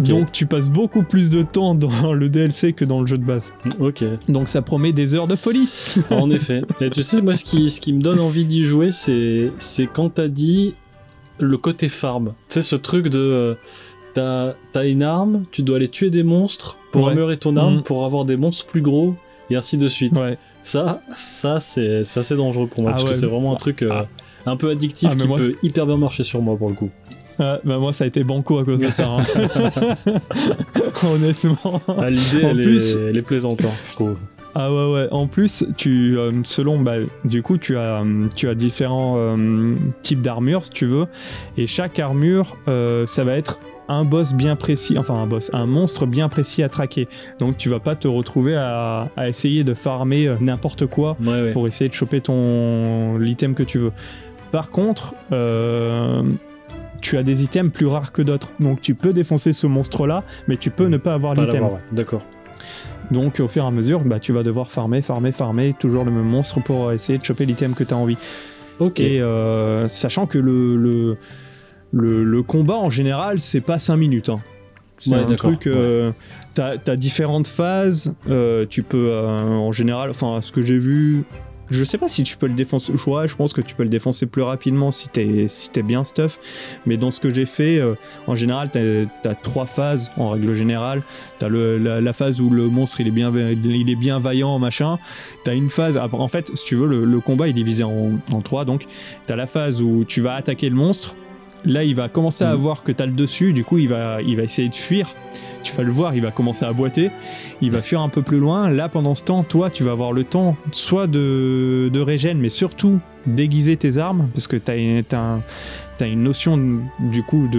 Donc 0.00 0.32
tu 0.32 0.46
passes 0.46 0.70
beaucoup 0.70 1.02
plus 1.02 1.30
de 1.30 1.42
temps 1.42 1.74
dans 1.74 2.12
le 2.12 2.28
DLC 2.28 2.72
que 2.72 2.84
dans 2.84 3.00
le 3.00 3.06
jeu 3.06 3.18
de 3.18 3.24
base. 3.24 3.52
ok. 3.78 4.04
Donc 4.28 4.48
ça 4.48 4.62
promet 4.62 4.92
des 4.92 5.14
heures 5.14 5.26
de 5.26 5.36
folie. 5.36 5.68
En 6.10 6.30
effet. 6.30 6.62
Et 6.80 6.90
tu 6.90 7.02
sais, 7.02 7.22
moi, 7.22 7.34
ce 7.36 7.44
qui, 7.44 7.70
ce 7.70 7.80
qui 7.80 7.92
me 7.92 8.00
donne 8.00 8.20
envie 8.20 8.44
d'y 8.44 8.64
jouer, 8.64 8.90
c'est, 8.90 9.50
quand 9.92 10.10
t'as 10.14 10.28
dit 10.28 10.74
le 11.38 11.56
côté 11.56 11.88
farm. 11.88 12.28
Tu 12.48 12.54
sais, 12.54 12.62
ce 12.62 12.76
truc 12.76 13.08
de. 13.08 13.18
euh, 13.18 14.52
t'as, 14.72 14.84
une 14.86 15.02
arme, 15.02 15.44
tu 15.52 15.62
dois 15.62 15.76
aller 15.76 15.88
tuer 15.88 16.10
des 16.10 16.22
monstres 16.22 16.76
pour 16.92 17.02
Ouais. 17.04 17.08
améliorer 17.12 17.36
ton 17.38 17.56
arme, 17.56 17.76
Mhm. 17.76 17.82
pour 17.82 18.04
avoir 18.04 18.24
des 18.24 18.36
monstres 18.36 18.66
plus 18.66 18.82
gros, 18.82 19.14
et 19.48 19.56
ainsi 19.56 19.76
de 19.78 19.88
suite. 19.88 20.18
Ouais. 20.18 20.36
Ça, 20.62 21.00
ça 21.12 21.58
c'est, 21.60 22.02
c'est 22.04 22.20
assez 22.20 22.36
dangereux 22.36 22.66
pour 22.66 22.82
moi, 22.82 22.90
Ah 22.92 22.96
parce 22.96 23.04
que 23.10 23.14
c'est 23.16 23.26
vraiment 23.26 23.52
un 23.54 23.56
truc 23.56 23.82
euh, 23.82 24.02
un 24.44 24.56
peu 24.56 24.68
addictif 24.70 25.10
Ah, 25.12 25.16
qui 25.16 25.26
moi, 25.28 25.36
peut 25.38 25.54
hyper 25.62 25.86
bien 25.86 25.96
marcher 25.96 26.22
sur 26.24 26.42
moi 26.42 26.56
pour 26.56 26.68
le 26.68 26.74
coup. 26.74 26.90
Bah 27.38 27.58
moi 27.64 27.92
ça 27.92 28.04
a 28.04 28.06
été 28.06 28.22
banco 28.24 28.58
à 28.58 28.64
cause 28.64 28.80
de 28.80 28.88
ça. 28.88 29.06
hein. 29.08 29.22
Honnêtement. 31.04 31.80
Ah, 31.88 32.10
l'idée, 32.10 32.44
En 32.44 32.50
elle, 32.50 32.60
plus- 32.60 32.96
est, 32.96 33.00
elle 33.10 33.16
est 33.16 33.22
plaisante, 33.26 33.64
hein, 33.64 33.70
je 33.88 33.92
trouve. 33.94 34.16
Ah 34.54 34.72
ouais 34.72 34.92
ouais. 34.92 35.08
En 35.12 35.28
plus, 35.28 35.64
tu 35.76 36.18
euh, 36.18 36.32
selon 36.42 36.80
bah, 36.80 36.96
du 37.24 37.40
coup 37.42 37.56
tu 37.56 37.76
as 37.76 38.00
euh, 38.02 38.26
tu 38.34 38.48
as 38.48 38.54
différents 38.56 39.14
euh, 39.16 39.74
types 40.02 40.22
d'armures 40.22 40.64
si 40.64 40.72
tu 40.72 40.86
veux 40.86 41.06
et 41.56 41.66
chaque 41.68 42.00
armure 42.00 42.56
euh, 42.66 43.06
ça 43.06 43.22
va 43.22 43.36
être 43.36 43.60
un 43.88 44.04
boss 44.04 44.34
bien 44.34 44.56
précis, 44.56 44.98
enfin 44.98 45.14
un 45.14 45.26
boss, 45.26 45.50
un 45.54 45.66
monstre 45.66 46.04
bien 46.06 46.28
précis 46.28 46.64
à 46.64 46.68
traquer. 46.68 47.06
Donc 47.38 47.58
tu 47.58 47.68
vas 47.68 47.78
pas 47.78 47.94
te 47.94 48.08
retrouver 48.08 48.56
à, 48.56 49.08
à 49.16 49.28
essayer 49.28 49.62
de 49.62 49.72
farmer 49.74 50.34
n'importe 50.40 50.86
quoi 50.86 51.16
Ouais, 51.24 51.28
ouais. 51.42 51.52
pour 51.52 51.68
essayer 51.68 51.88
de 51.88 51.94
choper 51.94 52.20
ton 52.20 53.18
l'item 53.18 53.54
que 53.54 53.62
tu 53.62 53.78
veux. 53.78 53.92
Par 54.50 54.70
contre, 54.70 55.14
euh, 55.32 56.22
tu 57.00 57.16
as 57.16 57.22
des 57.22 57.42
items 57.42 57.72
plus 57.72 57.86
rares 57.86 58.12
que 58.12 58.22
d'autres. 58.22 58.52
Donc 58.60 58.80
tu 58.80 58.94
peux 58.94 59.12
défoncer 59.12 59.52
ce 59.52 59.66
monstre-là, 59.66 60.24
mais 60.48 60.56
tu 60.56 60.70
peux 60.70 60.86
ne 60.86 60.96
pas 60.96 61.14
avoir 61.14 61.34
l'item. 61.34 61.64
ouais. 61.64 61.70
D'accord. 61.92 62.22
Donc 63.10 63.40
au 63.40 63.48
fur 63.48 63.64
et 63.64 63.66
à 63.66 63.70
mesure, 63.70 64.04
bah, 64.04 64.20
tu 64.20 64.32
vas 64.32 64.42
devoir 64.42 64.70
farmer, 64.70 65.02
farmer, 65.02 65.32
farmer, 65.32 65.74
toujours 65.78 66.04
le 66.04 66.10
même 66.12 66.24
monstre 66.26 66.62
pour 66.62 66.92
essayer 66.92 67.18
de 67.18 67.24
choper 67.24 67.46
l'item 67.46 67.74
que 67.74 67.82
tu 67.84 67.92
as 67.94 67.96
envie. 67.96 68.18
Ok. 68.78 69.00
Et 69.00 69.20
euh, 69.20 69.88
sachant 69.88 70.26
que 70.26 70.38
le, 70.38 70.76
le, 70.76 71.16
le, 71.92 72.24
le 72.24 72.42
combat 72.42 72.76
en 72.76 72.90
général, 72.90 73.40
c'est 73.40 73.60
pas 73.60 73.78
5 73.78 73.96
minutes. 73.96 74.28
hein. 74.28 74.40
C'est 74.96 75.10
Ouais, 75.14 75.22
un 75.22 75.34
truc. 75.34 75.66
euh, 75.66 76.12
T'as 76.54 76.74
as 76.86 76.96
différentes 76.96 77.46
phases. 77.46 78.14
euh, 78.28 78.66
tu 78.68 78.82
peux 78.82 79.08
euh, 79.10 79.42
en 79.46 79.72
général, 79.72 80.10
enfin 80.10 80.40
ce 80.42 80.52
que 80.52 80.62
j'ai 80.62 80.78
vu. 80.78 81.24
Je 81.70 81.84
sais 81.84 81.98
pas 81.98 82.08
si 82.08 82.22
tu 82.22 82.36
peux 82.36 82.46
le 82.46 82.54
défoncer. 82.54 82.92
Ouais, 83.06 83.28
je 83.28 83.36
pense 83.36 83.52
que 83.52 83.60
tu 83.60 83.74
peux 83.74 83.84
le 83.84 83.88
défoncer 83.88 84.26
plus 84.26 84.42
rapidement 84.42 84.90
si 84.90 85.08
t'es 85.08 85.46
si 85.48 85.70
bien 85.82 86.04
stuff. 86.04 86.38
Mais 86.84 86.96
dans 86.96 87.10
ce 87.10 87.20
que 87.20 87.32
j'ai 87.32 87.46
fait, 87.46 87.78
euh, 87.78 87.94
en 88.26 88.34
général, 88.34 88.70
t'as 88.70 89.30
as 89.30 89.34
trois 89.34 89.66
phases 89.66 90.10
en 90.16 90.30
règle 90.30 90.52
générale. 90.52 91.02
T'as 91.38 91.48
la, 91.48 92.12
phase 92.12 92.40
où 92.40 92.50
le 92.50 92.68
monstre 92.68 93.00
il 93.00 93.08
est 93.08 93.12
bien 93.12 93.32
il 93.32 93.88
est 93.88 93.96
bien 93.96 94.18
vaillant 94.18 94.58
machin. 94.58 94.98
T'as 95.44 95.54
une 95.54 95.70
phase. 95.70 95.96
après, 95.96 96.18
En 96.18 96.28
fait, 96.28 96.50
si 96.56 96.64
tu 96.64 96.76
veux, 96.76 96.88
le, 96.88 97.04
le 97.04 97.20
combat 97.20 97.48
est 97.48 97.52
divisé 97.52 97.84
en, 97.84 98.10
en 98.32 98.40
trois. 98.40 98.64
Donc, 98.64 98.86
t'as 99.26 99.36
la 99.36 99.46
phase 99.46 99.80
où 99.80 100.04
tu 100.04 100.20
vas 100.20 100.34
attaquer 100.34 100.68
le 100.68 100.76
monstre. 100.76 101.14
Là, 101.64 101.84
il 101.84 101.94
va 101.94 102.08
commencer 102.08 102.44
à 102.44 102.54
Mhm. 102.54 102.60
voir 102.60 102.82
que 102.82 102.92
t'as 102.92 103.06
le 103.06 103.12
dessus. 103.12 103.52
Du 103.52 103.64
coup, 103.64 103.78
il 103.78 103.88
va 103.88 104.22
il 104.22 104.36
va 104.36 104.42
essayer 104.42 104.68
de 104.68 104.74
fuir. 104.74 105.14
Tu 105.62 105.74
vas 105.76 105.82
le 105.82 105.92
voir, 105.92 106.14
il 106.14 106.22
va 106.22 106.30
commencer 106.30 106.64
à 106.64 106.72
boiter. 106.72 107.10
Il 107.60 107.70
va 107.70 107.82
fuir 107.82 108.00
un 108.00 108.08
peu 108.08 108.22
plus 108.22 108.38
loin. 108.38 108.70
Là, 108.70 108.88
pendant 108.88 109.14
ce 109.14 109.24
temps, 109.24 109.42
toi, 109.42 109.68
tu 109.68 109.84
vas 109.84 109.92
avoir 109.92 110.12
le 110.12 110.24
temps 110.24 110.56
soit 110.72 111.06
de, 111.06 111.90
de 111.92 112.00
régène, 112.00 112.38
mais 112.38 112.48
surtout 112.48 112.98
déguiser 113.26 113.76
tes 113.76 113.98
armes, 113.98 114.28
parce 114.34 114.46
que 114.46 114.56
tu 114.56 114.70
as, 114.70 115.18
un- 115.20 115.42
t'as 115.98 116.06
une 116.08 116.22
notion 116.22 116.80
du 116.98 117.22
coup 117.22 117.46
de 117.52 117.58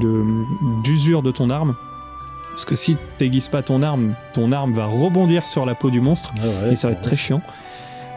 de- 0.00 0.82
d'usure 0.84 1.22
de, 1.22 1.32
ton 1.32 1.50
arme. 1.50 1.74
Parce 2.50 2.64
que 2.64 2.76
si 2.76 2.94
tu 3.18 3.24
n'aiguises 3.24 3.48
pas 3.48 3.62
ton 3.62 3.82
arme, 3.82 4.14
ton 4.32 4.52
arme 4.52 4.72
va 4.72 4.86
rebondir 4.86 5.46
sur 5.46 5.66
la 5.66 5.74
peau 5.74 5.90
du 5.90 6.00
monstre 6.00 6.30
Ah 6.38 6.64
ouais, 6.66 6.72
et 6.72 6.76
ça 6.76 6.88
va 6.88 6.94
être 6.94 7.00
très 7.02 7.16
chiant. 7.16 7.42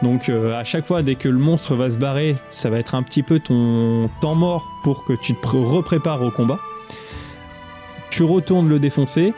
Donc 0.02 0.28
euh, 0.28 0.58
à 0.58 0.64
chaque 0.64 0.86
fois, 0.86 1.02
dès 1.02 1.14
que 1.14 1.28
le 1.28 1.38
monstre 1.38 1.74
va 1.74 1.90
se 1.90 1.98
barrer, 1.98 2.36
ça 2.48 2.70
va 2.70 2.78
être 2.78 2.94
un 2.94 3.02
petit 3.02 3.22
peu 3.22 3.38
ton 3.38 4.08
temps 4.20 4.34
mort 4.34 4.70
pour 4.82 5.04
que 5.04 5.12
tu 5.12 5.34
te 5.34 5.46
pr- 5.46 5.62
reprépares 5.62 6.22
au 6.22 6.30
combat. 6.30 6.58
Tu 8.10 8.22
retournes 8.24 8.68
le 8.68 8.78
défoncer. 8.78 9.34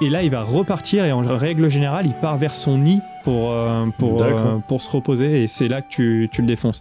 Et 0.00 0.08
là, 0.10 0.22
il 0.22 0.30
va 0.30 0.44
repartir 0.44 1.04
et 1.04 1.10
en 1.10 1.22
règle 1.22 1.68
générale, 1.68 2.06
il 2.06 2.14
part 2.14 2.38
vers 2.38 2.54
son 2.54 2.78
nid 2.78 3.00
pour, 3.24 3.50
euh, 3.52 3.86
pour, 3.98 4.22
euh, 4.22 4.58
pour 4.68 4.80
se 4.80 4.88
reposer 4.90 5.42
et 5.42 5.48
c'est 5.48 5.66
là 5.66 5.82
que 5.82 5.88
tu, 5.90 6.28
tu 6.32 6.40
le 6.40 6.46
défonces. 6.46 6.80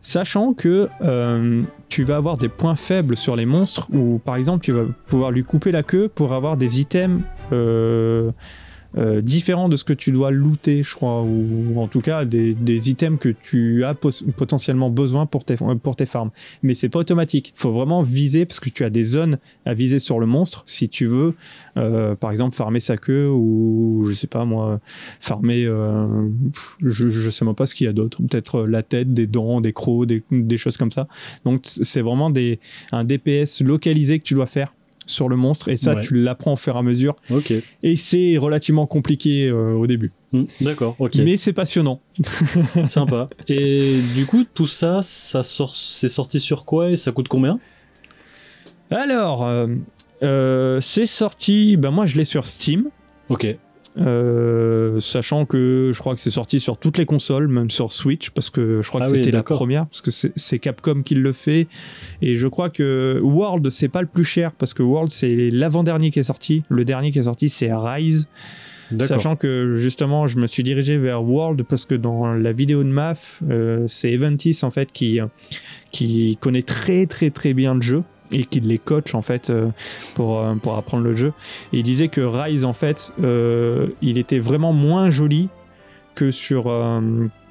Sachant 0.00 0.54
que 0.54 0.88
euh, 1.02 1.62
tu 1.88 2.02
vas 2.02 2.16
avoir 2.16 2.36
des 2.36 2.48
points 2.48 2.74
faibles 2.74 3.16
sur 3.16 3.36
les 3.36 3.46
monstres 3.46 3.88
où, 3.92 4.20
par 4.24 4.34
exemple, 4.34 4.64
tu 4.64 4.72
vas 4.72 4.84
pouvoir 5.06 5.30
lui 5.30 5.44
couper 5.44 5.70
la 5.70 5.84
queue 5.84 6.08
pour 6.12 6.32
avoir 6.32 6.56
des 6.56 6.80
items 6.80 7.20
euh, 8.98 9.08
euh, 9.08 9.20
différents 9.20 9.68
de 9.68 9.76
ce 9.76 9.84
que 9.84 9.92
tu 9.92 10.12
dois 10.12 10.30
looter, 10.30 10.82
je 10.82 10.94
crois, 10.94 11.22
ou 11.22 11.78
en 11.78 11.88
tout 11.88 12.00
cas 12.00 12.24
des, 12.24 12.54
des 12.54 12.90
items 12.90 13.18
que 13.18 13.28
tu 13.28 13.84
as 13.84 13.94
potentiellement 13.94 14.90
besoin 14.90 15.26
pour 15.26 15.44
tes, 15.44 15.56
pour 15.82 15.96
tes 15.96 16.06
farms. 16.06 16.30
Mais 16.62 16.74
c'est 16.74 16.88
pas 16.88 16.98
automatique. 16.98 17.52
Faut 17.54 17.72
vraiment 17.72 18.02
viser 18.02 18.46
parce 18.46 18.60
que 18.60 18.70
tu 18.70 18.84
as 18.84 18.90
des 18.90 19.04
zones 19.04 19.38
à 19.64 19.74
viser 19.74 19.98
sur 19.98 20.20
le 20.20 20.26
monstre 20.26 20.62
si 20.66 20.88
tu 20.88 21.06
veux, 21.06 21.34
euh, 21.76 22.14
par 22.14 22.30
exemple, 22.30 22.54
farmer 22.54 22.80
sa 22.80 22.96
queue 22.96 23.28
ou 23.28 24.04
je 24.08 24.14
sais 24.14 24.26
pas 24.26 24.44
moi, 24.44 24.80
farmer, 25.20 25.64
euh, 25.64 26.28
je, 26.82 27.08
je 27.08 27.30
sais 27.30 27.44
même 27.44 27.54
pas 27.54 27.66
ce 27.66 27.74
qu'il 27.74 27.86
y 27.86 27.90
a 27.90 27.92
d'autre, 27.92 28.18
peut-être 28.22 28.64
la 28.64 28.82
tête, 28.82 29.12
des 29.12 29.26
dents, 29.26 29.60
des 29.60 29.72
crocs, 29.72 30.06
des, 30.06 30.22
des 30.30 30.58
choses 30.58 30.76
comme 30.76 30.90
ça. 30.90 31.08
Donc 31.44 31.60
c'est 31.64 32.02
vraiment 32.02 32.30
des, 32.30 32.60
un 32.92 33.04
DPS 33.04 33.62
localisé 33.62 34.18
que 34.18 34.24
tu 34.24 34.34
dois 34.34 34.46
faire 34.46 34.72
sur 35.10 35.28
le 35.28 35.36
monstre 35.36 35.68
et 35.68 35.76
ça 35.76 35.94
Ouais. 35.94 36.00
tu 36.02 36.14
l'apprends 36.14 36.52
au 36.52 36.56
fur 36.56 36.76
et 36.76 36.78
à 36.78 36.82
mesure 36.82 37.16
Ok. 37.30 37.52
et 37.82 37.96
c'est 37.96 38.36
relativement 38.38 38.86
compliqué 38.86 39.48
euh, 39.48 39.72
au 39.72 39.86
début 39.86 40.12
Hmm, 40.32 40.44
D'accord, 40.60 40.94
ok. 40.98 41.16
mais 41.24 41.38
c'est 41.38 41.54
passionnant 41.54 42.02
Sympa. 42.90 43.30
Et 43.48 43.98
du 44.14 44.26
coup, 44.26 44.44
tout 44.44 44.66
ça, 44.66 45.00
ça 45.02 45.42
sort, 45.42 45.74
c'est 45.74 46.10
sorti 46.10 46.38
sur 46.38 46.66
quoi 46.66 46.90
et 46.90 46.96
ça 46.98 47.12
coûte 47.12 47.28
combien? 47.28 47.58
Alors 48.90 49.46
euh, 49.46 49.66
euh, 50.22 50.80
c'est 50.80 51.06
sorti 51.06 51.76
ben 51.76 51.90
moi 51.90 52.04
je 52.06 52.16
l'ai 52.16 52.24
sur 52.24 52.46
Steam 52.46 52.90
Ok. 53.28 53.46
Euh, 53.96 55.00
sachant 55.00 55.44
que 55.44 55.90
je 55.92 55.98
crois 55.98 56.14
que 56.14 56.20
c'est 56.20 56.30
sorti 56.30 56.60
sur 56.60 56.78
toutes 56.78 56.98
les 56.98 57.06
consoles, 57.06 57.48
même 57.48 57.70
sur 57.70 57.92
Switch, 57.92 58.30
parce 58.30 58.50
que 58.50 58.82
je 58.82 58.88
crois 58.88 59.00
que 59.00 59.06
Ah 59.06 59.10
oui, 59.10 59.16
c'était 59.16 59.30
la 59.30 59.42
première, 59.42 59.86
parce 59.86 60.00
que 60.00 60.10
c'est 60.10 60.58
Capcom 60.58 61.02
qui 61.02 61.14
le 61.14 61.32
fait. 61.32 61.66
Et 62.22 62.34
je 62.34 62.48
crois 62.48 62.70
que 62.70 63.20
World, 63.22 63.70
c'est 63.70 63.88
pas 63.88 64.02
le 64.02 64.08
plus 64.08 64.24
cher, 64.24 64.52
parce 64.52 64.74
que 64.74 64.82
World, 64.82 65.10
c'est 65.10 65.50
l'avant-dernier 65.50 66.10
qui 66.10 66.20
est 66.20 66.24
sorti. 66.24 66.62
Le 66.68 66.84
dernier 66.84 67.10
qui 67.10 67.18
est 67.18 67.24
sorti, 67.24 67.48
c'est 67.48 67.72
Rise. 67.72 68.28
Sachant 69.02 69.36
que 69.36 69.74
justement, 69.76 70.26
je 70.26 70.38
me 70.38 70.46
suis 70.46 70.62
dirigé 70.62 70.96
vers 70.96 71.22
World 71.22 71.62
parce 71.64 71.84
que 71.84 71.94
dans 71.94 72.32
la 72.32 72.52
vidéo 72.52 72.82
de 72.82 72.88
MAF, 72.88 73.42
euh, 73.50 73.84
c'est 73.86 74.12
Eventis 74.12 74.60
en 74.62 74.70
fait 74.70 74.92
qui, 74.92 75.20
qui 75.90 76.38
connaît 76.40 76.62
très 76.62 77.06
très 77.06 77.28
très 77.30 77.52
bien 77.52 77.74
le 77.74 77.82
jeu 77.82 78.02
et 78.32 78.44
qui 78.44 78.60
les 78.60 78.78
coach 78.78 79.14
en 79.14 79.22
fait 79.22 79.50
euh, 79.50 79.68
pour, 80.14 80.38
euh, 80.40 80.54
pour 80.56 80.76
apprendre 80.76 81.04
le 81.04 81.14
jeu. 81.14 81.32
Et 81.72 81.78
il 81.78 81.82
disait 81.82 82.08
que 82.08 82.20
Rise 82.20 82.64
en 82.64 82.72
fait, 82.74 83.12
euh, 83.22 83.88
il 84.02 84.18
était 84.18 84.38
vraiment 84.38 84.72
moins 84.72 85.10
joli 85.10 85.48
que 86.14 86.30
sur 86.30 86.64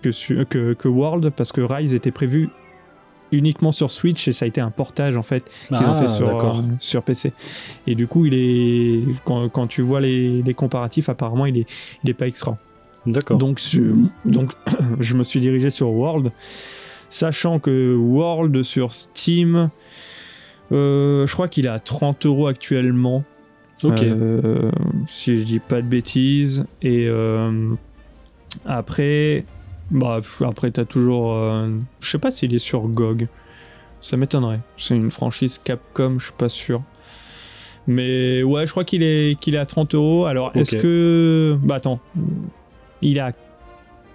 que, 0.02 0.12
sur- 0.12 0.48
que, 0.48 0.74
que 0.74 0.88
World 0.88 1.32
parce 1.36 1.52
que 1.52 1.62
Rise 1.62 1.94
était 1.94 2.12
prévu 2.12 2.50
uniquement 3.32 3.72
sur 3.74 3.92
Switch 3.92 4.28
et 4.28 4.32
ça 4.32 4.46
a 4.46 4.48
été 4.48 4.62
un 4.62 4.72
portage 4.72 5.18
en 5.18 5.24
fait 5.24 5.44
qu'ils 5.68 5.76
ont 5.78 5.82
Ah, 5.86 5.96
fait 5.96 6.08
sur, 6.08 6.46
euh, 6.46 6.62
sur 6.80 7.04
PC. 7.04 7.34
Et 7.86 7.96
du 7.96 8.08
coup, 8.08 8.26
il 8.26 8.34
est 8.34 9.04
quand, 9.26 9.50
quand 9.50 9.68
tu 9.68 9.82
vois 9.82 10.00
les, 10.00 10.42
les 10.44 10.54
comparatifs, 10.54 11.10
apparemment, 11.10 11.46
il 11.46 11.58
est, 11.58 11.70
il 12.04 12.10
est 12.10 12.14
pas 12.14 12.28
extra. 12.28 12.58
D'accord. 13.06 13.38
Donc, 13.38 13.60
donc 14.26 14.52
je 15.02 15.16
me 15.16 15.24
suis 15.26 15.40
dirigé 15.42 15.70
sur 15.72 15.90
World, 15.92 16.32
sachant 17.10 17.60
que 17.60 17.96
World 17.96 18.64
sur 18.64 18.92
Steam, 18.94 19.70
je 20.72 21.32
crois 21.32 21.48
qu'il 21.48 21.66
est 21.66 21.70
à 21.70 21.80
30 21.80 22.26
euros 22.26 22.48
actuellement. 22.48 23.24
Ok. 23.84 24.02
Euh, 24.02 24.72
si 25.06 25.38
je 25.38 25.44
dis 25.44 25.60
pas 25.60 25.82
de 25.82 25.88
bêtises. 25.88 26.66
Et, 26.82 27.06
euh, 27.08 27.70
Après, 28.66 29.46
bah, 29.92 30.20
après 30.42 30.72
t'as 30.72 30.86
toujours. 30.86 31.36
euh, 31.36 31.70
je 32.00 32.10
sais 32.10 32.18
pas 32.18 32.32
s'il 32.32 32.54
est 32.56 32.60
sur 32.60 32.88
GOG. 32.88 33.28
Ça 34.02 34.18
m'étonnerait. 34.18 34.62
C'est 34.78 34.96
une 34.96 35.12
franchise 35.12 35.60
Capcom, 35.64 36.18
je 36.20 36.26
suis 36.26 36.34
pas 36.34 36.50
sûr. 36.50 36.82
Mais 37.88 38.44
ouais, 38.44 38.66
je 38.66 38.72
crois 38.72 38.84
qu'il 38.84 39.02
est, 39.04 39.40
qu'il 39.40 39.56
est 39.56 39.60
à 39.60 39.66
30 39.66 39.96
euros. 39.96 40.26
Alors, 40.26 40.52
est-ce 40.56 40.76
que. 40.76 41.58
Bah 41.62 41.76
attends. 41.76 42.00
Il 43.02 43.20
a. 43.20 43.32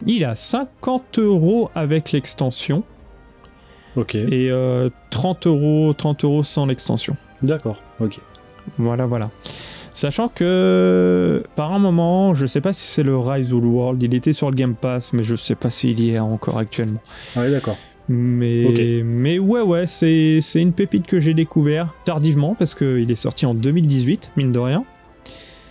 Il 0.06 0.24
a 0.24 0.34
50 0.34 1.20
euros 1.20 1.70
avec 1.74 2.10
l'extension 2.12 2.82
Ok. 3.96 4.14
et 4.14 4.50
euh, 4.50 4.88
30 5.10 5.46
euros 5.46 5.92
30 5.92 6.24
euros 6.24 6.42
sans 6.42 6.66
l'extension. 6.66 7.14
D'accord. 7.42 7.82
Ok. 8.00 8.18
Voilà, 8.78 9.06
voilà. 9.06 9.30
Sachant 9.94 10.28
que 10.28 11.42
par 11.54 11.72
un 11.72 11.78
moment, 11.78 12.32
je 12.32 12.46
sais 12.46 12.60
pas 12.62 12.72
si 12.72 12.82
c'est 12.86 13.02
le 13.02 13.18
Rise 13.18 13.52
of 13.52 13.60
the 13.60 13.64
World, 13.66 14.02
il 14.02 14.14
était 14.14 14.32
sur 14.32 14.48
le 14.50 14.56
Game 14.56 14.74
Pass, 14.74 15.12
mais 15.12 15.22
je 15.22 15.34
sais 15.36 15.54
pas 15.54 15.68
s'il 15.70 16.00
y 16.00 16.10
est 16.14 16.18
encore 16.18 16.56
actuellement. 16.58 17.00
Ah 17.36 17.40
oui, 17.44 17.50
d'accord. 17.50 17.76
Mais, 18.08 18.64
Ok. 18.66 18.80
mais 19.04 19.38
ouais, 19.38 19.60
ouais, 19.60 19.86
c'est 19.86 20.38
c'est 20.40 20.60
une 20.60 20.72
pépite 20.72 21.06
que 21.06 21.20
j'ai 21.20 21.34
découvert 21.34 21.94
tardivement 22.04 22.54
parce 22.58 22.74
qu'il 22.74 23.10
est 23.10 23.14
sorti 23.14 23.46
en 23.46 23.54
2018, 23.54 24.32
mine 24.36 24.50
de 24.52 24.58
rien. 24.58 24.84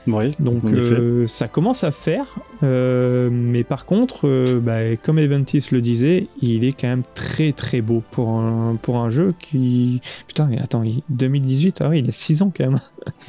Oui. 0.08 0.32
Donc 0.40 0.64
euh, 0.66 1.28
ça 1.28 1.48
commence 1.48 1.84
à 1.84 1.92
faire. 1.92 2.38
Euh, 2.64 3.30
mais 3.32 3.64
par 3.64 3.86
contre, 3.86 4.28
euh, 4.28 4.60
bah, 4.60 4.96
comme 4.98 5.20
Eventis 5.20 5.66
le 5.72 5.82
disait, 5.82 6.28
il 6.42 6.64
est 6.64 6.74
quand 6.74 6.88
même 6.88 7.04
très 7.14 7.52
très 7.52 7.82
beau 7.82 8.02
pour 8.12 8.30
un, 8.30 8.78
pour 8.82 8.98
un 8.98 9.10
jeu 9.10 9.34
qui. 9.40 10.02
Putain, 10.28 10.48
mais 10.48 10.60
attends, 10.62 10.84
il- 10.84 11.04
2018, 11.10 11.82
ah 11.82 11.90
oui, 11.90 12.00
il 12.00 12.10
a 12.10 12.12
6 12.12 12.42
ans 12.42 12.52
quand 12.56 12.64
même. 12.72 12.80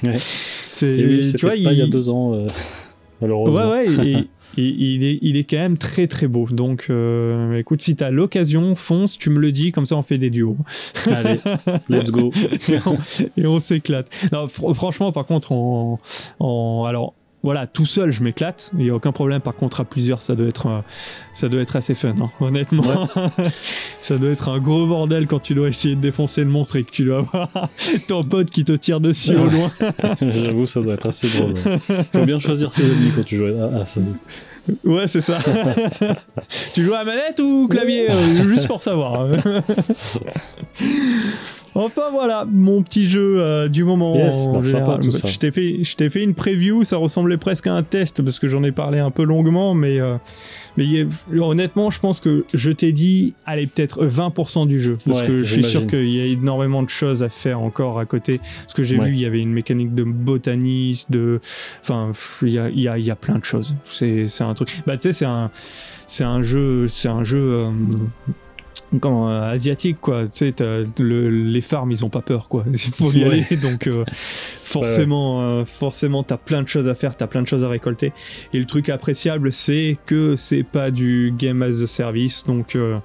Ouais. 0.02 0.14
C'est- 0.16 0.96
oui, 1.04 1.32
tu 1.36 1.44
vois, 1.44 1.50
pas 1.50 1.56
il... 1.56 1.72
y 1.78 1.82
a 1.82 1.86
deux 1.86 2.08
ans, 2.08 2.32
malheureusement. 3.20 3.70
Ouais, 3.70 3.88
ouais, 3.88 4.06
et- 4.08 4.28
et 4.58 4.64
il, 4.66 5.04
est, 5.04 5.18
il 5.22 5.36
est 5.36 5.44
quand 5.44 5.56
même 5.56 5.78
très 5.78 6.06
très 6.06 6.26
beau. 6.26 6.46
Donc 6.50 6.86
euh, 6.90 7.58
écoute, 7.58 7.80
si 7.82 7.96
t'as 7.96 8.10
l'occasion, 8.10 8.76
fonce, 8.76 9.18
tu 9.18 9.30
me 9.30 9.38
le 9.38 9.52
dis, 9.52 9.72
comme 9.72 9.86
ça 9.86 9.96
on 9.96 10.02
fait 10.02 10.18
des 10.18 10.30
duos. 10.30 10.56
Allez, 11.06 11.38
let's 11.88 12.10
go. 12.10 12.30
et 13.36 13.46
on, 13.46 13.60
s'éclate. 13.60 14.08
Fr- 14.30 14.74
franchement, 14.74 15.12
par 15.12 15.26
contre, 15.26 15.52
en, 15.52 15.98
en- 16.38 16.84
alors 16.86 17.14
voilà, 17.42 17.66
tout 17.66 17.86
seul, 17.86 18.10
je 18.10 18.22
m'éclate. 18.22 18.70
Il 18.78 18.86
y 18.86 18.90
a 18.90 18.94
aucun 18.94 19.12
problème. 19.12 19.40
Par 19.40 19.54
contre, 19.54 19.80
à 19.80 19.84
plusieurs, 19.84 20.20
ça 20.20 20.34
doit 20.34 20.46
être, 20.46 20.66
euh, 20.68 20.80
ça 21.32 21.48
doit 21.48 21.60
être 21.60 21.74
assez 21.76 21.94
fun. 21.94 22.14
hein, 22.20 22.28
honnêtement, 22.40 23.08
ça 23.98 24.16
doit 24.18 24.30
être 24.30 24.48
un 24.48 24.58
gros 24.60 24.86
bordel 24.86 25.26
quand 25.26 25.40
tu 25.40 25.54
dois 25.54 25.68
essayer 25.68 25.96
de 25.96 26.00
défoncer 26.00 26.44
le 26.44 26.50
monstre 26.50 26.76
et 26.76 26.84
que 26.84 26.90
tu 26.90 27.04
dois 27.04 27.18
avoir 27.18 27.68
ton 28.08 28.22
pote 28.24 28.50
qui 28.50 28.64
te 28.64 28.72
tire 28.72 29.00
dessus 29.00 29.34
au 29.36 29.44
loin. 29.48 29.70
J'avoue, 30.20 30.66
ça 30.66 30.80
doit 30.80 30.94
être 30.94 31.06
assez 31.06 31.28
drôle. 31.36 31.54
ouais. 31.54 32.04
Faut 32.12 32.24
bien 32.24 32.38
choisir 32.38 32.72
ses 32.72 32.84
ennemis 32.84 33.10
quand 33.16 33.24
tu 33.24 33.36
joues 33.36 33.46
à, 33.46 33.80
à 33.80 33.84
ça. 33.86 34.00
Ouais, 34.84 35.08
c'est 35.08 35.20
ça. 35.22 35.36
tu 36.72 36.84
joues 36.84 36.94
à 36.94 37.02
manette 37.02 37.40
ou 37.40 37.66
clavier? 37.68 38.08
Euh, 38.08 38.44
Juste 38.48 38.68
pour 38.68 38.80
savoir. 38.80 39.26
Enfin 41.74 42.10
voilà, 42.10 42.46
mon 42.50 42.82
petit 42.82 43.08
jeu 43.08 43.36
euh, 43.38 43.68
du 43.68 43.84
moment. 43.84 44.14
Yes, 44.16 44.48
bah, 44.52 44.62
sympa, 44.62 44.98
tout 45.02 45.10
ça. 45.10 45.28
Je 45.28 45.38
t'ai 45.38 45.50
fait, 45.50 45.82
je 45.84 45.96
t'ai 45.96 46.10
fait 46.10 46.22
une 46.22 46.34
preview, 46.34 46.84
ça 46.84 46.96
ressemblait 46.96 47.36
presque 47.38 47.66
à 47.66 47.74
un 47.74 47.82
test 47.82 48.22
parce 48.22 48.38
que 48.38 48.48
j'en 48.48 48.62
ai 48.62 48.72
parlé 48.72 48.98
un 48.98 49.10
peu 49.10 49.24
longuement, 49.24 49.74
mais, 49.74 50.00
euh, 50.00 50.16
mais 50.76 51.06
honnêtement, 51.38 51.90
je 51.90 52.00
pense 52.00 52.20
que 52.20 52.44
je 52.52 52.70
t'ai 52.70 52.92
dit, 52.92 53.34
allez, 53.46 53.66
peut-être 53.66 54.04
20% 54.06 54.66
du 54.66 54.80
jeu. 54.80 54.98
Parce 55.06 55.20
Ouais, 55.20 55.26
que 55.26 55.42
je 55.42 55.52
suis 55.52 55.64
sûr 55.64 55.86
qu'il 55.86 56.08
y 56.08 56.20
a 56.20 56.26
énormément 56.26 56.82
de 56.82 56.88
choses 56.88 57.22
à 57.22 57.28
faire 57.28 57.60
encore 57.60 57.98
à 57.98 58.04
côté. 58.06 58.38
Parce 58.38 58.74
que 58.74 58.82
j'ai 58.82 58.98
Ouais. 58.98 59.06
vu, 59.08 59.14
il 59.14 59.20
y 59.20 59.26
avait 59.26 59.40
une 59.40 59.52
mécanique 59.52 59.94
de 59.94 60.04
botaniste, 60.04 61.10
de. 61.10 61.40
Enfin, 61.80 62.10
il 62.42 62.48
y 62.50 62.58
a, 62.88 62.98
y 62.98 63.10
a 63.10 63.16
plein 63.16 63.38
de 63.38 63.44
choses. 63.44 63.76
C'est 63.84 64.28
c'est 64.28 64.44
un 64.44 64.54
truc. 64.54 64.82
Bah, 64.86 64.96
tu 64.96 65.02
sais, 65.08 65.12
c'est 65.12 65.24
un, 65.24 65.50
c'est 66.06 66.24
un 66.24 66.42
jeu. 66.42 66.86
C'est 66.88 67.08
un 67.08 67.24
jeu. 67.24 67.38
euh, 67.38 67.70
comment, 69.00 69.30
euh, 69.30 69.50
asiatique 69.52 69.98
quoi. 70.00 70.24
Tu 70.24 70.30
sais 70.32 70.52
t'as- 70.52 70.82
le- 70.98 71.30
les 71.30 71.60
farms 71.60 71.90
ils 71.90 72.04
ont 72.04 72.10
pas 72.10 72.20
peur 72.22 72.48
quoi. 72.48 72.64
Il 72.70 72.78
faut 72.78 73.12
y 73.12 73.24
aller 73.24 73.44
donc 73.62 73.86
euh, 73.86 74.04
forcément 74.72 75.42
euh, 75.42 75.64
forcément 75.64 76.22
t'as 76.22 76.36
plein 76.36 76.62
de 76.62 76.68
choses 76.68 76.88
à 76.88 76.94
faire 76.94 77.16
t'as 77.16 77.26
plein 77.26 77.42
de 77.42 77.46
choses 77.46 77.64
à 77.64 77.68
récolter 77.68 78.12
et 78.52 78.58
le 78.58 78.64
truc 78.66 78.88
appréciable 78.88 79.52
c'est 79.52 79.98
que 80.06 80.36
c'est 80.36 80.62
pas 80.64 80.90
du 80.90 81.32
game 81.36 81.62
as 81.62 81.82
a 81.82 81.86
service 81.86 82.44
donc 82.44 82.76
euh, 82.76 82.98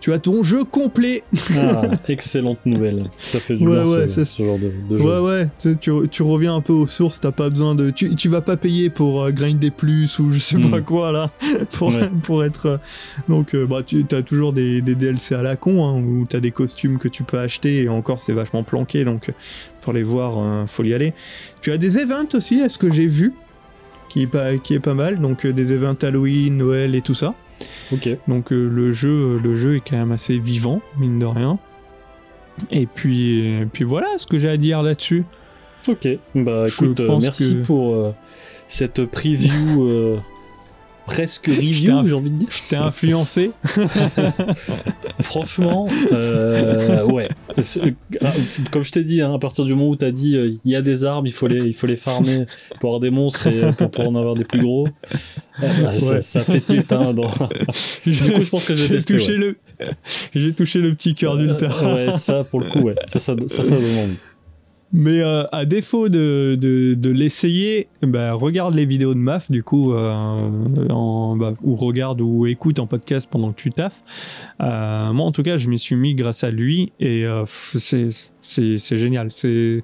tu 0.00 0.12
as 0.12 0.18
ton 0.18 0.42
jeu 0.42 0.64
complet 0.64 1.22
Ah, 1.56 1.82
excellente 2.08 2.58
nouvelle. 2.66 3.04
Ça 3.20 3.38
fait 3.40 3.56
du 3.56 3.66
Ouais, 3.66 3.82
bien 3.82 3.92
ouais, 3.92 4.08
ce, 4.08 4.42
genre 4.42 4.58
de, 4.58 4.72
de 4.90 4.98
jeu. 4.98 5.04
Ouais, 5.04 5.18
ouais, 5.20 5.46
tu, 5.58 5.70
sais, 5.72 5.76
tu, 5.76 5.90
tu 6.10 6.22
reviens 6.22 6.54
un 6.56 6.60
peu 6.60 6.72
aux 6.72 6.86
sources, 6.86 7.20
t'as 7.20 7.30
pas 7.32 7.48
besoin 7.50 7.74
de. 7.74 7.90
Tu, 7.90 8.14
tu 8.14 8.28
vas 8.28 8.40
pas 8.40 8.56
payer 8.56 8.90
pour 8.90 9.22
euh, 9.22 9.30
grinder 9.30 9.70
plus 9.70 10.18
ou 10.18 10.30
je 10.32 10.38
sais 10.38 10.58
pas 10.58 10.80
quoi 10.80 11.12
là, 11.12 11.30
pour, 11.74 11.88
Ouais. 11.88 12.10
pour 12.22 12.44
être. 12.44 12.66
euh, 12.66 12.76
donc, 13.28 13.54
euh, 13.54 13.66
bah, 13.66 13.82
tu 13.86 14.04
as 14.10 14.22
toujours 14.22 14.52
des, 14.52 14.82
des 14.82 14.94
DLC 14.94 15.34
à 15.34 15.42
la 15.42 15.56
con, 15.56 15.84
hein, 15.84 16.00
où 16.02 16.24
t'as 16.28 16.40
des 16.40 16.50
costumes 16.50 16.98
que 16.98 17.08
tu 17.08 17.22
peux 17.22 17.38
acheter 17.38 17.82
et 17.82 17.88
encore 17.88 18.20
c'est 18.20 18.32
vachement 18.32 18.62
planqué, 18.64 19.04
donc 19.04 19.30
pour 19.82 19.92
les 19.92 20.02
voir, 20.02 20.38
euh, 20.38 20.66
faut 20.66 20.84
y 20.84 20.94
aller. 20.94 21.12
Tu 21.60 21.70
as 21.72 21.76
des 21.78 21.98
events 21.98 22.28
aussi, 22.34 22.62
à 22.62 22.68
ce 22.68 22.78
que 22.78 22.90
j'ai 22.90 23.06
vu, 23.06 23.34
qui 24.08 24.22
est 24.22 24.26
pas, 24.26 24.56
qui 24.56 24.74
est 24.74 24.80
pas 24.80 24.94
mal, 24.94 25.20
donc 25.20 25.44
euh, 25.44 25.52
des 25.52 25.72
events 25.72 25.94
Halloween, 26.02 26.56
Noël 26.56 26.94
et 26.94 27.00
tout 27.02 27.14
ça. 27.14 27.34
Ok. 27.92 28.08
Donc 28.28 28.52
euh, 28.52 28.68
le 28.68 28.92
jeu, 28.92 29.38
le 29.42 29.54
jeu 29.56 29.76
est 29.76 29.82
quand 29.88 29.96
même 29.96 30.12
assez 30.12 30.38
vivant, 30.38 30.80
mine 30.98 31.18
de 31.18 31.26
rien. 31.26 31.58
Et 32.70 32.86
puis, 32.86 33.46
et 33.46 33.66
puis 33.66 33.84
voilà 33.84 34.08
ce 34.18 34.26
que 34.26 34.38
j'ai 34.38 34.48
à 34.48 34.56
dire 34.56 34.82
là-dessus. 34.82 35.24
Ok. 35.88 36.06
Bah 36.34 36.66
Je 36.66 36.74
écoute, 36.84 37.00
euh, 37.00 37.06
pense 37.06 37.22
merci 37.22 37.56
que- 37.56 37.66
pour 37.66 37.94
euh, 37.94 38.12
cette 38.66 39.04
preview 39.06 39.88
euh, 39.88 40.16
presque 41.06 41.46
review, 41.46 41.72
j'ai 42.04 42.12
envie 42.12 42.30
de 42.30 42.36
dire. 42.36 42.48
Je 42.50 42.62
t'ai 42.68 42.76
influencé. 42.76 43.50
Franchement, 45.22 45.86
euh, 46.12 47.04
ouais. 47.06 47.26
Ah, 47.56 48.32
Comme 48.70 48.84
je 48.84 48.90
t'ai 48.92 49.04
dit, 49.04 49.20
hein, 49.22 49.34
à 49.34 49.38
partir 49.38 49.64
du 49.64 49.74
moment 49.74 49.88
où 49.90 49.96
t'as 49.96 50.10
dit 50.10 50.36
euh, 50.36 50.52
il 50.64 50.70
y 50.70 50.76
a 50.76 50.82
des 50.82 51.04
armes, 51.04 51.26
il 51.26 51.32
faut 51.32 51.46
les, 51.46 51.64
il 51.64 51.74
faut 51.74 51.86
les 51.86 51.96
farmer 51.96 52.46
pour 52.80 52.90
avoir 52.90 53.00
des 53.00 53.10
monstres 53.10 53.46
et 53.46 53.62
euh, 53.62 53.72
pour 53.72 54.08
en 54.08 54.14
avoir 54.14 54.34
des 54.34 54.44
plus 54.44 54.60
gros, 54.60 54.86
euh, 55.62 55.90
ça, 55.90 56.14
Ouais. 56.14 56.20
ça 56.20 56.40
fait 56.40 56.60
tilt. 56.60 56.90
Hein, 56.92 57.14
dans... 57.14 57.22
Du 58.06 58.18
coup, 58.32 58.42
je 58.42 58.48
pense 58.50 58.64
que 58.64 58.74
j'ai 58.74 58.88
testé. 58.88 59.14
touché 59.14 59.32
ouais. 59.32 59.38
le, 59.38 59.56
j'ai 60.34 60.52
touché 60.52 60.80
le 60.80 60.94
petit 60.94 61.14
cœur 61.14 61.36
d'Ulta. 61.36 61.70
Euh, 61.82 62.06
ouais, 62.06 62.12
ça 62.12 62.44
pour 62.44 62.60
le 62.60 62.66
coup, 62.66 62.80
ouais. 62.80 62.94
Ça, 63.04 63.18
ça, 63.18 63.34
ça, 63.46 63.64
ça 63.64 63.70
demande. 63.76 64.10
Mais 64.94 65.20
euh, 65.20 65.44
à 65.52 65.64
défaut 65.64 66.10
de, 66.10 66.54
de, 66.60 66.92
de 66.94 67.10
l'essayer, 67.10 67.88
bah, 68.02 68.34
regarde 68.34 68.74
les 68.74 68.84
vidéos 68.84 69.14
de 69.14 69.18
MAF 69.18 69.50
du 69.50 69.62
coup, 69.62 69.94
euh, 69.94 70.12
en, 70.90 71.34
bah, 71.36 71.54
ou 71.62 71.76
regarde 71.76 72.20
ou 72.20 72.46
écoute 72.46 72.78
en 72.78 72.86
podcast 72.86 73.26
pendant 73.30 73.52
que 73.52 73.60
tu 73.60 73.70
taffes. 73.70 74.02
Euh, 74.60 75.12
moi 75.12 75.24
en 75.24 75.32
tout 75.32 75.42
cas, 75.42 75.56
je 75.56 75.70
m'y 75.70 75.78
suis 75.78 75.96
mis 75.96 76.14
grâce 76.14 76.44
à 76.44 76.50
lui 76.50 76.92
et 77.00 77.24
c'est 77.52 78.08
c'est 78.42 78.98
génial. 78.98 79.28
C'est 79.30 79.80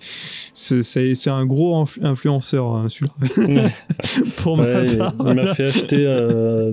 un 1.28 1.46
gros 1.46 1.82
influ- 1.84 2.04
influenceur 2.04 2.74
hein, 2.74 2.86
celui-là. 2.88 3.62
Ouais. 3.62 3.70
Pour 4.42 4.59
Ouais, 4.59 4.84
il 4.88 4.98
part. 4.98 5.14
il 5.26 5.34
m'a 5.34 5.46
fait 5.54 5.64
acheter 5.68 6.04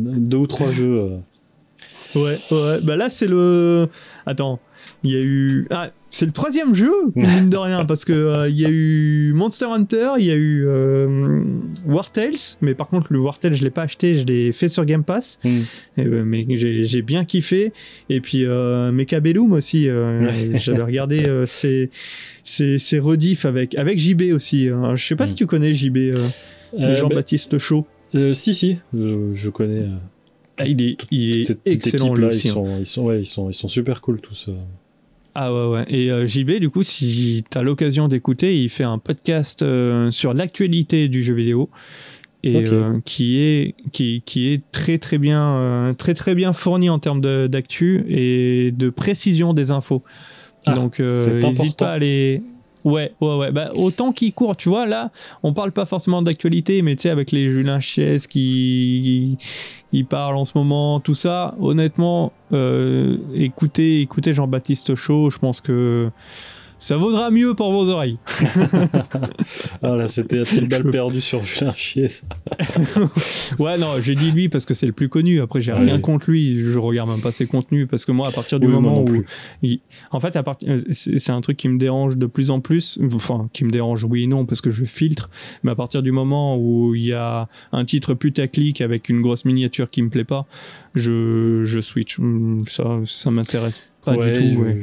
deux 0.01 0.37
ou 0.37 0.47
trois 0.47 0.71
jeux. 0.71 1.11
Ouais, 2.15 2.37
ouais. 2.51 2.79
Bah 2.83 2.95
là, 2.95 3.09
c'est 3.09 3.27
le. 3.27 3.87
Attends. 4.25 4.59
Il 5.05 5.11
y 5.11 5.15
a 5.17 5.21
eu. 5.21 5.67
Ah, 5.69 5.91
c'est 6.09 6.25
le 6.25 6.31
troisième 6.31 6.73
jeu, 6.73 6.91
mine 7.15 7.49
de 7.49 7.57
rien, 7.57 7.83
parce 7.85 8.05
que 8.05 8.13
euh, 8.13 8.47
il 8.49 8.57
y 8.59 8.65
a 8.65 8.69
eu 8.71 9.33
Monster 9.33 9.65
Hunter, 9.65 10.11
il 10.17 10.25
y 10.25 10.31
a 10.31 10.35
eu 10.35 10.65
euh, 10.65 11.43
War 11.85 12.09
Tales, 12.11 12.31
mais 12.61 12.73
par 12.73 12.87
contre, 12.87 13.07
le 13.11 13.19
War 13.19 13.37
Tales, 13.37 13.53
je 13.53 13.63
l'ai 13.65 13.69
pas 13.69 13.81
acheté, 13.83 14.15
je 14.15 14.25
l'ai 14.25 14.51
fait 14.53 14.69
sur 14.69 14.85
Game 14.85 15.03
Pass, 15.03 15.39
et, 15.43 15.61
euh, 15.99 16.23
mais 16.25 16.45
j'ai 16.55 17.01
bien 17.01 17.25
kiffé. 17.25 17.73
Et 18.09 18.21
puis, 18.21 18.45
euh, 18.45 18.91
Mecha 18.93 19.19
Bellum 19.19 19.51
aussi, 19.51 19.89
euh, 19.89 20.31
j'avais 20.55 20.83
regardé 20.83 21.25
euh, 21.25 21.45
ses, 21.45 21.89
ses, 22.43 22.79
ses 22.79 22.99
rediffs 22.99 23.45
avec, 23.45 23.75
avec 23.75 23.99
JB 23.99 24.31
aussi. 24.33 24.69
hein. 24.69 24.95
Je 24.95 25.05
sais 25.05 25.15
pas 25.17 25.27
si 25.27 25.35
tu 25.35 25.45
connais 25.45 25.73
JB, 25.73 26.15
Jean-Baptiste 26.77 27.57
Chaud. 27.57 27.85
bah, 28.13 28.19
euh, 28.19 28.33
si, 28.33 28.53
si, 28.53 28.77
je 28.93 29.49
connais. 29.49 29.85
Ah, 30.57 30.65
il 30.65 30.81
est, 30.81 30.97
il 31.11 31.41
est 31.41 31.59
excellent 31.65 32.11
aussi. 32.11 32.47
ils 32.47 32.51
hein. 32.51 32.53
sont, 32.53 32.79
ils 32.79 32.85
sont, 32.85 33.03
ouais, 33.03 33.19
ils 33.19 33.25
sont, 33.25 33.49
ils 33.49 33.53
sont 33.53 33.67
super 33.67 33.99
cool 33.99 34.21
tous. 34.21 34.49
Ah 35.37 35.53
ouais, 35.53 35.67
ouais. 35.67 35.85
Et 35.89 36.11
euh, 36.11 36.25
JB, 36.25 36.59
du 36.61 36.69
coup, 36.69 36.81
si 36.81 37.43
tu 37.49 37.57
as 37.57 37.61
l'occasion 37.61 38.07
d'écouter, 38.07 38.57
il 38.57 38.69
fait 38.69 38.85
un 38.85 38.97
podcast 38.97 39.63
euh, 39.63 40.09
sur 40.09 40.33
l'actualité 40.33 41.09
du 41.09 41.21
jeu 41.21 41.33
vidéo. 41.33 41.69
Et 42.43 42.63
euh, 42.71 42.99
qui, 43.03 43.39
est, 43.39 43.75
qui, 43.91 44.21
qui 44.23 44.53
est 44.53 44.61
très 44.71 44.99
très 44.99 45.17
bien, 45.17 45.95
très 45.97 46.13
très 46.13 46.35
bien 46.35 46.53
fourni 46.53 46.91
en 46.91 46.99
termes 46.99 47.19
d'actu 47.47 48.05
et 48.07 48.71
de 48.71 48.89
précision 48.89 49.53
des 49.53 49.71
infos. 49.71 50.03
Ah, 50.67 50.75
Donc, 50.75 50.99
n'hésite 50.99 51.77
pas 51.79 51.93
à 51.93 51.97
les. 51.97 52.41
Ouais, 52.85 53.13
ouais, 53.19 53.35
ouais. 53.35 53.51
Bah, 53.51 53.71
autant 53.75 54.11
qu'il 54.11 54.31
court, 54.31 54.55
tu 54.55 54.69
vois, 54.69 54.85
là, 54.85 55.11
on 55.41 55.53
parle 55.53 55.71
pas 55.71 55.85
forcément 55.85 56.21
d'actualité, 56.21 56.83
mais 56.83 56.95
tu 56.95 57.03
sais, 57.03 57.09
avec 57.09 57.31
les 57.31 57.49
Julien 57.49 57.79
Chies 57.79 58.27
qui, 58.29 59.37
qui 59.91 60.03
parlent 60.03 60.37
en 60.37 60.45
ce 60.45 60.55
moment, 60.55 60.99
tout 60.99 61.15
ça, 61.15 61.55
honnêtement, 61.59 62.31
euh, 62.53 63.17
écoutez, 63.33 64.01
écoutez 64.01 64.33
Jean-Baptiste 64.33 64.93
Chaud, 64.93 65.31
je 65.31 65.39
pense 65.39 65.61
que 65.61 66.11
ça 66.77 66.97
vaudra 66.97 67.31
mieux 67.31 67.53
pour 67.53 67.71
vos 67.71 67.89
oreilles. 67.89 68.17
ah 69.81 69.95
là, 69.95 70.07
c'était 70.07 70.37
la 70.37 70.43
petite 70.43 70.69
balle 70.69 70.91
perdue 70.91 71.21
sur 71.21 71.43
Julien 71.43 71.73
Chier, 71.73 72.07
ça. 72.07 72.25
ouais, 73.59 73.77
non, 73.77 74.01
j'ai 74.01 74.15
dit 74.15 74.31
lui 74.31 74.49
parce 74.49 74.65
que 74.65 74.73
c'est 74.73 74.85
le 74.85 74.91
plus 74.91 75.09
connu. 75.09 75.39
Après, 75.39 75.61
j'ai 75.61 75.73
rien 75.73 75.99
contre 75.99 76.29
lui. 76.29 76.61
Je 76.61 76.77
regarde 76.77 77.09
même 77.09 77.21
pas 77.21 77.31
ses 77.31 77.47
contenus 77.47 77.87
parce 77.89 78.05
que 78.05 78.11
moi, 78.11 78.27
à 78.27 78.31
partir 78.31 78.59
du 78.59 78.67
moment 78.67 79.03
où. 79.03 79.23
En 80.11 80.19
fait, 80.19 80.35
à 80.35 80.43
partir... 80.43 80.77
c'est 80.91 81.31
un 81.31 81.41
truc 81.41 81.57
qui 81.57 81.69
me 81.69 81.77
dérange 81.77 82.17
de 82.17 82.25
plus 82.25 82.51
en 82.51 82.59
plus. 82.59 82.99
Enfin, 83.13 83.49
qui 83.53 83.63
me 83.63 83.69
dérange, 83.69 84.03
oui 84.03 84.23
et 84.23 84.27
non, 84.27 84.45
parce 84.45 84.61
que 84.61 84.69
je 84.69 84.83
filtre. 84.83 85.29
Mais 85.63 85.71
à 85.71 85.75
partir 85.75 86.03
du 86.03 86.11
moment 86.11 86.57
où 86.57 86.93
il 86.95 87.05
y 87.05 87.13
a 87.13 87.47
un 87.71 87.85
titre 87.85 88.13
putaclic 88.13 88.81
avec 88.81 89.09
une 89.09 89.21
grosse 89.21 89.45
miniature 89.45 89.89
qui 89.89 90.01
me 90.01 90.09
plaît 90.09 90.23
pas, 90.23 90.45
je, 90.93 91.61
je 91.63 91.79
switch. 91.79 92.17
Ça, 92.65 92.99
ça 93.05 93.31
m'intéresse 93.31 93.81
pas 94.05 94.15
du 94.17 94.31
tout. 94.31 94.61
Ouais 94.61 94.81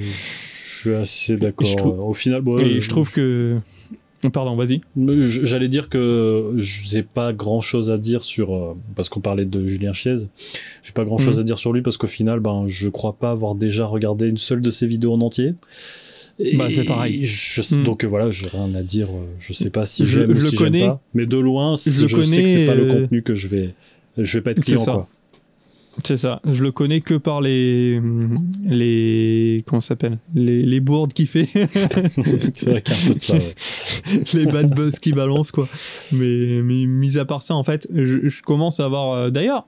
suis 0.82 0.94
assez 0.94 1.36
d'accord. 1.36 2.08
Au 2.08 2.12
final, 2.12 2.42
bon, 2.42 2.58
et 2.58 2.80
je 2.80 2.88
trouve 2.88 3.10
que. 3.12 3.58
Pardon, 4.32 4.54
vas-y. 4.54 4.80
J'allais 4.96 5.66
dire 5.66 5.88
que 5.88 6.54
je 6.56 6.94
n'ai 6.94 7.02
pas 7.02 7.32
grand 7.32 7.60
chose 7.60 7.90
à 7.90 7.96
dire 7.96 8.22
sur. 8.22 8.54
Euh, 8.54 8.76
parce 8.94 9.08
qu'on 9.08 9.20
parlait 9.20 9.44
de 9.44 9.64
Julien 9.64 9.92
Chiez. 9.92 10.14
J'ai 10.82 10.92
pas 10.92 11.04
grand 11.04 11.18
chose 11.18 11.36
mhm. 11.36 11.40
à 11.40 11.44
dire 11.44 11.58
sur 11.58 11.72
lui 11.72 11.82
parce 11.82 11.96
qu'au 11.96 12.06
final, 12.06 12.38
ben, 12.38 12.64
je 12.68 12.88
crois 12.88 13.14
pas 13.14 13.30
avoir 13.30 13.56
déjà 13.56 13.84
regardé 13.84 14.28
une 14.28 14.38
seule 14.38 14.60
de 14.60 14.70
ses 14.70 14.86
vidéos 14.86 15.14
en 15.14 15.20
entier. 15.22 15.54
bah, 16.54 16.68
c'est 16.70 16.84
pareil. 16.84 17.24
Je, 17.24 17.76
mhm. 17.76 17.82
Donc 17.82 18.04
voilà, 18.04 18.30
j'ai 18.30 18.46
rien 18.46 18.72
à 18.76 18.82
dire. 18.82 19.08
Je 19.40 19.52
sais 19.52 19.70
pas 19.70 19.86
si 19.86 20.06
j'aime 20.06 20.30
ou 20.30 20.40
si 20.40 20.56
j'aime 20.56 20.78
pas. 20.78 21.00
Mais 21.14 21.26
de 21.26 21.38
loin, 21.38 21.74
je, 21.74 22.06
je 22.06 22.14
connais, 22.14 22.26
sais 22.26 22.42
que 22.42 22.48
c'est 22.48 22.66
pas 22.66 22.76
le 22.76 22.86
contenu 22.86 23.22
que 23.22 23.34
je 23.34 23.48
vais. 23.48 23.74
Je 24.18 24.38
vais 24.38 24.42
pas 24.42 24.52
être 24.52 24.62
client, 24.62 24.84
quoi. 24.84 25.08
C'est 26.04 26.16
ça. 26.16 26.40
Je 26.44 26.62
le 26.62 26.72
connais 26.72 27.00
que 27.00 27.14
par 27.14 27.40
les 27.40 28.00
les 28.64 29.62
comment 29.66 29.80
s'appelle? 29.80 30.18
Les, 30.34 30.62
les 30.62 30.80
bourdes 30.80 31.12
qu'il 31.12 31.26
fait. 31.26 31.46
c'est 32.54 32.70
vrai 32.70 32.82
qu'il 32.82 32.94
y 32.94 32.98
a 32.98 33.04
un 33.04 33.08
peu 33.08 33.14
de 33.14 33.20
ça. 33.20 33.34
les 34.34 34.46
bad 34.46 34.74
buzz 34.74 34.98
qui 34.98 35.12
balancent 35.12 35.52
quoi. 35.52 35.68
Mais, 36.12 36.62
mais 36.62 36.86
mis 36.86 37.18
à 37.18 37.24
part 37.24 37.42
ça, 37.42 37.54
en 37.54 37.64
fait, 37.64 37.88
je, 37.92 38.42
commence 38.42 38.80
à 38.80 38.86
avoir. 38.86 39.12
Euh, 39.12 39.30
d'ailleurs, 39.30 39.66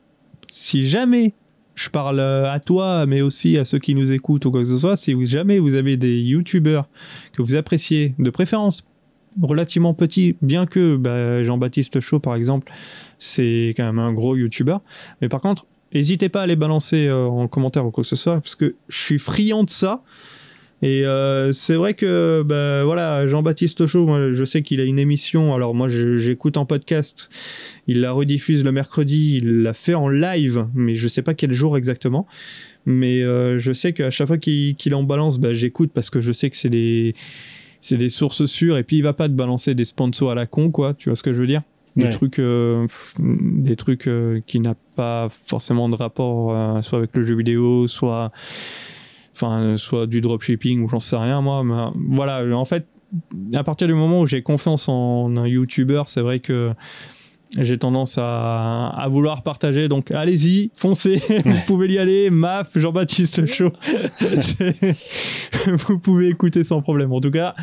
si 0.50 0.86
jamais 0.86 1.34
je 1.74 1.90
parle 1.90 2.20
euh, 2.20 2.50
à 2.50 2.60
toi, 2.60 3.04
mais 3.06 3.20
aussi 3.20 3.58
à 3.58 3.64
ceux 3.64 3.78
qui 3.78 3.94
nous 3.94 4.12
écoutent 4.12 4.46
ou 4.46 4.50
quoi 4.50 4.60
que 4.60 4.68
ce 4.68 4.78
soit, 4.78 4.96
si 4.96 5.14
jamais 5.26 5.58
vous 5.58 5.74
avez 5.74 5.96
des 5.96 6.20
youtubeurs 6.20 6.88
que 7.32 7.42
vous 7.42 7.54
appréciez, 7.54 8.14
de 8.18 8.30
préférence 8.30 8.90
relativement 9.42 9.94
petits, 9.94 10.36
bien 10.42 10.64
que 10.64 10.96
bah, 10.96 11.42
Jean-Baptiste 11.42 12.00
Chaud 12.00 12.20
par 12.20 12.34
exemple, 12.34 12.72
c'est 13.18 13.74
quand 13.76 13.84
même 13.84 13.98
un 13.98 14.12
gros 14.12 14.36
youtubeur. 14.36 14.80
Mais 15.20 15.28
par 15.28 15.40
contre, 15.40 15.66
N'hésitez 15.94 16.28
pas 16.28 16.42
à 16.42 16.46
les 16.46 16.56
balancer 16.56 17.06
euh, 17.06 17.26
en 17.26 17.48
commentaire 17.48 17.86
ou 17.86 17.90
quoi 17.90 18.02
que 18.02 18.08
ce 18.08 18.16
soit, 18.16 18.40
parce 18.40 18.56
que 18.56 18.74
je 18.88 18.98
suis 18.98 19.18
friand 19.18 19.64
de 19.64 19.70
ça. 19.70 20.02
Et 20.82 21.06
euh, 21.06 21.52
c'est 21.52 21.76
vrai 21.76 21.94
que 21.94 22.42
bah, 22.42 22.84
voilà, 22.84 23.26
Jean-Baptiste 23.26 23.86
Chaud, 23.86 24.06
moi, 24.06 24.32
je 24.32 24.44
sais 24.44 24.60
qu'il 24.60 24.80
a 24.80 24.84
une 24.84 24.98
émission. 24.98 25.54
Alors 25.54 25.74
moi, 25.74 25.88
j'écoute 25.88 26.58
en 26.58 26.66
podcast. 26.66 27.30
Il 27.86 28.02
la 28.02 28.12
rediffuse 28.12 28.64
le 28.64 28.72
mercredi. 28.72 29.38
Il 29.38 29.62
l'a 29.62 29.72
fait 29.72 29.94
en 29.94 30.08
live, 30.08 30.66
mais 30.74 30.94
je 30.94 31.08
sais 31.08 31.22
pas 31.22 31.32
quel 31.32 31.52
jour 31.52 31.78
exactement. 31.78 32.26
Mais 32.84 33.22
euh, 33.22 33.56
je 33.56 33.72
sais 33.72 33.94
qu'à 33.94 34.10
chaque 34.10 34.26
fois 34.26 34.36
qu'il 34.36 34.94
en 34.94 35.04
balance, 35.04 35.38
bah, 35.38 35.54
j'écoute 35.54 35.90
parce 35.94 36.10
que 36.10 36.20
je 36.20 36.32
sais 36.32 36.50
que 36.50 36.56
c'est 36.56 36.70
des 36.70 37.14
des 37.90 38.10
sources 38.10 38.44
sûres. 38.44 38.76
Et 38.76 38.82
puis 38.82 38.96
il 38.96 39.02
va 39.02 39.14
pas 39.14 39.28
te 39.28 39.34
balancer 39.34 39.74
des 39.74 39.86
sponsors 39.86 40.32
à 40.32 40.34
la 40.34 40.46
con, 40.46 40.70
quoi. 40.70 40.92
Tu 40.92 41.08
vois 41.08 41.16
ce 41.16 41.22
que 41.22 41.32
je 41.32 41.40
veux 41.40 41.46
dire? 41.46 41.62
Des 41.96 42.10
trucs 42.10 42.38
euh, 42.38 42.86
des 43.18 43.76
trucs 43.76 44.08
euh, 44.08 44.40
qui 44.46 44.60
n'a 44.60 44.74
pas 44.96 45.28
forcément 45.30 45.88
de 45.88 45.96
rapport 45.96 46.52
euh, 46.52 46.82
soit 46.82 46.98
avec 46.98 47.14
le 47.14 47.22
jeu 47.22 47.36
vidéo 47.36 47.86
soit 47.86 48.32
enfin 49.34 49.76
soit 49.76 50.06
du 50.06 50.20
dropshipping 50.20 50.82
ou 50.82 50.88
j'en 50.88 51.00
sais 51.00 51.16
rien 51.16 51.40
moi 51.40 51.62
mais, 51.64 51.74
voilà. 52.10 52.44
En 52.56 52.64
fait 52.64 52.86
à 53.54 53.62
partir 53.62 53.86
du 53.86 53.94
moment 53.94 54.20
où 54.20 54.26
j'ai 54.26 54.42
confiance 54.42 54.88
en 54.88 55.36
un 55.36 55.46
youtuber 55.46 56.02
c'est 56.06 56.20
vrai 56.20 56.40
que 56.40 56.72
j'ai 57.58 57.78
tendance 57.78 58.18
à, 58.18 59.06
vouloir 59.10 59.42
partager. 59.42 59.88
Donc 59.88 60.10
allez-y, 60.10 60.70
foncez, 60.74 61.20
vous 61.44 61.60
pouvez 61.66 61.92
y 61.92 61.98
aller. 61.98 62.30
Maf, 62.30 62.76
Jean-Baptiste 62.76 63.46
Chaud, 63.46 63.72
vous 65.66 65.98
pouvez 65.98 66.28
écouter 66.28 66.64
sans 66.64 66.80
problème. 66.80 67.12
En 67.12 67.20
tout 67.20 67.30
cas, 67.30 67.54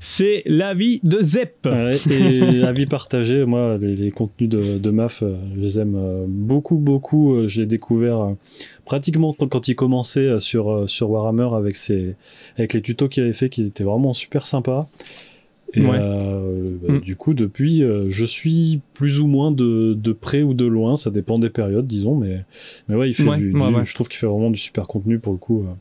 c'est 0.00 0.42
l'avis 0.46 1.00
de 1.02 1.20
Zep. 1.20 1.66
et 2.10 2.62
avis 2.64 2.86
partagé, 2.86 3.44
moi, 3.44 3.78
les, 3.78 4.10
contenus 4.10 4.48
de, 4.48 4.90
Maf, 4.90 5.22
euh, 5.22 5.36
je 5.54 5.60
les 5.60 5.80
aime 5.80 5.94
euh, 5.96 6.24
beaucoup, 6.26 6.76
beaucoup. 6.76 7.34
Euh, 7.34 7.48
je 7.48 7.60
l'ai 7.60 7.66
découvert 7.66 8.34
pratiquement 8.84 9.32
quand 9.32 9.68
il 9.68 9.74
commençait 9.74 10.38
sur, 10.38 10.88
sur 10.88 11.10
Warhammer 11.10 11.48
avec, 11.54 11.76
ses, 11.76 12.14
avec 12.56 12.72
les 12.72 12.82
tutos 12.82 13.08
qu'il 13.08 13.24
avait 13.24 13.32
fait 13.32 13.48
qui 13.48 13.64
étaient 13.64 13.84
vraiment 13.84 14.12
super 14.12 14.46
sympas. 14.46 14.88
Et 15.74 15.80
euh, 15.84 16.70
bah, 16.82 16.94
mm. 16.94 17.00
du 17.00 17.16
coup, 17.16 17.34
depuis, 17.34 17.82
euh, 17.82 18.06
je 18.08 18.24
suis 18.24 18.80
plus 18.94 19.20
ou 19.20 19.26
moins 19.26 19.50
de, 19.50 19.94
de, 19.94 20.12
près 20.12 20.42
ou 20.42 20.54
de 20.54 20.64
loin, 20.64 20.96
ça 20.96 21.10
dépend 21.10 21.38
des 21.38 21.50
périodes, 21.50 21.86
disons, 21.86 22.14
mais, 22.14 22.44
mais 22.88 22.94
ouais, 22.94 23.10
il 23.10 23.14
fait 23.14 23.36
du, 23.36 23.52
je 23.52 23.94
trouve 23.94 24.08
qu'il 24.08 24.18
fait 24.18 24.26
vraiment 24.26 24.50
du 24.50 24.58
super 24.58 24.86
contenu 24.86 25.18
pour 25.18 25.32
le 25.32 25.38
coup. 25.38 25.62
Euh. 25.62 25.72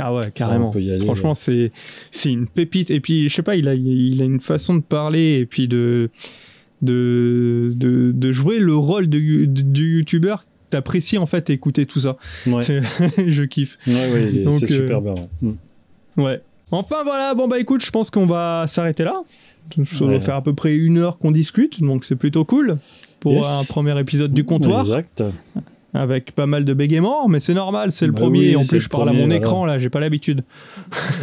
Ah 0.00 0.14
ouais, 0.14 0.30
carrément. 0.32 0.72
Franchement, 1.00 1.34
c'est 1.34 1.72
c'est 2.10 2.30
une 2.30 2.46
pépite. 2.46 2.90
Et 2.90 3.00
puis, 3.00 3.28
je 3.28 3.34
sais 3.34 3.42
pas, 3.42 3.56
il 3.56 3.68
a, 3.68 3.74
il 3.74 4.22
a 4.22 4.24
une 4.24 4.40
façon 4.40 4.76
de 4.76 4.82
parler 4.82 5.38
et 5.38 5.46
puis 5.46 5.66
de, 5.66 6.10
de, 6.82 7.72
de, 7.74 8.12
de 8.12 8.32
jouer 8.32 8.58
le 8.58 8.74
rôle 8.76 9.08
de, 9.08 9.18
du 9.44 9.98
youtubeur 9.98 10.44
t'apprécies 10.70 11.18
en 11.18 11.26
fait 11.26 11.50
écouter 11.50 11.86
tout 11.86 12.00
ça. 12.00 12.16
Je 12.46 13.42
kiffe. 13.44 13.78
Ouais, 13.86 13.94
ouais, 14.12 14.52
c'est 14.52 14.66
super 14.66 15.00
bien. 15.00 15.14
Mm. 15.42 15.52
Ouais. 16.18 16.42
Enfin 16.70 17.02
voilà, 17.02 17.34
bon 17.34 17.48
bah 17.48 17.58
écoute, 17.58 17.84
je 17.84 17.90
pense 17.90 18.10
qu'on 18.10 18.26
va 18.26 18.66
s'arrêter 18.68 19.04
là. 19.04 19.22
Ça 19.84 20.04
va 20.06 20.20
faire 20.20 20.36
à 20.36 20.42
peu 20.42 20.54
près 20.54 20.76
une 20.76 20.98
heure 20.98 21.18
qu'on 21.18 21.30
discute, 21.30 21.82
donc 21.82 22.04
c'est 22.04 22.16
plutôt 22.16 22.44
cool 22.44 22.78
pour 23.20 23.46
un 23.46 23.64
premier 23.64 23.98
épisode 23.98 24.32
du 24.32 24.44
comptoir. 24.44 24.80
Exact 24.80 25.22
avec 25.94 26.32
pas 26.32 26.46
mal 26.46 26.66
de 26.66 26.74
bégaiements, 26.74 27.28
mais 27.28 27.40
c'est 27.40 27.54
normal, 27.54 27.92
c'est 27.92 28.06
le 28.06 28.12
bah 28.12 28.20
premier. 28.20 28.56
en 28.56 28.60
plus, 28.60 28.78
je 28.78 28.88
parle 28.90 29.08
à 29.08 29.12
mon 29.14 29.30
écran 29.30 29.64
là, 29.64 29.78
j'ai 29.78 29.88
pas 29.88 30.00
l'habitude. 30.00 30.44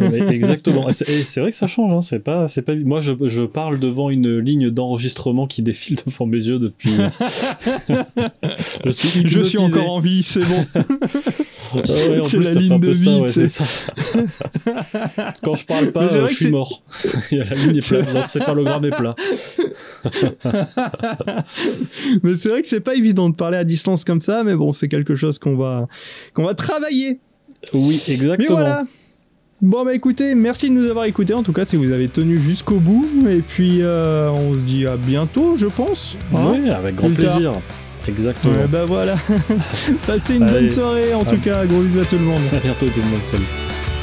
Exactement. 0.28 0.88
C'est 0.90 1.40
vrai 1.40 1.50
que 1.50 1.56
ça 1.56 1.68
change. 1.68 1.92
Hein. 1.92 2.00
C'est 2.00 2.18
pas, 2.18 2.48
c'est 2.48 2.62
pas. 2.62 2.74
Moi, 2.74 3.00
je, 3.00 3.12
je, 3.26 3.42
parle 3.42 3.78
devant 3.78 4.10
une 4.10 4.38
ligne 4.38 4.70
d'enregistrement 4.70 5.46
qui 5.46 5.62
défile 5.62 5.96
devant 6.06 6.26
mes 6.26 6.44
yeux 6.44 6.58
depuis. 6.58 6.90
je 8.84 8.90
suis 8.90 9.28
Je 9.28 9.40
suis 9.40 9.58
encore 9.58 9.90
en 9.90 10.00
vie, 10.00 10.24
c'est 10.24 10.44
bon. 10.44 10.64
Ah 11.74 11.80
c'est 12.22 12.38
la 12.38 12.54
ligne 12.54 12.80
de 12.80 12.90
vie. 12.90 13.22
c'est 13.26 13.48
ça. 13.48 13.64
Quand 15.44 15.54
je 15.54 15.64
parle 15.64 15.92
pas, 15.92 16.08
je 16.08 16.34
suis 16.34 16.50
mort. 16.50 16.82
la 17.30 17.44
ligne 17.44 17.76
est 17.76 17.86
plate, 17.86 18.12
l'encéphalogramme 18.12 18.84
est 18.84 18.90
plat. 18.90 19.14
mais 22.22 22.36
c'est 22.36 22.48
vrai 22.48 22.62
que 22.62 22.68
c'est 22.68 22.80
pas 22.80 22.96
évident 22.96 23.28
de 23.28 23.34
parler 23.34 23.58
à 23.58 23.64
distance 23.64 24.04
comme 24.04 24.20
ça, 24.20 24.42
mais 24.44 24.55
bon, 24.56 24.72
c'est 24.72 24.88
quelque 24.88 25.14
chose 25.14 25.38
qu'on 25.38 25.56
va, 25.56 25.88
qu'on 26.34 26.44
va 26.44 26.54
travailler. 26.54 27.20
Oui, 27.72 28.02
exactement. 28.08 28.58
voilà. 28.58 28.84
Bon 29.62 29.86
bah 29.86 29.94
écoutez, 29.94 30.34
merci 30.34 30.68
de 30.68 30.74
nous 30.74 30.90
avoir 30.90 31.06
écoutés 31.06 31.32
en 31.32 31.42
tout 31.42 31.54
cas 31.54 31.64
si 31.64 31.76
vous 31.76 31.92
avez 31.92 32.08
tenu 32.08 32.38
jusqu'au 32.38 32.76
bout 32.76 33.06
et 33.26 33.38
puis 33.38 33.78
euh, 33.80 34.28
on 34.30 34.52
se 34.52 34.60
dit 34.62 34.86
à 34.86 34.98
bientôt 34.98 35.56
je 35.56 35.66
pense. 35.66 36.18
Hein 36.34 36.52
oui, 36.52 36.68
avec 36.68 36.94
grand 36.94 37.10
plaisir. 37.10 37.52
Exactement. 38.06 38.54
Ouais, 38.54 38.66
bah 38.70 38.84
voilà. 38.84 39.16
Passez 40.06 40.36
une 40.36 40.44
bonne 40.44 40.70
soirée 40.70 41.14
en 41.14 41.24
tout 41.24 41.38
cas, 41.38 41.64
gros 41.64 41.80
bisous 41.80 42.00
à 42.00 42.04
tout 42.04 42.16
le 42.16 42.24
monde. 42.24 42.42
À 42.52 42.58
bientôt 42.60 42.86
tout 42.86 43.00
le 43.00 43.08
monde, 43.08 43.24
salut. 43.24 43.44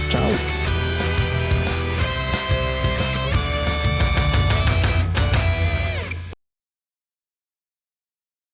Ciao. 0.09 0.23